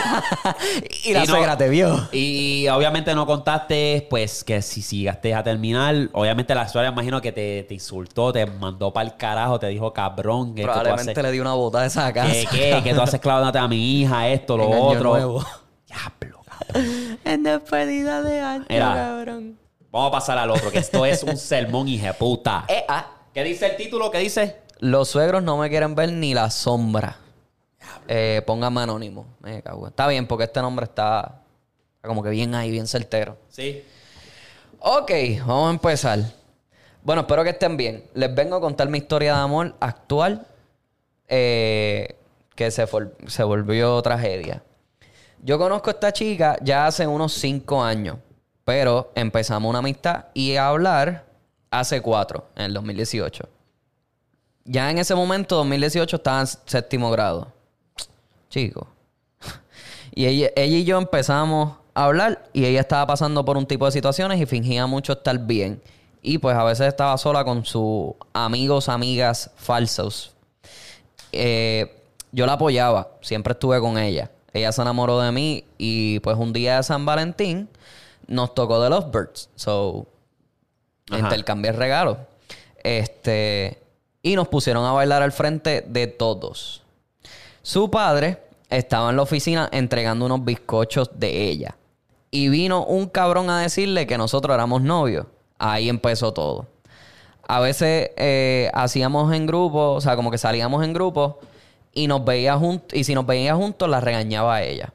y 1.05 1.11
la 1.13 1.19
no- 1.21 1.25
suegra 1.25 1.57
te 1.57 1.67
vio. 1.67 2.07
Y 2.13 2.65
obviamente 2.69 3.13
no 3.13 3.25
contaste, 3.25 4.07
pues, 4.09 4.43
que 4.45 4.61
si 4.61 4.81
llegaste 4.81 5.33
a 5.35 5.43
terminar, 5.43 5.93
obviamente 6.13 6.55
la 6.55 6.63
historia 6.63 6.89
imagino 6.91 7.19
que 7.21 7.33
te, 7.33 7.63
te 7.63 7.73
insultó, 7.73 8.31
te 8.31 8.45
mandó 8.45 8.93
para 8.93 9.09
el 9.09 9.17
carajo, 9.17 9.59
te 9.59 9.67
dijo 9.67 9.91
cabrón, 9.91 10.55
que, 10.55 10.63
Probablemente 10.63 11.11
haces, 11.11 11.23
le 11.23 11.31
di 11.31 11.39
una 11.41 11.53
bota 11.53 11.81
de 11.81 11.87
esa 11.87 12.13
casa. 12.13 12.31
que, 12.31 12.45
que, 12.45 12.81
que 12.83 12.93
tú 12.93 13.01
haces 13.01 13.19
clavándote 13.19 13.57
a 13.57 13.67
mi 13.67 14.01
hija, 14.01 14.29
esto, 14.29 14.55
lo 14.55 14.63
En 14.67 14.73
Año 14.73 14.83
otro. 14.83 15.09
Nuevo. 15.09 15.45
Diablo, 15.87 16.41
cabrón. 16.45 17.19
En 17.25 17.43
despedida 17.43 18.21
de 18.21 18.39
año, 18.39 18.65
Era. 18.69 18.93
cabrón. 18.93 19.57
Vamos 19.91 20.09
a 20.09 20.11
pasar 20.11 20.37
al 20.37 20.51
otro, 20.51 20.71
que 20.71 20.79
esto 20.79 21.05
es 21.05 21.23
un 21.23 21.37
sermón 21.37 21.87
hijeputa. 21.87 22.65
Eh, 22.67 22.85
ah. 22.87 23.13
¿Qué 23.33 23.43
dice 23.43 23.67
el 23.67 23.77
título? 23.77 24.09
¿Qué 24.09 24.17
dice? 24.19 24.57
Los 24.79 25.09
suegros 25.09 25.43
no 25.43 25.57
me 25.57 25.69
quieren 25.69 25.93
ver 25.95 26.11
ni 26.11 26.33
la 26.33 26.49
sombra. 26.49 27.17
Eh, 28.07 28.41
póngame 28.45 28.81
anónimo. 28.81 29.27
Me 29.41 29.61
cago. 29.61 29.87
Está 29.87 30.07
bien, 30.07 30.27
porque 30.27 30.45
este 30.45 30.61
nombre 30.61 30.85
está 30.85 31.41
como 32.01 32.23
que 32.23 32.29
bien 32.29 32.55
ahí, 32.55 32.71
bien 32.71 32.87
certero. 32.87 33.37
Sí. 33.49 33.83
Ok, 34.79 35.11
vamos 35.45 35.67
a 35.67 35.71
empezar. 35.71 36.19
Bueno, 37.03 37.21
espero 37.21 37.43
que 37.43 37.51
estén 37.51 37.77
bien. 37.77 38.03
Les 38.13 38.33
vengo 38.33 38.55
a 38.55 38.61
contar 38.61 38.89
mi 38.89 38.97
historia 38.97 39.35
de 39.35 39.41
amor 39.41 39.75
actual 39.79 40.47
eh, 41.27 42.15
que 42.55 42.71
se, 42.71 42.87
se 43.27 43.43
volvió 43.43 44.01
tragedia. 44.01 44.63
Yo 45.43 45.57
conozco 45.57 45.89
a 45.89 45.93
esta 45.93 46.11
chica 46.11 46.57
ya 46.61 46.87
hace 46.87 47.05
unos 47.05 47.33
cinco 47.33 47.83
años, 47.83 48.17
pero 48.67 49.13
empezamos 49.15 49.69
una 49.69 49.79
amistad 49.79 50.25
y 50.33 50.57
a 50.57 50.67
hablar 50.67 51.23
hace 51.71 52.01
cuatro, 52.01 52.49
en 52.53 52.65
el 52.65 52.73
2018. 52.73 53.47
Ya 54.65 54.91
en 54.91 54.97
ese 54.97 55.15
momento, 55.15 55.55
2018, 55.55 56.17
estaba 56.17 56.41
en 56.41 56.47
séptimo 56.47 57.09
grado. 57.09 57.47
Chico. 58.49 58.89
Y 60.13 60.25
ella, 60.25 60.49
ella 60.57 60.77
y 60.79 60.83
yo 60.83 60.97
empezamos 60.97 61.77
a 61.93 62.05
hablar 62.05 62.43
y 62.51 62.65
ella 62.65 62.81
estaba 62.81 63.07
pasando 63.07 63.45
por 63.45 63.55
un 63.55 63.65
tipo 63.65 63.85
de 63.85 63.91
situaciones 63.93 64.41
y 64.41 64.45
fingía 64.45 64.85
mucho 64.85 65.13
estar 65.13 65.37
bien. 65.39 65.81
Y 66.21 66.39
pues 66.39 66.57
a 66.57 66.65
veces 66.65 66.87
estaba 66.87 67.17
sola 67.17 67.45
con 67.45 67.63
sus 67.63 68.15
amigos, 68.33 68.89
amigas 68.89 69.49
falsos. 69.55 70.33
Eh, 71.31 72.03
yo 72.33 72.45
la 72.45 72.53
apoyaba, 72.53 73.11
siempre 73.21 73.53
estuve 73.53 73.79
con 73.79 73.97
ella. 73.97 74.29
Ella 74.51 74.73
se 74.73 74.81
enamoró 74.81 75.21
de 75.21 75.31
mí 75.31 75.63
y 75.77 76.19
pues 76.19 76.35
un 76.35 76.51
día 76.51 76.77
de 76.77 76.83
San 76.83 77.05
Valentín 77.05 77.69
nos 78.27 78.53
tocó 78.53 78.81
de 78.81 78.89
los 78.89 79.11
Birds. 79.11 79.49
So, 79.55 80.07
Ajá. 81.09 81.19
intercambié 81.19 81.71
regalos. 81.71 82.17
Este, 82.83 83.81
y 84.21 84.35
nos 84.35 84.47
pusieron 84.47 84.85
a 84.85 84.91
bailar 84.91 85.21
al 85.21 85.31
frente 85.31 85.83
de 85.87 86.07
todos. 86.07 86.83
Su 87.61 87.89
padre 87.89 88.39
estaba 88.69 89.09
en 89.09 89.15
la 89.15 89.21
oficina 89.23 89.69
entregando 89.71 90.25
unos 90.25 90.43
bizcochos 90.43 91.09
de 91.19 91.49
ella. 91.49 91.75
Y 92.29 92.49
vino 92.49 92.83
un 92.85 93.07
cabrón 93.07 93.49
a 93.49 93.61
decirle 93.61 94.05
que 94.05 94.17
nosotros 94.17 94.53
éramos 94.53 94.81
novios. 94.81 95.25
Ahí 95.57 95.89
empezó 95.89 96.33
todo. 96.33 96.67
A 97.47 97.61
veces 97.61 98.11
eh, 98.17 98.69
hacíamos 98.73 99.33
en 99.33 99.47
grupo, 99.47 99.93
o 99.93 100.01
sea, 100.01 100.15
como 100.17 100.29
que 100.29 100.37
salíamos 100.37 100.83
en 100.83 100.93
grupo 100.93 101.39
y 101.93 102.07
nos 102.07 102.23
veía 102.25 102.57
juntos, 102.57 102.97
y 102.97 103.03
si 103.05 103.15
nos 103.15 103.25
veía 103.25 103.55
juntos, 103.55 103.89
la 103.89 104.01
regañaba 104.01 104.55
a 104.55 104.63
ella. 104.63 104.93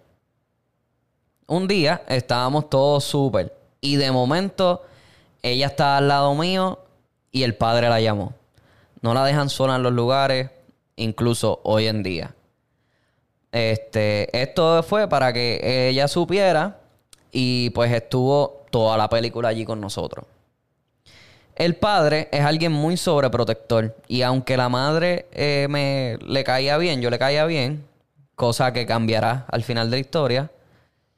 Un 1.47 1.69
día 1.69 2.03
estábamos 2.09 2.71
todos 2.71 3.05
súper. 3.05 3.53
Y 3.81 3.97
de 3.97 4.11
momento, 4.11 4.83
ella 5.43 5.67
estaba 5.67 5.99
al 5.99 6.09
lado 6.09 6.35
mío 6.35 6.79
y 7.31 7.43
el 7.43 7.55
padre 7.55 7.89
la 7.89 8.01
llamó. 8.01 8.35
No 9.01 9.15
la 9.15 9.25
dejan 9.25 9.51
sola 9.51 9.77
en 9.77 9.83
los 9.83 9.93
lugares, 9.93 10.51
incluso 10.97 11.61
hoy 11.65 11.89
en 11.89 12.03
día. 12.03 12.35
Este, 13.51 14.41
esto 14.41 14.83
fue 14.83 15.09
para 15.09 15.33
que 15.33 15.89
ella 15.89 16.09
supiera 16.09 16.79
y 17.33 17.71
pues 17.71 17.93
estuvo 17.93 18.65
toda 18.71 18.97
la 18.97 19.09
película 19.09 19.49
allí 19.49 19.65
con 19.65 19.81
nosotros. 19.81 20.25
El 21.55 21.77
padre 21.77 22.29
es 22.33 22.41
alguien 22.41 22.73
muy 22.73 22.97
sobreprotector 22.97 23.95
y 24.09 24.23
aunque 24.23 24.57
la 24.57 24.69
madre 24.71 25.27
eh, 25.33 25.67
me 25.69 26.19
le 26.25 26.45
caía 26.45 26.79
bien, 26.79 27.03
yo 27.03 27.11
le 27.11 27.19
caía 27.19 27.45
bien, 27.45 27.85
cosa 28.37 28.73
que 28.73 28.87
cambiará 28.87 29.45
al 29.49 29.63
final 29.63 29.91
de 29.91 29.97
la 29.97 30.01
historia. 30.01 30.51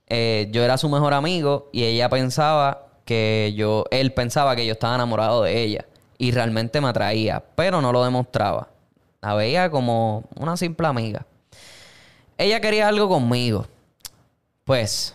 Eh, 0.08 0.48
yo 0.50 0.62
era 0.62 0.76
su 0.76 0.88
mejor 0.88 1.14
amigo 1.14 1.68
y 1.72 1.84
ella 1.84 2.08
pensaba 2.08 2.86
que 3.04 3.52
yo, 3.56 3.84
él 3.90 4.12
pensaba 4.12 4.56
que 4.56 4.66
yo 4.66 4.72
estaba 4.72 4.94
enamorado 4.94 5.42
de 5.42 5.62
ella 5.62 5.84
y 6.18 6.32
realmente 6.32 6.80
me 6.80 6.88
atraía, 6.88 7.42
pero 7.54 7.80
no 7.80 7.92
lo 7.92 8.04
demostraba. 8.04 8.68
La 9.20 9.34
veía 9.34 9.70
como 9.70 10.24
una 10.36 10.56
simple 10.56 10.86
amiga. 10.86 11.26
Ella 12.36 12.60
quería 12.60 12.88
algo 12.88 13.08
conmigo. 13.08 13.66
Pues 14.64 15.14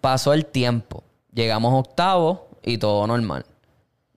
pasó 0.00 0.32
el 0.32 0.46
tiempo. 0.46 1.02
Llegamos 1.32 1.72
octavo 1.74 2.48
y 2.62 2.78
todo 2.78 3.06
normal. 3.06 3.44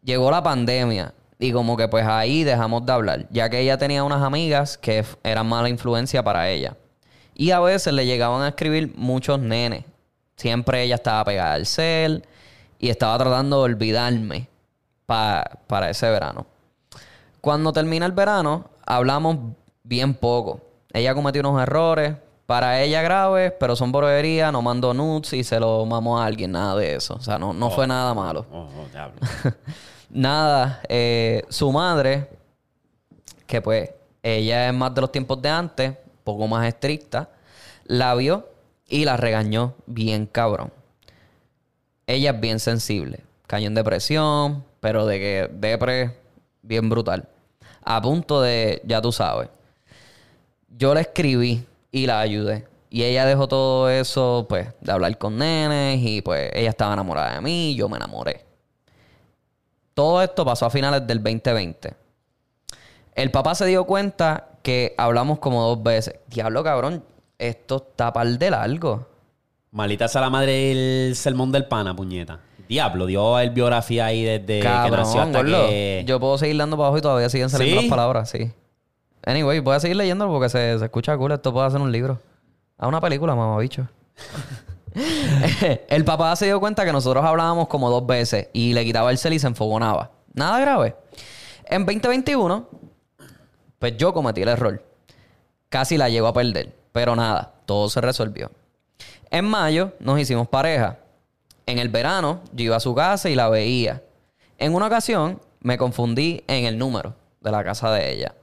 Llegó 0.04 0.32
la 0.32 0.44
pandemia 0.44 1.14
y 1.40 1.52
como 1.52 1.76
que 1.76 1.88
pues 1.88 2.06
ahí 2.06 2.44
dejamos 2.44 2.86
de 2.86 2.94
hablar, 2.94 3.28
ya 3.30 3.50
que 3.50 3.60
ella 3.60 3.78
tenía 3.78 4.04
unas 4.04 4.22
amigas 4.22 4.78
que 4.78 5.06
eran 5.24 5.48
mala 5.48 5.70
influencia 5.70 6.24
para 6.24 6.50
ella. 6.50 6.78
Y 7.36 7.52
a 7.52 7.60
veces 7.60 7.94
le 7.94 8.06
llegaban 8.06 8.42
a 8.42 8.50
escribir 8.50 8.94
muchos 8.96 9.40
nenes. 9.40 9.86
Siempre 10.36 10.84
ella 10.84 10.96
estaba 10.96 11.24
pegada 11.26 11.54
al 11.54 11.66
cel 11.66 12.26
y 12.80 12.90
estaba 12.90 13.18
tratando 13.18 13.58
de 13.60 13.64
olvidarme 13.64 14.48
pa- 15.06 15.60
para 15.68 15.90
ese 15.90 16.10
verano. 16.10 16.46
Cuando 17.42 17.72
termina 17.74 18.06
el 18.06 18.12
verano, 18.12 18.66
hablamos 18.86 19.38
bien 19.84 20.14
poco. 20.14 20.62
Ella 20.94 21.14
cometió 21.16 21.42
unos 21.42 21.62
errores, 21.62 22.16
para 22.46 22.82
ella 22.82 23.02
graves, 23.02 23.54
pero 23.60 23.76
son 23.76 23.92
boberías, 23.92 24.52
no 24.52 24.62
mandó 24.62 24.94
nudes 24.94 25.32
y 25.34 25.44
se 25.44 25.60
lo 25.60 25.86
mamó 25.86 26.20
a 26.20 26.26
alguien, 26.26 26.52
nada 26.52 26.76
de 26.76 26.96
eso. 26.96 27.16
O 27.16 27.22
sea, 27.22 27.38
no, 27.40 27.54
no 27.54 27.70
fue 27.72 27.88
nada 27.88 28.14
malo. 28.14 28.46
Oh, 28.52 28.68
oh, 28.78 28.88
diablo. 28.92 29.16
Nada, 30.10 30.82
eh, 30.90 31.44
su 31.50 31.72
madre, 31.72 32.30
que 33.48 33.62
pues 33.62 33.90
ella 34.22 34.68
es 34.68 34.74
más 34.74 34.94
de 34.94 35.02
los 35.02 35.12
tiempos 35.12 35.42
de 35.42 35.50
antes, 35.50 35.94
poco 36.24 36.48
más 36.48 36.68
estricta, 36.68 37.30
la 37.86 38.16
vio 38.16 38.50
y 38.88 39.06
la 39.06 39.18
regañó 39.18 39.76
bien 39.86 40.26
cabrón. 40.26 40.72
Ella 42.08 42.32
es 42.32 42.40
bien 42.40 42.60
sensible, 42.60 43.22
cayó 43.48 43.68
en 43.68 43.76
depresión, 43.76 44.64
pero 44.80 45.06
de 45.06 45.20
que 45.20 45.50
depre 45.54 46.18
bien 46.62 46.90
brutal. 46.90 47.30
A 47.84 48.02
punto 48.02 48.42
de, 48.42 48.82
ya 48.86 49.02
tú 49.02 49.12
sabes. 49.12 49.50
Yo 50.70 50.94
la 50.94 51.02
escribí 51.02 51.66
y 51.92 52.08
la 52.08 52.20
ayudé. 52.20 52.68
Y 52.90 53.04
ella 53.04 53.26
dejó 53.26 53.48
todo 53.48 53.90
eso, 53.90 54.46
pues, 54.48 54.68
de 54.82 54.92
hablar 54.92 55.18
con 55.18 55.38
nenes 55.38 56.00
y 56.04 56.22
pues 56.22 56.52
ella 56.54 56.70
estaba 56.70 56.94
enamorada 56.94 57.34
de 57.36 57.42
mí 57.42 57.72
y 57.72 57.76
yo 57.76 57.90
me 57.90 57.98
enamoré. 57.98 58.46
Todo 59.94 60.22
esto 60.22 60.46
pasó 60.46 60.66
a 60.66 60.70
finales 60.70 61.06
del 61.08 61.22
2020. 61.22 61.96
El 63.16 63.32
papá 63.32 63.56
se 63.56 63.66
dio 63.66 63.86
cuenta 63.86 64.50
que 64.64 64.96
hablamos 64.98 65.38
como 65.38 65.62
dos 65.62 65.84
veces. 65.84 66.16
Diablo, 66.28 66.64
cabrón, 66.64 67.04
esto 67.38 67.86
está 67.90 68.12
par 68.12 68.28
de 68.28 68.50
largo. 68.50 69.08
Malita 69.72 70.08
sea 70.08 70.22
la 70.22 70.30
madre 70.30 70.52
del 70.52 71.16
sermón 71.16 71.52
del 71.52 71.66
pana, 71.66 71.96
puñeta. 71.96 72.40
Diablo, 72.68 73.06
dio 73.06 73.38
el 73.40 73.52
biografía 73.52 74.06
ahí 74.06 74.24
desde 74.24 74.62
que 74.62 74.68
nació 74.68 75.20
Cabrón, 75.20 75.20
hasta 75.20 75.38
gordo. 75.44 75.68
que... 75.68 76.04
Yo 76.08 76.20
puedo 76.20 76.38
seguir 76.38 76.58
dando 76.58 76.78
para 76.78 76.88
abajo 76.88 76.98
y 76.98 77.02
todavía 77.02 77.30
siguen 77.30 77.50
saliendo 77.50 77.82
¿Sí? 77.82 77.88
las 77.88 77.90
palabras, 77.90 78.30
sí. 78.30 78.52
Anyway, 79.26 79.60
voy 79.60 79.76
a 79.76 79.80
seguir 79.80 79.98
leyendo 79.98 80.28
porque 80.28 80.50
se, 80.50 80.80
se 80.80 80.86
escucha 80.86 81.18
cool. 81.18 81.34
Esto 81.34 81.54
puede 81.54 81.68
hacer 81.68 81.82
un 81.82 81.92
libro. 81.92 82.20
A 82.78 82.88
una 82.88 83.02
película, 83.02 83.36
mamabicho. 83.36 83.88
el 85.88 86.06
papá 86.06 86.36
se 86.36 86.46
dio 86.46 86.60
cuenta 86.60 86.86
que 86.86 86.92
nosotros 86.92 87.24
hablábamos 87.26 87.68
como 87.68 87.90
dos 87.90 88.06
veces 88.06 88.50
y 88.54 88.74
le 88.74 88.86
quitaba 88.86 89.12
el 89.12 89.18
cel 89.18 89.34
y 89.34 89.40
se 89.40 89.48
enfogonaba. 89.48 90.12
Nada 90.34 90.60
grave. 90.60 90.96
En 91.66 91.86
2021, 91.86 92.70
pues 93.84 93.98
yo 93.98 94.14
cometí 94.14 94.42
el 94.42 94.48
error. 94.48 94.82
Casi 95.68 95.98
la 95.98 96.08
llego 96.08 96.28
a 96.28 96.34
perder. 96.34 96.74
Pero 96.94 97.18
nada, 97.18 97.52
todo 97.66 97.90
se 97.90 98.00
resolvió. 98.00 98.50
En 99.30 99.44
mayo 99.44 99.92
nos 100.00 100.18
hicimos 100.18 100.48
pareja. 100.48 101.00
En 101.66 101.80
el 101.80 101.90
verano 101.90 102.40
yo 102.54 102.64
iba 102.64 102.78
a 102.78 102.80
su 102.80 102.96
casa 102.96 103.30
y 103.30 103.36
la 103.36 103.50
veía. 103.50 104.02
En 104.58 104.74
una 104.74 104.88
ocasión 104.88 105.42
me 105.60 105.78
confundí 105.78 106.46
en 106.48 106.64
el 106.64 106.78
número 106.78 107.14
de 107.42 107.52
la 107.52 107.62
casa 107.62 107.92
de 107.92 108.10
ella. 108.10 108.34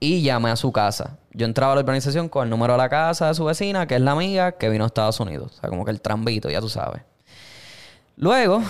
Y 0.00 0.20
llamé 0.20 0.50
a 0.50 0.56
su 0.56 0.70
casa. 0.70 1.16
Yo 1.32 1.46
entraba 1.46 1.72
a 1.72 1.76
la 1.76 1.80
urbanización 1.80 2.28
con 2.28 2.44
el 2.44 2.50
número 2.50 2.74
de 2.74 2.78
la 2.80 2.90
casa 2.90 3.28
de 3.28 3.34
su 3.34 3.46
vecina, 3.46 3.86
que 3.86 3.94
es 3.94 4.02
la 4.02 4.10
amiga 4.10 4.52
que 4.52 4.68
vino 4.68 4.84
a 4.84 4.88
Estados 4.88 5.18
Unidos. 5.18 5.52
O 5.56 5.60
sea, 5.62 5.70
como 5.70 5.86
que 5.86 5.92
el 5.92 6.02
trambito, 6.02 6.50
ya 6.50 6.60
tú 6.60 6.68
sabes. 6.68 7.00
Luego, 8.16 8.62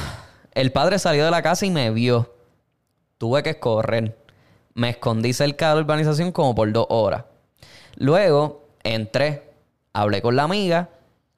el 0.52 0.70
padre 0.70 1.00
salió 1.00 1.24
de 1.24 1.32
la 1.32 1.42
casa 1.42 1.66
y 1.66 1.70
me 1.70 1.90
vio. 1.90 2.32
Tuve 3.18 3.42
que 3.42 3.58
correr. 3.58 4.23
Me 4.74 4.90
escondí 4.90 5.32
cerca 5.32 5.68
de 5.68 5.74
la 5.76 5.80
urbanización 5.82 6.32
como 6.32 6.54
por 6.54 6.70
dos 6.72 6.86
horas. 6.88 7.24
Luego, 7.96 8.66
entré, 8.82 9.52
hablé 9.92 10.20
con 10.20 10.36
la 10.36 10.42
amiga 10.42 10.90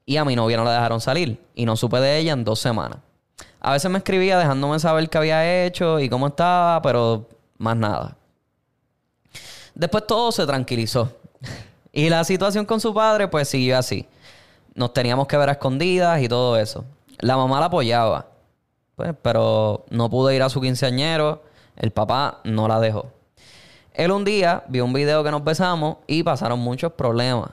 y 0.07 0.16
a 0.16 0.24
mi 0.24 0.37
novia 0.37 0.57
no 0.57 0.64
la 0.64 0.72
dejaron 0.72 1.01
salir. 1.01 1.41
Y 1.55 1.66
no 1.66 1.76
supe 1.76 2.01
de 2.01 2.18
ella 2.18 2.32
en 2.32 2.45
dos 2.45 2.61
semanas. 2.61 2.99
A 3.61 3.72
veces 3.72 3.91
me 3.91 3.99
escribía 3.99 4.39
dejándome 4.39 4.78
saber 4.78 5.11
qué 5.11 5.18
había 5.18 5.64
hecho 5.64 6.01
y 6.01 6.09
cómo 6.09 6.28
estaba, 6.28 6.80
pero 6.82 7.26
más 7.59 7.76
nada. 7.76 8.16
Después 9.74 10.07
todo 10.07 10.32
se 10.32 10.47
tranquilizó. 10.47 11.12
Y 11.93 12.11
la 12.11 12.24
situación 12.24 12.66
con 12.66 12.78
su 12.78 12.93
padre, 12.93 13.26
pues 13.26 13.49
siguió 13.49 13.78
así. 13.78 14.07
Nos 14.74 14.93
teníamos 14.93 15.26
que 15.26 15.39
ver 15.39 15.49
a 15.49 15.53
escondidas 15.53 16.20
y 16.20 16.28
todo 16.28 16.59
eso. 16.59 16.84
La 17.20 17.39
mamá 17.39 17.59
la 17.59 17.66
apoyaba. 17.66 18.26
Pues, 18.97 19.14
pero 19.22 19.87
no 19.89 20.11
pude 20.11 20.37
ir 20.37 20.43
a 20.43 20.51
su 20.51 20.61
quinceañero. 20.61 21.43
El 21.74 21.93
papá 21.93 22.43
no 22.45 22.68
la 22.68 22.80
dejó. 22.80 23.15
Él 23.97 24.11
un 24.12 24.24
día 24.24 24.62
vio 24.68 24.84
un 24.84 24.92
video 24.92 25.24
que 25.24 25.30
nos 25.30 25.42
besamos 25.42 25.97
y 26.07 26.22
pasaron 26.22 26.59
muchos 26.61 26.92
problemas. 26.92 27.51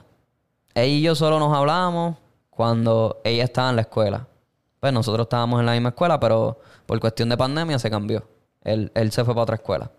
Ella 0.76 0.86
y 0.86 1.02
yo 1.02 1.16
solo 1.16 1.39
nos 1.39 1.56
hablábamos 1.56 2.18
cuando 2.50 3.22
ella 3.24 3.44
estaba 3.46 3.70
en 3.70 3.76
la 3.78 3.82
escuela. 3.84 4.28
Pues 4.80 4.91
nosotros 4.91 5.26
estábamos 5.26 5.60
en 5.62 5.66
la 5.66 5.72
misma 5.74 5.89
escuela, 5.89 6.20
pero 6.20 6.60
por 6.86 7.00
cuestión 7.00 7.30
de 7.30 7.38
pandemia 7.38 7.80
se 7.80 7.89
cambió. 7.89 8.24
Él, 8.64 8.91
él 8.96 9.12
se 9.12 9.24
fue 9.24 9.34
para 9.34 9.44
otra 9.44 9.56
escuela. 9.56 9.89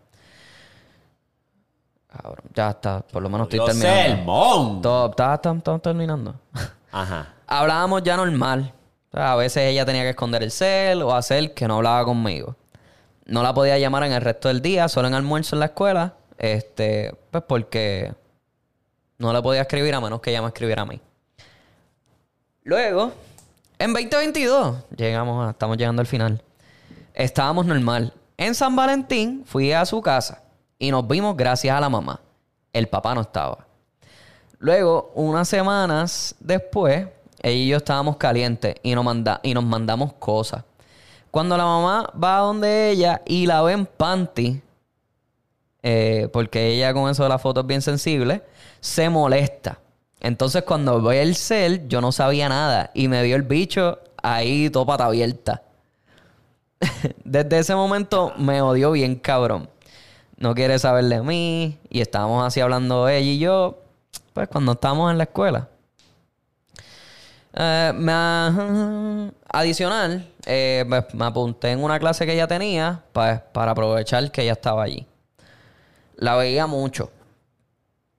Cabrón, 2.08 2.44
ya 2.54 2.70
está. 2.70 3.00
Por 3.00 3.22
lo 3.22 3.28
menos 3.28 3.48
estoy 3.48 3.66
terminando. 3.66 4.02
sermón. 4.16 4.82
Todo- 4.82 5.10
está- 5.10 5.34
está- 5.34 5.52
Estamos 5.52 5.82
terminando. 5.82 6.34
Ajá. 6.92 7.34
Hablábamos 7.46 8.02
ya 8.02 8.16
normal. 8.16 8.72
O 9.12 9.16
sea, 9.16 9.32
a 9.32 9.36
veces 9.36 9.64
ella 9.64 9.84
tenía 9.84 10.02
que 10.02 10.10
esconder 10.10 10.42
el 10.42 10.50
cel 10.50 11.02
o 11.02 11.14
hacer 11.14 11.54
que 11.54 11.66
no 11.66 11.76
hablaba 11.76 12.04
conmigo. 12.04 12.56
No 13.26 13.42
la 13.42 13.54
podía 13.54 13.78
llamar 13.78 14.04
en 14.04 14.12
el 14.12 14.20
resto 14.20 14.48
del 14.48 14.60
día, 14.60 14.88
solo 14.88 15.08
en 15.08 15.14
almuerzo 15.14 15.56
en 15.56 15.60
la 15.60 15.66
escuela. 15.66 16.14
Este, 16.38 17.14
pues 17.30 17.44
porque 17.46 18.12
no 19.18 19.32
le 19.32 19.40
podía 19.42 19.62
escribir 19.62 19.94
a 19.94 20.00
menos 20.00 20.20
que 20.20 20.30
ella 20.30 20.42
me 20.42 20.48
escribiera 20.48 20.82
a 20.82 20.86
mí. 20.86 21.00
Luego, 22.62 23.12
en 23.78 23.92
2022, 23.92 24.76
llegamos 24.96 25.50
estamos 25.50 25.76
llegando 25.76 26.00
al 26.00 26.06
final. 26.06 26.42
Estábamos 27.12 27.66
normal. 27.66 28.12
En 28.36 28.54
San 28.54 28.74
Valentín 28.74 29.44
fui 29.46 29.72
a 29.72 29.84
su 29.84 30.00
casa 30.00 30.42
y 30.78 30.90
nos 30.90 31.06
vimos 31.06 31.36
gracias 31.36 31.76
a 31.76 31.80
la 31.80 31.88
mamá. 31.88 32.20
El 32.72 32.88
papá 32.88 33.14
no 33.14 33.20
estaba. 33.20 33.66
Luego, 34.58 35.12
unas 35.14 35.46
semanas 35.48 36.34
después, 36.40 37.06
ella 37.42 37.54
y 37.54 37.68
yo 37.68 37.76
estábamos 37.76 38.16
calientes 38.16 38.76
y 38.82 38.94
nos, 38.94 39.04
manda- 39.04 39.40
y 39.42 39.52
nos 39.54 39.64
mandamos 39.64 40.14
cosas. 40.14 40.64
Cuando 41.30 41.56
la 41.56 41.64
mamá 41.64 42.10
va 42.20 42.38
a 42.38 42.40
donde 42.40 42.90
ella 42.90 43.20
y 43.26 43.46
la 43.46 43.60
ve 43.62 43.72
en 43.72 43.86
panty, 43.86 44.62
eh, 45.86 46.30
porque 46.32 46.68
ella 46.68 46.94
con 46.94 47.10
eso 47.10 47.24
de 47.24 47.28
la 47.28 47.38
foto 47.38 47.60
es 47.60 47.66
bien 47.66 47.82
sensible, 47.82 48.42
se 48.80 49.10
molesta. 49.10 49.80
Entonces, 50.18 50.62
cuando 50.62 51.02
ve 51.02 51.20
el 51.20 51.36
cel, 51.36 51.86
yo 51.88 52.00
no 52.00 52.10
sabía 52.10 52.48
nada 52.48 52.90
y 52.94 53.06
me 53.08 53.22
dio 53.22 53.36
el 53.36 53.42
bicho 53.42 53.98
ahí, 54.22 54.70
todo 54.70 54.86
pata 54.86 55.04
abierta. 55.04 55.62
Desde 57.24 57.58
ese 57.58 57.74
momento 57.74 58.32
me 58.38 58.62
odió 58.62 58.92
bien 58.92 59.16
cabrón. 59.16 59.68
No 60.38 60.54
quiere 60.54 60.78
saber 60.78 61.04
de 61.04 61.20
mí. 61.20 61.78
Y 61.90 62.00
estábamos 62.00 62.46
así 62.46 62.60
hablando 62.60 63.06
ella 63.06 63.30
y 63.30 63.38
yo. 63.38 63.78
Pues 64.32 64.48
cuando 64.48 64.72
estábamos 64.72 65.12
en 65.12 65.18
la 65.18 65.24
escuela. 65.24 65.68
Eh, 67.52 67.92
adicional, 69.48 70.26
eh, 70.46 70.84
me, 70.86 71.04
me 71.12 71.24
apunté 71.26 71.72
en 71.72 71.84
una 71.84 71.98
clase 71.98 72.24
que 72.24 72.32
ella 72.32 72.48
tenía 72.48 73.02
pues, 73.12 73.38
para 73.52 73.72
aprovechar 73.72 74.30
que 74.30 74.42
ella 74.42 74.52
estaba 74.52 74.82
allí. 74.82 75.06
La 76.16 76.36
veía 76.36 76.66
mucho. 76.66 77.10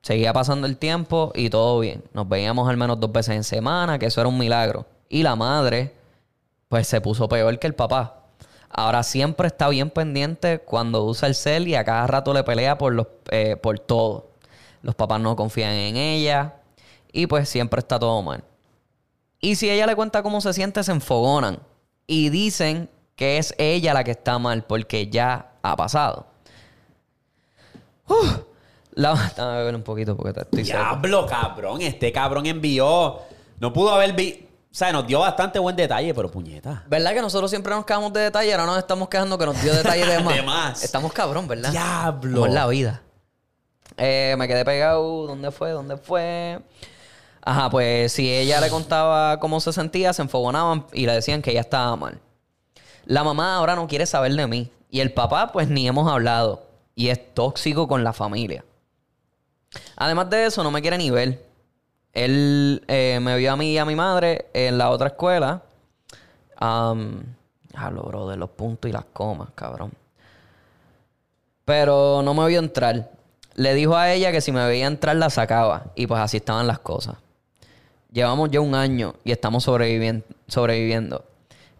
Seguía 0.01 0.33
pasando 0.33 0.67
el 0.67 0.77
tiempo 0.77 1.31
y 1.33 1.49
todo 1.49 1.79
bien. 1.79 2.03
Nos 2.13 2.29
veíamos 2.29 2.69
al 2.69 2.77
menos 2.77 2.99
dos 2.99 3.11
veces 3.11 3.35
en 3.35 3.43
semana, 3.43 3.97
que 3.97 4.05
eso 4.05 4.21
era 4.21 4.27
un 4.27 4.37
milagro. 4.37 4.85
Y 5.09 5.23
la 5.23 5.35
madre, 5.35 5.95
pues 6.69 6.87
se 6.87 7.01
puso 7.01 7.27
peor 7.27 7.57
que 7.57 7.67
el 7.67 7.73
papá. 7.73 8.25
Ahora 8.69 9.03
siempre 9.03 9.47
está 9.47 9.69
bien 9.69 9.89
pendiente 9.89 10.59
cuando 10.59 11.05
usa 11.05 11.27
el 11.27 11.35
cel 11.35 11.67
y 11.67 11.75
a 11.75 11.83
cada 11.85 12.05
rato 12.07 12.33
le 12.33 12.43
pelea 12.43 12.77
por, 12.77 12.93
los, 12.93 13.07
eh, 13.31 13.55
por 13.55 13.79
todo. 13.79 14.31
Los 14.81 14.95
papás 14.95 15.21
no 15.21 15.35
confían 15.35 15.71
en 15.71 15.95
ella 15.95 16.55
y 17.11 17.27
pues 17.27 17.47
siempre 17.49 17.79
está 17.79 17.97
todo 17.97 18.21
mal. 18.21 18.43
Y 19.39 19.55
si 19.55 19.69
ella 19.69 19.87
le 19.87 19.95
cuenta 19.95 20.21
cómo 20.21 20.41
se 20.41 20.53
siente, 20.53 20.83
se 20.83 20.91
enfogonan 20.91 21.59
y 22.05 22.29
dicen 22.29 22.89
que 23.15 23.37
es 23.37 23.55
ella 23.57 23.93
la 23.93 24.03
que 24.03 24.11
está 24.11 24.37
mal 24.39 24.63
porque 24.65 25.07
ya 25.07 25.53
ha 25.63 25.75
pasado. 25.75 26.27
Uf. 28.07 28.39
La... 28.91 29.13
Dame 29.35 29.57
beber 29.57 29.75
un 29.75 29.83
poquito 29.83 30.15
porque 30.15 30.39
estoy 30.39 30.65
seco. 30.65 30.77
Diablo, 30.77 31.25
cabrón. 31.25 31.81
Este 31.81 32.11
cabrón 32.11 32.45
envió. 32.45 33.19
No 33.59 33.73
pudo 33.73 33.91
haber 33.91 34.13
vi. 34.13 34.47
O 34.71 34.77
sea, 34.77 34.91
nos 34.91 35.07
dio 35.07 35.19
bastante 35.19 35.57
buen 35.59 35.75
detalle, 35.75 36.13
pero 36.13 36.29
puñeta. 36.29 36.83
¿Verdad 36.87 37.13
que 37.13 37.21
nosotros 37.21 37.49
siempre 37.49 37.73
nos 37.73 37.85
quedamos 37.85 38.11
de 38.11 38.21
detalle? 38.21 38.51
Ahora 38.53 38.65
nos 38.65 38.77
estamos 38.77 39.07
quejando 39.07 39.37
que 39.37 39.45
nos 39.45 39.61
dio 39.61 39.73
detalle 39.73 40.05
de 40.05 40.19
más. 40.23 40.35
De 40.35 40.41
más. 40.41 40.83
Estamos 40.83 41.13
cabrón, 41.13 41.47
¿verdad? 41.47 41.71
Diablo. 41.71 42.33
Como 42.41 42.45
es 42.47 42.53
la 42.53 42.67
vida. 42.67 43.01
Eh, 43.97 44.35
me 44.37 44.47
quedé 44.47 44.65
pegado. 44.65 45.27
¿Dónde 45.27 45.51
fue? 45.51 45.71
¿Dónde 45.71 45.97
fue? 45.97 46.59
Ajá, 47.41 47.69
pues 47.69 48.11
si 48.11 48.29
ella 48.29 48.59
le 48.59 48.69
contaba 48.69 49.39
cómo 49.39 49.59
se 49.59 49.71
sentía, 49.71 50.11
se 50.13 50.23
enfogonaban 50.23 50.87
y 50.91 51.05
le 51.05 51.13
decían 51.13 51.41
que 51.41 51.51
ella 51.51 51.61
estaba 51.61 51.95
mal. 51.95 52.19
La 53.05 53.23
mamá 53.23 53.55
ahora 53.55 53.75
no 53.75 53.87
quiere 53.87 54.05
saber 54.05 54.33
de 54.33 54.47
mí. 54.47 54.71
Y 54.89 54.99
el 54.99 55.13
papá, 55.13 55.51
pues 55.51 55.69
ni 55.69 55.87
hemos 55.87 56.11
hablado. 56.11 56.64
Y 56.95 57.09
es 57.09 57.33
tóxico 57.33 57.87
con 57.87 58.03
la 58.03 58.13
familia. 58.13 58.63
Además 59.97 60.29
de 60.29 60.45
eso, 60.45 60.63
no 60.63 60.71
me 60.71 60.81
quiere 60.81 60.97
ni 60.97 61.09
ver. 61.09 61.45
Él 62.13 62.83
eh, 62.87 63.19
me 63.21 63.35
vio 63.37 63.51
a 63.51 63.55
mí 63.57 63.73
y 63.73 63.77
a 63.77 63.85
mi 63.85 63.95
madre 63.95 64.47
en 64.53 64.77
la 64.77 64.89
otra 64.89 65.07
escuela. 65.07 65.61
Um, 66.59 67.23
lo 67.91 68.03
bro, 68.03 68.29
de 68.29 68.37
los 68.37 68.49
puntos 68.51 68.89
y 68.89 68.93
las 68.93 69.05
comas, 69.05 69.49
cabrón. 69.53 69.91
Pero 71.65 72.21
no 72.23 72.33
me 72.33 72.47
vio 72.47 72.59
entrar. 72.59 73.11
Le 73.55 73.73
dijo 73.73 73.97
a 73.97 74.13
ella 74.13 74.31
que 74.31 74.39
si 74.39 74.51
me 74.51 74.65
veía 74.65 74.87
entrar 74.87 75.15
la 75.17 75.29
sacaba. 75.29 75.87
Y 75.95 76.07
pues 76.07 76.21
así 76.21 76.37
estaban 76.37 76.67
las 76.67 76.79
cosas. 76.79 77.17
Llevamos 78.11 78.49
ya 78.49 78.61
un 78.61 78.75
año 78.75 79.15
y 79.25 79.31
estamos 79.31 79.63
sobreviviendo. 79.63 80.25
sobreviviendo. 80.47 81.25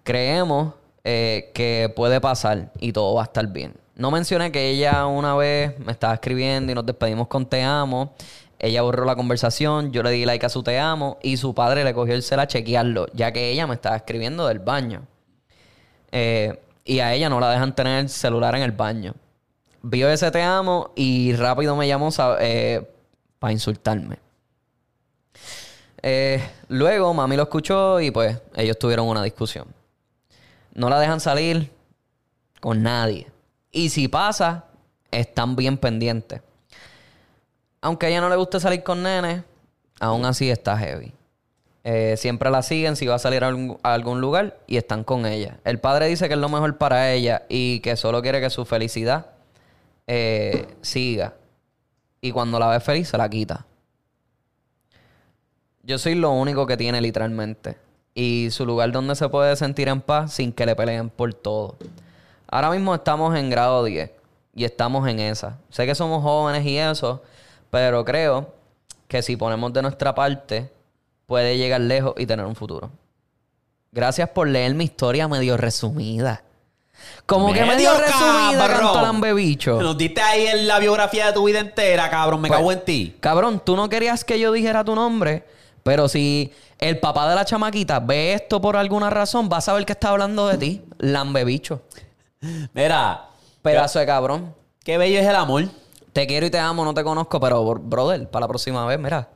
Creemos 0.03 0.73
eh, 1.05 1.51
que 1.53 1.91
puede 1.95 2.19
pasar 2.19 2.71
y 2.79 2.91
todo 2.91 3.13
va 3.15 3.21
a 3.21 3.25
estar 3.25 3.47
bien. 3.47 3.73
No 3.95 4.11
mencioné 4.11 4.51
que 4.51 4.69
ella 4.69 5.05
una 5.05 5.35
vez 5.35 5.79
me 5.79 5.93
estaba 5.93 6.13
escribiendo 6.13 6.71
y 6.71 6.75
nos 6.75 6.85
despedimos 6.85 7.27
con 7.27 7.45
te 7.45 7.63
amo. 7.63 8.13
Ella 8.59 8.81
borró 8.81 9.05
la 9.05 9.15
conversación, 9.15 9.91
yo 9.91 10.03
le 10.03 10.11
di 10.11 10.25
like 10.25 10.45
a 10.45 10.49
su 10.49 10.63
te 10.63 10.79
amo 10.79 11.17
y 11.21 11.37
su 11.37 11.53
padre 11.53 11.83
le 11.83 11.93
cogió 11.93 12.13
el 12.13 12.23
cel 12.23 12.39
a 12.39 12.47
chequearlo, 12.47 13.07
ya 13.13 13.31
que 13.31 13.51
ella 13.51 13.67
me 13.67 13.75
estaba 13.75 13.95
escribiendo 13.95 14.47
del 14.47 14.59
baño. 14.59 15.03
Eh, 16.11 16.59
y 16.83 16.99
a 16.99 17.13
ella 17.13 17.29
no 17.29 17.39
la 17.39 17.49
dejan 17.51 17.73
tener 17.73 17.99
el 18.01 18.09
celular 18.09 18.55
en 18.55 18.63
el 18.63 18.71
baño. 18.71 19.13
Vio 19.81 20.09
ese 20.09 20.29
te 20.31 20.41
amo 20.41 20.91
y 20.95 21.33
rápido 21.33 21.75
me 21.75 21.87
llamó 21.87 22.09
para 22.11 23.51
insultarme. 23.53 24.17
Eh, 26.01 26.43
luego 26.67 27.13
mami 27.13 27.35
lo 27.35 27.43
escuchó 27.43 27.99
y 27.99 28.11
pues 28.11 28.37
ellos 28.55 28.77
tuvieron 28.77 29.07
una 29.07 29.23
discusión. 29.23 29.67
No 30.73 30.89
la 30.89 30.99
dejan 30.99 31.19
salir 31.19 31.71
con 32.59 32.83
nadie. 32.83 33.34
Y 33.75 33.89
si 33.89 34.07
pasa, 34.07 34.63
están 35.11 35.57
bien 35.57 35.77
pendientes. 35.77 36.39
Aunque 37.81 38.05
a 38.05 38.09
ella 38.09 38.21
no 38.21 38.29
le 38.29 38.37
guste 38.37 38.61
salir 38.61 38.83
con 38.83 39.03
nenes, 39.03 39.43
aún 39.99 40.23
así 40.23 40.49
está 40.49 40.77
heavy. 40.77 41.11
Eh, 41.83 42.15
siempre 42.15 42.49
la 42.49 42.61
siguen 42.61 42.95
si 42.95 43.05
va 43.05 43.15
a 43.15 43.19
salir 43.19 43.43
a 43.43 43.49
algún, 43.83 44.21
lugar 44.21 44.57
y 44.65 44.77
están 44.77 45.03
con 45.03 45.25
ella. 45.25 45.59
El 45.65 45.81
padre 45.81 46.07
dice 46.07 46.29
que 46.29 46.35
es 46.35 46.39
lo 46.39 46.47
mejor 46.47 46.77
para 46.77 47.11
ella 47.11 47.43
y 47.49 47.81
que 47.81 47.97
solo 47.97 48.21
quiere 48.21 48.39
que 48.39 48.49
su 48.49 48.63
felicidad 48.63 49.25
eh, 50.07 50.67
siga. 50.81 51.33
Y 52.21 52.31
cuando 52.31 52.59
la 52.59 52.69
ve 52.69 52.79
feliz, 52.79 53.09
se 53.09 53.17
la 53.17 53.29
quita. 53.29 53.65
Yo 55.83 55.97
soy 55.97 56.15
lo 56.15 56.31
único 56.31 56.65
que 56.65 56.77
tiene 56.77 57.01
literalmente. 57.01 57.77
Y 58.13 58.47
su 58.51 58.65
lugar 58.65 58.93
donde 58.93 59.15
se 59.15 59.27
puede 59.27 59.53
sentir 59.57 59.89
en 59.89 59.99
paz 59.99 60.31
sin 60.31 60.53
que 60.53 60.65
le 60.65 60.77
peleen 60.77 61.09
por 61.09 61.33
todo. 61.33 61.75
Ahora 62.47 62.69
mismo 62.71 62.93
estamos 62.95 63.35
en 63.35 63.49
grado 63.49 63.83
10 63.83 64.11
y 64.53 64.63
estamos 64.65 65.07
en 65.07 65.19
esa. 65.19 65.57
Sé 65.69 65.85
que 65.85 65.95
somos 65.95 66.21
jóvenes 66.23 66.65
y 66.65 66.77
eso, 66.77 67.21
pero 67.69 68.05
creo 68.05 68.53
que 69.07 69.21
si 69.21 69.35
ponemos 69.35 69.73
de 69.73 69.81
nuestra 69.81 70.13
parte, 70.15 70.69
puede 71.25 71.57
llegar 71.57 71.81
lejos 71.81 72.13
y 72.17 72.25
tener 72.25 72.45
un 72.45 72.55
futuro. 72.55 72.89
Gracias 73.91 74.29
por 74.29 74.47
leer 74.47 74.73
mi 74.75 74.85
historia 74.85 75.27
medio 75.27 75.57
resumida. 75.57 76.43
Como 77.25 77.51
que 77.53 77.63
medio 77.65 77.91
resumida, 77.97 78.67
cabrón. 78.67 79.01
lambebicho. 79.03 79.81
Nos 79.81 79.97
diste 79.97 80.21
ahí 80.21 80.47
en 80.47 80.67
la 80.67 80.79
biografía 80.79 81.27
de 81.27 81.33
tu 81.33 81.43
vida 81.45 81.59
entera, 81.59 82.09
cabrón. 82.09 82.41
Me 82.41 82.47
Pues, 82.47 82.57
cago 82.59 82.71
en 82.71 82.85
ti. 82.85 83.17
Cabrón, 83.19 83.61
tú 83.63 83.75
no 83.75 83.89
querías 83.89 84.23
que 84.23 84.39
yo 84.39 84.51
dijera 84.51 84.83
tu 84.83 84.95
nombre, 84.95 85.43
pero 85.83 86.07
si 86.07 86.51
el 86.79 86.99
papá 86.99 87.29
de 87.29 87.35
la 87.35 87.45
chamaquita 87.45 87.99
ve 87.99 88.33
esto 88.33 88.61
por 88.61 88.75
alguna 88.77 89.09
razón, 89.09 89.49
va 89.51 89.57
a 89.57 89.61
saber 89.61 89.85
que 89.85 89.91
está 89.93 90.09
hablando 90.09 90.47
de 90.47 90.57
ti. 90.57 90.81
Lambebicho. 90.97 91.81
Mira, 92.73 93.29
Pedazo 93.61 93.99
de 93.99 94.05
cabrón. 94.05 94.53
qué 94.83 94.97
bello 94.97 95.19
es 95.19 95.25
el 95.27 95.35
amor. 95.35 95.65
Te 96.13 96.27
quiero 96.27 96.45
y 96.45 96.49
te 96.49 96.59
amo, 96.59 96.85
no 96.85 96.93
te 96.93 97.03
conozco, 97.03 97.39
pero 97.39 97.63
bro- 97.65 97.81
brother, 97.81 98.29
para 98.29 98.41
la 98.45 98.47
próxima 98.47 98.85
vez, 98.85 98.99
mira. 98.99 99.29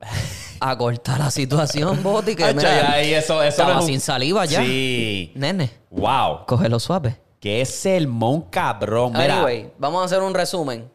A 0.60 0.76
cortar 0.76 1.18
la 1.20 1.30
situación, 1.30 2.02
Boti, 2.02 2.34
que 2.34 2.52
mira, 2.52 3.02
y 3.02 3.14
eso, 3.14 3.40
eso 3.42 3.48
estaba 3.48 3.74
no 3.74 3.78
es 3.78 3.84
un- 3.84 3.90
sin 3.90 4.00
saliva 4.00 4.44
ya. 4.44 4.60
Sí. 4.60 5.32
Nene, 5.36 5.70
Wow. 5.90 6.46
cógelo 6.46 6.80
suave. 6.80 7.16
Qué 7.40 7.64
sermón, 7.64 8.42
cabrón. 8.50 9.12
Mira. 9.12 9.36
Anyway, 9.36 9.72
vamos 9.78 10.02
a 10.02 10.04
hacer 10.06 10.20
un 10.20 10.34
resumen. 10.34 10.90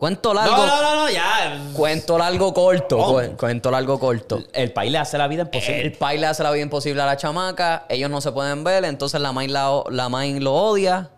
Cuento 0.00 0.32
largo. 0.32 0.56
No, 0.56 0.66
no, 0.66 0.82
no, 0.82 0.94
no, 1.04 1.10
ya. 1.10 1.62
Cuento 1.74 2.16
largo 2.16 2.54
corto. 2.54 2.96
¿Cómo? 2.96 3.18
Cuen- 3.20 3.36
Cuento 3.36 3.70
largo 3.70 4.00
corto. 4.00 4.42
El 4.54 4.72
país 4.72 4.90
le 4.90 4.96
hace 4.96 5.18
la 5.18 5.28
vida 5.28 5.42
imposible. 5.42 5.82
El 5.82 5.92
pai 5.92 6.16
le 6.16 6.26
hace 6.26 6.42
la 6.42 6.50
vida 6.50 6.62
imposible 6.62 7.02
a 7.02 7.04
la 7.06 7.18
chamaca. 7.18 7.84
Ellos 7.90 8.08
no 8.10 8.22
se 8.22 8.32
pueden 8.32 8.64
ver. 8.64 8.86
Entonces 8.86 9.20
la 9.20 9.30
main, 9.32 9.52
la, 9.52 10.08
main 10.08 10.42
lo 10.42 10.54
odia. 10.54 11.10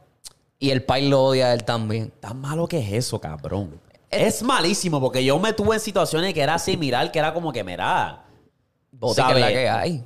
Y 0.59 0.70
el 0.70 0.82
pai 0.82 1.09
lo 1.09 1.22
odia 1.22 1.46
a 1.46 1.54
él 1.54 1.62
también. 1.62 2.12
Tan 2.18 2.40
malo 2.40 2.66
que 2.66 2.80
es 2.80 2.92
eso, 2.92 3.20
cabrón. 3.20 3.80
Es 4.10 4.42
malísimo 4.42 5.00
porque 5.00 5.24
yo 5.24 5.38
me 5.38 5.52
tuve 5.52 5.76
en 5.76 5.80
situaciones 5.80 6.34
que 6.34 6.40
era 6.42 6.59
similar, 6.59 7.12
que 7.12 7.20
era 7.20 7.32
como 7.32 7.52
que, 7.52 7.62
mira. 7.62 8.24
Es 9.36 9.40
la 9.40 9.48
que 9.52 9.68
hay. 9.70 10.04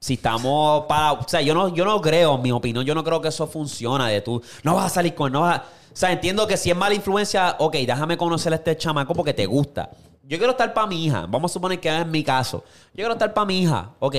si 0.00 0.14
estamos 0.14 0.84
para. 0.84 1.12
O 1.14 1.26
sea, 1.26 1.40
yo 1.40 1.54
no, 1.54 1.68
yo 1.74 1.86
no 1.86 1.98
creo, 2.02 2.34
en 2.36 2.42
mi 2.42 2.52
opinión, 2.52 2.84
yo 2.84 2.94
no 2.94 3.02
creo 3.02 3.22
que 3.22 3.28
eso 3.28 3.46
funciona 3.46 4.06
de 4.08 4.20
tú. 4.20 4.42
No 4.62 4.74
vas 4.74 4.84
a 4.86 4.94
salir 4.96 5.14
con. 5.14 5.32
No 5.32 5.40
vas 5.40 5.60
a- 5.60 5.64
sea, 5.98 6.12
entiendo 6.12 6.46
que 6.46 6.56
si 6.56 6.70
es 6.70 6.76
mala 6.76 6.94
influencia, 6.94 7.56
ok, 7.58 7.74
déjame 7.74 8.16
conocer 8.16 8.52
a 8.52 8.56
este 8.56 8.76
chamaco 8.76 9.14
porque 9.14 9.34
te 9.34 9.46
gusta. 9.46 9.90
Yo 10.22 10.36
quiero 10.38 10.52
estar 10.52 10.72
para 10.74 10.86
mi 10.86 11.04
hija. 11.06 11.26
Vamos 11.28 11.50
a 11.50 11.54
suponer 11.54 11.80
que 11.80 11.88
es 11.88 12.06
mi 12.06 12.22
caso. 12.22 12.62
Yo 12.92 12.96
quiero 12.96 13.12
estar 13.14 13.32
para 13.32 13.46
mi 13.46 13.62
hija. 13.62 13.90
Ok, 13.98 14.14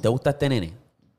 ¿te 0.00 0.08
gusta 0.08 0.30
este 0.30 0.48
nene? 0.48 0.72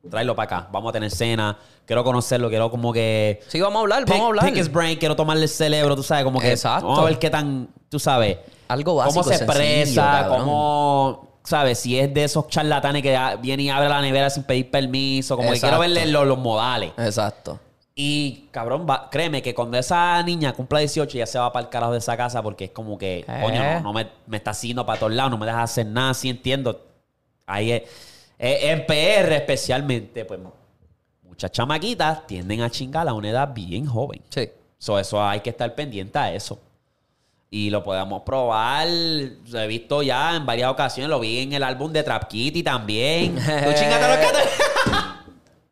Tráelo 0.09 0.35
para 0.35 0.57
acá. 0.57 0.69
Vamos 0.71 0.89
a 0.89 0.93
tener 0.93 1.11
cena. 1.11 1.57
Quiero 1.85 2.03
conocerlo. 2.03 2.49
Quiero 2.49 2.71
como 2.71 2.93
que. 2.93 3.41
Sí, 3.47 3.59
vamos 3.59 3.77
a 3.77 3.81
hablar, 3.81 4.05
Pick, 4.05 4.09
vamos 4.13 4.23
a 4.23 4.27
hablar. 4.27 4.45
pick 4.45 4.57
his 4.57 4.71
brain, 4.71 4.97
quiero 4.97 5.15
tomarle 5.15 5.43
el 5.43 5.49
cerebro, 5.49 5.95
tú 5.95 6.03
sabes, 6.03 6.23
como 6.23 6.39
que 6.39 6.51
Exacto. 6.51 6.87
vamos 6.87 6.99
a 6.99 7.05
ver 7.05 7.19
qué 7.19 7.29
tan, 7.29 7.67
tú 7.89 7.99
sabes, 7.99 8.37
Algo 8.67 8.95
básico, 8.95 9.21
cómo 9.21 9.35
se 9.35 9.43
expresa, 9.43 10.25
cómo, 10.29 11.27
sabes, 11.43 11.79
si 11.79 11.99
es 11.99 12.13
de 12.13 12.23
esos 12.23 12.47
charlatanes 12.47 13.01
que 13.03 13.17
viene 13.41 13.63
y 13.63 13.69
abre 13.69 13.89
la 13.89 14.01
nevera 14.01 14.29
sin 14.29 14.43
pedir 14.43 14.71
permiso, 14.71 15.35
como 15.35 15.51
que 15.51 15.59
quiero 15.59 15.75
Exacto. 15.75 15.95
verle 15.95 16.11
los, 16.11 16.25
los 16.25 16.37
modales. 16.37 16.91
Exacto. 16.97 17.59
Y 17.97 18.49
cabrón, 18.51 18.85
va- 18.89 19.09
créeme 19.09 19.41
que 19.41 19.55
cuando 19.55 19.77
esa 19.77 20.21
niña 20.21 20.51
cumpla 20.51 20.79
18 20.79 21.17
ya 21.17 21.25
se 21.25 21.39
va 21.39 21.51
para 21.53 21.63
el 21.65 21.69
carajo 21.69 21.93
de 21.93 21.99
esa 21.99 22.17
casa 22.17 22.43
porque 22.43 22.65
es 22.65 22.71
como 22.71 22.97
que, 22.97 23.19
Eh. 23.19 23.39
coño, 23.41 23.63
no, 23.63 23.79
no 23.79 23.93
me, 23.93 24.07
me 24.27 24.35
está 24.37 24.51
haciendo 24.51 24.85
para 24.85 24.99
todos 24.99 25.13
lados, 25.13 25.31
no 25.31 25.37
me 25.37 25.45
deja 25.45 25.63
hacer 25.63 25.85
nada, 25.85 26.13
sí 26.13 26.29
entiendo. 26.29 26.85
Ahí 27.45 27.71
es, 27.71 27.83
en 28.37 28.85
PR 28.85 29.33
especialmente, 29.37 30.25
pues 30.25 30.41
muchas 31.23 31.51
chamaquitas 31.51 32.27
tienden 32.27 32.61
a 32.61 32.69
chingar 32.69 33.07
a 33.07 33.13
una 33.13 33.29
edad 33.29 33.53
bien 33.53 33.85
joven. 33.85 34.21
Sí. 34.29 34.49
So, 34.77 34.99
eso 34.99 35.23
hay 35.23 35.39
que 35.39 35.51
estar 35.51 35.73
pendiente 35.73 36.19
a 36.19 36.33
eso. 36.33 36.59
Y 37.49 37.69
lo 37.69 37.81
podemos 37.81 38.23
probar. 38.23 38.87
Lo 38.89 39.59
he 39.61 39.67
visto 39.67 40.03
ya 40.03 40.35
en 40.35 40.45
varias 40.45 40.69
ocasiones. 40.69 41.09
Lo 41.09 41.19
vi 41.21 41.39
en 41.39 41.53
el 41.53 41.63
álbum 41.63 41.93
de 41.93 42.03
Trap 42.03 42.27
Kitty 42.27 42.61
también. 42.61 43.35
¿Tú 43.35 43.41
chingaste 43.73 44.03
a 44.03 44.07
los 44.09 44.17
14? 44.17 44.49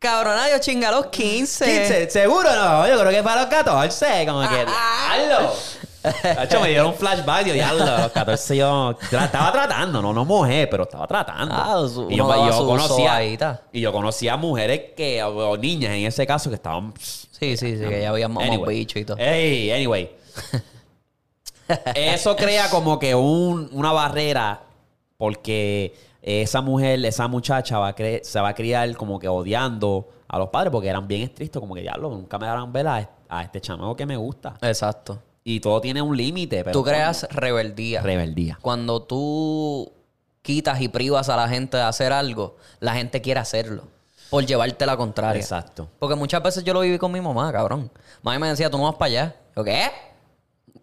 Cabrona, 0.04 0.50
yo 0.50 0.58
chinga 0.58 0.88
a 0.88 0.92
los 0.92 1.06
15. 1.06 1.64
15, 1.64 2.10
¿Seguro 2.10 2.54
no? 2.54 2.86
Yo 2.88 2.98
creo 3.00 3.10
que 3.10 3.22
para 3.22 3.40
los 3.42 3.50
14. 3.50 4.26
Como 4.26 4.40
que, 4.48 4.64
diablo. 4.66 5.52
De 6.22 6.44
hecho, 6.44 6.60
me 6.60 6.68
dieron 6.68 6.88
un 6.88 6.94
flashback. 6.94 7.46
Yo, 7.46 7.54
diablo, 7.54 7.82
a 7.82 8.00
los 8.02 8.12
14 8.12 8.56
yo 8.56 8.94
tra- 9.10 9.24
estaba 9.24 9.50
tratando. 9.52 10.02
No, 10.02 10.12
no 10.12 10.24
mojé, 10.26 10.66
pero 10.66 10.82
estaba 10.82 11.06
tratando. 11.06 11.54
Ah, 11.56 11.82
su- 11.88 12.10
y 12.10 12.16
yo, 12.16 12.26
su 12.52 12.66
conocía, 12.66 12.88
sobadita. 13.10 13.62
y 13.72 13.80
yo 13.80 13.90
conocía 13.92 14.36
mujeres 14.36 14.92
que, 14.94 15.22
o, 15.22 15.56
niñas 15.56 15.92
en 15.92 16.04
ese 16.06 16.26
caso, 16.26 16.50
que 16.50 16.56
estaban 16.56 16.92
Sí, 16.98 17.56
sí, 17.56 17.78
sí, 17.78 17.84
que 17.88 18.02
ya 18.02 18.10
habían 18.10 18.32
mamado 18.32 18.52
Anyway. 18.52 18.76
bicho 18.80 18.98
y 18.98 19.04
todo. 19.06 19.16
Hey, 19.18 19.70
anyway. 19.72 20.10
Eso 21.94 22.36
crea 22.36 22.68
como 22.68 22.98
que 22.98 23.14
un- 23.14 23.68
una 23.72 23.92
barrera 23.92 24.60
porque 25.16 25.94
esa 26.26 26.60
mujer, 26.62 27.04
esa 27.04 27.28
muchacha 27.28 27.78
va 27.78 27.88
a 27.88 27.94
cre- 27.94 28.22
se 28.22 28.40
va 28.40 28.48
a 28.48 28.54
criar 28.54 28.94
como 28.96 29.18
que 29.18 29.28
odiando 29.28 30.08
a 30.26 30.38
los 30.38 30.48
padres 30.48 30.70
porque 30.72 30.88
eran 30.88 31.06
bien 31.06 31.22
estrictos, 31.22 31.60
como 31.60 31.74
que 31.74 31.82
diablo, 31.82 32.08
nunca 32.10 32.38
me 32.38 32.46
darán 32.46 32.72
ver 32.72 32.86
a, 32.88 33.10
a 33.28 33.42
este 33.42 33.60
chamaco 33.60 33.94
que 33.94 34.06
me 34.06 34.16
gusta. 34.16 34.54
Exacto. 34.62 35.18
Y 35.44 35.60
todo 35.60 35.80
tiene 35.82 36.00
un 36.00 36.16
límite, 36.16 36.64
Tú 36.64 36.82
creas 36.82 37.26
rebeldía. 37.30 38.00
rebeldía. 38.00 38.58
Cuando 38.62 39.02
tú 39.02 39.92
quitas 40.40 40.80
y 40.80 40.88
privas 40.88 41.28
a 41.28 41.36
la 41.36 41.48
gente 41.48 41.76
de 41.76 41.82
hacer 41.82 42.12
algo, 42.12 42.56
la 42.80 42.94
gente 42.94 43.20
quiere 43.20 43.40
hacerlo. 43.40 43.84
Por 44.30 44.46
llevarte 44.46 44.86
la 44.86 44.96
contraria. 44.96 45.38
Exacto. 45.40 45.88
Porque 45.98 46.14
muchas 46.16 46.42
veces 46.42 46.64
yo 46.64 46.72
lo 46.72 46.80
viví 46.80 46.96
con 46.98 47.12
mi 47.12 47.20
mamá, 47.20 47.52
cabrón. 47.52 47.90
Mami 48.22 48.38
me 48.38 48.48
decía, 48.48 48.70
tú 48.70 48.78
no 48.78 48.84
vas 48.84 48.94
para 48.94 49.06
allá. 49.10 49.36
Yo, 49.54 49.62
¿qué? 49.62 49.90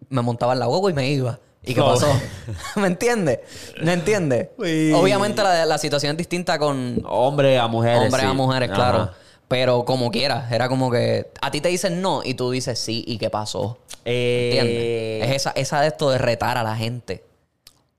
Me 0.08 0.22
montaba 0.22 0.52
en 0.52 0.60
la 0.60 0.68
huevo 0.68 0.88
y 0.88 0.92
me 0.92 1.08
iba. 1.10 1.38
¿Y 1.64 1.74
qué 1.74 1.80
No. 1.80 1.86
pasó? 1.86 2.08
¿Me 2.76 2.86
entiendes? 2.88 3.38
¿Me 3.82 3.92
entiendes? 3.92 4.48
Obviamente 4.58 5.42
la, 5.42 5.64
la 5.66 5.78
situación 5.78 6.12
es 6.12 6.16
distinta 6.18 6.58
con 6.58 7.02
Hombre 7.08 7.58
a 7.58 7.66
mujeres. 7.68 8.00
hombres 8.02 8.24
a 8.24 8.32
mujeres, 8.32 8.68
Ajá. 8.70 8.76
claro. 8.76 9.10
Pero 9.48 9.84
como 9.84 10.10
quieras, 10.10 10.50
era 10.50 10.68
como 10.68 10.90
que 10.90 11.30
a 11.40 11.50
ti 11.50 11.60
te 11.60 11.68
dicen 11.68 12.00
no 12.00 12.22
y 12.24 12.34
tú 12.34 12.50
dices 12.50 12.78
sí 12.78 13.04
y 13.06 13.18
qué 13.18 13.28
pasó. 13.30 13.78
¿Entiendes? 14.04 14.76
Eh, 14.76 15.20
Es 15.24 15.30
esa, 15.36 15.50
esa 15.50 15.80
de 15.82 15.88
esto 15.88 16.10
de 16.10 16.18
retar 16.18 16.56
a 16.58 16.62
la 16.62 16.74
gente. 16.74 17.22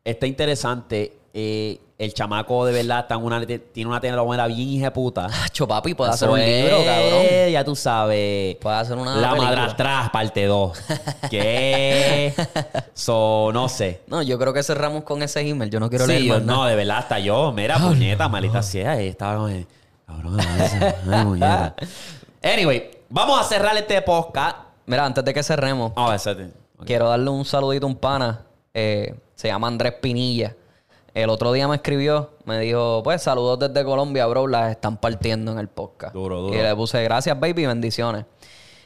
Está 0.03 0.26
interesante. 0.27 1.14
eh, 1.34 1.80
el 2.03 2.13
chamaco 2.13 2.65
de 2.65 2.73
verdad 2.73 2.99
está 3.01 3.15
en 3.15 3.23
una, 3.23 3.45
tiene 3.45 3.89
una 3.89 3.99
telenovela 3.99 4.47
bien 4.47 4.59
hija 4.69 4.91
puta. 4.93 5.27
Hacho, 5.45 5.67
papi, 5.67 5.93
puede 5.93 6.11
hacer 6.11 6.30
un 6.30 6.39
libro, 6.39 6.84
cabrón. 6.84 7.49
Ya 7.51 7.63
tú 7.63 7.75
sabes. 7.75 8.55
Puede 8.57 8.75
hacer 8.75 8.97
una 8.97 9.15
La 9.15 9.30
película. 9.31 9.49
madrastra, 9.49 10.09
parte 10.11 10.45
2. 10.45 10.81
¿Qué? 11.30 12.34
so, 12.93 13.51
no 13.53 13.67
sé. 13.69 14.01
No, 14.07 14.21
yo 14.21 14.38
creo 14.39 14.53
que 14.53 14.63
cerramos 14.63 15.03
con 15.03 15.21
ese 15.23 15.41
email. 15.41 15.69
Yo 15.71 15.80
no 15.80 15.89
quiero 15.89 16.05
Sí, 16.05 16.11
leer 16.19 16.30
más 16.30 16.41
no, 16.43 16.65
de 16.65 16.75
verdad, 16.75 16.97
hasta 16.99 17.19
yo. 17.19 17.51
Mira, 17.51 17.77
puñeta, 17.80 18.27
malita 18.30 18.61
sea. 18.61 18.91
Ahí 18.91 19.07
de, 19.09 19.15
Cabrón, 19.15 19.67
puñeta. 21.25 21.75
Anyway, 22.43 22.91
vamos 23.09 23.39
a 23.39 23.43
cerrar 23.45 23.75
este 23.77 24.01
podcast. 24.01 24.57
Mira, 24.85 25.05
antes 25.05 25.23
de 25.23 25.34
que 25.34 25.41
cerremos, 25.43 25.93
Vamos 25.95 26.27
a 26.27 26.34
ver. 26.34 26.51
ok. 26.77 26.85
quiero 26.85 27.07
darle 27.07 27.30
un 27.30 27.45
saludito 27.45 27.85
a 27.85 27.89
un 27.89 27.95
pana. 27.95 28.41
eh, 28.73 29.15
se 29.35 29.47
llama 29.47 29.67
Andrés 29.67 29.93
Pinilla. 30.01 30.55
El 31.14 31.30
otro 31.30 31.52
día 31.53 31.68
me 31.68 31.76
escribió, 31.76 32.31
me 32.45 32.60
dijo, 32.60 33.02
pues 33.03 33.22
saludos 33.22 33.60
desde 33.60 33.85
Colombia, 33.85 34.26
bro, 34.26 34.48
las 34.48 34.72
están 34.72 34.98
partiendo 34.98 35.52
en 35.52 35.60
el 35.60 35.68
podcast. 35.68 36.14
Duro, 36.14 36.41
duro. 36.41 36.57
Y 36.57 36.57
le 36.57 36.76
puse, 36.76 37.03
gracias, 37.03 37.40
baby, 37.40 37.68
bendiciones. 37.68 38.26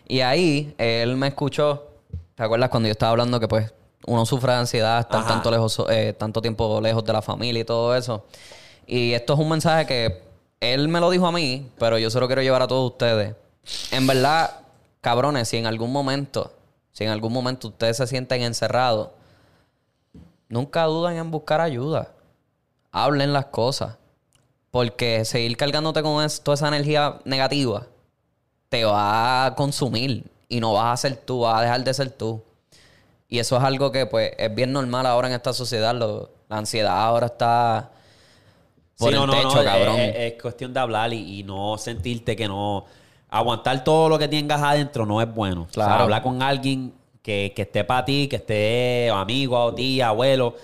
Y 0.08 0.20
ahí 0.20 0.76
él 0.78 1.16
me 1.16 1.28
escuchó, 1.28 1.88
¿te 2.36 2.44
acuerdas 2.44 2.70
cuando 2.70 2.88
yo 2.88 2.91
estaba 2.91 3.12
hablando 3.12 3.40
que 3.40 3.48
pues 3.48 3.74
uno 4.06 4.26
sufre 4.26 4.52
de 4.52 4.58
ansiedad, 4.58 4.99
estar 4.99 5.22
Ajá. 5.22 5.30
tanto, 5.30 5.52
lejos, 5.52 5.82
eh, 5.90 6.14
tanto 6.18 6.41
tiempo 6.41 6.82
lejos 6.82 7.06
de 7.06 7.14
la 7.14 7.22
familia 7.22 7.62
y 7.62 7.66
todo 7.66 7.95
eso? 7.95 8.26
Y 8.86 9.14
esto 9.14 9.34
es 9.34 9.40
un 9.40 9.48
mensaje 9.48 9.86
que 9.86 10.24
él 10.60 10.90
me 10.90 10.99
lo 10.99 11.10
dijo 11.10 11.28
a 11.28 11.32
mí, 11.32 11.70
pero 11.80 11.98
yo 11.98 12.10
se 12.10 12.20
lo 12.20 12.28
quiero 12.28 12.41
llevar 12.41 12.62
a 12.62 12.68
todos 12.68 12.91
ustedes. 12.91 13.36
En 13.91 14.06
verdad, 14.06 14.52
cabrones, 14.99 15.48
si 15.48 15.58
en 15.58 15.66
algún 15.66 15.94
momento, 15.94 16.52
si 16.91 17.06
en 17.06 17.10
algún 17.10 17.32
momento 17.32 17.70
ustedes 17.70 17.95
se 17.95 18.08
sienten 18.08 18.41
encerrados, 18.41 19.12
nunca 20.49 20.84
duden 20.84 21.16
en 21.16 21.32
buscar 21.32 21.62
ayuda. 21.62 22.12
Hablen 23.03 23.34
las 23.34 23.45
cosas. 23.48 23.95
Porque 24.72 25.24
seguir 25.26 25.56
cargándote 25.57 26.02
con 26.03 26.24
es- 26.24 26.41
toda 26.41 26.56
esa 26.56 26.68
energía 26.68 27.19
negativa 27.26 27.88
te 28.69 28.84
va 28.84 29.45
a 29.45 29.56
consumir 29.56 30.26
y 30.49 30.60
no 30.60 30.74
vas 30.74 30.94
a 30.94 30.98
ser 31.10 31.18
tú, 31.18 31.41
vas 31.41 31.60
a 31.60 31.61
dejar 31.61 31.84
de 31.84 31.94
ser 31.94 32.11
tú. 32.11 32.44
Y 33.30 33.40
eso 33.40 33.57
es 33.57 33.64
algo 33.64 33.91
que 33.91 34.06
pues 34.06 34.32
es 34.38 34.53
bien 34.53 34.72
normal 34.72 35.06
ahora 35.06 35.28
en 35.30 35.34
esta 35.34 35.53
sociedad. 35.53 35.95
Lo- 35.95 36.30
la 36.49 36.57
ansiedad 36.57 36.98
ahora 36.98 37.28
está 37.28 37.91
por 38.98 39.10
Sí, 39.10 39.15
el 39.19 39.26
no, 39.26 39.34
techo, 39.34 39.56
no, 39.56 39.64
cabrón. 39.64 39.99
Es, 39.99 40.15
es 40.34 40.41
cuestión 40.41 40.74
de 40.74 40.80
hablar 40.80 41.14
y, 41.14 41.40
y 41.40 41.44
no 41.44 41.78
sentirte 41.78 42.36
que 42.36 42.48
no. 42.48 42.86
Aguantar 43.30 43.84
todo 43.84 44.07
lo 44.10 44.18
que 44.18 44.28
tengas 44.28 44.61
adentro 44.61 45.06
no 45.06 45.22
es 45.22 45.34
bueno. 45.34 45.64
O 45.69 45.74
sea, 45.74 45.86
Claro. 45.86 46.03
hablar 46.03 46.24
con 46.24 46.41
alguien 46.41 46.94
que, 47.22 47.52
que 47.56 47.64
esté 47.64 47.84
para 47.84 48.06
ti, 48.06 48.28
que 48.30 48.38
esté 48.38 49.10
amigo, 49.14 49.74
tía, 49.74 50.07
abuelo, 50.10 50.56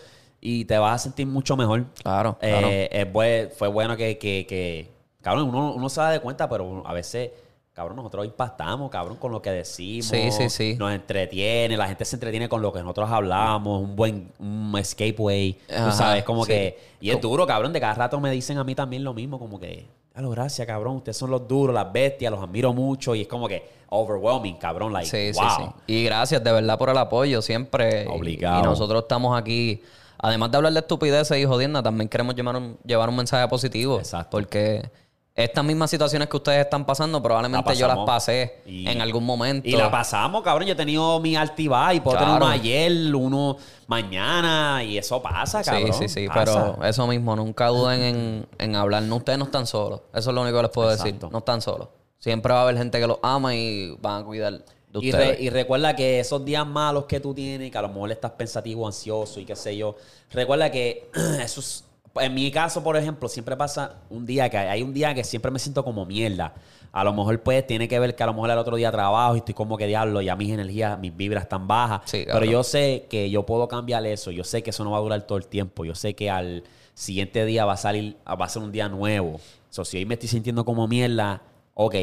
y 0.45 0.65
te 0.65 0.78
vas 0.78 0.95
a 0.95 1.03
sentir 1.06 1.26
mucho 1.26 1.56
mejor. 1.56 1.86
Claro, 2.02 2.38
Eh, 2.41 2.90
claro. 2.91 3.11
bue- 3.14 3.49
fue 3.52 3.70
bueno 3.70 3.95
que, 3.95 4.18
que, 4.18 4.45
que- 4.48 4.90
cabrón, 5.22 5.48
uno, 5.49 5.74
uno 5.74 5.88
se 5.90 6.02
da 6.02 6.10
de 6.11 6.20
cuenta, 6.20 6.49
pero 6.49 6.84
a 6.86 6.91
veces, 6.91 7.32
cabrón, 7.74 7.95
nosotros 7.95 8.26
impactamos, 8.26 8.91
cabrón, 8.91 9.15
con 9.15 9.32
lo 9.32 9.41
que 9.41 9.52
decimos. 9.52 10.07
Sí, 10.07 10.32
sí, 10.32 10.49
sí. 10.49 10.76
Nos 10.78 10.91
entretiene, 10.91 11.78
la 11.78 11.88
gente 11.88 12.03
se 12.03 12.18
entretiene 12.18 12.49
con 12.49 12.61
lo 12.61 12.74
que 12.74 12.82
nosotros 12.82 13.10
hablamos, 13.10 13.82
un 13.82 13.95
buen 13.95 14.32
un 14.38 14.76
escape 14.78 15.15
way. 15.18 15.57
Ajá, 15.74 15.90
tú 15.90 15.95
sabes, 15.95 16.24
como 16.26 16.44
sí. 16.44 16.52
que. 16.52 16.80
Y 16.99 17.10
es 17.10 17.22
duro, 17.22 17.48
cabrón, 17.48 17.72
de 17.72 17.80
cada 17.80 17.94
rato 17.94 18.20
me 18.20 18.30
dicen 18.30 18.57
a 18.57 18.65
mí 18.65 18.76
también 18.76 19.03
lo 19.06 19.14
mismo, 19.14 19.40
como 19.40 19.57
que. 19.60 19.86
Dalo, 20.14 20.30
gracias, 20.30 20.68
cabrón. 20.68 20.98
Ustedes 20.98 21.18
son 21.18 21.32
los 21.32 21.48
duros, 21.48 21.74
las 21.74 21.91
bestias, 21.91 22.30
los 22.32 22.44
admiro 22.44 22.72
mucho. 22.74 23.15
Y 23.15 23.22
es 23.22 23.28
como 23.28 23.48
que 23.48 23.64
overwhelming, 23.90 24.57
cabrón. 24.57 24.91
Like, 24.94 25.10
Sí, 25.10 25.40
wow. 25.40 25.49
sí, 25.49 25.64
sí. 25.64 25.70
Y 25.88 26.03
gracias 26.03 26.44
de 26.44 26.52
verdad 26.52 26.78
por 26.78 26.90
el 26.90 26.98
apoyo 26.98 27.41
siempre. 27.41 28.06
Obligado. 28.07 28.60
Y 28.60 28.64
nosotros 28.64 29.02
estamos 29.03 29.36
aquí, 29.40 29.82
además 30.23 30.49
de 30.49 30.57
hablar 30.57 30.73
de 30.73 30.79
estupideces 30.79 31.37
y 31.37 31.45
jodienda, 31.45 31.83
también 31.83 32.09
queremos 32.09 32.33
llevar 32.33 32.55
un, 32.55 32.77
llevar 32.83 33.09
un 33.09 33.15
mensaje 33.17 33.47
positivo. 33.47 33.99
Exacto. 33.99 34.31
Porque 34.31 34.89
estas 35.35 35.63
mismas 35.65 35.89
situaciones 35.89 36.27
que 36.29 36.37
ustedes 36.37 36.59
están 36.61 36.85
pasando, 36.85 37.21
probablemente 37.21 37.69
La 37.69 37.75
yo 37.75 37.87
las 37.87 37.97
pasé 38.05 38.61
Y- 38.65 38.87
en 38.87 39.01
algún 39.01 39.25
momento. 39.25 39.67
Y 39.67 39.71
la 39.73 39.89
pasamos, 39.91 40.43
cabrón. 40.43 40.67
Yo 40.67 40.73
he 40.73 40.77
tenido 40.77 41.19
mi 41.19 41.35
altiva 41.35 41.93
y 41.93 41.99
puedo 41.99 42.17
Claro. 42.17 42.33
tener 42.33 42.43
uno 42.43 42.51
ayer, 42.51 43.15
uno 43.15 43.57
mañana. 43.87 44.83
Y 44.83 44.97
eso 44.97 45.21
pasa, 45.21 45.63
cabrón. 45.63 45.93
Sí, 45.93 46.07
sí, 46.07 46.21
sí. 46.21 46.27
Pasa. 46.27 46.75
Pero 46.75 46.83
eso 46.87 47.07
mismo, 47.07 47.35
nunca 47.35 47.67
duden 47.67 48.01
en, 48.01 48.47
en 48.59 48.75
hablar. 48.75 49.03
No, 49.03 49.17
ustedes 49.17 49.39
no 49.39 49.45
están 49.45 49.65
solos. 49.65 50.01
Eso 50.13 50.29
es 50.29 50.35
lo 50.35 50.41
único 50.41 50.57
que 50.57 50.63
les 50.63 50.71
puedo 50.71 50.89
decir. 50.89 51.15
No 51.31 51.39
están 51.39 51.61
solos. 51.61 51.89
Siempre 52.19 52.53
va 52.53 52.59
a 52.59 52.63
haber 52.63 52.77
gente 52.77 52.99
que 52.99 53.07
los 53.07 53.17
ama 53.21 53.55
y 53.55 53.97
van 54.01 54.21
a 54.21 54.25
cuidar 54.25 54.61
de 55.02 55.06
Y, 55.06 55.10
ustedes. 55.10 55.38
re- 55.38 55.44
y 55.44 55.49
recuerda 55.49 55.95
que 55.95 56.20
esos 56.20 56.44
días 56.45 56.65
malos 56.68 57.06
que 57.06 57.20
tú 57.20 57.34
tienes, 57.34 57.72
que 57.72 57.78
a 57.78 57.82
lo 57.82 57.90
mejor 57.90 58.11
estás 58.11 58.32
pensativo, 58.32 58.86
ansioso 58.88 59.40
y 59.40 59.45
qué 59.45 59.56
sé 59.56 59.76
yo, 59.76 59.95
recuerda 60.32 60.70
que 60.72 61.10
eso 61.44 61.60
es 61.61 61.84
En 62.15 62.34
mi 62.36 62.52
caso, 62.52 62.84
por 62.84 62.95
ejemplo, 62.95 63.28
siempre 63.28 63.57
pasa 63.57 63.95
un 64.11 64.24
día 64.26 64.48
que 64.48 64.57
hay 64.57 64.84
un 64.84 64.94
día 64.94 65.15
que 65.15 65.24
siempre 65.24 65.49
me 65.49 65.57
siento 65.57 65.84
como 65.84 66.06
mierda. 66.06 66.53
A 66.91 67.03
lo 67.03 67.11
mejor, 67.11 67.41
pues, 67.41 67.65
tiene 67.65 67.88
que 67.88 67.98
ver 67.98 68.15
que 68.15 68.22
a 68.22 68.28
lo 68.28 68.34
mejor 68.36 68.52
el 68.52 68.57
otro 68.60 68.76
día 68.76 68.91
trabajo 68.91 69.34
y 69.34 69.40
estoy 69.40 69.56
como 69.56 69.78
que 69.78 69.88
diablo, 69.88 70.22
ya 70.22 70.36
mis 70.36 70.52
energías, 70.52 70.99
mis 70.99 71.15
vibras 71.18 71.45
están 71.45 71.68
bajas. 71.68 72.02
Sí, 72.06 72.24
Pero 72.32 72.45
yo 72.45 72.61
sé 72.64 73.07
que 73.10 73.32
yo 73.32 73.48
puedo 73.48 73.68
cambiar 73.68 74.06
eso. 74.06 74.30
Yo 74.30 74.44
sé 74.44 74.61
que 74.61 74.70
eso 74.70 74.84
no 74.84 74.91
va 74.91 74.98
a 74.99 75.02
durar 75.02 75.26
todo 75.26 75.40
el 75.40 75.48
tiempo. 75.48 75.86
Yo 75.86 75.95
sé 75.95 76.14
que 76.14 76.30
al 76.30 76.64
siguiente 76.94 77.45
día 77.45 77.65
va 77.65 77.74
a 77.74 77.78
salir, 77.78 78.15
va 78.28 78.45
a 78.45 78.49
ser 78.49 78.61
un 78.61 78.72
día 78.72 78.88
nuevo. 78.90 79.40
So, 79.72 79.84
si 79.84 79.98
hoy 79.98 80.06
me 80.06 80.14
estoy 80.14 80.30
sintiendo 80.30 80.64
como 80.65 80.88
mierda, 80.88 81.41
ok, 81.74 81.95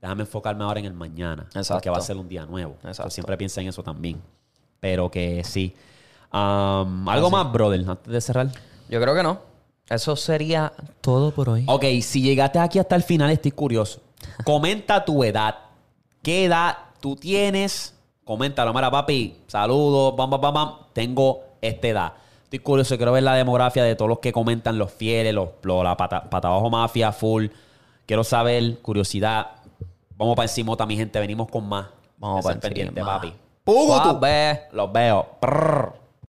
déjame 0.00 0.22
enfocarme 0.22 0.64
ahora 0.64 0.80
en 0.80 0.86
el 0.86 0.94
mañana. 0.94 1.44
Exacto. 1.54 1.74
Porque 1.74 1.90
va 1.90 1.98
a 1.98 2.00
ser 2.00 2.16
un 2.16 2.28
día 2.28 2.44
nuevo. 2.46 2.76
Exacto. 2.84 3.10
siempre 3.10 3.36
piensa 3.36 3.60
en 3.60 3.68
eso 3.68 3.82
también. 3.82 4.20
Pero 4.80 5.10
que 5.10 5.42
sí. 5.44 5.74
Um, 6.32 7.08
¿Algo 7.08 7.30
más, 7.30 7.50
brother, 7.52 7.84
antes 7.88 8.12
de 8.12 8.20
cerrar? 8.20 8.48
Yo 8.88 9.00
creo 9.00 9.14
que 9.14 9.22
no. 9.22 9.40
Eso 9.88 10.14
sería 10.16 10.72
todo 11.00 11.30
por 11.30 11.48
hoy. 11.48 11.64
Ok, 11.66 11.84
si 12.02 12.20
llegaste 12.22 12.58
aquí 12.58 12.78
hasta 12.78 12.94
el 12.94 13.02
final, 13.02 13.30
estoy 13.30 13.52
curioso. 13.52 14.00
Comenta 14.44 15.04
tu 15.04 15.24
edad. 15.24 15.54
¿Qué 16.22 16.44
edad 16.44 16.76
tú 17.00 17.16
tienes? 17.16 17.94
Coméntalo. 18.24 18.74
Mira, 18.74 18.90
papi, 18.90 19.38
saludos, 19.46 20.14
bam, 20.14 20.28
bam, 20.28 20.40
bam, 20.40 20.54
bam. 20.54 20.72
Tengo 20.92 21.40
esta 21.62 21.88
edad. 21.88 22.12
Estoy 22.44 22.58
curioso, 22.58 22.96
quiero 22.96 23.12
ver 23.12 23.22
la 23.22 23.34
demografía 23.34 23.82
de 23.84 23.94
todos 23.94 24.08
los 24.10 24.18
que 24.18 24.32
comentan, 24.32 24.78
los 24.78 24.92
fieles, 24.92 25.34
los, 25.34 25.48
los- 25.62 25.82
la 25.84 25.96
pata, 25.96 26.28
pata 26.28 26.48
abajo 26.48 26.68
mafia, 26.70 27.12
full. 27.12 27.46
Quiero 28.06 28.24
saber, 28.24 28.78
curiosidad. 28.80 29.52
Vamos 30.18 30.34
para 30.34 30.44
encima, 30.44 30.72
mi 30.84 30.96
gente. 30.96 31.18
Venimos 31.20 31.48
con 31.48 31.68
más. 31.68 31.86
Vamos 32.18 32.44
Estén 32.44 32.60
pa' 32.60 32.66
encima. 32.66 32.90
pendientes, 32.90 33.04
papi. 33.04 33.34
¡Pugutu! 33.62 34.02
Suave. 34.10 34.62
Los 34.72 34.92
veo. 34.92 35.26